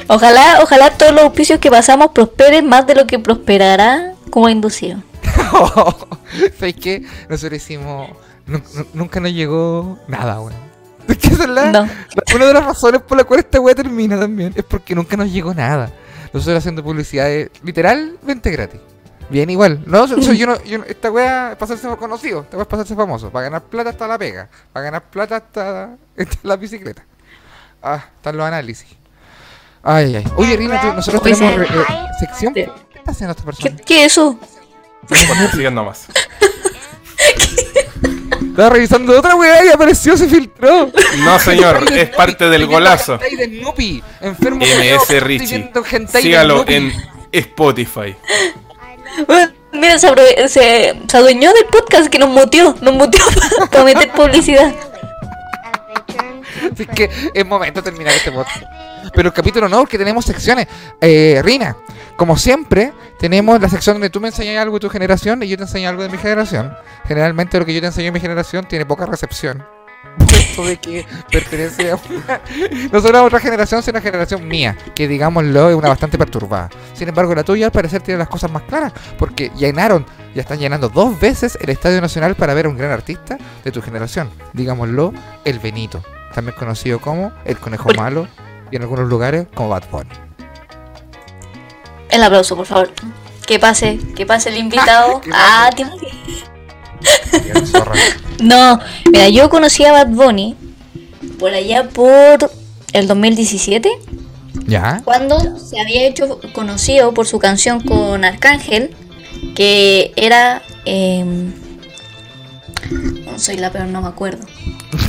Ojalá, 0.08 0.60
ojalá 0.62 0.92
todos 0.92 1.14
los 1.14 1.24
auspicios 1.24 1.60
que 1.60 1.72
pasamos 1.72 2.12
prosperen 2.12 2.68
más 2.68 2.86
de 2.86 2.96
lo 2.96 3.08
que 3.08 3.18
prosperará 3.20 4.14
como 4.30 4.50
inducido. 4.50 5.02
¿Sabes 6.60 6.76
qué? 6.76 7.04
Nosotros 7.30 7.58
hicimos. 7.62 8.10
nu- 8.46 8.62
nu- 8.76 8.86
nunca 8.94 9.20
nos 9.20 9.32
llegó 9.32 9.98
nada, 10.08 10.40
weón. 10.40 10.54
Es 11.08 11.18
que 11.18 11.28
esa 11.28 11.44
es 11.44 11.50
la, 11.50 11.66
No. 11.72 11.82
la- 11.86 12.36
una 12.36 12.46
de 12.46 12.54
las 12.54 12.66
razones 12.66 13.02
por 13.02 13.18
la 13.18 13.24
cual 13.24 13.40
esta 13.40 13.60
weá 13.60 13.74
termina 13.76 14.20
también. 14.20 14.54
Es 14.56 14.64
porque 14.64 14.94
nunca 14.96 15.18
nos 15.18 15.32
llegó 15.32 15.54
nada. 15.54 15.92
Nosotros 16.34 16.58
haciendo 16.60 16.84
publicidad 16.84 17.30
es 17.32 17.50
literalmente 17.64 18.52
gratis. 18.52 18.82
Bien, 19.30 19.50
igual. 19.50 19.82
No, 19.86 20.06
yo 20.34 20.46
no, 20.48 20.64
yo 20.64 20.78
no- 20.80 20.84
esta 20.86 21.12
weá 21.12 21.52
es 21.52 21.58
pasarse 21.58 21.88
conocido. 21.98 22.42
Esta 22.42 22.58
weá 22.58 22.64
es 22.64 22.68
pasarse 22.68 22.96
famoso. 22.96 23.30
Para 23.30 23.46
ganar 23.46 23.64
plata 23.64 23.90
hasta 23.90 24.08
la 24.08 24.18
pega. 24.18 24.50
Para 24.72 24.86
ganar 24.86 25.04
plata 25.10 25.38
hasta, 25.38 25.84
hasta 26.18 26.38
la 26.44 26.56
bicicleta. 26.58 27.04
Ah, 27.82 28.04
están 28.18 28.38
los 28.38 28.46
análisis. 28.46 28.88
Ay, 29.84 30.16
ay, 30.16 30.24
ay. 30.26 30.32
Oye, 30.38 30.58
Rina, 30.58 30.82
tú- 30.82 30.94
nosotros 30.94 31.22
Oye, 31.24 31.36
tenemos 31.36 31.70
eh, 31.70 31.86
sección. 32.20 32.54
¿Qué 32.54 32.70
está 32.96 33.12
haciendo 33.12 33.32
esta 33.32 33.44
persona? 33.44 33.76
¿Qué, 33.78 33.84
qué 33.84 34.06
es 34.06 34.12
eso? 34.14 34.40
Sigan 35.54 35.76
nomás. 35.76 36.08
Estaba 38.56 38.70
revisando 38.70 39.18
otra 39.20 39.36
weá 39.36 39.66
y 39.66 39.70
apareció, 39.70 40.16
se 40.16 40.28
filtró. 40.30 40.90
No, 41.20 41.40
señor, 41.40 41.92
es 41.92 42.10
parte 42.16 42.50
del 42.50 42.66
golazo. 42.68 43.18
De 43.18 44.02
enfermo 44.22 44.60
MS 44.66 45.22
Richie. 45.22 45.72
Sígalo 46.08 46.64
en 46.68 46.94
Spotify. 47.34 48.16
Mira, 49.72 50.00
se, 50.00 50.08
se, 50.48 51.02
se 51.08 51.18
adueñó 51.18 51.54
del 51.54 51.66
podcast 51.66 52.08
que 52.08 52.20
nos 52.20 52.30
muteó. 52.30 52.76
Nos 52.82 52.94
muteó 52.94 53.22
para 53.72 53.84
meter 53.84 54.12
publicidad. 54.12 54.74
Así 56.72 56.86
que 56.88 57.10
es 57.34 57.46
momento 57.46 57.82
de 57.82 57.92
terminar 57.92 58.14
este 58.14 58.32
podcast. 58.32 58.64
Pero 59.14 59.30
el 59.30 59.34
capítulo 59.34 59.70
no, 59.70 59.80
porque 59.80 59.98
tenemos 59.98 60.26
secciones. 60.26 60.68
Eh, 61.00 61.42
Rina, 61.44 61.78
como 62.16 62.38
siempre, 62.38 62.94
tenemos 63.20 63.62
la 63.62 63.70
sección 63.70 63.96
donde 63.96 64.10
tú 64.10 64.20
me 64.20 64.30
enseñas 64.30 64.62
algo 64.62 64.76
de 64.78 64.82
tu 64.82 64.90
generación 64.90 65.44
y 65.44 65.48
yo 65.48 65.58
te 65.58 65.64
enseño 65.64 65.90
algo 65.90 66.04
de 66.04 66.10
mi 66.10 66.18
generación. 66.18 66.74
Generalmente 67.08 67.60
lo 67.60 67.66
que 67.66 67.74
yo 67.74 67.82
te 67.82 67.88
enseño 67.88 68.06
de 68.06 68.12
mi 68.12 68.20
generación 68.20 68.66
tiene 68.68 68.86
poca 68.86 69.06
recepción. 69.06 69.64
Esto 70.32 70.66
de 70.66 70.78
que 70.78 71.06
pertenece 71.32 71.92
a 71.92 71.96
una... 71.96 72.42
No 72.92 73.02
solo 73.02 73.18
a 73.18 73.24
otra 73.24 73.40
generación, 73.40 73.84
sino 73.84 73.98
a 73.98 74.02
una 74.02 74.10
generación 74.10 74.48
mía, 74.48 74.78
que 74.94 75.08
digámoslo 75.08 75.70
es 75.70 75.76
una 75.76 75.90
bastante 75.90 76.18
perturbada. 76.18 76.70
Sin 76.94 77.08
embargo, 77.08 77.36
la 77.36 77.44
tuya 77.44 77.68
al 77.68 77.72
parecer 77.72 78.02
tiene 78.02 78.18
las 78.18 78.30
cosas 78.30 78.52
más 78.52 78.64
claras, 78.64 78.94
porque 79.18 79.52
llenaron, 79.56 80.06
ya 80.34 80.42
están 80.42 80.60
llenando 80.60 80.90
dos 80.90 81.20
veces 81.20 81.58
el 81.62 81.70
Estadio 81.70 82.02
Nacional 82.02 82.36
para 82.36 82.54
ver 82.54 82.66
a 82.66 82.70
un 82.70 82.78
gran 82.78 82.92
artista 82.92 83.38
de 83.64 83.72
tu 83.72 83.82
generación. 83.82 84.30
Digámoslo, 84.54 85.14
el 85.44 85.60
Benito, 85.60 86.04
también 86.34 86.56
conocido 86.58 87.00
como 87.00 87.32
el 87.46 87.58
Conejo 87.58 87.90
Malo 87.96 88.28
y 88.72 88.76
en 88.76 88.82
algunos 88.82 89.08
lugares 89.08 89.48
como 89.54 89.70
Bad 89.70 89.84
Bunny. 89.92 90.10
El 92.10 92.24
aplauso, 92.24 92.56
por 92.56 92.66
favor. 92.66 92.92
Que 93.46 93.60
pase, 93.60 94.00
que 94.16 94.26
pase 94.26 94.50
el 94.50 94.58
invitado. 94.58 95.22
Ah, 95.34 95.70
No, 98.40 98.80
mira, 99.12 99.30
yo 99.30 99.50
conocí 99.50 99.86
a 99.86 99.92
Bad 99.94 100.08
Bunny 100.10 100.56
por 101.40 101.54
allá 101.54 101.90
por 101.90 102.52
el 102.94 103.08
2017, 103.08 103.90
¿Ya? 104.68 105.02
cuando 105.06 105.58
se 105.58 105.80
había 105.80 106.06
hecho 106.08 106.40
conocido 106.54 107.14
por 107.14 107.28
su 107.28 107.40
canción 107.40 107.80
con 107.80 108.26
Arcángel, 108.26 108.94
que 109.56 110.12
era... 110.16 110.62
em, 110.86 111.54
no 113.26 113.40
soy 113.40 113.58
la 113.58 113.72
peor, 113.72 113.88
no 113.88 114.02
me 114.02 114.08
acuerdo. 114.10 114.46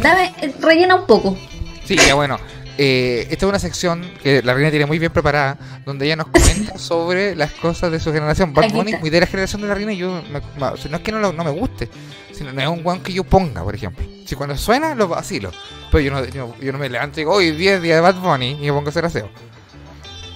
Dame, 0.02 0.32
eh, 0.40 0.54
rellena 0.60 0.94
un 0.94 1.06
poco. 1.06 1.36
Sí, 1.84 1.96
ya 1.96 2.14
bueno. 2.14 2.38
Eh, 2.78 3.26
esta 3.30 3.46
es 3.46 3.48
una 3.48 3.58
sección 3.58 4.02
que 4.22 4.42
la 4.42 4.54
reina 4.54 4.70
tiene 4.70 4.86
muy 4.86 4.98
bien 4.98 5.12
preparada, 5.12 5.58
donde 5.84 6.06
ella 6.06 6.16
nos 6.16 6.26
comenta 6.28 6.78
sobre 6.78 7.34
las 7.34 7.52
cosas 7.52 7.90
de 7.90 8.00
su 8.00 8.12
generación. 8.12 8.52
Bad 8.52 8.64
Bunny, 8.72 8.92
muy 9.00 9.10
de 9.10 9.20
la 9.20 9.26
generación 9.26 9.62
de 9.62 9.68
la 9.68 9.74
reina, 9.74 9.92
y 9.92 9.96
yo 9.98 10.22
me- 10.30 10.40
no 10.58 10.74
es 10.96 11.02
que 11.02 11.12
no, 11.12 11.18
lo- 11.20 11.32
no 11.32 11.44
me 11.44 11.50
guste, 11.50 11.88
sino 12.32 12.52
no 12.52 12.60
es 12.60 12.68
un 12.68 12.82
guan 12.82 13.00
que 13.02 13.12
yo 13.12 13.24
ponga, 13.24 13.62
por 13.62 13.74
ejemplo. 13.74 14.04
Si 14.26 14.34
cuando 14.34 14.56
suena, 14.56 14.94
lo 14.94 15.08
vacilo. 15.08 15.50
Pero 15.90 16.00
yo 16.00 16.10
no, 16.10 16.24
yo, 16.24 16.54
yo 16.60 16.72
no 16.72 16.78
me 16.78 16.88
levanto 16.88 17.20
y 17.20 17.22
digo, 17.22 17.32
hoy 17.34 17.52
10 17.52 17.80
día 17.82 17.94
de 17.96 18.00
Bad 18.00 18.16
Bunny, 18.16 18.52
y 18.60 18.66
me 18.66 18.72
pongo 18.72 18.86
a 18.86 18.90
hacer 18.90 19.04
aseo. 19.04 19.28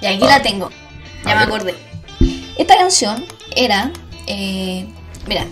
Y 0.00 0.06
aquí 0.06 0.24
la 0.24 0.40
tengo. 0.42 0.70
Ya 1.26 1.34
me 1.36 1.42
acordé. 1.42 1.74
Esta 2.56 2.76
canción 2.76 3.24
era. 3.54 3.90
eh, 4.26 4.86
mira, 5.26 5.46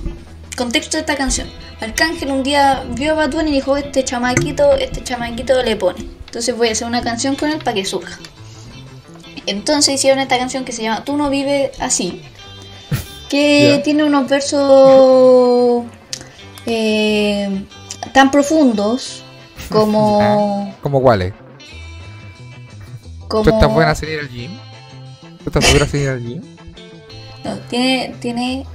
contexto 0.56 0.97
de 0.97 1.01
esta 1.01 1.16
canción. 1.16 1.48
Arcángel 1.81 2.31
un 2.31 2.43
día 2.43 2.85
vio 2.94 3.12
a 3.12 3.15
Bad 3.15 3.31
Bunny 3.32 3.51
y 3.51 3.55
dijo: 3.55 3.77
Este 3.77 4.05
chamaquito, 4.05 4.74
este 4.77 5.02
chamaquito 5.05 5.62
le 5.62 5.77
pone. 5.77 6.06
Entonces 6.29 6.57
voy 6.57 6.69
a 6.69 6.73
hacer 6.73 6.87
una 6.87 7.03
canción 7.03 7.37
con 7.37 7.51
él 7.51 7.59
para 7.59 7.75
que 7.75 7.87
surja. 7.87 8.19
Entonces 9.47 9.95
hicieron 9.95 10.19
esta 10.19 10.37
canción 10.39 10.67
que 10.67 10.73
se 10.73 10.83
llama 10.83 11.05
Tú 11.05 11.17
no 11.17 11.31
vives 11.31 11.71
así. 11.81 12.23
Que 13.31 13.81
tiene 13.85 14.05
unos 14.05 14.29
versos 14.29 15.87
eh, 16.67 17.65
tan 18.13 18.31
profundos 18.31 19.25
como. 19.71 20.75
¿Cómo 20.83 21.01
cuáles? 21.01 21.33
como 23.27 23.45
¿Tú 23.45 23.51
estás 23.51 23.73
buena 23.73 23.91
a 23.93 23.95
salir 23.95 24.21
al 24.21 24.29
gym? 24.29 24.51
¿Tú 25.45 25.45
estás 25.47 25.65
segura 25.65 25.85
de 25.87 25.91
salir 25.91 26.09
al 26.09 26.23
gym? 26.23 26.43
no, 27.45 27.59
tiene, 27.69 28.15
tiene 28.21 28.67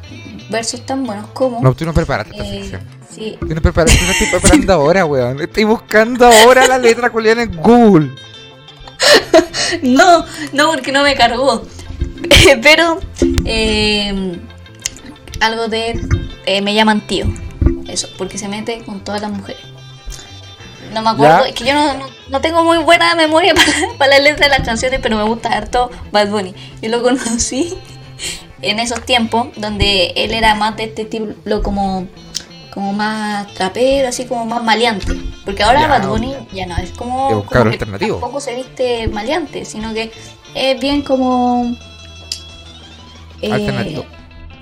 versos 0.49 0.85
tan 0.85 1.05
buenos 1.05 1.27
como. 1.33 1.61
No, 1.61 1.75
tú 1.75 1.85
no 1.85 1.93
preparaste 1.93 2.31
esta 2.35 2.45
eh, 2.45 2.61
sección. 2.61 3.02
Sí, 3.13 3.37
tú 3.39 3.47
no 3.47 3.55
estoy 3.55 3.71
preparando 4.31 4.73
ahora, 4.73 5.05
weón. 5.05 5.41
Estoy 5.41 5.63
buscando 5.65 6.25
ahora 6.27 6.67
la 6.67 6.77
letra 6.77 7.09
culiana 7.09 7.43
en 7.43 7.55
Google. 7.55 8.11
No, 9.81 10.25
no, 10.51 10.67
porque 10.71 10.91
no 10.91 11.01
me 11.03 11.15
cargó. 11.15 11.63
Pero 12.61 12.99
eh, 13.45 14.37
algo 15.41 15.67
de 15.67 15.99
eh, 16.45 16.61
me 16.61 16.73
llaman 16.75 17.05
tío. 17.07 17.25
Eso, 17.87 18.07
porque 18.17 18.37
se 18.37 18.47
mete 18.47 18.83
con 18.83 19.03
todas 19.03 19.21
las 19.21 19.31
mujeres. 19.31 19.61
No 20.93 21.01
me 21.01 21.09
acuerdo, 21.09 21.43
Ya. 21.43 21.49
es 21.49 21.55
que 21.55 21.65
yo 21.65 21.73
no, 21.73 21.93
no- 21.95 22.07
no 22.29 22.41
tengo 22.41 22.63
muy 22.63 22.77
buena 22.77 23.15
memoria 23.15 23.53
para, 23.55 23.71
para 23.97 24.11
las 24.11 24.23
letras 24.23 24.49
de 24.51 24.57
las 24.57 24.65
canciones, 24.65 24.99
pero 25.01 25.17
me 25.17 25.23
gusta 25.23 25.49
harto 25.49 25.89
Bad 26.11 26.29
Bunny. 26.29 26.53
Yo 26.81 26.89
lo 26.89 27.01
conocí 27.01 27.73
en 28.61 28.79
esos 28.79 29.03
tiempos 29.05 29.47
donde 29.57 30.13
él 30.15 30.33
era 30.33 30.55
más 30.55 30.77
de 30.77 30.83
este 30.85 31.01
estilo 31.03 31.63
como, 31.63 32.07
como 32.73 32.93
más 32.93 33.53
trapero, 33.53 34.07
así 34.09 34.25
como 34.25 34.45
más 34.45 34.63
maleante. 34.63 35.13
Porque 35.45 35.63
ahora 35.63 35.81
Ya, 35.81 35.87
Bad 35.87 36.07
Bunny 36.07 36.35
ya 36.53 36.65
no 36.65 36.75
es 36.77 36.91
como, 36.91 37.29
Es 37.29 37.35
un 37.35 37.41
como 37.43 37.63
que 37.63 37.69
alternativo. 37.69 38.15
tampoco 38.17 38.39
se 38.39 38.55
viste 38.55 39.07
maleante, 39.07 39.65
sino 39.65 39.93
que 39.93 40.11
es 40.55 40.79
bien 40.79 41.01
como 41.01 41.75
eh, 43.41 43.51
Alternativo. 43.51 44.05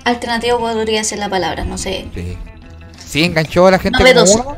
Alternativo 0.04 0.58
podría 0.58 1.04
ser 1.04 1.18
la 1.18 1.28
palabra, 1.28 1.64
no 1.64 1.78
sé. 1.78 2.06
Sí. 2.14 2.36
Sí, 2.98 3.24
enganchó 3.24 3.66
a 3.66 3.70
la 3.72 3.78
gente 3.78 3.98
como 4.14 4.32
uno. 4.32 4.56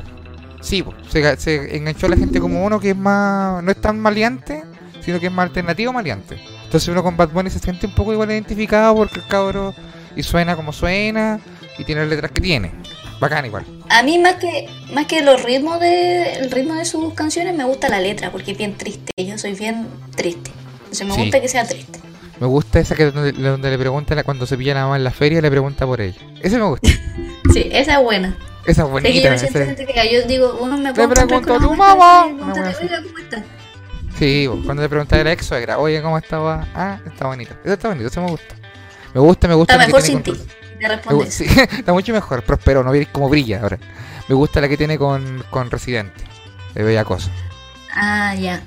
Sí, 0.61 0.83
po, 0.83 0.95
se, 1.09 1.37
se 1.37 1.77
enganchó 1.77 2.07
a 2.07 2.11
la 2.11 2.17
gente 2.17 2.41
como 2.41 2.65
uno 2.65 2.81
que 2.81 2.91
es 2.91 2.97
más. 2.97 3.63
No 3.63 3.71
es 3.71 3.81
tan 3.81 4.01
maleante, 4.01 4.63
sino 5.05 5.21
que 5.21 5.27
es 5.27 5.33
más 5.33 5.45
alternativo 5.49 5.93
maleante. 5.93 6.39
Entonces 6.65 6.89
uno 6.89 7.03
con 7.03 7.17
Bad 7.17 7.31
Bunny 7.31 7.51
se 7.51 7.59
siente 7.59 7.87
un 7.87 7.95
poco 7.95 8.13
igual 8.13 8.31
identificado 8.31 8.95
porque 8.95 9.21
el 9.21 9.27
cabro. 9.27 9.75
Y 10.17 10.23
suena 10.23 10.57
como 10.57 10.73
suena. 10.73 11.41
Y 11.79 11.85
tiene 11.85 12.03
las 12.03 12.11
letras 12.11 12.31
que 12.31 12.41
tiene. 12.41 12.73
Bacán 13.21 13.47
igual. 13.47 13.65
A 13.89 14.03
mí 14.03 14.19
más 14.19 14.35
que 14.37 14.69
más 14.93 15.07
que 15.07 15.23
los 15.23 15.43
ritmos 15.43 15.81
de 15.81 16.35
el 16.35 16.51
ritmo 16.51 16.75
de 16.75 16.85
sus 16.85 17.15
canciones 17.15 17.55
me 17.55 17.65
gusta 17.65 17.89
la 17.89 18.01
letra 18.01 18.31
porque 18.31 18.53
es 18.53 18.59
bien 18.59 18.77
triste. 18.77 19.13
Yo 19.17 19.39
soy 19.39 19.55
bien 19.55 19.87
triste. 20.17 20.51
Entonces 20.85 21.07
me 21.07 21.15
Sí. 21.15 21.21
gusta 21.23 21.41
que 21.41 21.49
sea 21.49 21.67
triste. 21.67 22.01
Me 22.41 22.47
gusta 22.49 22.81
esa 22.81 22.95
que 22.97 23.11
donde, 23.11 23.33
donde 23.33 23.71
le 23.71 23.79
pregunta 23.79 24.21
cuando 24.25 24.45
se 24.47 24.57
pilla 24.57 24.75
la 24.75 24.83
mamá 24.83 24.97
en 24.97 25.05
la 25.05 25.13
feria 25.13 25.41
le 25.41 25.51
pregunta 25.51 25.87
por 25.87 26.01
ella. 26.01 26.19
Ese 26.43 26.59
me 26.59 26.65
gusta. 26.65 26.89
Sí, 27.53 27.69
esa 27.71 27.99
es 27.99 28.03
buena. 28.03 28.37
Esa 28.63 28.71
es 28.71 28.77
yo 28.79 28.89
bonita. 28.89 29.31
me 29.31 29.39
siento 29.39 29.59
ese- 29.59 29.67
identificada. 29.69 30.11
Yo 30.11 30.23
digo, 30.27 30.59
uno 30.61 30.77
me 30.77 30.93
Le 30.93 31.07
pregunto 31.09 31.55
a 31.55 31.59
tu 31.61 31.75
mamá. 31.75 32.27
Sí, 34.19 34.49
cuando 34.65 34.83
le 34.83 34.89
pregunta 34.89 35.21
a 35.21 35.25
la 35.25 35.33
ex 35.33 35.47
suegra, 35.47 35.79
oye, 35.79 36.01
¿cómo 36.03 36.17
estaba? 36.19 36.67
Ah, 36.75 36.99
está 37.07 37.27
bonito. 37.27 37.53
Eso 37.65 37.75
está 37.75 37.89
bonito, 37.89 38.09
eso 38.09 38.21
me 38.23 38.29
gusta. 38.31 38.55
Me 39.13 39.21
gusta, 39.21 39.47
me 39.49 39.55
gusta. 39.55 39.75
Está 39.75 39.87
mejor 39.87 40.03
sin 40.03 40.23
ti. 40.23 40.33
Te 40.89 41.31
sí, 41.31 41.45
está 41.79 41.93
mucho 41.93 42.13
mejor, 42.13 42.43
prosperó, 42.43 42.83
no 42.85 42.91
veis 42.91 43.09
cómo 43.11 43.29
brilla 43.29 43.61
ahora. 43.63 43.79
Me 44.29 44.35
gusta 44.35 44.61
la 44.61 44.69
que 44.69 44.77
tiene 44.77 44.99
con, 44.99 45.45
con 45.51 45.71
Residente, 45.71 46.23
de 46.75 46.83
Bella 46.83 47.05
Cosa. 47.05 47.31
Ah, 47.95 48.35
ya. 48.35 48.63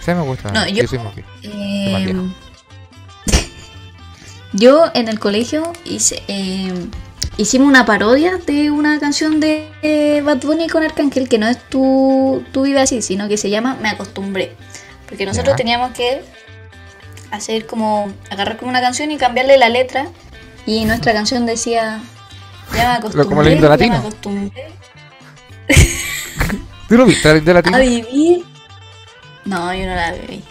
Esa 0.00 0.14
me 0.14 0.22
gusta. 0.22 0.50
No, 0.52 0.66
yo- 0.68 0.86
soy 0.86 0.98
viejo. 0.98 1.12
Eh, 1.42 2.14
yo 4.52 4.90
en 4.94 5.08
el 5.08 5.18
colegio 5.18 5.72
hice, 5.84 6.22
eh, 6.28 6.72
hicimos 7.36 7.68
una 7.68 7.84
parodia 7.84 8.38
de 8.46 8.70
una 8.70 8.98
canción 8.98 9.40
de 9.40 9.68
eh, 9.82 10.22
Bad 10.24 10.38
Bunny 10.42 10.68
con 10.68 10.82
Arcángel 10.82 11.28
que 11.28 11.38
no 11.38 11.48
es 11.48 11.58
tú, 11.68 12.42
tú 12.52 12.62
vive 12.62 12.80
así, 12.80 13.02
sino 13.02 13.28
que 13.28 13.36
se 13.36 13.50
llama 13.50 13.76
Me 13.82 13.88
acostumbré. 13.90 14.54
Porque 15.08 15.24
nosotros 15.26 15.52
Ya. 15.54 15.56
teníamos 15.56 15.92
que 15.92 16.22
hacer 17.30 17.66
como 17.66 18.12
agarrar 18.30 18.56
como 18.56 18.70
una 18.70 18.80
canción 18.80 19.10
y 19.10 19.18
cambiarle 19.18 19.58
la 19.58 19.68
letra 19.68 20.08
y 20.68 20.84
nuestra 20.84 21.14
canción 21.14 21.46
decía 21.46 22.00
ya 22.74 22.88
me 22.90 22.94
acostumbré, 22.96 23.26
como 23.26 23.42
lindo 23.42 23.62
ya 23.62 23.68
latino. 23.70 23.92
me 23.92 23.98
acostumbré 24.00 24.68
¿Tú 26.88 26.96
lo 26.96 27.06
viste, 27.06 27.28
la 27.28 27.40
de 27.40 27.54
latino? 27.54 27.76
a 27.76 27.80
vivir. 27.80 28.44
No, 29.44 29.72
yo 29.74 29.86
no 29.86 29.94
la 29.94 30.12
viví. 30.12 30.42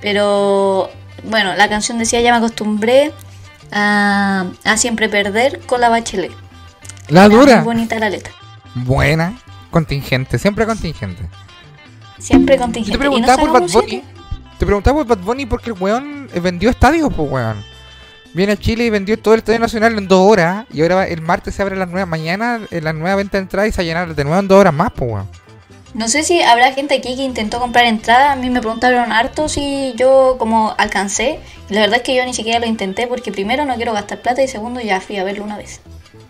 Pero 0.00 0.90
bueno, 1.24 1.54
la 1.54 1.68
canción 1.68 1.98
decía 1.98 2.20
ya 2.20 2.30
me 2.32 2.38
acostumbré 2.38 3.12
a, 3.72 4.46
a 4.64 4.76
siempre 4.76 5.08
perder 5.08 5.60
con 5.66 5.80
la 5.80 5.88
bachelet. 5.88 6.32
La 7.08 7.26
Era 7.26 7.34
dura. 7.34 7.56
Muy 7.56 7.64
bonita 7.64 7.98
la 7.98 8.10
letra. 8.10 8.32
Buena. 8.74 9.38
Contingente, 9.70 10.38
siempre 10.38 10.66
contingente. 10.66 11.28
Siempre 12.18 12.56
Yo 12.56 12.62
contingente. 12.62 12.98
te 12.98 13.04
no 13.04 13.10
preguntaba 13.10 13.42
por 13.42 13.52
Bad 13.52 13.70
Bunny. 13.70 14.02
Te 14.58 14.66
preguntaba 14.66 15.04
por 15.04 15.06
Bad 15.16 15.24
Bunny 15.24 15.46
porque 15.46 15.70
el 15.70 15.76
weón 15.80 16.28
vendió 16.42 16.70
estadios, 16.70 17.12
pues 17.14 17.30
weón. 17.30 17.73
Viene 18.34 18.52
a 18.52 18.56
Chile 18.56 18.84
y 18.84 18.90
vendió 18.90 19.16
todo 19.16 19.34
el 19.34 19.38
estadio 19.38 19.60
nacional 19.60 19.96
en 19.96 20.08
dos 20.08 20.30
horas. 20.30 20.66
Y 20.72 20.82
ahora 20.82 21.06
el 21.06 21.22
martes 21.22 21.54
se 21.54 21.62
abre 21.62 21.76
la 21.76 21.86
nueva 21.86 22.04
mañana, 22.04 22.60
eh, 22.72 22.80
la 22.80 22.92
nueva 22.92 23.16
venta 23.16 23.38
de 23.38 23.42
entrada 23.42 23.68
y 23.68 23.72
se 23.72 23.84
llenar 23.84 24.12
de 24.14 24.24
nuevo 24.24 24.40
en 24.40 24.48
dos 24.48 24.58
horas 24.58 24.74
más, 24.74 24.90
pues 24.92 25.10
weón. 25.10 25.28
No 25.94 26.08
sé 26.08 26.24
si 26.24 26.42
habrá 26.42 26.72
gente 26.72 26.96
aquí 26.96 27.14
que 27.14 27.22
intentó 27.22 27.60
comprar 27.60 27.84
entrada. 27.84 28.32
A 28.32 28.36
mí 28.36 28.50
me 28.50 28.60
preguntaron 28.60 29.12
harto 29.12 29.48
si 29.48 29.94
yo 29.96 30.34
como 30.36 30.74
alcancé. 30.76 31.38
La 31.68 31.82
verdad 31.82 31.98
es 31.98 32.02
que 32.02 32.16
yo 32.16 32.24
ni 32.24 32.34
siquiera 32.34 32.58
lo 32.58 32.66
intenté 32.66 33.06
porque 33.06 33.30
primero 33.30 33.64
no 33.64 33.76
quiero 33.76 33.92
gastar 33.92 34.20
plata 34.20 34.42
y 34.42 34.48
segundo 34.48 34.80
ya 34.80 35.00
fui 35.00 35.16
a 35.18 35.24
verlo 35.24 35.44
una 35.44 35.56
vez. 35.56 35.80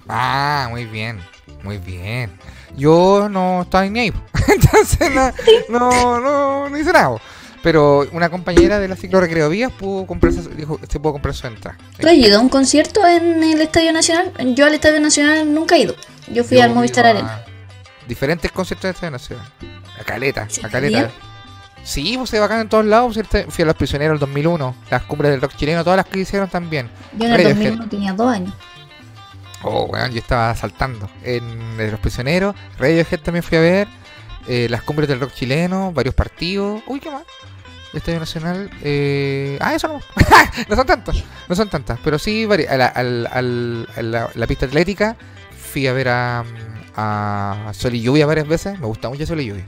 Ah, 0.07 0.69
muy 0.71 0.85
bien, 0.85 1.21
muy 1.63 1.79
bien. 1.79 2.31
Yo 2.77 3.29
no 3.31 3.63
estaba 3.63 3.87
ni 3.87 4.01
ahí, 4.01 4.13
entonces 4.49 5.11
no, 5.11 5.33
no, 5.71 6.21
no, 6.21 6.69
no 6.69 6.79
hice 6.79 6.93
nada. 6.93 7.17
Pero 7.65 8.07
una 8.13 8.29
compañera 8.29 8.79
de 8.79 8.89
la 8.89 8.95
ciclo 8.95 9.23
recreo 9.23 9.49
vías 9.49 9.73
pudo 9.73 10.07
comprarse, 10.07 10.43
dijo, 10.51 10.79
se 10.87 11.01
pudo 11.01 11.13
comprar 11.13 11.35
su 11.35 11.47
entrada. 11.47 11.79
¿Tú 11.99 12.07
has 12.07 12.13
ido 12.13 12.39
a 12.39 12.41
un 12.43 12.51
concierto 12.51 13.05
en 13.07 13.43
el 13.43 13.59
Estadio 13.63 13.91
Nacional? 13.91 14.33
Yo 14.55 14.67
al 14.67 14.75
Estadio 14.75 15.01
Nacional 15.01 15.53
nunca 15.53 15.75
he 15.77 15.81
ido. 15.81 15.97
Yo 16.31 16.45
fui 16.45 16.59
Yo 16.59 16.65
al 16.65 16.75
Movistar 16.75 17.07
Arena. 17.07 17.43
Diferentes 18.07 18.53
conciertos 18.53 18.83
de 18.83 18.91
Estadio 18.91 19.13
Nacional. 19.13 19.47
A 19.99 20.05
Caleta, 20.05 20.47
¿Sí, 20.51 20.61
a 20.63 20.69
Caleta. 20.69 21.11
Sí, 21.85 22.17
pues 22.19 22.29
se 22.29 22.39
bacán 22.39 22.61
en 22.61 22.69
todos 22.69 22.85
lados. 22.85 23.19
Fui 23.49 23.63
a 23.63 23.67
Los 23.67 23.77
Prisioneros 23.77 24.17
el 24.17 24.21
2001, 24.21 24.77
las 24.91 25.03
cumbres 25.05 25.31
del 25.31 25.41
rock 25.41 25.57
chileno, 25.57 25.83
todas 25.85 25.97
las 25.97 26.07
que 26.07 26.21
hicieron 26.21 26.51
también. 26.51 26.91
Yo 27.17 27.25
en 27.25 27.33
el 27.33 27.39
Radiohead. 27.39 27.57
2001 27.57 27.89
tenía 27.89 28.13
dos 28.13 28.31
años. 28.31 28.53
Oh, 29.63 29.85
weón, 29.85 30.13
yo 30.13 30.19
estaba 30.19 30.55
saltando 30.55 31.09
en 31.23 31.45
en 31.81 31.91
Los 31.91 32.01
Prisioneros. 32.01 32.55
Radiohead 32.79 33.21
también 33.21 33.43
fui 33.43 33.57
a 33.57 33.61
ver. 33.63 33.89
eh, 34.49 34.67
las 34.69 34.83
cumbres 34.83 35.09
del 35.09 35.19
rock 35.21 35.33
chileno, 35.33 35.93
varios 35.93 36.15
partidos. 36.15 36.83
Uy, 36.87 37.01
¿qué 37.01 37.11
más? 37.11 37.23
Estadio 37.97 38.21
Nacional. 38.21 38.71
Eh... 38.83 39.59
Ah, 39.61 39.75
eso 39.75 39.89
no. 39.89 40.01
no 40.69 40.77
son 40.77 40.87
tantas. 40.87 41.17
No 41.49 41.55
son 41.55 41.69
tantas. 41.69 41.99
Pero 42.03 42.19
sí, 42.19 42.45
vari- 42.47 42.69
a 42.69 42.77
la, 42.77 42.87
a 42.87 43.43
la, 44.03 44.31
la 44.35 44.47
pista 44.47 44.67
atlética. 44.67 45.17
Fui 45.73 45.87
a 45.87 45.93
ver 45.93 46.09
a, 46.09 46.45
a 46.97 47.71
Sol 47.75 47.95
y 47.95 48.03
Lluvia 48.03 48.27
varias 48.27 48.47
veces. 48.49 48.79
Me 48.79 48.87
gusta 48.87 49.09
mucho 49.09 49.27
Sol 49.27 49.41
y 49.41 49.47
Lluvia. 49.47 49.65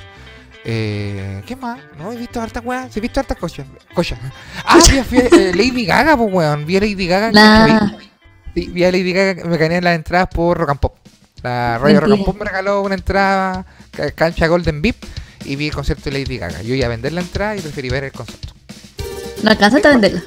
Eh, 0.64 1.42
¿Qué 1.46 1.54
más? 1.56 1.78
No, 1.98 2.12
he 2.12 2.16
visto 2.16 2.40
hartas 2.40 2.64
weas. 2.64 2.92
Sí, 2.92 2.98
he 2.98 3.02
visto 3.02 3.20
hartas 3.20 3.36
cosas. 3.38 3.66
Ah, 4.64 4.78
fui 4.80 4.98
a, 4.98 5.04
fui 5.04 5.18
a- 5.18 5.26
eh, 5.26 5.52
Lady 5.54 5.86
Gaga, 5.86 6.16
pues 6.16 6.32
weón. 6.32 6.66
Vi 6.66 6.76
a 6.76 6.80
Lady 6.80 7.06
Gaga. 7.06 7.96
Sí, 8.54 8.66
vi 8.72 8.84
a 8.84 8.90
Lady 8.90 9.12
Gaga, 9.12 9.44
me 9.44 9.56
gané 9.58 9.80
las 9.82 9.94
entradas 9.94 10.28
por 10.32 10.58
Rock 10.58 10.70
and 10.70 10.80
Pop. 10.80 10.96
La 11.42 11.78
radio 11.78 12.00
Rock 12.00 12.12
and 12.12 12.24
Pop 12.24 12.38
me 12.38 12.44
regaló 12.46 12.80
una 12.82 12.94
entrada, 12.94 13.64
ca- 13.92 14.10
cancha 14.12 14.46
Golden 14.48 14.80
VIP, 14.82 14.96
y 15.46 15.56
vi 15.56 15.68
el 15.68 15.74
concierto 15.74 16.10
de 16.10 16.18
Lady 16.18 16.38
Gaga. 16.38 16.62
Yo 16.62 16.74
iba 16.74 16.86
a 16.86 16.88
vender 16.90 17.12
la 17.12 17.20
entrada 17.20 17.56
y 17.56 17.60
preferí 17.60 17.88
ver 17.88 18.04
el 18.04 18.12
concierto. 18.12 18.48
¿No 19.42 19.50
alcanzaste 19.50 19.88
a 19.88 19.90
venderla? 19.92 20.22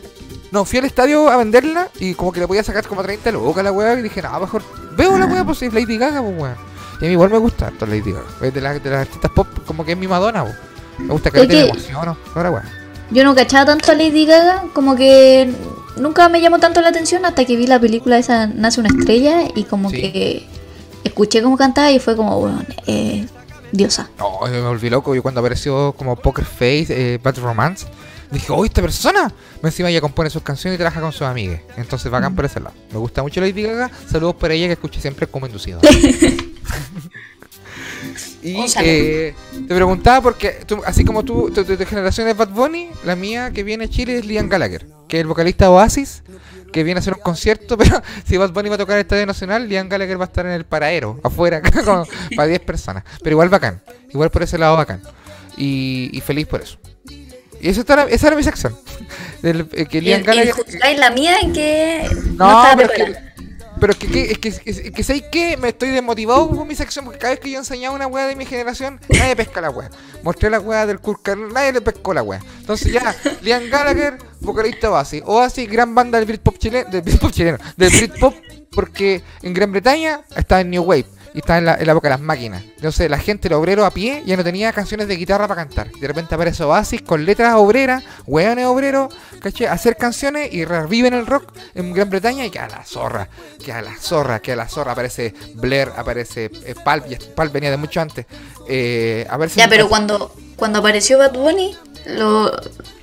No, 0.52 0.66
fui 0.66 0.80
al 0.80 0.86
estadio 0.86 1.30
a 1.30 1.38
venderla 1.38 1.90
y 2.00 2.14
como 2.16 2.32
que 2.32 2.40
le 2.40 2.48
podía 2.48 2.64
sacar 2.64 2.88
como 2.88 3.04
30 3.04 3.32
lucas 3.32 3.60
a 3.60 3.64
la 3.64 3.72
weá 3.72 4.00
y 4.00 4.02
dije, 4.02 4.22
no, 4.22 4.40
mejor 4.40 4.64
veo 4.98 5.18
la 5.18 5.26
weá, 5.26 5.44
pues 5.44 5.62
es 5.62 5.74
Lady 5.74 5.98
Gaga, 5.98 6.22
pues 6.22 6.34
weón. 6.40 6.56
Y 7.02 7.06
a 7.06 7.08
mí 7.08 7.12
igual 7.14 7.30
me 7.30 7.38
gusta 7.38 7.68
harto 7.68 7.86
Lady 7.86 8.12
Gaga. 8.12 8.26
Es 8.42 8.54
de, 8.54 8.62
la- 8.62 8.80
de 8.80 8.90
las 8.90 9.02
artistas 9.02 9.32
pop, 9.32 9.48
como 9.66 9.86
que 9.86 9.92
es 9.94 9.98
mi 9.98 10.08
Madonna, 10.08 10.44
pues. 10.44 10.56
Me 11.00 11.14
gusta 11.14 11.32
que 11.32 11.42
Es 11.42 11.48
me 11.48 11.54
que- 11.54 11.62
emociono. 11.70 12.18
Ahora 12.36 12.52
weá. 12.52 12.64
Yo 13.12 13.24
no 13.24 13.34
cachaba 13.36 13.66
tanto 13.66 13.92
a 13.92 13.96
Lady 13.96 14.26
Gaga, 14.26 14.66
como 14.74 14.96
que 14.96 15.52
nunca 15.98 16.30
me 16.30 16.42
llamó 16.42 16.60
tanto 16.60 16.82
la 16.82 16.90
atención 16.90 17.26
hasta 17.26 17.46
que 17.46 17.56
vi 17.56 17.66
la 17.68 17.80
película 17.80 18.18
esa 18.18 18.48
Nace 18.48 18.80
una 18.80 18.90
estrella 18.90 19.44
y 19.56 19.64
como 19.64 19.90
Sí. 19.90 20.02
que 20.02 20.48
escuché 21.04 21.42
cómo 21.42 21.58
cantaba 21.58 21.92
y 21.92 22.00
fue 22.00 22.16
como, 22.16 22.40
bueno, 22.40 22.64
eh, 22.88 23.26
diosa. 23.72 24.10
No, 24.18 24.40
me 24.48 24.62
volví 24.62 24.90
loco. 24.90 25.14
Yo 25.16 25.22
cuando 25.22 25.40
apareció 25.42 25.94
como 25.98 26.16
Poker 26.16 26.46
Face, 26.46 26.86
eh, 26.90 27.20
Bad 27.22 27.38
Romance, 27.40 27.86
dije, 28.32 28.52
oh, 28.52 28.66
esta 28.66 28.82
persona. 28.82 29.32
Me 29.62 29.70
encima 29.70 29.90
ella 29.90 30.02
compone 30.02 30.30
sus 30.30 30.42
canciones 30.44 30.76
y 30.76 30.80
trabaja 30.80 31.02
con 31.02 31.12
sus 31.12 31.24
amigas. 31.24 31.62
Entonces 31.78 32.12
bacán 32.12 32.36
por 32.36 32.46
ese 32.46 32.60
lado. 32.60 32.76
Me 32.92 32.98
gusta 32.98 33.22
mucho 33.24 33.42
Lady 33.42 33.64
Gaga. 33.64 33.92
Saludos 34.10 34.36
para 34.36 34.54
ella 34.54 34.68
que 34.68 34.74
escuché 34.74 35.00
siempre 35.02 35.28
como 35.28 35.46
inducido. 35.48 35.80
y 38.42 38.56
eh, 38.82 39.36
te 39.68 39.76
preguntaba 39.76 40.22
porque, 40.22 40.60
tú- 40.66 40.82
así 40.86 41.04
como 41.04 41.24
tú, 41.24 41.52
tu, 41.54 41.64
tu- 41.66 41.76
tu 41.78 41.86
generación 41.86 42.28
es 42.28 42.38
Bad 42.38 42.50
Bunny, 42.50 42.90
la 43.04 43.16
mía 43.16 43.52
que 43.52 43.64
viene 43.64 43.86
a 43.86 43.90
Chile 43.90 44.18
es 44.18 44.26
Liam 44.26 44.48
Gallagher, 44.48 44.88
que 45.08 45.18
es 45.18 45.22
el 45.22 45.28
vocalista 45.28 45.66
de 45.66 45.72
Oasis. 45.72 46.24
Que 46.72 46.84
viene 46.84 47.00
a 47.00 47.02
hacer 47.02 47.14
un 47.14 47.20
concierto, 47.22 47.78
pero 47.78 48.02
si 48.28 48.38
Bad 48.38 48.52
Bunny 48.52 48.70
va 48.70 48.76
a 48.76 48.78
tocar 48.78 48.96
el 48.98 49.02
Estadio 49.02 49.26
Nacional, 49.26 49.68
Liam 49.68 49.90
Gallagher 49.90 50.20
va 50.20 50.26
a 50.26 50.28
estar 50.28 50.46
en 50.46 50.52
el 50.54 50.66
paradero, 50.66 51.20
afuera, 51.24 51.62
con- 51.86 52.06
para 52.36 52.48
10 52.48 52.60
personas. 52.62 53.04
Pero 53.24 53.34
igual 53.36 53.50
bacán, 53.50 53.82
igual 54.12 54.30
por 54.30 54.44
ese 54.44 54.58
lado 54.58 54.78
bacán. 54.78 55.02
Y, 55.58 56.10
y 56.14 56.22
feliz 56.22 56.48
por 56.48 56.62
eso. 56.62 56.78
Y 57.62 57.68
eso 57.70 57.82
está, 57.82 58.04
esa 58.10 58.28
era 58.28 58.36
mi 58.36 58.44
sección. 58.44 58.78
del, 59.42 59.68
eh, 59.74 59.86
que 59.86 60.02
Liam 60.02 60.24
Gallagher. 60.24 60.54
la 60.98 61.10
mía 61.12 61.38
en 61.42 61.54
que 61.54 62.08
no, 62.38 62.64
No, 62.76 62.78
pero. 62.78 63.14
Pero 63.80 63.94
es 63.94 64.00
que, 64.00 64.08
que- 64.08 64.32
es 64.32 64.38
que, 64.40 64.48
es 64.50 64.92
que, 64.92 65.04
¿sabes 65.04 65.24
qué? 65.32 65.58
Me 65.58 65.70
estoy 65.70 65.90
desmotivado 65.90 66.50
con 66.50 66.68
mi 66.68 66.76
sección 66.76 67.06
porque 67.06 67.20
cada 67.20 67.32
vez 67.34 67.40
que 67.40 67.52
yo 67.52 67.60
enseñaba 67.60 67.96
una 67.96 68.08
weá 68.08 68.28
de 68.28 68.36
mi 68.36 68.46
generación, 68.46 69.00
nadie 69.10 69.36
pesca 69.36 69.62
la 69.62 69.70
weá. 69.70 69.90
Mostré 70.24 70.50
la 70.50 70.60
weá 70.60 70.86
del 70.86 71.00
Kurt 71.00 71.28
nadie 71.52 71.74
le 71.74 71.82
pescó 71.82 72.14
la 72.14 72.24
weá. 72.24 72.40
Entonces 72.60 72.92
ya, 72.92 73.16
Liam 73.42 73.70
Gallagher, 73.70 74.18
vocalista 74.42 74.92
Oasis. 74.92 75.22
Oasis, 75.26 75.70
gran 75.70 75.94
banda 75.96 76.18
del 76.18 76.28
Britpop 76.28 76.58
chileno, 76.58 76.90
del 76.90 77.02
Britpop 77.02 77.32
chileno, 77.32 77.58
del 77.78 77.90
Britpop 77.90 78.34
porque 78.72 79.22
en 79.42 79.54
Gran 79.54 79.72
Bretaña 79.72 80.22
está 80.36 80.62
en 80.62 80.70
New 80.70 80.84
Wave. 80.84 81.06
Y 81.34 81.40
está 81.40 81.58
en 81.60 81.66
la, 81.66 81.76
en 81.76 81.86
la 81.86 81.92
época 81.92 82.08
de 82.08 82.14
las 82.16 82.22
máquinas. 82.22 82.64
Entonces 82.64 83.10
la 83.10 83.20
gente, 83.20 83.48
el 83.48 83.54
obrero 83.54 83.86
a 83.86 83.92
pie, 83.92 84.24
ya 84.26 84.36
no 84.36 84.44
tenía 84.44 84.74
canciones 84.74 85.08
de 85.08 85.16
guitarra 85.16 85.48
para 85.48 85.66
cantar. 85.66 85.92
De 85.92 86.08
repente 86.08 86.34
aparece 86.36 86.64
Oasis 86.64 87.02
con 87.04 87.24
letras 87.26 87.54
obreras, 87.56 88.04
hueones 88.26 88.66
obreros, 88.66 89.14
¿cachai? 89.40 89.68
Hacer 89.68 89.96
canciones 89.96 90.52
y 90.52 90.66
reviven 90.66 91.14
el 91.14 91.26
rock 91.28 91.54
en 91.76 91.94
Gran 91.94 92.10
Bretaña 92.10 92.46
y 92.46 92.50
que 92.50 92.60
a 92.60 92.68
la 92.68 92.84
zorra, 92.84 93.30
que 93.64 93.72
a 93.72 93.82
la 93.82 93.96
zorra, 93.96 94.40
que 94.40 94.54
a 94.54 94.56
la 94.56 94.68
zorra. 94.68 94.94
Aparece 94.94 95.34
Blair, 95.56 95.92
aparece 95.96 96.46
eh, 96.66 96.76
Pulp, 96.84 97.12
y 97.12 97.16
Pulp 97.16 97.52
venía 97.54 97.70
de 97.70 97.78
mucho 97.78 98.02
antes. 98.02 98.26
Eh, 98.68 99.28
aparece 99.30 99.60
Ya, 99.60 99.68
pero 99.70 99.88
cuando, 99.88 100.34
cuando 100.56 100.80
apareció 100.80 101.18
Bad 101.20 101.34
Bunny, 101.34 101.76
lo- 102.08 102.52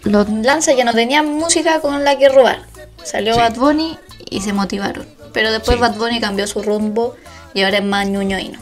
los 0.02 0.28
Lanza 0.28 0.72
ya 0.72 0.84
no 0.84 0.92
tenían 0.94 1.26
música 1.26 1.80
con 1.80 2.02
la 2.04 2.18
que 2.18 2.28
robar. 2.28 2.62
Salió 3.04 3.34
Sí. 3.34 3.40
Bad 3.40 3.54
Bunny 3.54 3.98
y 4.30 4.40
se 4.40 4.52
motivaron. 4.52 5.06
Pero 5.32 5.52
después 5.52 5.76
Sí. 5.76 5.80
Bad 5.80 5.94
Bunny 5.96 6.20
cambió 6.20 6.46
su 6.46 6.62
rumbo 6.62 7.14
y 7.56 7.62
ahora 7.62 7.78
es 7.78 7.84
más 7.84 8.06
ñuño 8.06 8.38
y 8.38 8.50
no. 8.50 8.58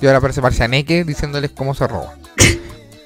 Y 0.00 0.06
ahora 0.06 0.18
aparece 0.18 0.40
Marcianeque 0.40 1.04
diciéndoles 1.04 1.50
cómo 1.50 1.74
se 1.74 1.86
roba. 1.86 2.14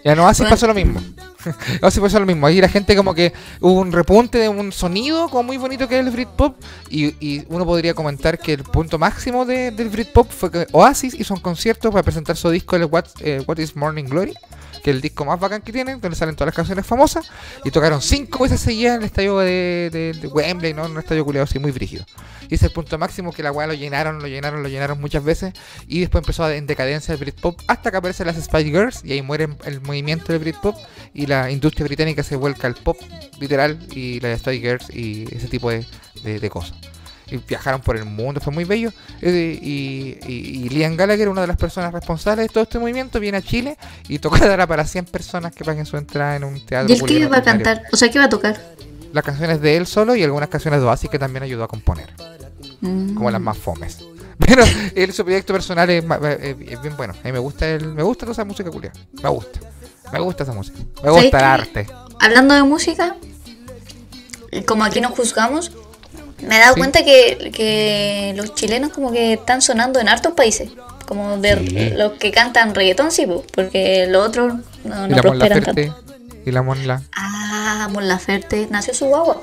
Ya 0.05 0.15
no, 0.15 0.27
así 0.27 0.43
Bueno. 0.43 0.55
pasó 0.55 0.67
lo 0.69 0.75
mismo. 0.75 1.01
así 1.83 2.01
pasó 2.01 2.19
lo 2.21 2.27
mismo. 2.27 2.47
Ahí 2.47 2.61
la 2.61 2.69
gente 2.69 2.95
como 2.97 3.15
que 3.15 3.33
hubo 3.61 3.81
un 3.81 3.93
repunte 3.93 4.39
de 4.39 4.49
un 4.49 4.73
sonido 4.73 5.29
como 5.29 5.43
muy 5.45 5.57
bonito 5.57 5.89
que 5.89 5.99
es 5.99 6.07
el 6.07 6.11
Britpop. 6.13 6.57
Y, 6.91 7.15
y 7.21 7.45
uno 7.49 7.65
podría 7.65 7.95
comentar 7.95 8.39
que 8.39 8.53
el 8.55 8.65
punto 8.65 8.99
máximo 8.99 9.45
de- 9.45 9.71
del 9.71 9.89
Britpop 9.89 10.31
fue 10.31 10.51
que 10.51 10.67
Oasis 10.73 11.15
hizo 11.15 11.35
un 11.35 11.41
concierto 11.41 11.91
para 11.91 12.03
presentar 12.03 12.37
su 12.37 12.51
disco 12.51 12.77
el 12.77 12.85
What, 12.87 13.07
eh, 13.21 13.43
What 13.47 13.59
is 13.59 13.77
Morning 13.77 14.05
Glory. 14.05 14.35
Que 14.83 14.91
es 14.91 14.97
el 14.97 15.01
disco 15.03 15.25
más 15.25 15.39
bacán 15.39 15.63
que 15.63 15.71
tienen, 15.73 16.01
donde 16.01 16.17
salen 16.17 16.35
todas 16.35 16.47
las 16.49 16.57
canciones 16.57 16.85
famosas. 16.85 17.31
Y 17.65 17.71
tocaron 17.71 18.03
cinco 18.03 18.43
veces 18.43 18.61
seguidas 18.61 18.97
en 18.97 19.03
el 19.03 19.07
estadio 19.07 19.39
de, 19.39 19.91
de- 19.93 20.13
de 20.21 20.27
Wembley, 20.27 20.75
¿no? 20.75 20.87
En 20.87 20.93
un 20.93 20.99
estadio 20.99 21.25
culiado 21.25 21.45
así 21.45 21.61
muy 21.61 21.71
brígido. 21.71 22.05
Y 22.49 22.57
ese 22.57 22.67
es 22.67 22.71
el 22.71 22.73
punto 22.73 22.99
máximo 22.99 23.33
que 23.33 23.45
la 23.45 23.53
weá 23.53 23.69
lo 23.69 23.75
llenaron, 23.75 24.19
lo 24.19 24.27
llenaron, 24.27 24.61
lo 24.63 24.69
llenaron 24.69 25.01
muchas 25.01 25.23
veces. 25.23 25.55
Y 25.87 26.01
después 26.01 26.23
empezó 26.23 26.51
en 26.51 26.67
decadencia 26.67 27.13
el 27.15 27.21
Britpop 27.21 27.61
hasta 27.69 27.93
que 27.93 27.97
aparecen 27.97 28.27
las 28.27 28.37
Spice 28.37 28.65
Girls 28.71 29.03
y 29.05 29.13
ahí 29.13 29.23
muere 29.23 29.49
el 29.67 29.81
movimiento 29.83 30.33
del 30.33 30.41
Britpop 30.41 30.77
y 31.15 31.27
la 31.33 31.51
industria 31.51 31.85
británica 31.87 32.23
se 32.23 32.37
vuelca 32.37 32.67
al 32.67 32.75
pop 32.75 32.99
literal 33.41 33.79
y 33.95 34.21
las 34.21 34.41
Spice 34.41 34.61
Girls 34.61 34.91
y 34.95 35.25
ese 35.35 35.49
tipo 35.49 35.71
de, 35.71 35.85
de- 36.23 36.39
de 36.41 36.51
cosas. 36.51 36.75
Y 37.31 37.39
viajaron 37.39 37.81
por 37.81 37.97
el 37.97 38.05
mundo, 38.05 38.41
fue 38.43 38.53
muy 38.53 38.65
bello. 38.65 38.93
Eh, 39.23 39.59
y, 39.63 40.19
y, 40.31 40.67
y 40.67 40.69
Liam 40.69 40.97
Gallagher, 40.97 41.29
una 41.31 41.41
de 41.41 41.47
las 41.47 41.57
personas 41.57 41.91
responsables 41.93 42.47
de 42.49 42.53
todo 42.53 42.65
este 42.65 42.79
movimiento, 42.79 43.19
viene 43.21 43.39
a 43.39 43.43
Chile 43.43 43.79
y 44.09 44.19
toca 44.19 44.47
dar 44.57 44.69
para 44.69 44.85
100 44.87 45.07
personas 45.07 45.55
que 45.55 45.65
paguen 45.65 45.87
su 45.87 45.97
entrada 45.97 46.37
en 46.37 46.45
un 46.45 46.65
teatro. 46.65 46.95
¿Y 46.95 46.99
él 46.99 47.05
qué 47.07 47.27
va 47.27 47.39
a 47.39 47.43
cantar? 47.43 47.85
O 47.93 47.97
sea, 47.97 48.11
¿qué 48.11 48.19
va 48.19 48.27
a 48.27 48.29
tocar? 48.29 48.61
Las 49.15 49.25
canciones 49.25 49.61
de 49.63 49.77
él 49.79 49.87
solo 49.87 50.15
y 50.15 50.23
algunas 50.23 50.49
canciones 50.51 50.81
de 50.81 50.87
Oasis 50.87 51.09
que 51.11 51.19
también 51.19 51.43
ayudó 51.43 51.65
a 51.65 51.69
componer 51.69 52.11
Mm. 52.81 53.15
como 53.15 53.31
las 53.31 53.41
más 53.41 53.57
fomes. 53.57 53.99
Pero 54.39 54.65
él, 54.97 55.13
su 55.13 55.23
proyecto 55.25 55.53
personal 55.53 55.89
es, 55.89 56.05
eh, 56.05 56.57
es 56.69 56.83
bien 56.83 56.97
bueno. 56.97 57.15
A 57.15 57.25
mí 57.27 57.33
me 57.33 57.39
gusta 57.39 57.69
el, 57.69 57.87
me 57.95 58.03
gusta 58.03 58.23
toda 58.27 58.33
esa 58.33 58.45
música 58.45 58.71
culia. 58.71 58.93
Me 59.23 59.29
gusta. 59.29 59.61
Me 60.13 60.21
gusta 60.21 60.43
esa 60.45 60.53
música. 60.53 60.79
Me 60.79 61.09
¿Sabes 61.09 61.23
gusta 61.23 61.39
el 61.39 61.45
arte. 61.45 61.87
Hablando 62.21 62.55
de 62.55 62.63
música, 62.63 63.17
como 64.67 64.85
aquí 64.85 65.01
nos 65.01 65.13
juzgamos, 65.13 65.73
me 66.43 66.57
he 66.57 66.59
dado 66.61 66.75
Sí. 66.75 66.81
cuenta 66.81 67.05
que, 67.05 67.51
que 67.55 68.33
los 68.37 68.55
chilenos 68.55 68.93
como 68.93 69.11
que 69.13 69.35
están 69.35 69.63
sonando 69.63 69.99
en 70.01 70.09
hartos 70.09 70.33
países. 70.35 70.71
Como 71.07 71.37
de 71.39 71.57
Sí. 71.69 71.91
los 71.97 72.13
que 72.13 72.31
cantan 72.31 72.75
reggaetón, 72.75 73.11
sí, 73.11 73.27
po, 73.27 73.45
porque 73.55 74.07
los 74.09 74.29
otros 74.29 74.55
no, 74.85 75.09
no 75.09 75.17
prosperan 75.19 75.63
tanto. 75.63 76.05
Y 76.45 76.51
la 76.51 76.63
Mon 76.63 76.87
La. 76.87 77.03
Ah, 77.17 77.89
Mon 77.93 78.09
Laferte, 78.09 78.67
nació 78.71 78.95
su 78.95 79.07
guagua. 79.07 79.41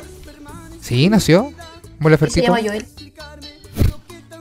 Sí, 0.82 1.10
nació. 1.10 1.54
Mon 2.00 2.06
Se 2.06 2.10
Lafertito. 2.12 2.48
llama 2.48 2.60
Joel. 2.66 2.86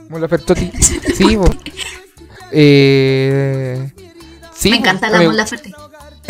Mon 0.09 0.21
Lafertoti. 0.21 0.71
Sí. 1.15 1.37
Eh. 2.51 3.91
Sí, 4.55 4.69
me 4.71 4.77
bo. 4.77 4.81
encanta 4.81 5.09
la 5.09 5.21
Mon 5.21 5.35
Laferte. 5.37 5.71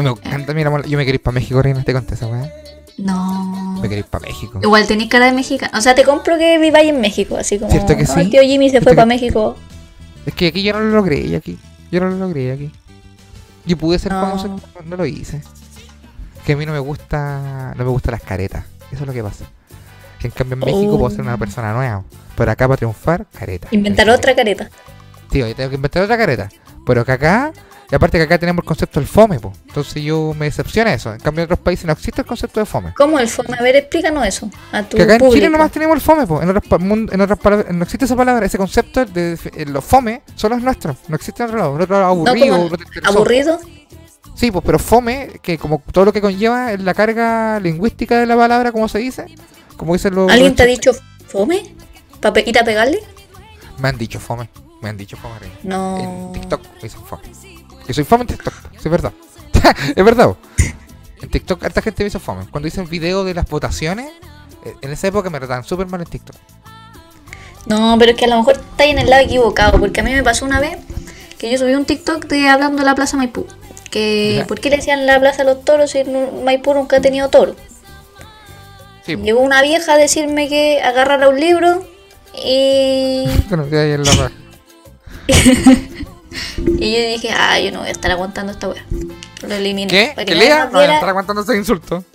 Me 0.01 0.09
encanta 0.09 0.53
mira, 0.53 0.69
Mon- 0.69 0.83
Yo 0.83 0.97
me 0.97 1.05
quería 1.05 1.15
ir 1.15 1.21
para 1.23 1.35
México, 1.35 1.61
Reina. 1.61 1.83
Te 1.83 1.93
conté 1.93 2.15
esa 2.15 2.27
weá. 2.27 2.49
No. 2.97 3.75
Me 3.81 3.83
quería 3.83 3.99
ir 3.99 4.05
para 4.05 4.25
México. 4.27 4.59
Igual 4.61 4.85
tenéis 4.87 5.09
cara 5.09 5.25
de 5.27 5.31
mexicano. 5.33 5.71
O 5.77 5.81
sea, 5.81 5.95
te 5.95 6.03
compro 6.03 6.37
que 6.37 6.57
viváis 6.57 6.89
en 6.89 6.99
México, 7.01 7.37
así 7.37 7.57
como. 7.59 7.71
¿Cierto 7.71 7.95
que 7.95 8.03
"No, 8.03 8.13
sí? 8.13 8.19
el 8.21 8.29
tío 8.29 8.41
Jimmy 8.41 8.67
se 8.67 8.71
¿Cierto 8.71 8.85
fue 8.85 8.91
que- 8.93 8.95
para 8.97 9.05
México. 9.05 9.55
Es 10.25 10.33
que 10.33 10.47
aquí 10.47 10.63
yo 10.63 10.73
no 10.73 10.79
lo 10.81 10.91
logré. 10.91 11.19
Y 11.21 11.35
aquí. 11.35 11.57
Yo 11.91 11.99
no 12.01 12.09
lo 12.09 12.17
logré 12.17 12.51
aquí. 12.51 12.71
Yo 13.65 13.77
pude 13.77 13.97
ser 13.99 14.11
No. 14.11 14.21
famoso, 14.21 14.59
no, 14.85 14.95
lo 14.97 15.05
hice. 15.05 15.41
Que 16.45 16.53
a 16.53 16.57
mí 16.57 16.65
no 16.65 16.73
me 16.73 16.79
gusta. 16.79 17.73
No 17.77 17.83
me 17.85 17.89
gustan 17.89 18.11
las 18.13 18.21
caretas. 18.23 18.65
Eso 18.91 19.03
es 19.03 19.07
lo 19.07 19.13
que 19.13 19.23
pasa. 19.23 19.45
Que 20.19 20.27
en 20.27 20.31
cambio 20.31 20.55
en 20.55 20.59
México 20.59 20.97
puedo 20.97 21.09
ser 21.11 21.21
una 21.21 21.35
Oh. 21.35 21.37
persona 21.37 21.73
nueva. 21.73 22.03
Pero 22.35 22.51
acá 22.51 22.67
para 22.67 22.77
triunfar, 22.77 23.25
careta. 23.33 23.67
Inventar 23.71 24.09
otra 24.09 24.35
careta. 24.35 24.69
Sí, 25.31 25.39
yo 25.39 25.55
tengo 25.55 25.69
que 25.69 25.75
inventar 25.75 26.03
otra 26.03 26.17
careta. 26.17 26.49
Pero 26.85 27.05
que 27.05 27.11
acá. 27.11 27.53
Y 27.91 27.95
aparte 27.95 28.19
que 28.19 28.23
acá 28.25 28.37
tenemos 28.37 28.61
el 28.63 28.67
concepto 28.67 28.99
del 28.99 29.07
fome, 29.09 29.39
po. 29.39 29.51
Entonces 29.67 30.03
yo 30.03 30.35
me 30.37 30.45
decepciona 30.45 30.93
eso. 30.93 31.11
En 31.11 31.19
cambio 31.19 31.41
en 31.41 31.45
otros 31.45 31.59
países 31.59 31.85
no 31.85 31.91
existe 31.93 32.21
el 32.21 32.27
concepto 32.27 32.59
de 32.59 32.67
fome. 32.67 32.93
¿Cómo 32.95 33.17
el 33.19 33.27
fome? 33.27 33.57
A 33.59 33.63
ver, 33.63 33.75
explícanos 33.77 34.27
eso. 34.27 34.49
A 34.71 34.83
tu 34.83 34.95
Que 34.97 35.03
acá 35.03 35.15
en. 35.15 35.31
Chile 35.31 35.49
nomás 35.49 35.71
tenemos 35.71 35.95
el 35.95 36.01
fome, 36.01 36.27
po. 36.27 36.39
En 36.41 36.49
otras, 36.49 36.65
en 36.79 37.21
otras 37.21 37.39
palabras, 37.39 37.73
no 37.73 37.83
existe 37.83 38.05
esa 38.05 38.15
palabra, 38.15 38.45
ese 38.45 38.57
concepto 38.59 39.05
de, 39.05 39.35
de- 39.37 39.65
los 39.65 39.83
fome 39.83 40.21
solo 40.35 40.55
es 40.55 40.61
nuestro. 40.61 40.95
No 41.07 41.15
existe 41.15 41.41
en 41.41 41.49
otro 41.49 41.57
lado. 41.59 41.75
En 41.77 41.81
otro 41.81 41.95
lado 41.99 42.05
aburrido, 42.11 42.69
no 42.69 43.09
aburrido. 43.09 43.59
Sí, 44.35 44.51
pues, 44.51 44.63
pero 44.63 44.77
fome, 44.79 45.39
que 45.41 45.57
como 45.57 45.81
todo 45.91 46.05
lo 46.05 46.13
que 46.13 46.21
conlleva 46.21 46.71
es 46.71 46.79
la 46.81 46.93
carga 46.93 47.59
lingüística 47.59 48.19
de 48.19 48.25
la 48.27 48.37
palabra, 48.37 48.71
como 48.71 48.87
se 48.87 48.99
dice. 48.99 49.25
Como 49.77 49.93
dicen 49.93 50.13
los. 50.13 50.31
¿Alguien 50.31 50.55
te 50.55 50.61
ha 50.63 50.65
ch- 50.65 50.69
dicho 50.69 50.91
fome? 51.27 51.73
¿Para 52.21 52.39
ir 52.41 52.59
a 52.59 52.63
pegarle? 52.63 52.99
Me 53.79 53.89
han 53.89 53.97
dicho 53.97 54.19
fome. 54.19 54.47
Me 54.81 54.89
han 54.89 54.97
dicho 54.97 55.17
fome. 55.17 55.35
No. 55.63 55.97
En 56.33 56.33
TikTok 56.39 56.61
me 56.75 56.81
dicen 56.83 57.01
fome. 57.03 57.23
Que 57.89 57.95
soy 57.95 58.03
fome 58.03 58.21
en 58.21 58.27
TikTok. 58.27 58.53
Sí, 58.73 58.81
es 58.85 58.91
verdad. 58.91 59.11
es 59.95 60.05
verdad. 60.05 60.35
En 61.23 61.29
TikTok, 61.31 61.63
harta 61.63 61.81
gente 61.81 62.03
me 62.03 62.09
hizo 62.09 62.19
fome. 62.19 62.45
Cuando 62.51 62.67
hice 62.67 62.81
el 62.81 62.85
video 62.87 63.23
de 63.23 63.33
las 63.33 63.49
votaciones, 63.49 64.11
eh, 64.63 64.75
en 64.81 64.91
esa 64.91 65.07
época 65.07 65.31
me 65.31 65.39
trataban 65.39 65.63
súper 65.63 65.87
mal 65.87 65.99
en 66.01 66.05
TikTok. 66.05 66.35
No, 67.65 67.95
pero 67.97 68.11
es 68.11 68.17
que 68.17 68.25
a 68.25 68.27
lo 68.27 68.37
mejor 68.37 68.57
estáis 68.57 68.91
en 68.91 68.99
el 68.99 69.09
lado 69.09 69.23
equivocado, 69.23 69.79
porque 69.79 70.01
a 70.01 70.03
mí 70.03 70.13
me 70.13 70.21
pasó 70.21 70.45
una 70.45 70.59
vez 70.59 70.77
que 71.39 71.49
yo 71.51 71.57
subí 71.57 71.73
un 71.73 71.85
TikTok 71.85 72.27
de 72.27 72.47
hablando 72.47 72.77
de 72.77 72.85
la 72.85 72.93
Plaza 72.93 73.17
Maipú. 73.17 73.47
Que, 73.89 74.35
Ya. 74.35 74.45
¿por 74.45 74.59
qué 74.59 74.69
le 74.69 74.75
decían 74.75 75.07
la 75.07 75.19
Plaza 75.19 75.41
a 75.41 75.45
los 75.45 75.65
toros 75.65 75.89
si 75.89 76.03
Maipú 76.03 76.75
nunca 76.75 76.97
ha 76.97 77.01
tenido 77.01 77.29
toro? 77.29 77.55
Sí. 79.03 79.15
Llegó 79.15 79.39
una 79.39 79.63
vieja 79.63 79.93
a 79.93 79.97
decirme 79.97 80.47
que 80.47 80.79
agarrara 80.79 81.27
un 81.27 81.39
libro 81.39 81.87
y, 82.35 83.25
Y 86.79 86.91
yo 86.93 86.99
dije, 87.09 87.31
ah, 87.35 87.59
yo 87.59 87.71
no 87.71 87.79
voy 87.79 87.87
a 87.87 87.91
estar 87.91 88.11
aguantando 88.11 88.51
esta 88.51 88.67
weá. 88.69 88.85
Lo 89.47 89.55
eliminé. 89.55 89.87
¿Qué? 89.89 90.11
Para 90.15 90.25
¿Que 90.25 90.35
lea? 90.35 90.65
No, 90.71 90.77
viera- 90.79 90.93
estar 90.95 91.09
aguantando 91.09 91.41
ese 91.41 91.55
insulto. 91.55 92.03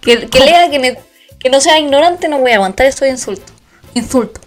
Que, 0.00 0.26
que 0.28 0.40
lea, 0.40 0.68
que, 0.70 0.78
me- 0.80 0.98
que 1.38 1.48
no 1.48 1.60
sea 1.60 1.78
ignorante, 1.78 2.28
no 2.28 2.38
voy 2.38 2.50
a 2.52 2.56
aguantar 2.56 2.86
estos 2.86 3.06
insultos. 3.08 3.52
Insulto. 3.94 4.40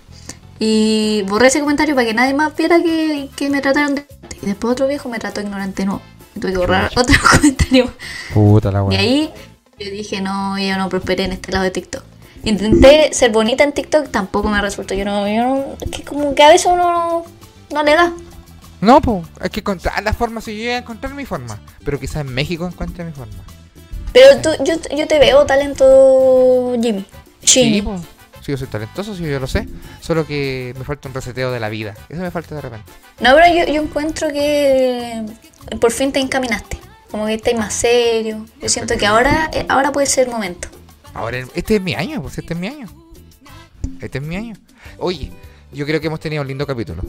Y 0.59 1.23
borré 1.27 1.47
ese 1.47 1.59
comentario 1.61 1.95
para 1.95 2.07
que 2.07 2.13
nadie 2.13 2.33
más 2.33 2.55
viera 2.55 2.81
que, 2.81 3.29
que 3.35 3.49
me 3.49 3.61
trataron 3.61 3.95
de 3.95 4.01
ignorante. 4.01 4.37
Y 4.41 4.45
después 4.47 4.71
otro 4.73 4.87
viejo 4.87 5.07
me 5.09 5.17
trató 5.19 5.41
ignorante, 5.41 5.85
no. 5.85 6.01
Y 6.35 6.39
tuve 6.39 6.51
que 6.51 6.57
borrar 6.57 6.91
otro 6.95 7.15
comentario. 7.31 7.91
Puta 8.33 8.71
la 8.71 8.79
Y 8.79 8.81
weá. 8.83 8.99
ahí 8.99 9.31
yo 9.79 9.89
dije, 9.91 10.21
no, 10.21 10.57
yo 10.59 10.77
no 10.77 10.89
prosperé 10.89 11.23
en 11.25 11.31
este 11.33 11.51
lado 11.51 11.63
de 11.63 11.71
TikTok. 11.71 12.03
Intenté 12.43 13.11
ser 13.13 13.31
bonita 13.31 13.63
en 13.63 13.71
TikTok, 13.73 14.09
tampoco 14.09 14.49
me 14.49 14.61
resultó. 14.61 14.93
Yo 14.93 15.03
no, 15.05 15.27
yo 15.27 15.41
no, 15.41 15.65
es 15.81 15.89
que 15.89 16.03
como 16.03 16.35
que 16.35 16.43
a 16.43 16.49
veces 16.49 16.67
uno 16.67 16.91
no, 16.91 17.25
no 17.73 17.83
le 17.83 17.95
da. 17.95 18.13
No, 18.81 19.01
pues, 19.01 19.25
hay 19.39 19.49
que 19.49 19.61
encontrar 19.61 20.03
la 20.03 20.13
forma. 20.13 20.41
Si 20.41 20.57
yo 20.57 20.63
voy 20.63 20.73
a 20.73 20.77
encontrar 20.77 21.13
mi 21.13 21.25
forma. 21.25 21.59
Pero 21.83 21.99
quizás 21.99 22.25
en 22.25 22.33
México 22.33 22.67
encuentre 22.67 23.03
mi 23.03 23.11
forma. 23.11 23.33
Pero 24.13 24.41
tú, 24.41 24.49
yo, 24.63 24.75
yo 24.95 25.07
te 25.07 25.19
veo 25.19 25.45
talento, 25.45 26.73
Jimmy. 26.81 27.05
Sí, 27.43 27.81
pues. 27.81 28.01
Sí, 28.41 28.51
yo 28.51 28.57
soy 28.57 28.67
talentoso, 28.67 29.15
sí, 29.15 29.23
yo 29.23 29.39
lo 29.39 29.47
sé. 29.47 29.67
Solo 30.01 30.27
que 30.27 30.73
me 30.77 30.85
falta 30.85 31.07
un 31.07 31.15
reseteo 31.15 31.51
de 31.51 31.59
la 31.59 31.67
vida. 31.69 31.95
Eso 32.09 32.21
me 32.21 32.29
falta 32.29 32.53
de 32.53 32.61
repente. 32.61 32.85
No, 33.19 33.33
pero 33.33 33.47
yo, 33.47 33.73
yo 33.73 33.81
encuentro 33.81 34.29
que 34.29 35.25
por 35.81 35.91
fin 35.91 36.11
te 36.11 36.19
encaminaste. 36.19 36.77
Como 37.09 37.25
que 37.25 37.33
estás 37.33 37.55
más 37.55 37.73
serio. 37.73 38.45
Yo 38.61 38.69
siento 38.69 38.97
que 38.97 39.05
ahora, 39.05 39.49
eh, 39.51 39.65
ahora 39.67 39.91
puede 39.91 40.05
ser 40.05 40.27
el 40.27 40.33
momento. 40.33 40.67
Ahora, 41.13 41.39
este 41.55 41.77
es 41.77 41.81
mi 41.81 41.95
año, 41.95 42.21
pues 42.21 42.37
este 42.37 42.53
es 42.53 42.59
mi 42.59 42.67
año. 42.67 42.87
Este 43.99 44.19
es 44.19 44.23
mi 44.23 44.35
año. 44.35 44.55
Oye, 44.97 45.31
yo 45.71 45.85
creo 45.85 45.99
que 45.99 46.07
hemos 46.07 46.19
tenido 46.19 46.41
un 46.41 46.47
lindo 46.47 46.67
capítulo. 46.67 47.03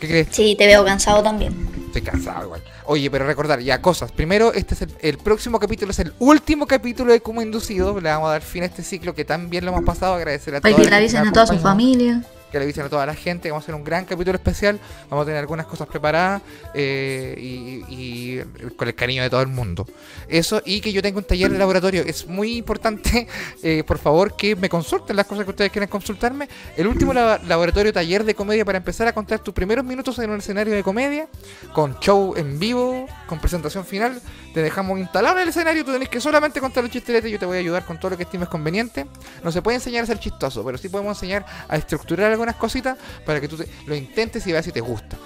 ¿Qué 0.00 0.06
crees? 0.06 0.28
Sí, 0.30 0.54
te 0.56 0.66
veo 0.66 0.84
cansado 0.84 1.22
también. 1.22 1.68
Estoy 1.86 2.02
cansado 2.02 2.44
igual. 2.44 2.62
Oye, 2.84 3.10
pero 3.10 3.26
recordar 3.26 3.60
ya 3.60 3.80
cosas. 3.80 4.12
Primero, 4.12 4.52
este 4.52 4.74
es 4.74 4.82
el, 4.82 4.90
el 5.00 5.18
próximo 5.18 5.58
capítulo, 5.58 5.90
es 5.90 5.98
el 5.98 6.12
último 6.18 6.66
capítulo 6.66 7.12
de 7.12 7.20
Como 7.20 7.42
Inducido. 7.42 8.00
Le 8.00 8.08
vamos 8.08 8.28
a 8.28 8.32
dar 8.32 8.42
fin 8.42 8.62
a 8.62 8.66
este 8.66 8.82
ciclo 8.82 9.14
que 9.14 9.24
tan 9.24 9.50
bien 9.50 9.64
lo 9.64 9.72
hemos 9.72 9.84
pasado. 9.84 10.14
Agradecer 10.14 10.54
a 10.54 10.60
todos 10.60 10.76
que 10.76 10.90
la 10.90 10.96
avisen 10.96 11.26
a 11.26 11.32
toda 11.32 11.46
su 11.46 11.58
familia. 11.58 12.22
Que 12.50 12.58
le 12.58 12.64
avisen 12.64 12.84
a 12.84 12.88
toda 12.88 13.06
la 13.06 13.14
gente. 13.14 13.50
Vamos 13.50 13.62
a 13.62 13.64
hacer 13.64 13.74
un 13.74 13.84
gran 13.84 14.04
capítulo 14.04 14.36
especial. 14.36 14.78
Vamos 15.08 15.22
a 15.22 15.26
tener 15.26 15.40
algunas 15.40 15.66
cosas 15.66 15.86
preparadas 15.88 16.42
eh, 16.74 17.34
y, 17.38 18.38
con 18.76 18.88
el 18.88 18.94
cariño 18.94 19.22
de 19.22 19.30
todo 19.30 19.40
el 19.40 19.48
mundo. 19.48 19.86
Eso, 20.28 20.62
y 20.64 20.80
que 20.80 20.92
yo 20.92 21.02
tengo 21.02 21.18
un 21.18 21.24
taller 21.24 21.50
de 21.50 21.58
laboratorio. 21.58 22.02
Es 22.02 22.26
muy 22.26 22.56
importante, 22.56 23.26
eh, 23.62 23.82
por 23.86 23.98
favor, 23.98 24.36
que 24.36 24.56
me 24.56 24.68
consulten 24.68 25.16
las 25.16 25.26
cosas 25.26 25.44
que 25.44 25.50
ustedes 25.50 25.70
quieran 25.72 25.88
consultarme. 25.88 26.48
El 26.76 26.86
último 26.86 27.12
la- 27.12 27.40
laboratorio 27.46 27.92
taller 27.92 28.24
de 28.24 28.34
comedia 28.34 28.64
para 28.64 28.78
empezar 28.78 29.08
a 29.08 29.12
contar 29.12 29.40
tus 29.40 29.54
primeros 29.54 29.84
minutos 29.84 30.18
en 30.18 30.30
un 30.30 30.38
escenario 30.38 30.74
de 30.74 30.82
comedia, 30.82 31.28
con 31.72 31.98
show 32.00 32.34
en 32.36 32.58
vivo, 32.58 33.06
con 33.28 33.38
presentación 33.38 33.84
final. 33.84 34.20
Te 34.52 34.60
dejamos 34.60 34.98
instalado 34.98 35.36
en 35.36 35.42
el 35.42 35.48
escenario. 35.50 35.84
Tú 35.84 35.92
tenés 35.92 36.08
que 36.08 36.20
solamente 36.20 36.58
contar 36.58 36.82
los 36.82 36.92
chisteretes. 36.92 37.30
Yo 37.30 37.38
te 37.38 37.46
voy 37.46 37.58
a 37.58 37.60
ayudar 37.60 37.84
con 37.84 38.00
todo 38.00 38.10
lo 38.10 38.16
que 38.16 38.24
estimes 38.24 38.48
conveniente. 38.48 39.06
No 39.44 39.52
se 39.52 39.62
puede 39.62 39.76
enseñar 39.76 40.02
a 40.02 40.06
ser 40.06 40.18
chistoso, 40.18 40.64
pero 40.64 40.76
sí 40.76 40.88
podemos 40.88 41.16
enseñar 41.16 41.46
a 41.68 41.76
estructurar 41.76 42.32
algunas 42.32 42.56
cositas 42.56 42.98
para 43.24 43.40
que 43.40 43.46
tú 43.46 43.64
lo 43.86 43.94
intentes 43.94 44.44
y 44.48 44.52
veas 44.52 44.64
si 44.64 44.72
te 44.72 44.80
gusta. 44.80 45.16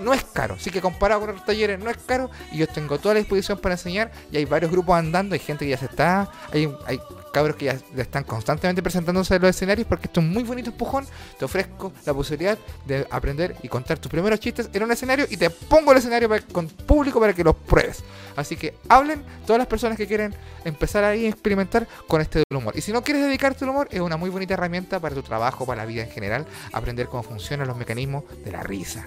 No 0.00 0.14
es 0.14 0.24
caro, 0.24 0.56
sí 0.58 0.70
que 0.70 0.80
comparado 0.80 1.20
con 1.20 1.30
otros 1.30 1.44
talleres 1.44 1.78
no 1.78 1.90
es 1.90 1.98
caro 1.98 2.30
y 2.52 2.56
yo 2.56 2.66
tengo 2.66 2.98
toda 2.98 3.14
la 3.14 3.20
disposición 3.20 3.58
para 3.58 3.74
enseñar 3.74 4.10
y 4.32 4.38
hay 4.38 4.46
varios 4.46 4.70
grupos 4.70 4.96
andando, 4.96 5.34
hay 5.34 5.40
gente 5.40 5.66
que 5.66 5.72
ya 5.72 5.76
se 5.76 5.84
está, 5.84 6.30
hay, 6.50 6.74
hay 6.86 6.98
cabros 7.32 7.56
que 7.56 7.66
ya, 7.66 7.78
están 7.96 8.24
constantemente 8.24 8.82
presentándose 8.82 9.36
en 9.36 9.42
los 9.42 9.50
escenarios 9.50 9.86
porque 9.86 10.06
esto 10.06 10.20
es 10.20 10.26
un 10.26 10.32
muy 10.32 10.42
bonito 10.42 10.70
empujón, 10.70 11.06
te 11.38 11.44
ofrezco 11.44 11.92
la 12.04 12.12
posibilidad 12.14 12.58
de 12.86 13.06
aprender 13.10 13.56
y 13.62 13.68
contar 13.68 13.98
tus 13.98 14.10
primeros 14.10 14.40
chistes 14.40 14.68
en 14.72 14.82
un 14.82 14.92
escenario 14.92 15.26
y 15.30 15.36
te 15.36 15.48
pongo 15.50 15.92
el 15.92 15.98
escenario 15.98 16.28
para- 16.28 16.42
con 16.42 16.66
público 16.68 17.20
para 17.20 17.32
que 17.32 17.44
los 17.44 17.54
pruebes. 17.56 18.02
Así 18.36 18.56
que 18.56 18.74
hablen 18.88 19.22
todas 19.46 19.58
las 19.58 19.66
personas 19.66 19.96
que 19.96 20.06
quieren 20.06 20.34
empezar 20.64 21.04
ahí 21.04 21.26
a 21.26 21.28
experimentar 21.28 21.86
con 22.08 22.20
este 22.20 22.38
del 22.40 22.58
humor. 22.58 22.74
Y 22.76 22.80
si 22.80 22.92
no 22.92 23.02
quieres 23.02 23.22
dedicarte 23.24 23.64
al 23.64 23.70
humor, 23.70 23.88
es 23.90 24.00
una 24.00 24.16
muy 24.16 24.30
bonita 24.30 24.54
herramienta 24.54 24.98
para 25.00 25.14
tu 25.14 25.22
trabajo, 25.22 25.66
para 25.66 25.82
la 25.82 25.86
vida 25.86 26.02
en 26.02 26.10
general, 26.10 26.46
aprender 26.72 27.06
cómo 27.06 27.22
funcionan 27.22 27.66
los 27.68 27.76
mecanismos 27.76 28.24
de 28.44 28.52
la 28.52 28.62
risa. 28.62 29.06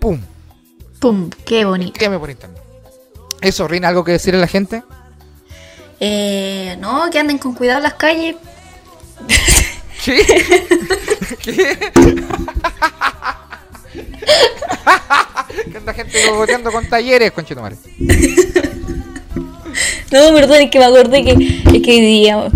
¡Pum! 0.00 0.20
Pum, 1.00 1.30
qué 1.44 1.64
bonito. 1.64 1.92
Quédame 1.98 2.18
por 2.18 2.30
internet. 2.30 2.62
Eso, 3.40 3.66
Rina, 3.66 3.88
¿algo 3.88 4.04
que 4.04 4.12
decirle 4.12 4.38
a 4.38 4.42
la 4.42 4.46
gente? 4.46 4.82
Eh, 6.04 6.76
no, 6.80 7.08
que 7.12 7.20
anden 7.20 7.38
con 7.38 7.54
cuidado 7.54 7.78
en 7.78 7.84
las 7.84 7.94
calles. 7.94 8.34
¿Qué? 10.04 10.16
¿Qué? 11.44 11.92
que 15.70 15.76
anda 15.78 15.94
gente 15.94 16.18
cogoteando 16.28 16.72
con 16.72 16.88
talleres, 16.88 17.30
conchetumare. 17.32 17.76
No, 20.10 20.34
perdón, 20.34 20.60
es 20.60 20.70
que 20.70 20.78
me 20.78 20.84
acordé 20.84 21.24
que, 21.24 21.30
es 21.32 21.82
que 21.82 21.90
hoy 21.92 22.00
día, 22.02 22.46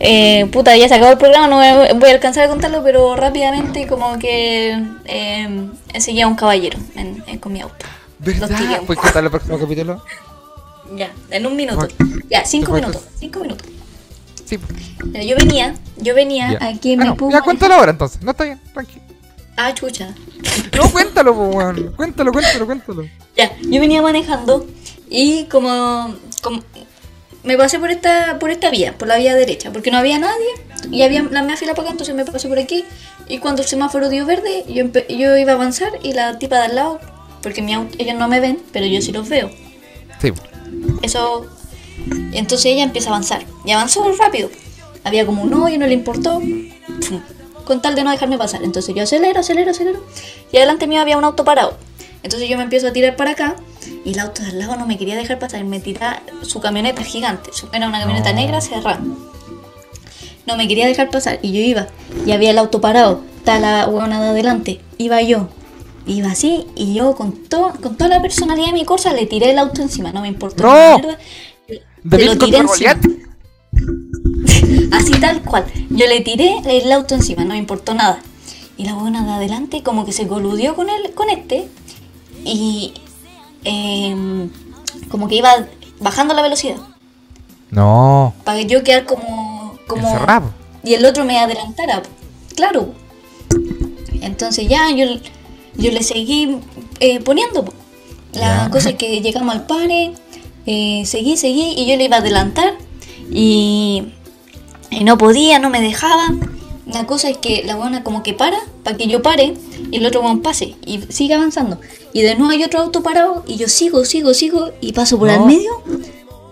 eh, 0.00 0.44
puta, 0.52 0.76
ya 0.76 0.86
se 0.86 0.94
acabó 0.96 1.12
el 1.12 1.16
programa, 1.18 1.46
no 1.48 1.56
voy 1.98 2.10
a, 2.10 2.12
alcanzar 2.12 2.44
a 2.44 2.48
contarlo, 2.48 2.82
pero 2.84 3.16
rápidamente 3.16 3.86
como 3.86 4.18
que 4.18 4.78
eh, 5.06 5.68
seguía 5.98 6.26
un 6.26 6.34
caballero 6.36 6.78
en- 6.96 7.24
en- 7.26 7.38
con 7.38 7.54
mi 7.54 7.62
auto. 7.62 7.86
¿Verdad? 8.18 8.50
¿Puedes 8.86 9.00
contar 9.02 9.24
el 9.24 9.30
próximo 9.30 9.58
capítulo? 9.58 10.02
Ya, 10.96 11.12
en 11.30 11.46
un 11.46 11.56
minuto. 11.56 11.86
Ya, 12.28 12.44
cinco 12.44 12.72
minutos, 12.72 13.02
cinco 13.18 13.40
minutos. 13.40 13.66
Sí. 14.44 14.58
Ya, 15.12 15.22
Yo 15.22 15.36
venía, 15.36 15.74
yo 15.98 16.14
venía 16.14 16.58
Ya. 16.58 16.66
aquí 16.68 16.92
en 16.92 17.00
Ah, 17.02 17.04
mi 17.04 17.16
no, 17.16 17.30
ya 17.30 17.40
cuéntalo 17.42 17.74
ahora 17.74 17.92
entonces. 17.92 18.22
No 18.22 18.32
está 18.32 18.44
bien, 18.44 18.60
tranquilo. 18.72 19.02
Ah, 19.56 19.72
chucha. 19.74 20.14
No, 20.76 20.90
cuéntalo, 20.90 21.34
po. 21.34 21.50
Cuéntalo, 21.96 22.32
cuéntalo, 22.32 22.66
cuéntalo. 22.66 23.04
Ya, 23.36 23.52
yo 23.60 23.80
venía 23.80 24.02
manejando 24.02 24.66
y 25.08 25.44
como, 25.44 26.14
como 26.42 26.62
me 27.44 27.56
pasé 27.56 27.78
por 27.78 27.90
esta 27.90 28.38
por 28.38 28.50
esta 28.50 28.70
vía, 28.70 28.96
por 28.98 29.06
la 29.08 29.16
vía 29.18 29.34
derecha, 29.34 29.70
porque 29.72 29.90
no 29.90 29.98
había 29.98 30.18
nadie 30.18 30.46
y 30.90 31.02
había 31.02 31.22
la 31.22 31.42
media 31.42 31.56
fila 31.56 31.72
para 31.74 31.82
acá, 31.82 31.92
entonces 31.92 32.14
me 32.14 32.24
pasé 32.24 32.48
por 32.48 32.58
aquí 32.58 32.84
y 33.28 33.38
cuando 33.38 33.62
el 33.62 33.68
semáforo 33.68 34.08
dio 34.08 34.26
verde, 34.26 34.64
yo, 34.68 34.82
empe- 34.84 35.06
yo 35.08 35.36
iba 35.36 35.52
a 35.52 35.54
avanzar 35.54 35.92
y 36.02 36.12
la 36.14 36.38
tipa 36.38 36.56
de 36.58 36.64
al 36.66 36.74
lado, 36.74 37.00
porque 37.42 37.62
mi 37.62 37.72
auto- 37.74 37.94
ellos 37.98 38.16
no 38.16 38.28
me 38.28 38.40
ven, 38.40 38.58
pero 38.72 38.86
yo 38.86 39.00
sí 39.02 39.12
los 39.12 39.28
veo. 39.28 39.50
Sí. 40.20 40.32
Eso, 41.02 41.46
entonces 42.32 42.66
ella 42.66 42.82
empieza 42.82 43.08
a 43.08 43.12
avanzar 43.12 43.44
y 43.64 43.70
avanzó 43.72 44.10
rápido. 44.18 44.50
Había 45.04 45.24
como 45.26 45.42
un 45.42 45.54
hoyo, 45.54 45.78
no 45.78 45.86
le 45.86 45.94
importó, 45.94 46.40
con 47.64 47.80
tal 47.80 47.94
de 47.94 48.04
no 48.04 48.10
dejarme 48.10 48.38
pasar. 48.38 48.62
Entonces 48.62 48.94
yo 48.94 49.02
acelero, 49.02 49.40
acelero, 49.40 49.70
acelero 49.70 50.04
y 50.52 50.56
adelante 50.56 50.86
mío 50.86 51.00
había 51.00 51.16
un 51.16 51.24
auto 51.24 51.44
parado. 51.44 51.76
Entonces 52.22 52.48
yo 52.48 52.56
me 52.56 52.64
empiezo 52.64 52.88
a 52.88 52.92
tirar 52.92 53.16
para 53.16 53.30
acá 53.30 53.56
y 54.04 54.12
el 54.12 54.18
auto 54.18 54.42
de 54.42 54.48
al 54.48 54.58
lado 54.58 54.76
no 54.76 54.86
me 54.86 54.98
quería 54.98 55.16
dejar 55.16 55.38
pasar. 55.38 55.64
Me 55.64 55.80
tira 55.80 56.22
su 56.42 56.60
camioneta 56.60 57.02
gigante. 57.02 57.50
Era 57.72 57.88
una 57.88 57.98
camioneta 57.98 58.32
negra 58.32 58.60
cerrada. 58.60 59.00
No 60.46 60.56
me 60.56 60.68
quería 60.68 60.86
dejar 60.86 61.10
pasar 61.10 61.38
y 61.42 61.52
yo 61.52 61.60
iba. 61.60 61.86
Y 62.26 62.32
había 62.32 62.50
el 62.50 62.58
auto 62.58 62.80
parado. 62.80 63.22
Está 63.38 63.58
la 63.58 63.86
huevona 63.88 64.20
de 64.20 64.28
adelante. 64.30 64.80
Iba 64.98 65.22
yo. 65.22 65.48
Iba 66.06 66.30
así 66.30 66.66
y 66.74 66.94
yo 66.94 67.14
con, 67.14 67.32
todo, 67.32 67.72
con 67.80 67.96
toda 67.96 68.08
la 68.08 68.22
personalidad 68.22 68.68
de 68.68 68.72
mi 68.72 68.84
cosa 68.84 69.12
le 69.12 69.26
tiré 69.26 69.50
el 69.50 69.58
auto 69.58 69.82
encima. 69.82 70.12
No 70.12 70.22
me 70.22 70.28
importó. 70.28 70.64
¡No! 70.64 70.98
mierda. 70.98 71.18
Te 72.08 72.24
lo 72.24 72.38
tiré 72.38 72.58
encima. 72.58 72.98
Así 74.92 75.12
tal 75.20 75.42
cual. 75.42 75.66
Yo 75.90 76.06
le 76.06 76.20
tiré 76.20 76.60
el 76.64 76.90
auto 76.92 77.14
encima, 77.14 77.44
no 77.44 77.50
me 77.50 77.58
importó 77.58 77.94
nada. 77.94 78.20
Y 78.76 78.84
la 78.84 78.94
buena 78.94 79.24
de 79.24 79.32
adelante 79.32 79.82
como 79.82 80.04
que 80.04 80.12
se 80.12 80.26
coludió 80.26 80.74
con 80.74 80.88
él, 80.88 81.12
con 81.14 81.28
este. 81.28 81.68
Y 82.44 82.94
em, 83.64 84.50
como 85.10 85.28
que 85.28 85.36
iba 85.36 85.50
bajando 86.00 86.34
la 86.34 86.42
velocidad. 86.42 86.76
No. 87.70 88.34
Para 88.44 88.62
yo 88.62 88.82
quedar 88.82 89.04
como. 89.04 89.78
como 89.86 90.08
Encerrado. 90.08 90.50
y 90.82 90.94
el 90.94 91.04
otro 91.04 91.24
me 91.24 91.38
adelantara. 91.38 92.02
Claro. 92.56 92.94
Entonces 94.22 94.68
ya 94.68 94.90
yo, 94.90 95.06
yo 95.76 95.90
le 95.90 96.02
seguí 96.02 96.56
eh, 97.00 97.20
poniendo. 97.20 97.64
po. 97.64 97.72
La 98.32 98.68
cosa 98.70 98.90
es 98.90 98.94
que 98.96 99.20
llegamos 99.22 99.54
al 99.54 99.66
pare, 99.66 100.12
eh, 100.66 101.02
seguí, 101.06 101.36
seguí 101.36 101.74
y 101.76 101.86
yo 101.86 101.96
le 101.96 102.04
iba 102.04 102.16
a 102.16 102.20
adelantar 102.20 102.74
y, 103.30 104.04
y 104.90 105.04
no 105.04 105.18
podía, 105.18 105.58
no 105.58 105.70
me 105.70 105.80
dejaba. 105.80 106.34
La 106.86 107.06
cosa 107.06 107.28
es 107.30 107.36
que 107.38 107.62
la 107.64 107.76
buena 107.76 108.02
como 108.02 108.22
que 108.24 108.34
para, 108.34 108.58
para 108.82 108.96
que 108.96 109.06
yo 109.06 109.22
pare 109.22 109.54
y 109.92 109.96
el 109.98 110.06
otro 110.06 110.22
weón 110.22 110.42
pase 110.42 110.74
y 110.84 111.00
sigue 111.08 111.34
avanzando. 111.34 111.78
Y 112.12 112.22
de 112.22 112.34
nuevo 112.34 112.50
hay 112.52 112.64
otro 112.64 112.80
auto 112.80 113.02
parado 113.02 113.44
y 113.46 113.56
yo 113.56 113.68
sigo, 113.68 114.04
sigo, 114.04 114.34
sigo 114.34 114.70
y 114.80 114.92
paso 114.92 115.16
por 115.18 115.28
No. 115.28 115.34
al 115.34 115.46
medio 115.46 115.70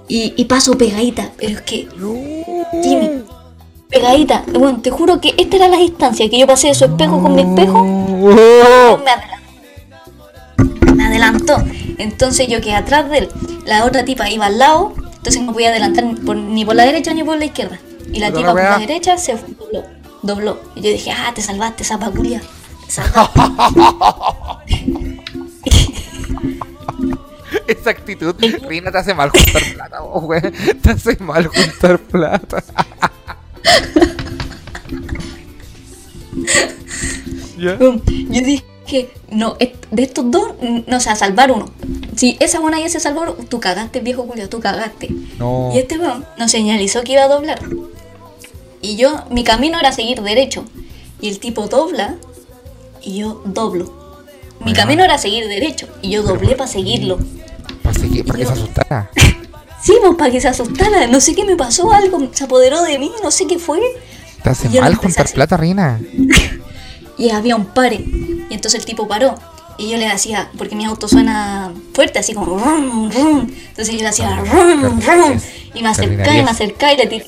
y, 0.07 0.35
y 0.37 0.45
paso 0.45 0.79
pegadita. 0.79 1.33
Pero 1.39 1.57
es 1.59 1.63
que 1.63 1.89
Jimmy, 2.85 3.25
pegadita. 3.89 4.45
Bueno, 4.53 4.81
te 4.81 4.91
juro 4.91 5.21
que 5.21 5.35
esta 5.37 5.57
era 5.57 5.69
la 5.69 5.79
distancia 5.79 6.31
que 6.31 6.39
yo 6.39 6.47
pasé 6.47 6.69
de 6.69 6.75
su 6.75 6.85
espejo 6.85 7.21
con 7.21 7.35
mi 7.35 7.43
espejo. 7.43 7.85
Me 8.19 9.11
adelantó. 9.11 10.95
Me 10.95 11.07
adelantó. 11.07 11.57
Entonces 11.99 12.49
yo 12.49 12.61
quedé 12.61 12.75
atrás 12.75 13.09
de 13.11 13.19
él. 13.19 13.29
La 13.65 13.85
otra 13.85 14.05
tipa 14.05 14.29
iba 14.29 14.47
al 14.47 14.59
lado. 14.59 14.95
Entonces 15.17 15.41
no 15.43 15.53
podía 15.53 15.71
adelantar 15.71 16.05
ni 16.05 16.15
por, 16.15 16.37
ni 16.37 16.65
por 16.65 16.75
la 16.75 16.85
derecha 16.85 17.15
ni 17.15 17.23
por 17.23 17.39
la 17.39 17.45
izquierda. 17.45 17.79
Y 18.13 18.19
la 18.21 18.33
tipa 18.33 18.53
por 18.53 18.63
la 18.63 18.79
derecha 18.79 19.17
se 19.19 19.35
dobló. 19.35 19.85
Dobló. 20.23 20.59
Y 20.75 20.81
yo 20.81 20.91
dije, 20.91 21.13
ah, 21.13 21.33
te 21.35 21.43
salvaste, 21.43 21.85
zapa 21.85 22.11
culia. 22.11 22.41
Te 22.87 22.93
salvaste. 22.93 23.29
Esa 27.67 27.91
actitud, 27.91 28.35
Rina, 28.67 28.91
te 28.91 28.99
hace 28.99 29.15
mal 29.15 29.31
juntar 29.31 29.63
plata, 29.75 30.01
vos, 30.01 30.25
güey. 30.25 30.41
Te 30.83 30.91
hace 30.91 31.17
mal 31.21 31.47
juntar 31.47 31.99
plata. 31.99 32.65
Yo 37.59 38.01
dije, 38.31 39.11
no, 39.31 39.57
de 39.91 40.03
estos 40.03 40.31
dos, 40.31 40.55
mm, 40.61 40.81
no, 40.87 40.97
o 40.97 41.01
sea, 41.01 41.17
salvar 41.17 41.51
uno. 41.51 41.71
Si 42.17 42.37
esa 42.41 42.61
buena 42.61 42.81
ya 42.81 42.89
se 42.89 43.01
salvó, 43.01 43.35
tú 43.49 43.61
cagaste, 43.61 44.01
viejo 44.01 44.23
Julio, 44.23 44.49
tú 44.49 44.61
cagaste. 44.61 45.11
No. 45.39 45.71
Y 45.75 45.79
este 45.79 45.99
weón 45.99 46.25
nos 46.39 46.51
señalizó 46.51 47.03
que 47.03 47.13
iba 47.13 47.25
a 47.25 47.29
doblar. 47.29 47.61
Y 48.81 48.97
yo, 48.97 49.25
mi 49.31 49.45
camino 49.45 49.79
era 49.79 49.93
seguir 49.93 50.23
derecho. 50.23 50.65
Y 51.21 51.29
el 51.29 51.41
tipo 51.41 51.67
dobla 51.67 52.17
y 53.03 53.19
yo 53.19 53.43
doblo. 53.45 53.99
Mi 54.65 54.73
camino 54.73 55.05
era 55.05 55.19
seguir 55.19 55.47
derecho 55.47 55.89
y 56.03 56.11
yo 56.11 56.23
doblé 56.23 56.55
para 56.57 56.69
seguirlo. 56.69 57.19
Para 57.83 57.99
para 58.27 58.39
que 58.39 58.47
se 58.47 58.53
asustara. 58.53 59.11
Sí, 59.81 59.95
pues 60.01 60.17
para 60.17 60.31
que 60.33 60.41
se 60.41 60.49
asustara. 60.49 61.07
No 61.07 61.21
sé 61.21 61.37
qué 61.37 61.45
me 61.45 61.55
pasó, 61.55 61.93
algo 61.93 62.29
se 62.33 62.45
apoderó 62.45 62.83
de 62.83 62.99
mí, 62.99 63.13
no 63.23 63.31
sé 63.31 63.47
qué 63.47 63.61
fue. 63.61 63.79
Te 64.43 64.51
hace 64.51 64.69
mal 64.81 64.97
juntar 64.97 65.33
plata, 65.33 65.57
Rina. 65.57 66.01
Y 67.19 67.31
había 67.31 67.57
un 67.57 67.67
pare. 67.67 67.97
Y 67.97 68.55
entonces 68.55 68.81
el 68.81 68.87
tipo 68.87 69.09
paró. 69.09 69.35
Y 69.77 69.91
yo 69.91 69.97
le 69.97 70.07
hacía, 70.09 70.51
porque 70.59 70.75
mi 70.75 70.85
auto 70.85 71.07
suena 71.09 71.73
fuerte, 71.95 72.19
así 72.19 72.33
como 72.35 72.47
rum, 72.59 73.11
rum. 73.11 73.51
Entonces 73.69 73.95
yo 73.95 74.01
le 74.03 74.09
hacía 74.09 74.37
rum, 74.41 75.01
rum. 75.01 75.41
Y 75.75 75.83
me 75.83 75.89
acercaba 75.89 76.37
y 76.37 76.43
me 76.43 76.51
acercaba 76.51 76.93
y 76.93 76.97
le 76.97 77.07
tiré. 77.07 77.27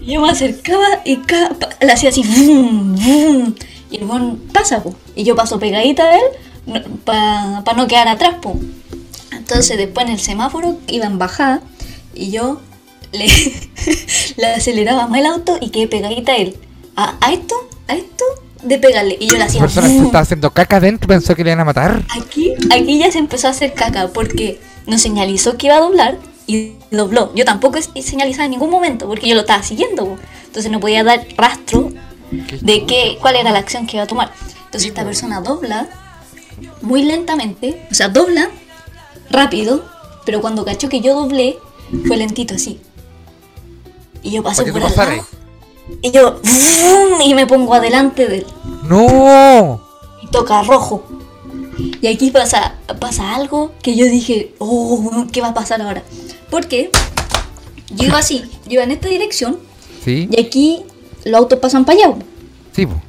Y 0.00 0.12
yo 0.14 0.20
me 0.20 0.30
acercaba 0.30 0.86
y 1.04 1.16
pa- 1.16 1.68
le 1.80 1.92
hacía 1.92 2.08
así, 2.10 2.22
vum, 2.22 2.94
vum, 2.96 3.54
y 3.90 3.96
el 3.98 4.04
buen 4.04 4.38
pasa, 4.52 4.82
po. 4.82 4.94
y 5.14 5.24
yo 5.24 5.36
paso 5.36 5.58
pegadita 5.58 6.08
de 6.10 6.16
él 6.16 6.82
para 7.04 7.62
no 7.76 7.86
quedar 7.86 8.08
atrás, 8.08 8.36
po. 8.40 8.58
Entonces 9.32 9.76
después 9.76 10.06
en 10.06 10.12
el 10.14 10.20
semáforo 10.20 10.78
iba 10.86 11.06
en 11.06 11.18
bajada 11.18 11.60
y 12.14 12.30
yo 12.30 12.60
le, 13.12 13.26
le 14.36 14.46
aceleraba 14.46 15.06
más 15.06 15.20
el 15.20 15.26
auto 15.26 15.58
y 15.60 15.70
quedé 15.70 15.88
pegadita 15.88 16.32
a 16.32 16.36
él. 16.36 16.56
A, 16.96 17.16
a 17.20 17.32
esto, 17.32 17.54
a 17.88 17.94
esto 17.94 18.24
de 18.62 18.78
pegarle. 18.78 19.16
Y 19.20 19.28
yo 19.28 19.38
La 19.38 19.46
hacía... 19.46 19.60
persona 19.60 19.88
se 19.88 19.94
"Mm". 19.94 20.04
estaba 20.06 20.22
haciendo 20.22 20.50
caca 20.50 20.76
adentro 20.76 21.08
pensó 21.08 21.34
que 21.34 21.44
le 21.44 21.50
iban 21.50 21.60
a 21.60 21.64
matar. 21.64 22.02
Aquí, 22.10 22.52
aquí 22.70 22.98
ya 22.98 23.10
se 23.10 23.18
empezó 23.18 23.48
a 23.48 23.50
hacer 23.50 23.74
caca 23.74 24.08
porque 24.08 24.60
nos 24.86 25.00
señalizó 25.00 25.56
que 25.56 25.66
iba 25.66 25.76
a 25.76 25.80
doblar 25.80 26.18
y 26.46 26.72
dobló. 26.90 27.32
Yo 27.34 27.44
tampoco 27.44 27.78
señalizaba 28.02 28.44
en 28.44 28.52
ningún 28.52 28.70
momento 28.70 29.06
porque 29.06 29.28
yo 29.28 29.34
lo 29.34 29.40
estaba 29.42 29.62
siguiendo. 29.62 30.16
Entonces 30.46 30.70
no 30.70 30.80
podía 30.80 31.02
dar 31.02 31.26
rastro 31.36 31.90
de 32.60 32.84
qué, 32.86 33.18
cuál 33.20 33.36
era 33.36 33.50
la 33.52 33.58
acción 33.58 33.86
que 33.86 33.96
iba 33.96 34.04
a 34.04 34.06
tomar. 34.06 34.32
Entonces 34.66 34.88
esta 34.88 35.04
persona 35.04 35.40
dobla 35.40 35.88
muy 36.82 37.02
lentamente, 37.02 37.86
o 37.90 37.94
sea, 37.94 38.08
dobla 38.08 38.48
rápido, 39.30 39.84
pero 40.24 40.40
cuando 40.40 40.64
cachó 40.64 40.88
que 40.88 41.00
yo 41.00 41.14
doblé, 41.14 41.58
fue 42.06 42.16
lentito 42.16 42.54
así. 42.54 42.80
Y 44.22 44.30
yo 44.30 44.42
Para 44.42 44.56
que 44.64 44.72
por 44.72 44.80
tú 44.80 44.86
al 44.86 45.08
lado, 45.08 45.26
y 46.00 46.10
yo 46.10 46.40
y 47.24 47.34
me 47.34 47.46
pongo 47.46 47.74
adelante 47.74 48.26
de 48.28 48.38
él 48.38 48.46
¡No! 48.84 49.80
y 50.22 50.26
toca 50.28 50.62
rojo. 50.62 51.04
Y 52.00 52.06
aquí 52.06 52.30
pasa, 52.30 52.76
pasa 53.00 53.34
algo 53.34 53.72
que 53.82 53.96
yo 53.96 54.04
dije, 54.06 54.54
oh, 54.58 55.26
¿qué 55.32 55.40
va 55.40 55.48
a 55.48 55.54
pasar 55.54 55.80
ahora? 55.82 56.02
Porque 56.50 56.90
yo 57.90 58.06
iba 58.06 58.18
así, 58.18 58.44
yo 58.66 58.74
iba 58.74 58.84
en 58.84 58.90
esta 58.90 59.08
dirección 59.08 59.58
¿Sí? 60.04 60.28
y 60.30 60.40
aquí 60.40 60.84
los 61.24 61.38
autos 61.38 61.58
pasan 61.58 61.84
para 61.84 61.98
allá. 61.98 62.14
Sí, 62.74 62.86
po. 62.86 63.00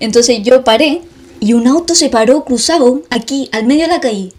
Entonces 0.00 0.42
yo 0.42 0.64
paré 0.64 1.02
y 1.40 1.52
un 1.52 1.66
auto 1.66 1.94
se 1.94 2.08
paró 2.08 2.44
cruzado 2.44 3.02
aquí, 3.10 3.48
al 3.52 3.66
medio 3.66 3.82
de 3.82 3.88
la 3.88 4.00
calle. 4.00 4.32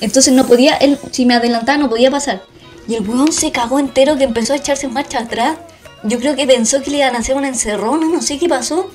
Entonces 0.00 0.32
no 0.34 0.46
podía, 0.46 0.76
él, 0.76 0.98
si 1.10 1.26
me 1.26 1.34
adelantaba 1.34 1.78
no 1.78 1.88
podía 1.88 2.10
pasar. 2.10 2.42
Y 2.88 2.94
el 2.94 3.08
weón 3.08 3.32
se 3.32 3.52
cagó 3.52 3.78
entero 3.78 4.16
que 4.16 4.24
empezó 4.24 4.52
a 4.52 4.56
echarse 4.56 4.88
marcha 4.88 5.20
atrás. 5.20 5.58
Yo 6.02 6.18
creo 6.18 6.36
que 6.36 6.46
pensó 6.46 6.82
que 6.82 6.90
le 6.90 6.98
iban 6.98 7.16
a 7.16 7.18
hacer 7.18 7.36
una 7.36 7.48
encerrona, 7.48 8.06
no 8.06 8.22
sé 8.22 8.38
qué 8.38 8.48
pasó. 8.48 8.90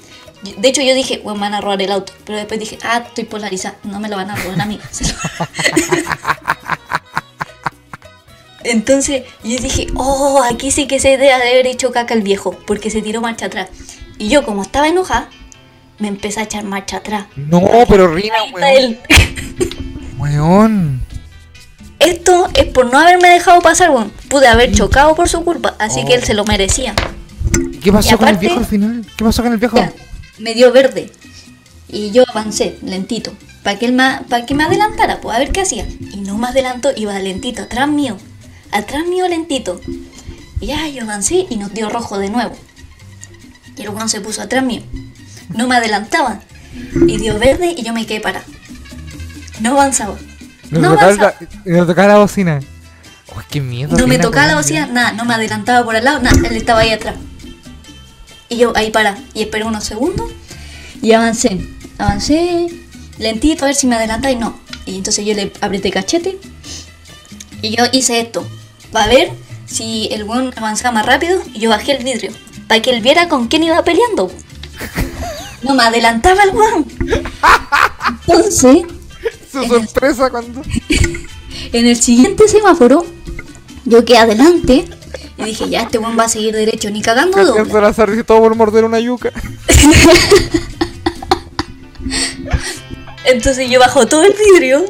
De 0.58 0.70
hecho 0.70 0.82
yo 0.82 0.96
dije, 0.96 1.22
me 1.26 1.34
van 1.34 1.54
a 1.54 1.62
robar 1.62 1.82
el 1.82 1.92
auto. 1.92 2.14
Pero 2.26 2.38
después 2.38 2.60
dije, 2.60 2.78
ah, 2.84 3.04
estoy 3.06 3.26
polarizada, 3.26 3.78
no 3.84 4.00
me 4.00 4.08
lo 4.10 4.16
van 4.16 4.32
a 4.32 4.36
robar 4.36 4.62
a 4.62 4.66
mí. 4.66 4.80
Entonces 8.64 9.24
yo 9.44 9.58
dije, 9.58 9.88
oh, 9.96 10.42
aquí 10.44 10.72
sí 10.72 10.88
que 10.88 11.00
se 11.00 11.10
debe 11.10 11.34
haber 11.34 11.68
hecho 11.68 11.92
caca 11.92 12.14
el 12.14 12.22
viejo, 12.22 12.58
porque 12.66 12.90
se 12.90 13.02
tiró 13.02 13.22
marcha 13.22 13.48
atrás. 13.48 13.70
Y 14.18 14.30
yo 14.30 14.46
como 14.46 14.62
estaba 14.62 14.88
enojada, 14.88 15.30
me 16.00 16.08
empecé 16.08 16.40
a 16.40 16.44
echar 16.44 16.64
marcha 16.64 16.98
atrás. 16.98 17.26
No, 17.36 17.62
pero 17.88 18.08
Rina, 18.14 18.36
weón. 18.54 19.00
Weón. 20.18 21.02
Esto 22.02 22.50
es 22.54 22.66
por 22.66 22.92
no 22.92 23.00
haberme 23.00 23.30
dejado 23.30 23.62
pasar, 23.62 23.92
weón. 23.92 24.12
Pude 24.30 24.48
haber 24.48 24.74
chocado 24.74 25.16
por 25.16 25.30
su 25.30 25.44
culpa, 25.44 25.76
así 25.80 26.04
que 26.06 26.14
él 26.16 26.24
se 26.24 26.34
lo 26.34 26.44
merecía. 26.46 26.96
¿Y 27.72 27.78
¿Qué 27.78 27.92
pasó 27.92 28.16
Y 28.16 28.18
con 28.18 28.28
el 28.28 28.38
viejo 28.38 28.58
al 28.60 28.66
final? 28.66 29.06
¿Qué 29.18 29.24
pasó 29.24 29.44
con 29.44 29.52
el 29.54 29.58
viejo? 29.60 29.78
Ya, 29.78 29.94
me 30.40 30.54
dio 30.54 30.72
verde. 30.72 31.12
Y 31.88 32.12
yo 32.12 32.24
avancé, 32.30 32.78
lentito. 32.84 33.34
Para 33.64 33.78
que, 33.78 33.86
él 33.86 33.94
ma- 33.94 34.24
pa' 34.28 34.46
que 34.46 34.56
me 34.56 34.64
adelantara, 34.64 35.22
pues 35.22 35.36
a 35.36 35.40
ver 35.40 35.52
qué 35.52 35.62
hacía. 35.62 35.86
Y 36.14 36.18
no 36.22 36.38
me 36.38 36.48
adelantó, 36.48 36.90
iba 36.96 37.18
lentito, 37.20 37.62
atrás 37.64 37.88
mío. 37.88 38.18
Atrás 38.72 39.06
mío 39.08 39.28
lentito. 39.28 39.80
Y 40.60 40.68
ya 40.68 40.88
yo 40.88 41.04
avancé 41.04 41.46
y 41.50 41.58
nos 41.58 41.74
dio 41.74 41.90
rojo 41.90 42.18
de 42.18 42.30
nuevo. 42.30 42.56
Y 43.78 43.82
el 43.84 43.90
weón 43.90 44.10
se 44.10 44.22
puso 44.22 44.42
atrás 44.42 44.64
mío. 44.64 44.82
No 45.50 45.68
me 45.68 45.76
adelantaba. 45.76 46.42
Y 47.08 47.18
dio 47.18 47.38
verde 47.38 47.76
y 47.78 47.84
yo 47.84 47.94
me 47.94 48.06
quedé 48.06 48.22
parada. 48.22 48.46
No 49.60 49.72
avanzaba. 49.72 50.16
No, 50.72 50.92
tocaba 50.92 51.12
la, 51.12 51.36
me 51.66 51.86
tocaba 51.86 52.08
la 52.08 52.18
bocina. 52.18 52.60
Uy, 53.36 53.44
qué 53.50 53.62
miedo. 53.62 53.98
No 53.98 54.08
me 54.08 54.20
tocaba 54.20 54.48
la 54.48 54.56
bocina, 54.56 54.88
nada, 54.88 55.12
no 55.14 55.26
me 55.26 55.34
adelantaba 55.34 55.86
por 55.86 55.96
al 55.96 56.04
lado, 56.04 56.20
nada, 56.20 56.36
él 56.48 56.56
estaba 56.56 56.80
ahí 56.80 56.92
atrás. 56.92 57.16
Y 58.50 58.58
yo 58.58 58.74
ahí 58.76 58.92
para, 58.92 59.18
y 59.34 59.44
esperé 59.44 59.64
unos 59.64 59.84
segundos 59.84 60.32
y 61.02 61.14
avancé. 61.14 61.68
Avancé 61.98 62.68
lentito 63.18 63.66
a 63.66 63.68
ver 63.68 63.76
si 63.76 63.88
me 63.88 63.96
adelantaba 63.96 64.32
y 64.32 64.38
no. 64.38 64.60
Y 64.86 64.98
entonces 64.98 65.26
yo 65.26 65.34
le 65.34 65.54
apreté 65.62 65.92
cachete 65.92 66.38
y 67.62 67.76
yo 67.76 67.86
hice 67.92 68.20
esto. 68.20 68.48
Va 68.96 69.04
a 69.04 69.08
ver 69.08 69.32
si 69.66 70.10
el 70.12 70.24
buen 70.24 70.52
avanzaba 70.58 70.94
más 70.94 71.06
rápido 71.06 71.42
y 71.54 71.60
yo 71.60 71.70
bajé 71.70 71.94
el 71.94 72.04
vidrio. 72.04 72.32
Para 72.68 72.82
que 72.82 72.92
él 72.92 73.02
viera 73.02 73.28
con 73.28 73.48
quién 73.48 73.64
iba 73.64 73.84
peleando. 73.84 74.32
No 75.64 75.76
me 75.76 75.84
adelantaba 75.84 76.42
el 76.42 76.50
weón. 76.56 76.88
Entonces, 78.28 78.78
Su 79.52 79.64
sorpresa 79.64 80.30
cuando. 80.30 80.62
en 81.74 81.86
el 81.86 81.98
siguiente 81.98 82.48
semáforo, 82.48 83.06
yo 83.86 84.06
quedé 84.06 84.18
adelante 84.20 84.86
y 85.38 85.44
dije, 85.44 85.70
ya 85.70 85.82
este 85.82 85.98
weón 85.98 86.18
va 86.18 86.26
a 86.26 86.30
seguir 86.30 86.54
derecho, 86.54 86.90
ni 86.92 87.02
cagando 87.02 87.44
dobla. 87.44 87.82
la 87.82 87.94
todo 88.24 88.40
por 88.40 88.56
morder 88.56 88.86
una 88.86 89.00
yuca. 89.00 89.32
Entonces 93.26 93.70
yo 93.70 93.80
bajo 93.80 94.08
todo 94.08 94.24
el 94.24 94.34
vidrio 94.34 94.84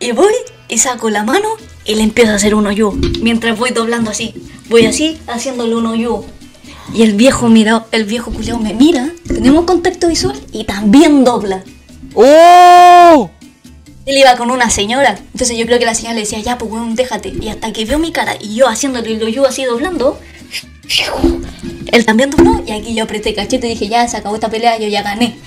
y 0.00 0.12
voy 0.12 0.32
y 0.68 0.78
saco 0.78 1.10
la 1.10 1.24
mano 1.24 1.48
y 1.84 1.94
le 1.96 2.02
empiezo 2.02 2.32
a 2.32 2.36
hacer 2.36 2.54
uno 2.54 2.72
yo. 2.72 2.92
Mientras 3.20 3.58
voy 3.58 3.70
doblando 3.70 4.10
así, 4.10 4.34
voy 4.68 4.86
así 4.86 5.18
haciéndole 5.26 5.74
uno 5.74 5.94
yo. 5.94 6.24
Y 6.92 7.02
el 7.02 7.14
viejo 7.14 7.48
mira, 7.48 7.86
el 7.92 8.04
viejo 8.04 8.30
culiao 8.30 8.58
me 8.58 8.74
mira, 8.74 9.10
tenemos 9.26 9.64
contacto 9.64 10.08
visual 10.08 10.40
y 10.52 10.64
también 10.64 11.24
dobla. 11.24 11.64
¡Oh! 12.14 13.30
Él 14.06 14.18
iba 14.18 14.36
con 14.36 14.50
una 14.50 14.68
señora, 14.68 15.18
entonces 15.32 15.56
yo 15.56 15.64
creo 15.64 15.78
que 15.78 15.86
la 15.86 15.94
señora 15.94 16.14
le 16.14 16.20
decía, 16.20 16.38
ya 16.40 16.58
pues 16.58 16.70
weón, 16.70 16.94
déjate. 16.94 17.30
Y 17.40 17.48
hasta 17.48 17.72
que 17.72 17.84
vio 17.84 17.98
mi 17.98 18.12
cara 18.12 18.36
y 18.38 18.54
yo 18.54 18.68
haciéndole 18.68 19.16
lo 19.16 19.28
yo 19.28 19.46
así 19.46 19.64
doblando, 19.64 20.20
él 21.90 22.04
también 22.04 22.30
dobló 22.30 22.62
y 22.66 22.72
aquí 22.72 22.94
yo 22.94 23.04
apreté 23.04 23.34
cachete 23.34 23.66
y 23.66 23.70
dije, 23.70 23.88
ya 23.88 24.06
se 24.06 24.18
acabó 24.18 24.34
esta 24.34 24.50
pelea, 24.50 24.78
yo 24.78 24.88
ya 24.88 25.02
gané. 25.02 25.38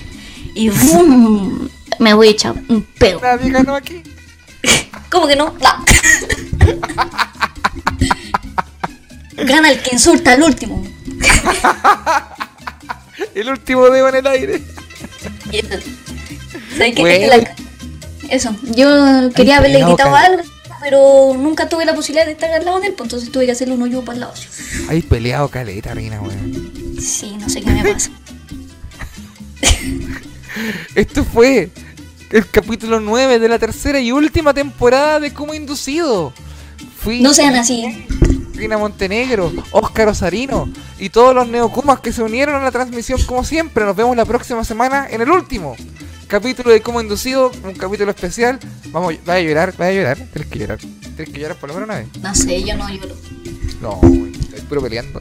Y 0.54 0.70
¡bum! 0.70 1.68
me 2.00 2.14
voy 2.14 2.28
a 2.28 2.30
echar 2.30 2.54
un 2.68 2.82
pedo. 2.98 3.20
Nadie 3.20 3.50
ganó 3.50 3.76
aquí. 3.76 4.02
¿Cómo 5.10 5.26
que 5.26 5.36
no? 5.36 5.54
No. 5.60 5.84
Gana 9.44 9.70
el 9.70 9.80
que 9.80 9.90
insulta 9.92 10.32
al 10.32 10.42
último. 10.42 10.84
El 13.34 13.50
último 13.50 13.88
dedo 13.90 14.08
en 14.08 14.14
el 14.16 14.26
aire. 14.26 14.62
Eso. 16.78 16.94
¿Sabes 16.94 16.94
qué? 16.94 17.00
Bueno. 17.02 17.26
La- 17.28 18.34
Eso. 18.34 18.54
Yo 18.74 19.30
quería 19.34 19.58
haberle 19.58 19.76
pegado, 19.78 19.94
gritado 19.96 20.16
algo, 20.16 20.42
pero 20.82 21.34
nunca 21.38 21.68
tuve 21.68 21.84
la 21.84 21.94
posibilidad 21.94 22.26
de 22.26 22.32
estar 22.32 22.50
al 22.50 22.64
lado 22.64 22.80
de 22.80 22.88
él, 22.88 22.94
pues 22.94 23.06
entonces 23.06 23.30
tuve 23.30 23.46
que 23.46 23.52
hacerle 23.52 23.74
uno 23.74 23.86
yo 23.86 24.02
para 24.04 24.14
el 24.14 24.20
lado. 24.20 24.34
Hay 24.88 25.02
peleado 25.02 25.48
caleta, 25.48 25.94
Rina, 25.94 26.20
weón. 26.20 26.96
Sí, 27.00 27.36
no 27.40 27.48
sé 27.48 27.60
qué 27.62 27.70
me 27.70 27.92
pasa. 27.92 28.10
Esto 30.94 31.24
fue 31.24 31.70
el 32.30 32.50
capítulo 32.50 33.00
9 33.00 33.38
de 33.38 33.48
la 33.48 33.58
tercera 33.58 34.00
y 34.00 34.12
última 34.12 34.52
temporada 34.52 35.20
de 35.20 35.32
Como 35.32 35.54
Inducido. 35.54 36.32
Fui 37.00 37.20
No 37.20 37.32
sean 37.32 37.54
así. 37.54 38.06
Rina 38.54 38.76
Montenegro, 38.76 39.52
Óscar 39.70 40.08
Osarino 40.08 40.68
y 40.98 41.10
todos 41.10 41.32
los 41.34 41.46
neocumas 41.46 42.00
que 42.00 42.12
se 42.12 42.22
unieron 42.24 42.56
a 42.56 42.60
la 42.64 42.72
transmisión 42.72 43.22
como 43.22 43.44
siempre. 43.44 43.84
Nos 43.84 43.94
vemos 43.94 44.16
la 44.16 44.24
próxima 44.24 44.64
semana 44.64 45.06
en 45.08 45.20
el 45.20 45.30
último 45.30 45.76
capítulo 46.28 46.70
de 46.70 46.80
Como 46.80 47.00
Inducido, 47.00 47.50
un 47.64 47.74
capítulo 47.74 48.10
especial. 48.10 48.58
Vamos, 48.88 49.14
vaya 49.24 49.38
a 49.38 49.42
llorar, 49.48 49.74
vaya 49.76 49.90
a 49.90 49.94
llorar. 49.94 50.16
Tienes 50.32 50.46
que 50.50 50.58
llorar. 50.58 50.78
Tienes 50.78 51.30
que 51.34 51.40
llorar 51.40 51.56
por 51.56 51.68
lo 51.70 51.74
menos 51.74 51.88
una 51.88 51.98
vez. 51.98 52.08
No 52.22 52.34
sé, 52.34 52.62
yo 52.62 52.76
no 52.76 52.88
lloro. 52.88 53.14
No, 53.80 54.00
estoy 54.02 54.60
puro 54.68 54.82
peleando. 54.82 55.20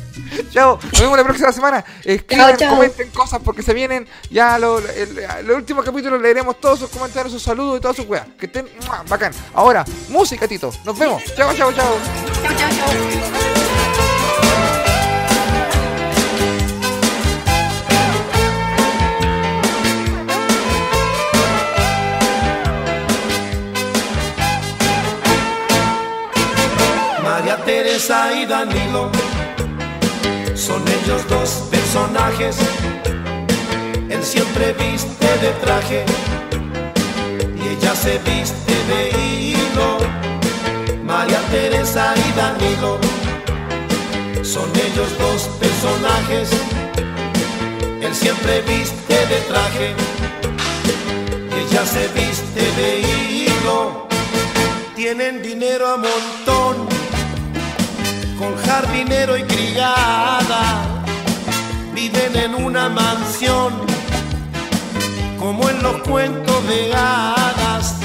chao, 0.50 0.78
nos 0.92 1.00
vemos 1.00 1.16
la 1.18 1.24
próxima 1.24 1.52
semana. 1.52 1.84
Escriban, 2.04 2.56
comenten 2.68 3.10
cosas 3.10 3.40
porque 3.44 3.62
se 3.62 3.72
vienen 3.74 4.06
ya 4.30 4.58
lo- 4.58 4.78
el, 4.78 5.18
el 5.40 5.50
último 5.50 5.82
capítulo. 5.82 6.18
Leeremos 6.18 6.60
todos 6.60 6.78
sus 6.80 6.90
comentarios, 6.90 7.32
sus 7.32 7.42
saludos 7.42 7.78
y 7.78 7.80
todas 7.80 7.96
sus 7.96 8.06
weas. 8.06 8.26
Que 8.38 8.46
estén 8.46 8.66
bacán. 9.08 9.32
Ahora, 9.54 9.84
música, 10.08 10.46
Tito. 10.46 10.70
Nos 10.84 10.98
vemos. 10.98 11.22
Chao, 11.36 11.52
chao, 11.54 11.72
chao. 11.72 11.96
Chao, 12.42 12.56
chao, 12.56 12.70
chao. 12.70 14.13
Teresa 27.94 28.34
y 28.34 28.44
Danilo 28.44 29.08
son 30.56 30.82
ellos 30.88 31.28
dos 31.28 31.68
personajes. 31.70 32.56
Él 34.10 34.20
siempre 34.20 34.72
viste 34.72 35.26
de 35.38 35.50
traje 35.62 36.04
y 37.56 37.68
ella 37.68 37.94
se 37.94 38.18
viste 38.18 38.74
de 38.88 39.10
hilo. 39.20 39.98
María 41.04 41.38
Teresa 41.52 42.14
y 42.16 42.32
Danilo 42.36 42.98
son 44.42 44.68
ellos 44.74 45.16
dos 45.16 45.42
personajes. 45.60 46.50
Él 48.02 48.12
siempre 48.12 48.62
viste 48.62 49.14
de 49.14 49.40
traje, 49.42 49.94
ella 51.62 51.86
se 51.86 52.08
viste 52.08 52.60
de 52.72 53.00
hilo. 53.00 54.08
Tienen 54.96 55.42
dinero 55.42 55.86
a 55.86 55.96
montón, 55.96 56.93
con 58.38 58.56
jardinero 58.56 59.36
y 59.36 59.42
criada. 59.44 60.82
Viven 61.94 62.36
en 62.36 62.54
una 62.54 62.88
mansión, 62.88 63.72
como 65.38 65.68
en 65.68 65.82
los 65.82 66.02
cuentos 66.02 66.66
de 66.68 66.94
hadas. 66.94 67.96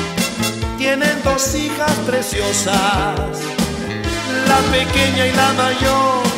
Tienen 0.77 1.21
dos 1.23 1.55
hijas 1.55 1.91
preciosas, 2.07 3.39
la 4.47 4.59
pequeña 4.71 5.27
y 5.27 5.31
la 5.33 5.53
mayor 5.53 6.29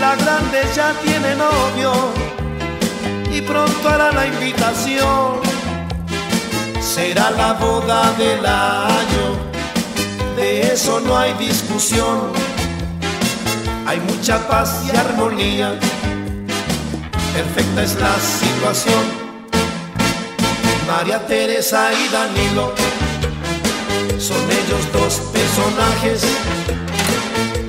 la 0.00 0.16
grande 0.16 0.62
ya 0.74 0.94
tiene 1.04 1.34
novio 1.36 1.92
y 3.30 3.42
pronto 3.42 3.86
hará 3.86 4.10
la 4.12 4.26
invitación. 4.26 5.40
Será 6.80 7.30
la 7.30 7.52
boda 7.52 8.10
del 8.12 8.44
año, 8.44 9.49
de 10.36 10.72
eso 10.72 11.00
no 11.00 11.16
hay 11.16 11.32
discusión. 11.34 12.32
Hay 13.86 14.00
mucha 14.00 14.46
paz 14.48 14.82
y 14.86 14.96
armonía, 14.96 15.78
perfecta 17.34 17.82
es 17.82 17.94
la 17.96 18.14
situación. 18.18 19.04
María 20.86 21.26
Teresa 21.26 21.90
y 21.92 22.08
Danilo 22.12 22.72
son 24.18 24.42
ellos 24.50 24.92
dos 24.92 25.14
personajes. 25.32 26.22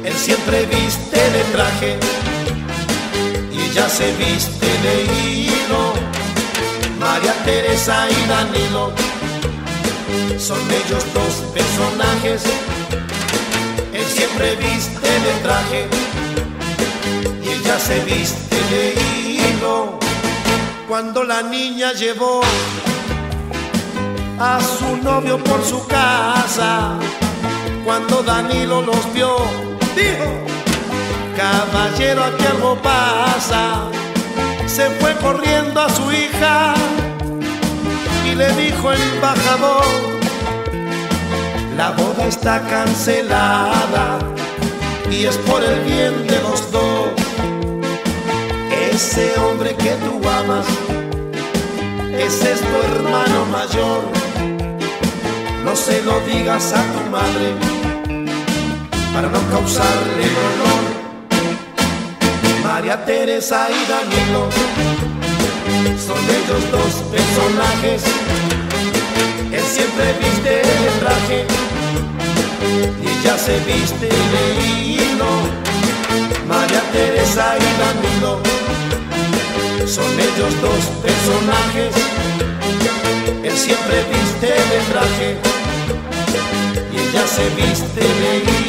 Él 0.03 0.13
siempre 0.13 0.65
viste 0.65 1.17
de 1.17 1.43
traje 1.53 1.99
ella 3.71 3.88
se 3.88 4.11
viste 4.17 4.65
de 4.65 5.03
hilo. 5.23 5.93
María 6.99 7.33
Teresa 7.45 8.05
y 8.09 8.27
Danilo 8.27 8.91
son 10.38 10.59
ellos 10.71 11.05
dos 11.13 11.33
personajes. 11.53 12.43
Él 13.93 14.05
siempre 14.05 14.55
viste 14.55 15.07
de 15.07 15.33
traje 15.43 15.88
y 17.43 17.49
ella 17.49 17.79
se 17.79 17.99
viste 18.05 18.55
de 18.71 18.93
hilo. 19.21 19.99
Cuando 20.88 21.23
la 21.23 21.41
niña 21.41 21.93
llevó 21.93 22.41
a 24.39 24.59
su 24.59 24.97
novio 24.97 25.38
por 25.43 25.63
su 25.63 25.85
casa, 25.88 26.95
cuando 27.85 28.23
Danilo 28.23 28.81
los 28.81 29.13
vio, 29.13 29.38
dijo, 29.95 30.51
Caballero, 31.38 32.23
aquí 32.23 32.45
algo 32.45 32.75
pasa. 32.81 33.89
Se 34.67 34.89
fue 34.99 35.15
corriendo 35.15 35.81
a 35.81 35.89
su 35.89 36.11
hija 36.11 36.73
y 38.31 38.35
le 38.35 38.49
dijo 38.53 38.91
el 38.91 39.01
embajador, 39.15 39.83
la 41.75 41.91
boda 41.91 42.27
está 42.27 42.61
cancelada 42.61 44.19
y 45.09 45.25
es 45.25 45.37
por 45.37 45.63
el 45.63 45.79
bien 45.81 46.27
de 46.27 46.39
los 46.41 46.71
dos. 46.71 47.09
Ese 48.91 49.37
hombre 49.39 49.75
que 49.75 49.91
tú 50.05 50.21
amas, 50.29 50.65
ese 52.13 52.53
es 52.53 52.61
tu 52.61 52.77
hermano 52.93 53.45
mayor. 53.51 54.03
No 55.65 55.75
se 55.75 56.01
lo 56.03 56.19
digas 56.21 56.73
a 56.73 56.83
tu 56.93 57.09
madre 57.09 57.53
para 59.13 59.27
no 59.29 59.39
causarle 59.49 60.25
dolor. 60.41 60.83
María 62.63 63.03
Teresa 63.05 63.67
y 63.69 63.91
Danilo 63.91 65.20
son 66.07 66.21
ellos 66.37 66.63
dos 66.71 66.93
personajes. 67.11 68.03
Él 69.51 69.63
siempre 69.63 70.13
viste 70.19 70.49
de 70.49 70.89
traje 70.99 71.45
y 73.01 73.07
ella 73.19 73.37
se 73.37 73.59
viste 73.59 74.07
de. 74.07 74.71
María 76.47 76.81
Teresa 76.91 77.55
y 77.57 77.69
Danilo 77.81 78.39
son 79.87 80.11
ellos 80.19 80.53
dos 80.61 80.83
personajes. 81.01 81.93
Él 83.43 83.57
siempre 83.57 84.03
viste 84.11 84.47
de 84.47 84.79
traje 84.91 85.37
y 86.91 86.97
ella 86.99 87.27
se 87.27 87.49
viste 87.55 88.01
de. 88.01 88.61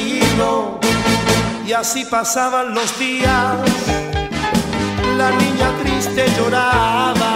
Y 1.66 1.72
así 1.72 2.04
pasaban 2.04 2.74
los 2.74 2.98
días 2.98 3.56
la 5.22 5.30
niña 5.30 5.68
triste 5.80 6.26
lloraba 6.36 7.34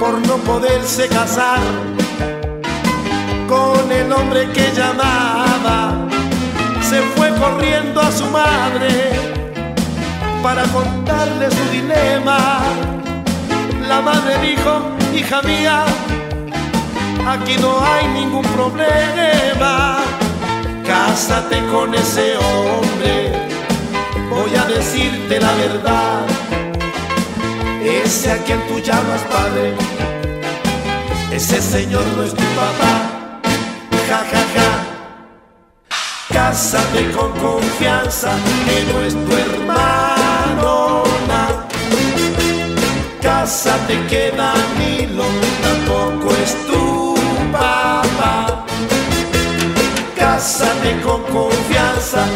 por 0.00 0.14
no 0.26 0.36
poderse 0.38 1.06
casar 1.08 1.60
con 3.46 3.92
el 3.92 4.12
hombre 4.12 4.40
que 4.54 4.66
llamaba. 4.78 5.76
Se 6.90 7.00
fue 7.14 7.28
corriendo 7.42 8.00
a 8.00 8.10
su 8.10 8.26
madre 8.26 8.90
para 10.42 10.64
contarle 10.76 11.46
su 11.50 11.64
dilema. 11.70 12.40
La 13.90 14.00
madre 14.00 14.32
dijo, 14.50 14.72
hija 15.14 15.40
mía, 15.42 15.84
aquí 17.34 17.56
no 17.60 17.72
hay 17.90 18.04
ningún 18.18 18.46
problema. 18.56 19.98
Cásate 20.84 21.58
con 21.72 21.94
ese 21.94 22.36
hombre 22.36 23.48
voy 24.30 24.54
a 24.54 24.64
decirte 24.64 25.40
la 25.40 25.52
verdad. 25.54 26.37
Ese 27.88 28.32
a 28.32 28.36
quien 28.44 28.60
tú 28.68 28.78
llamas 28.80 29.22
padre, 29.30 29.74
ese 31.32 31.60
señor 31.62 32.04
no 32.16 32.22
es 32.22 32.34
tu 32.34 32.44
papá. 32.54 33.40
Ja, 34.08 34.20
ja, 34.30 34.44
ja. 34.54 34.70
Cásate 36.32 37.10
con 37.12 37.32
confianza, 37.32 38.30
que 38.66 38.92
no 38.92 39.00
es 39.00 39.14
tu 39.14 39.32
hermano. 39.36 39.78
Cásate 43.22 44.06
que 44.08 44.30
Danilo 44.36 45.24
tampoco 45.62 46.34
es 46.42 46.52
tu 46.66 47.14
papá. 47.50 48.64
Cásate 50.16 51.00
con 51.00 51.22
confianza, 51.22 52.26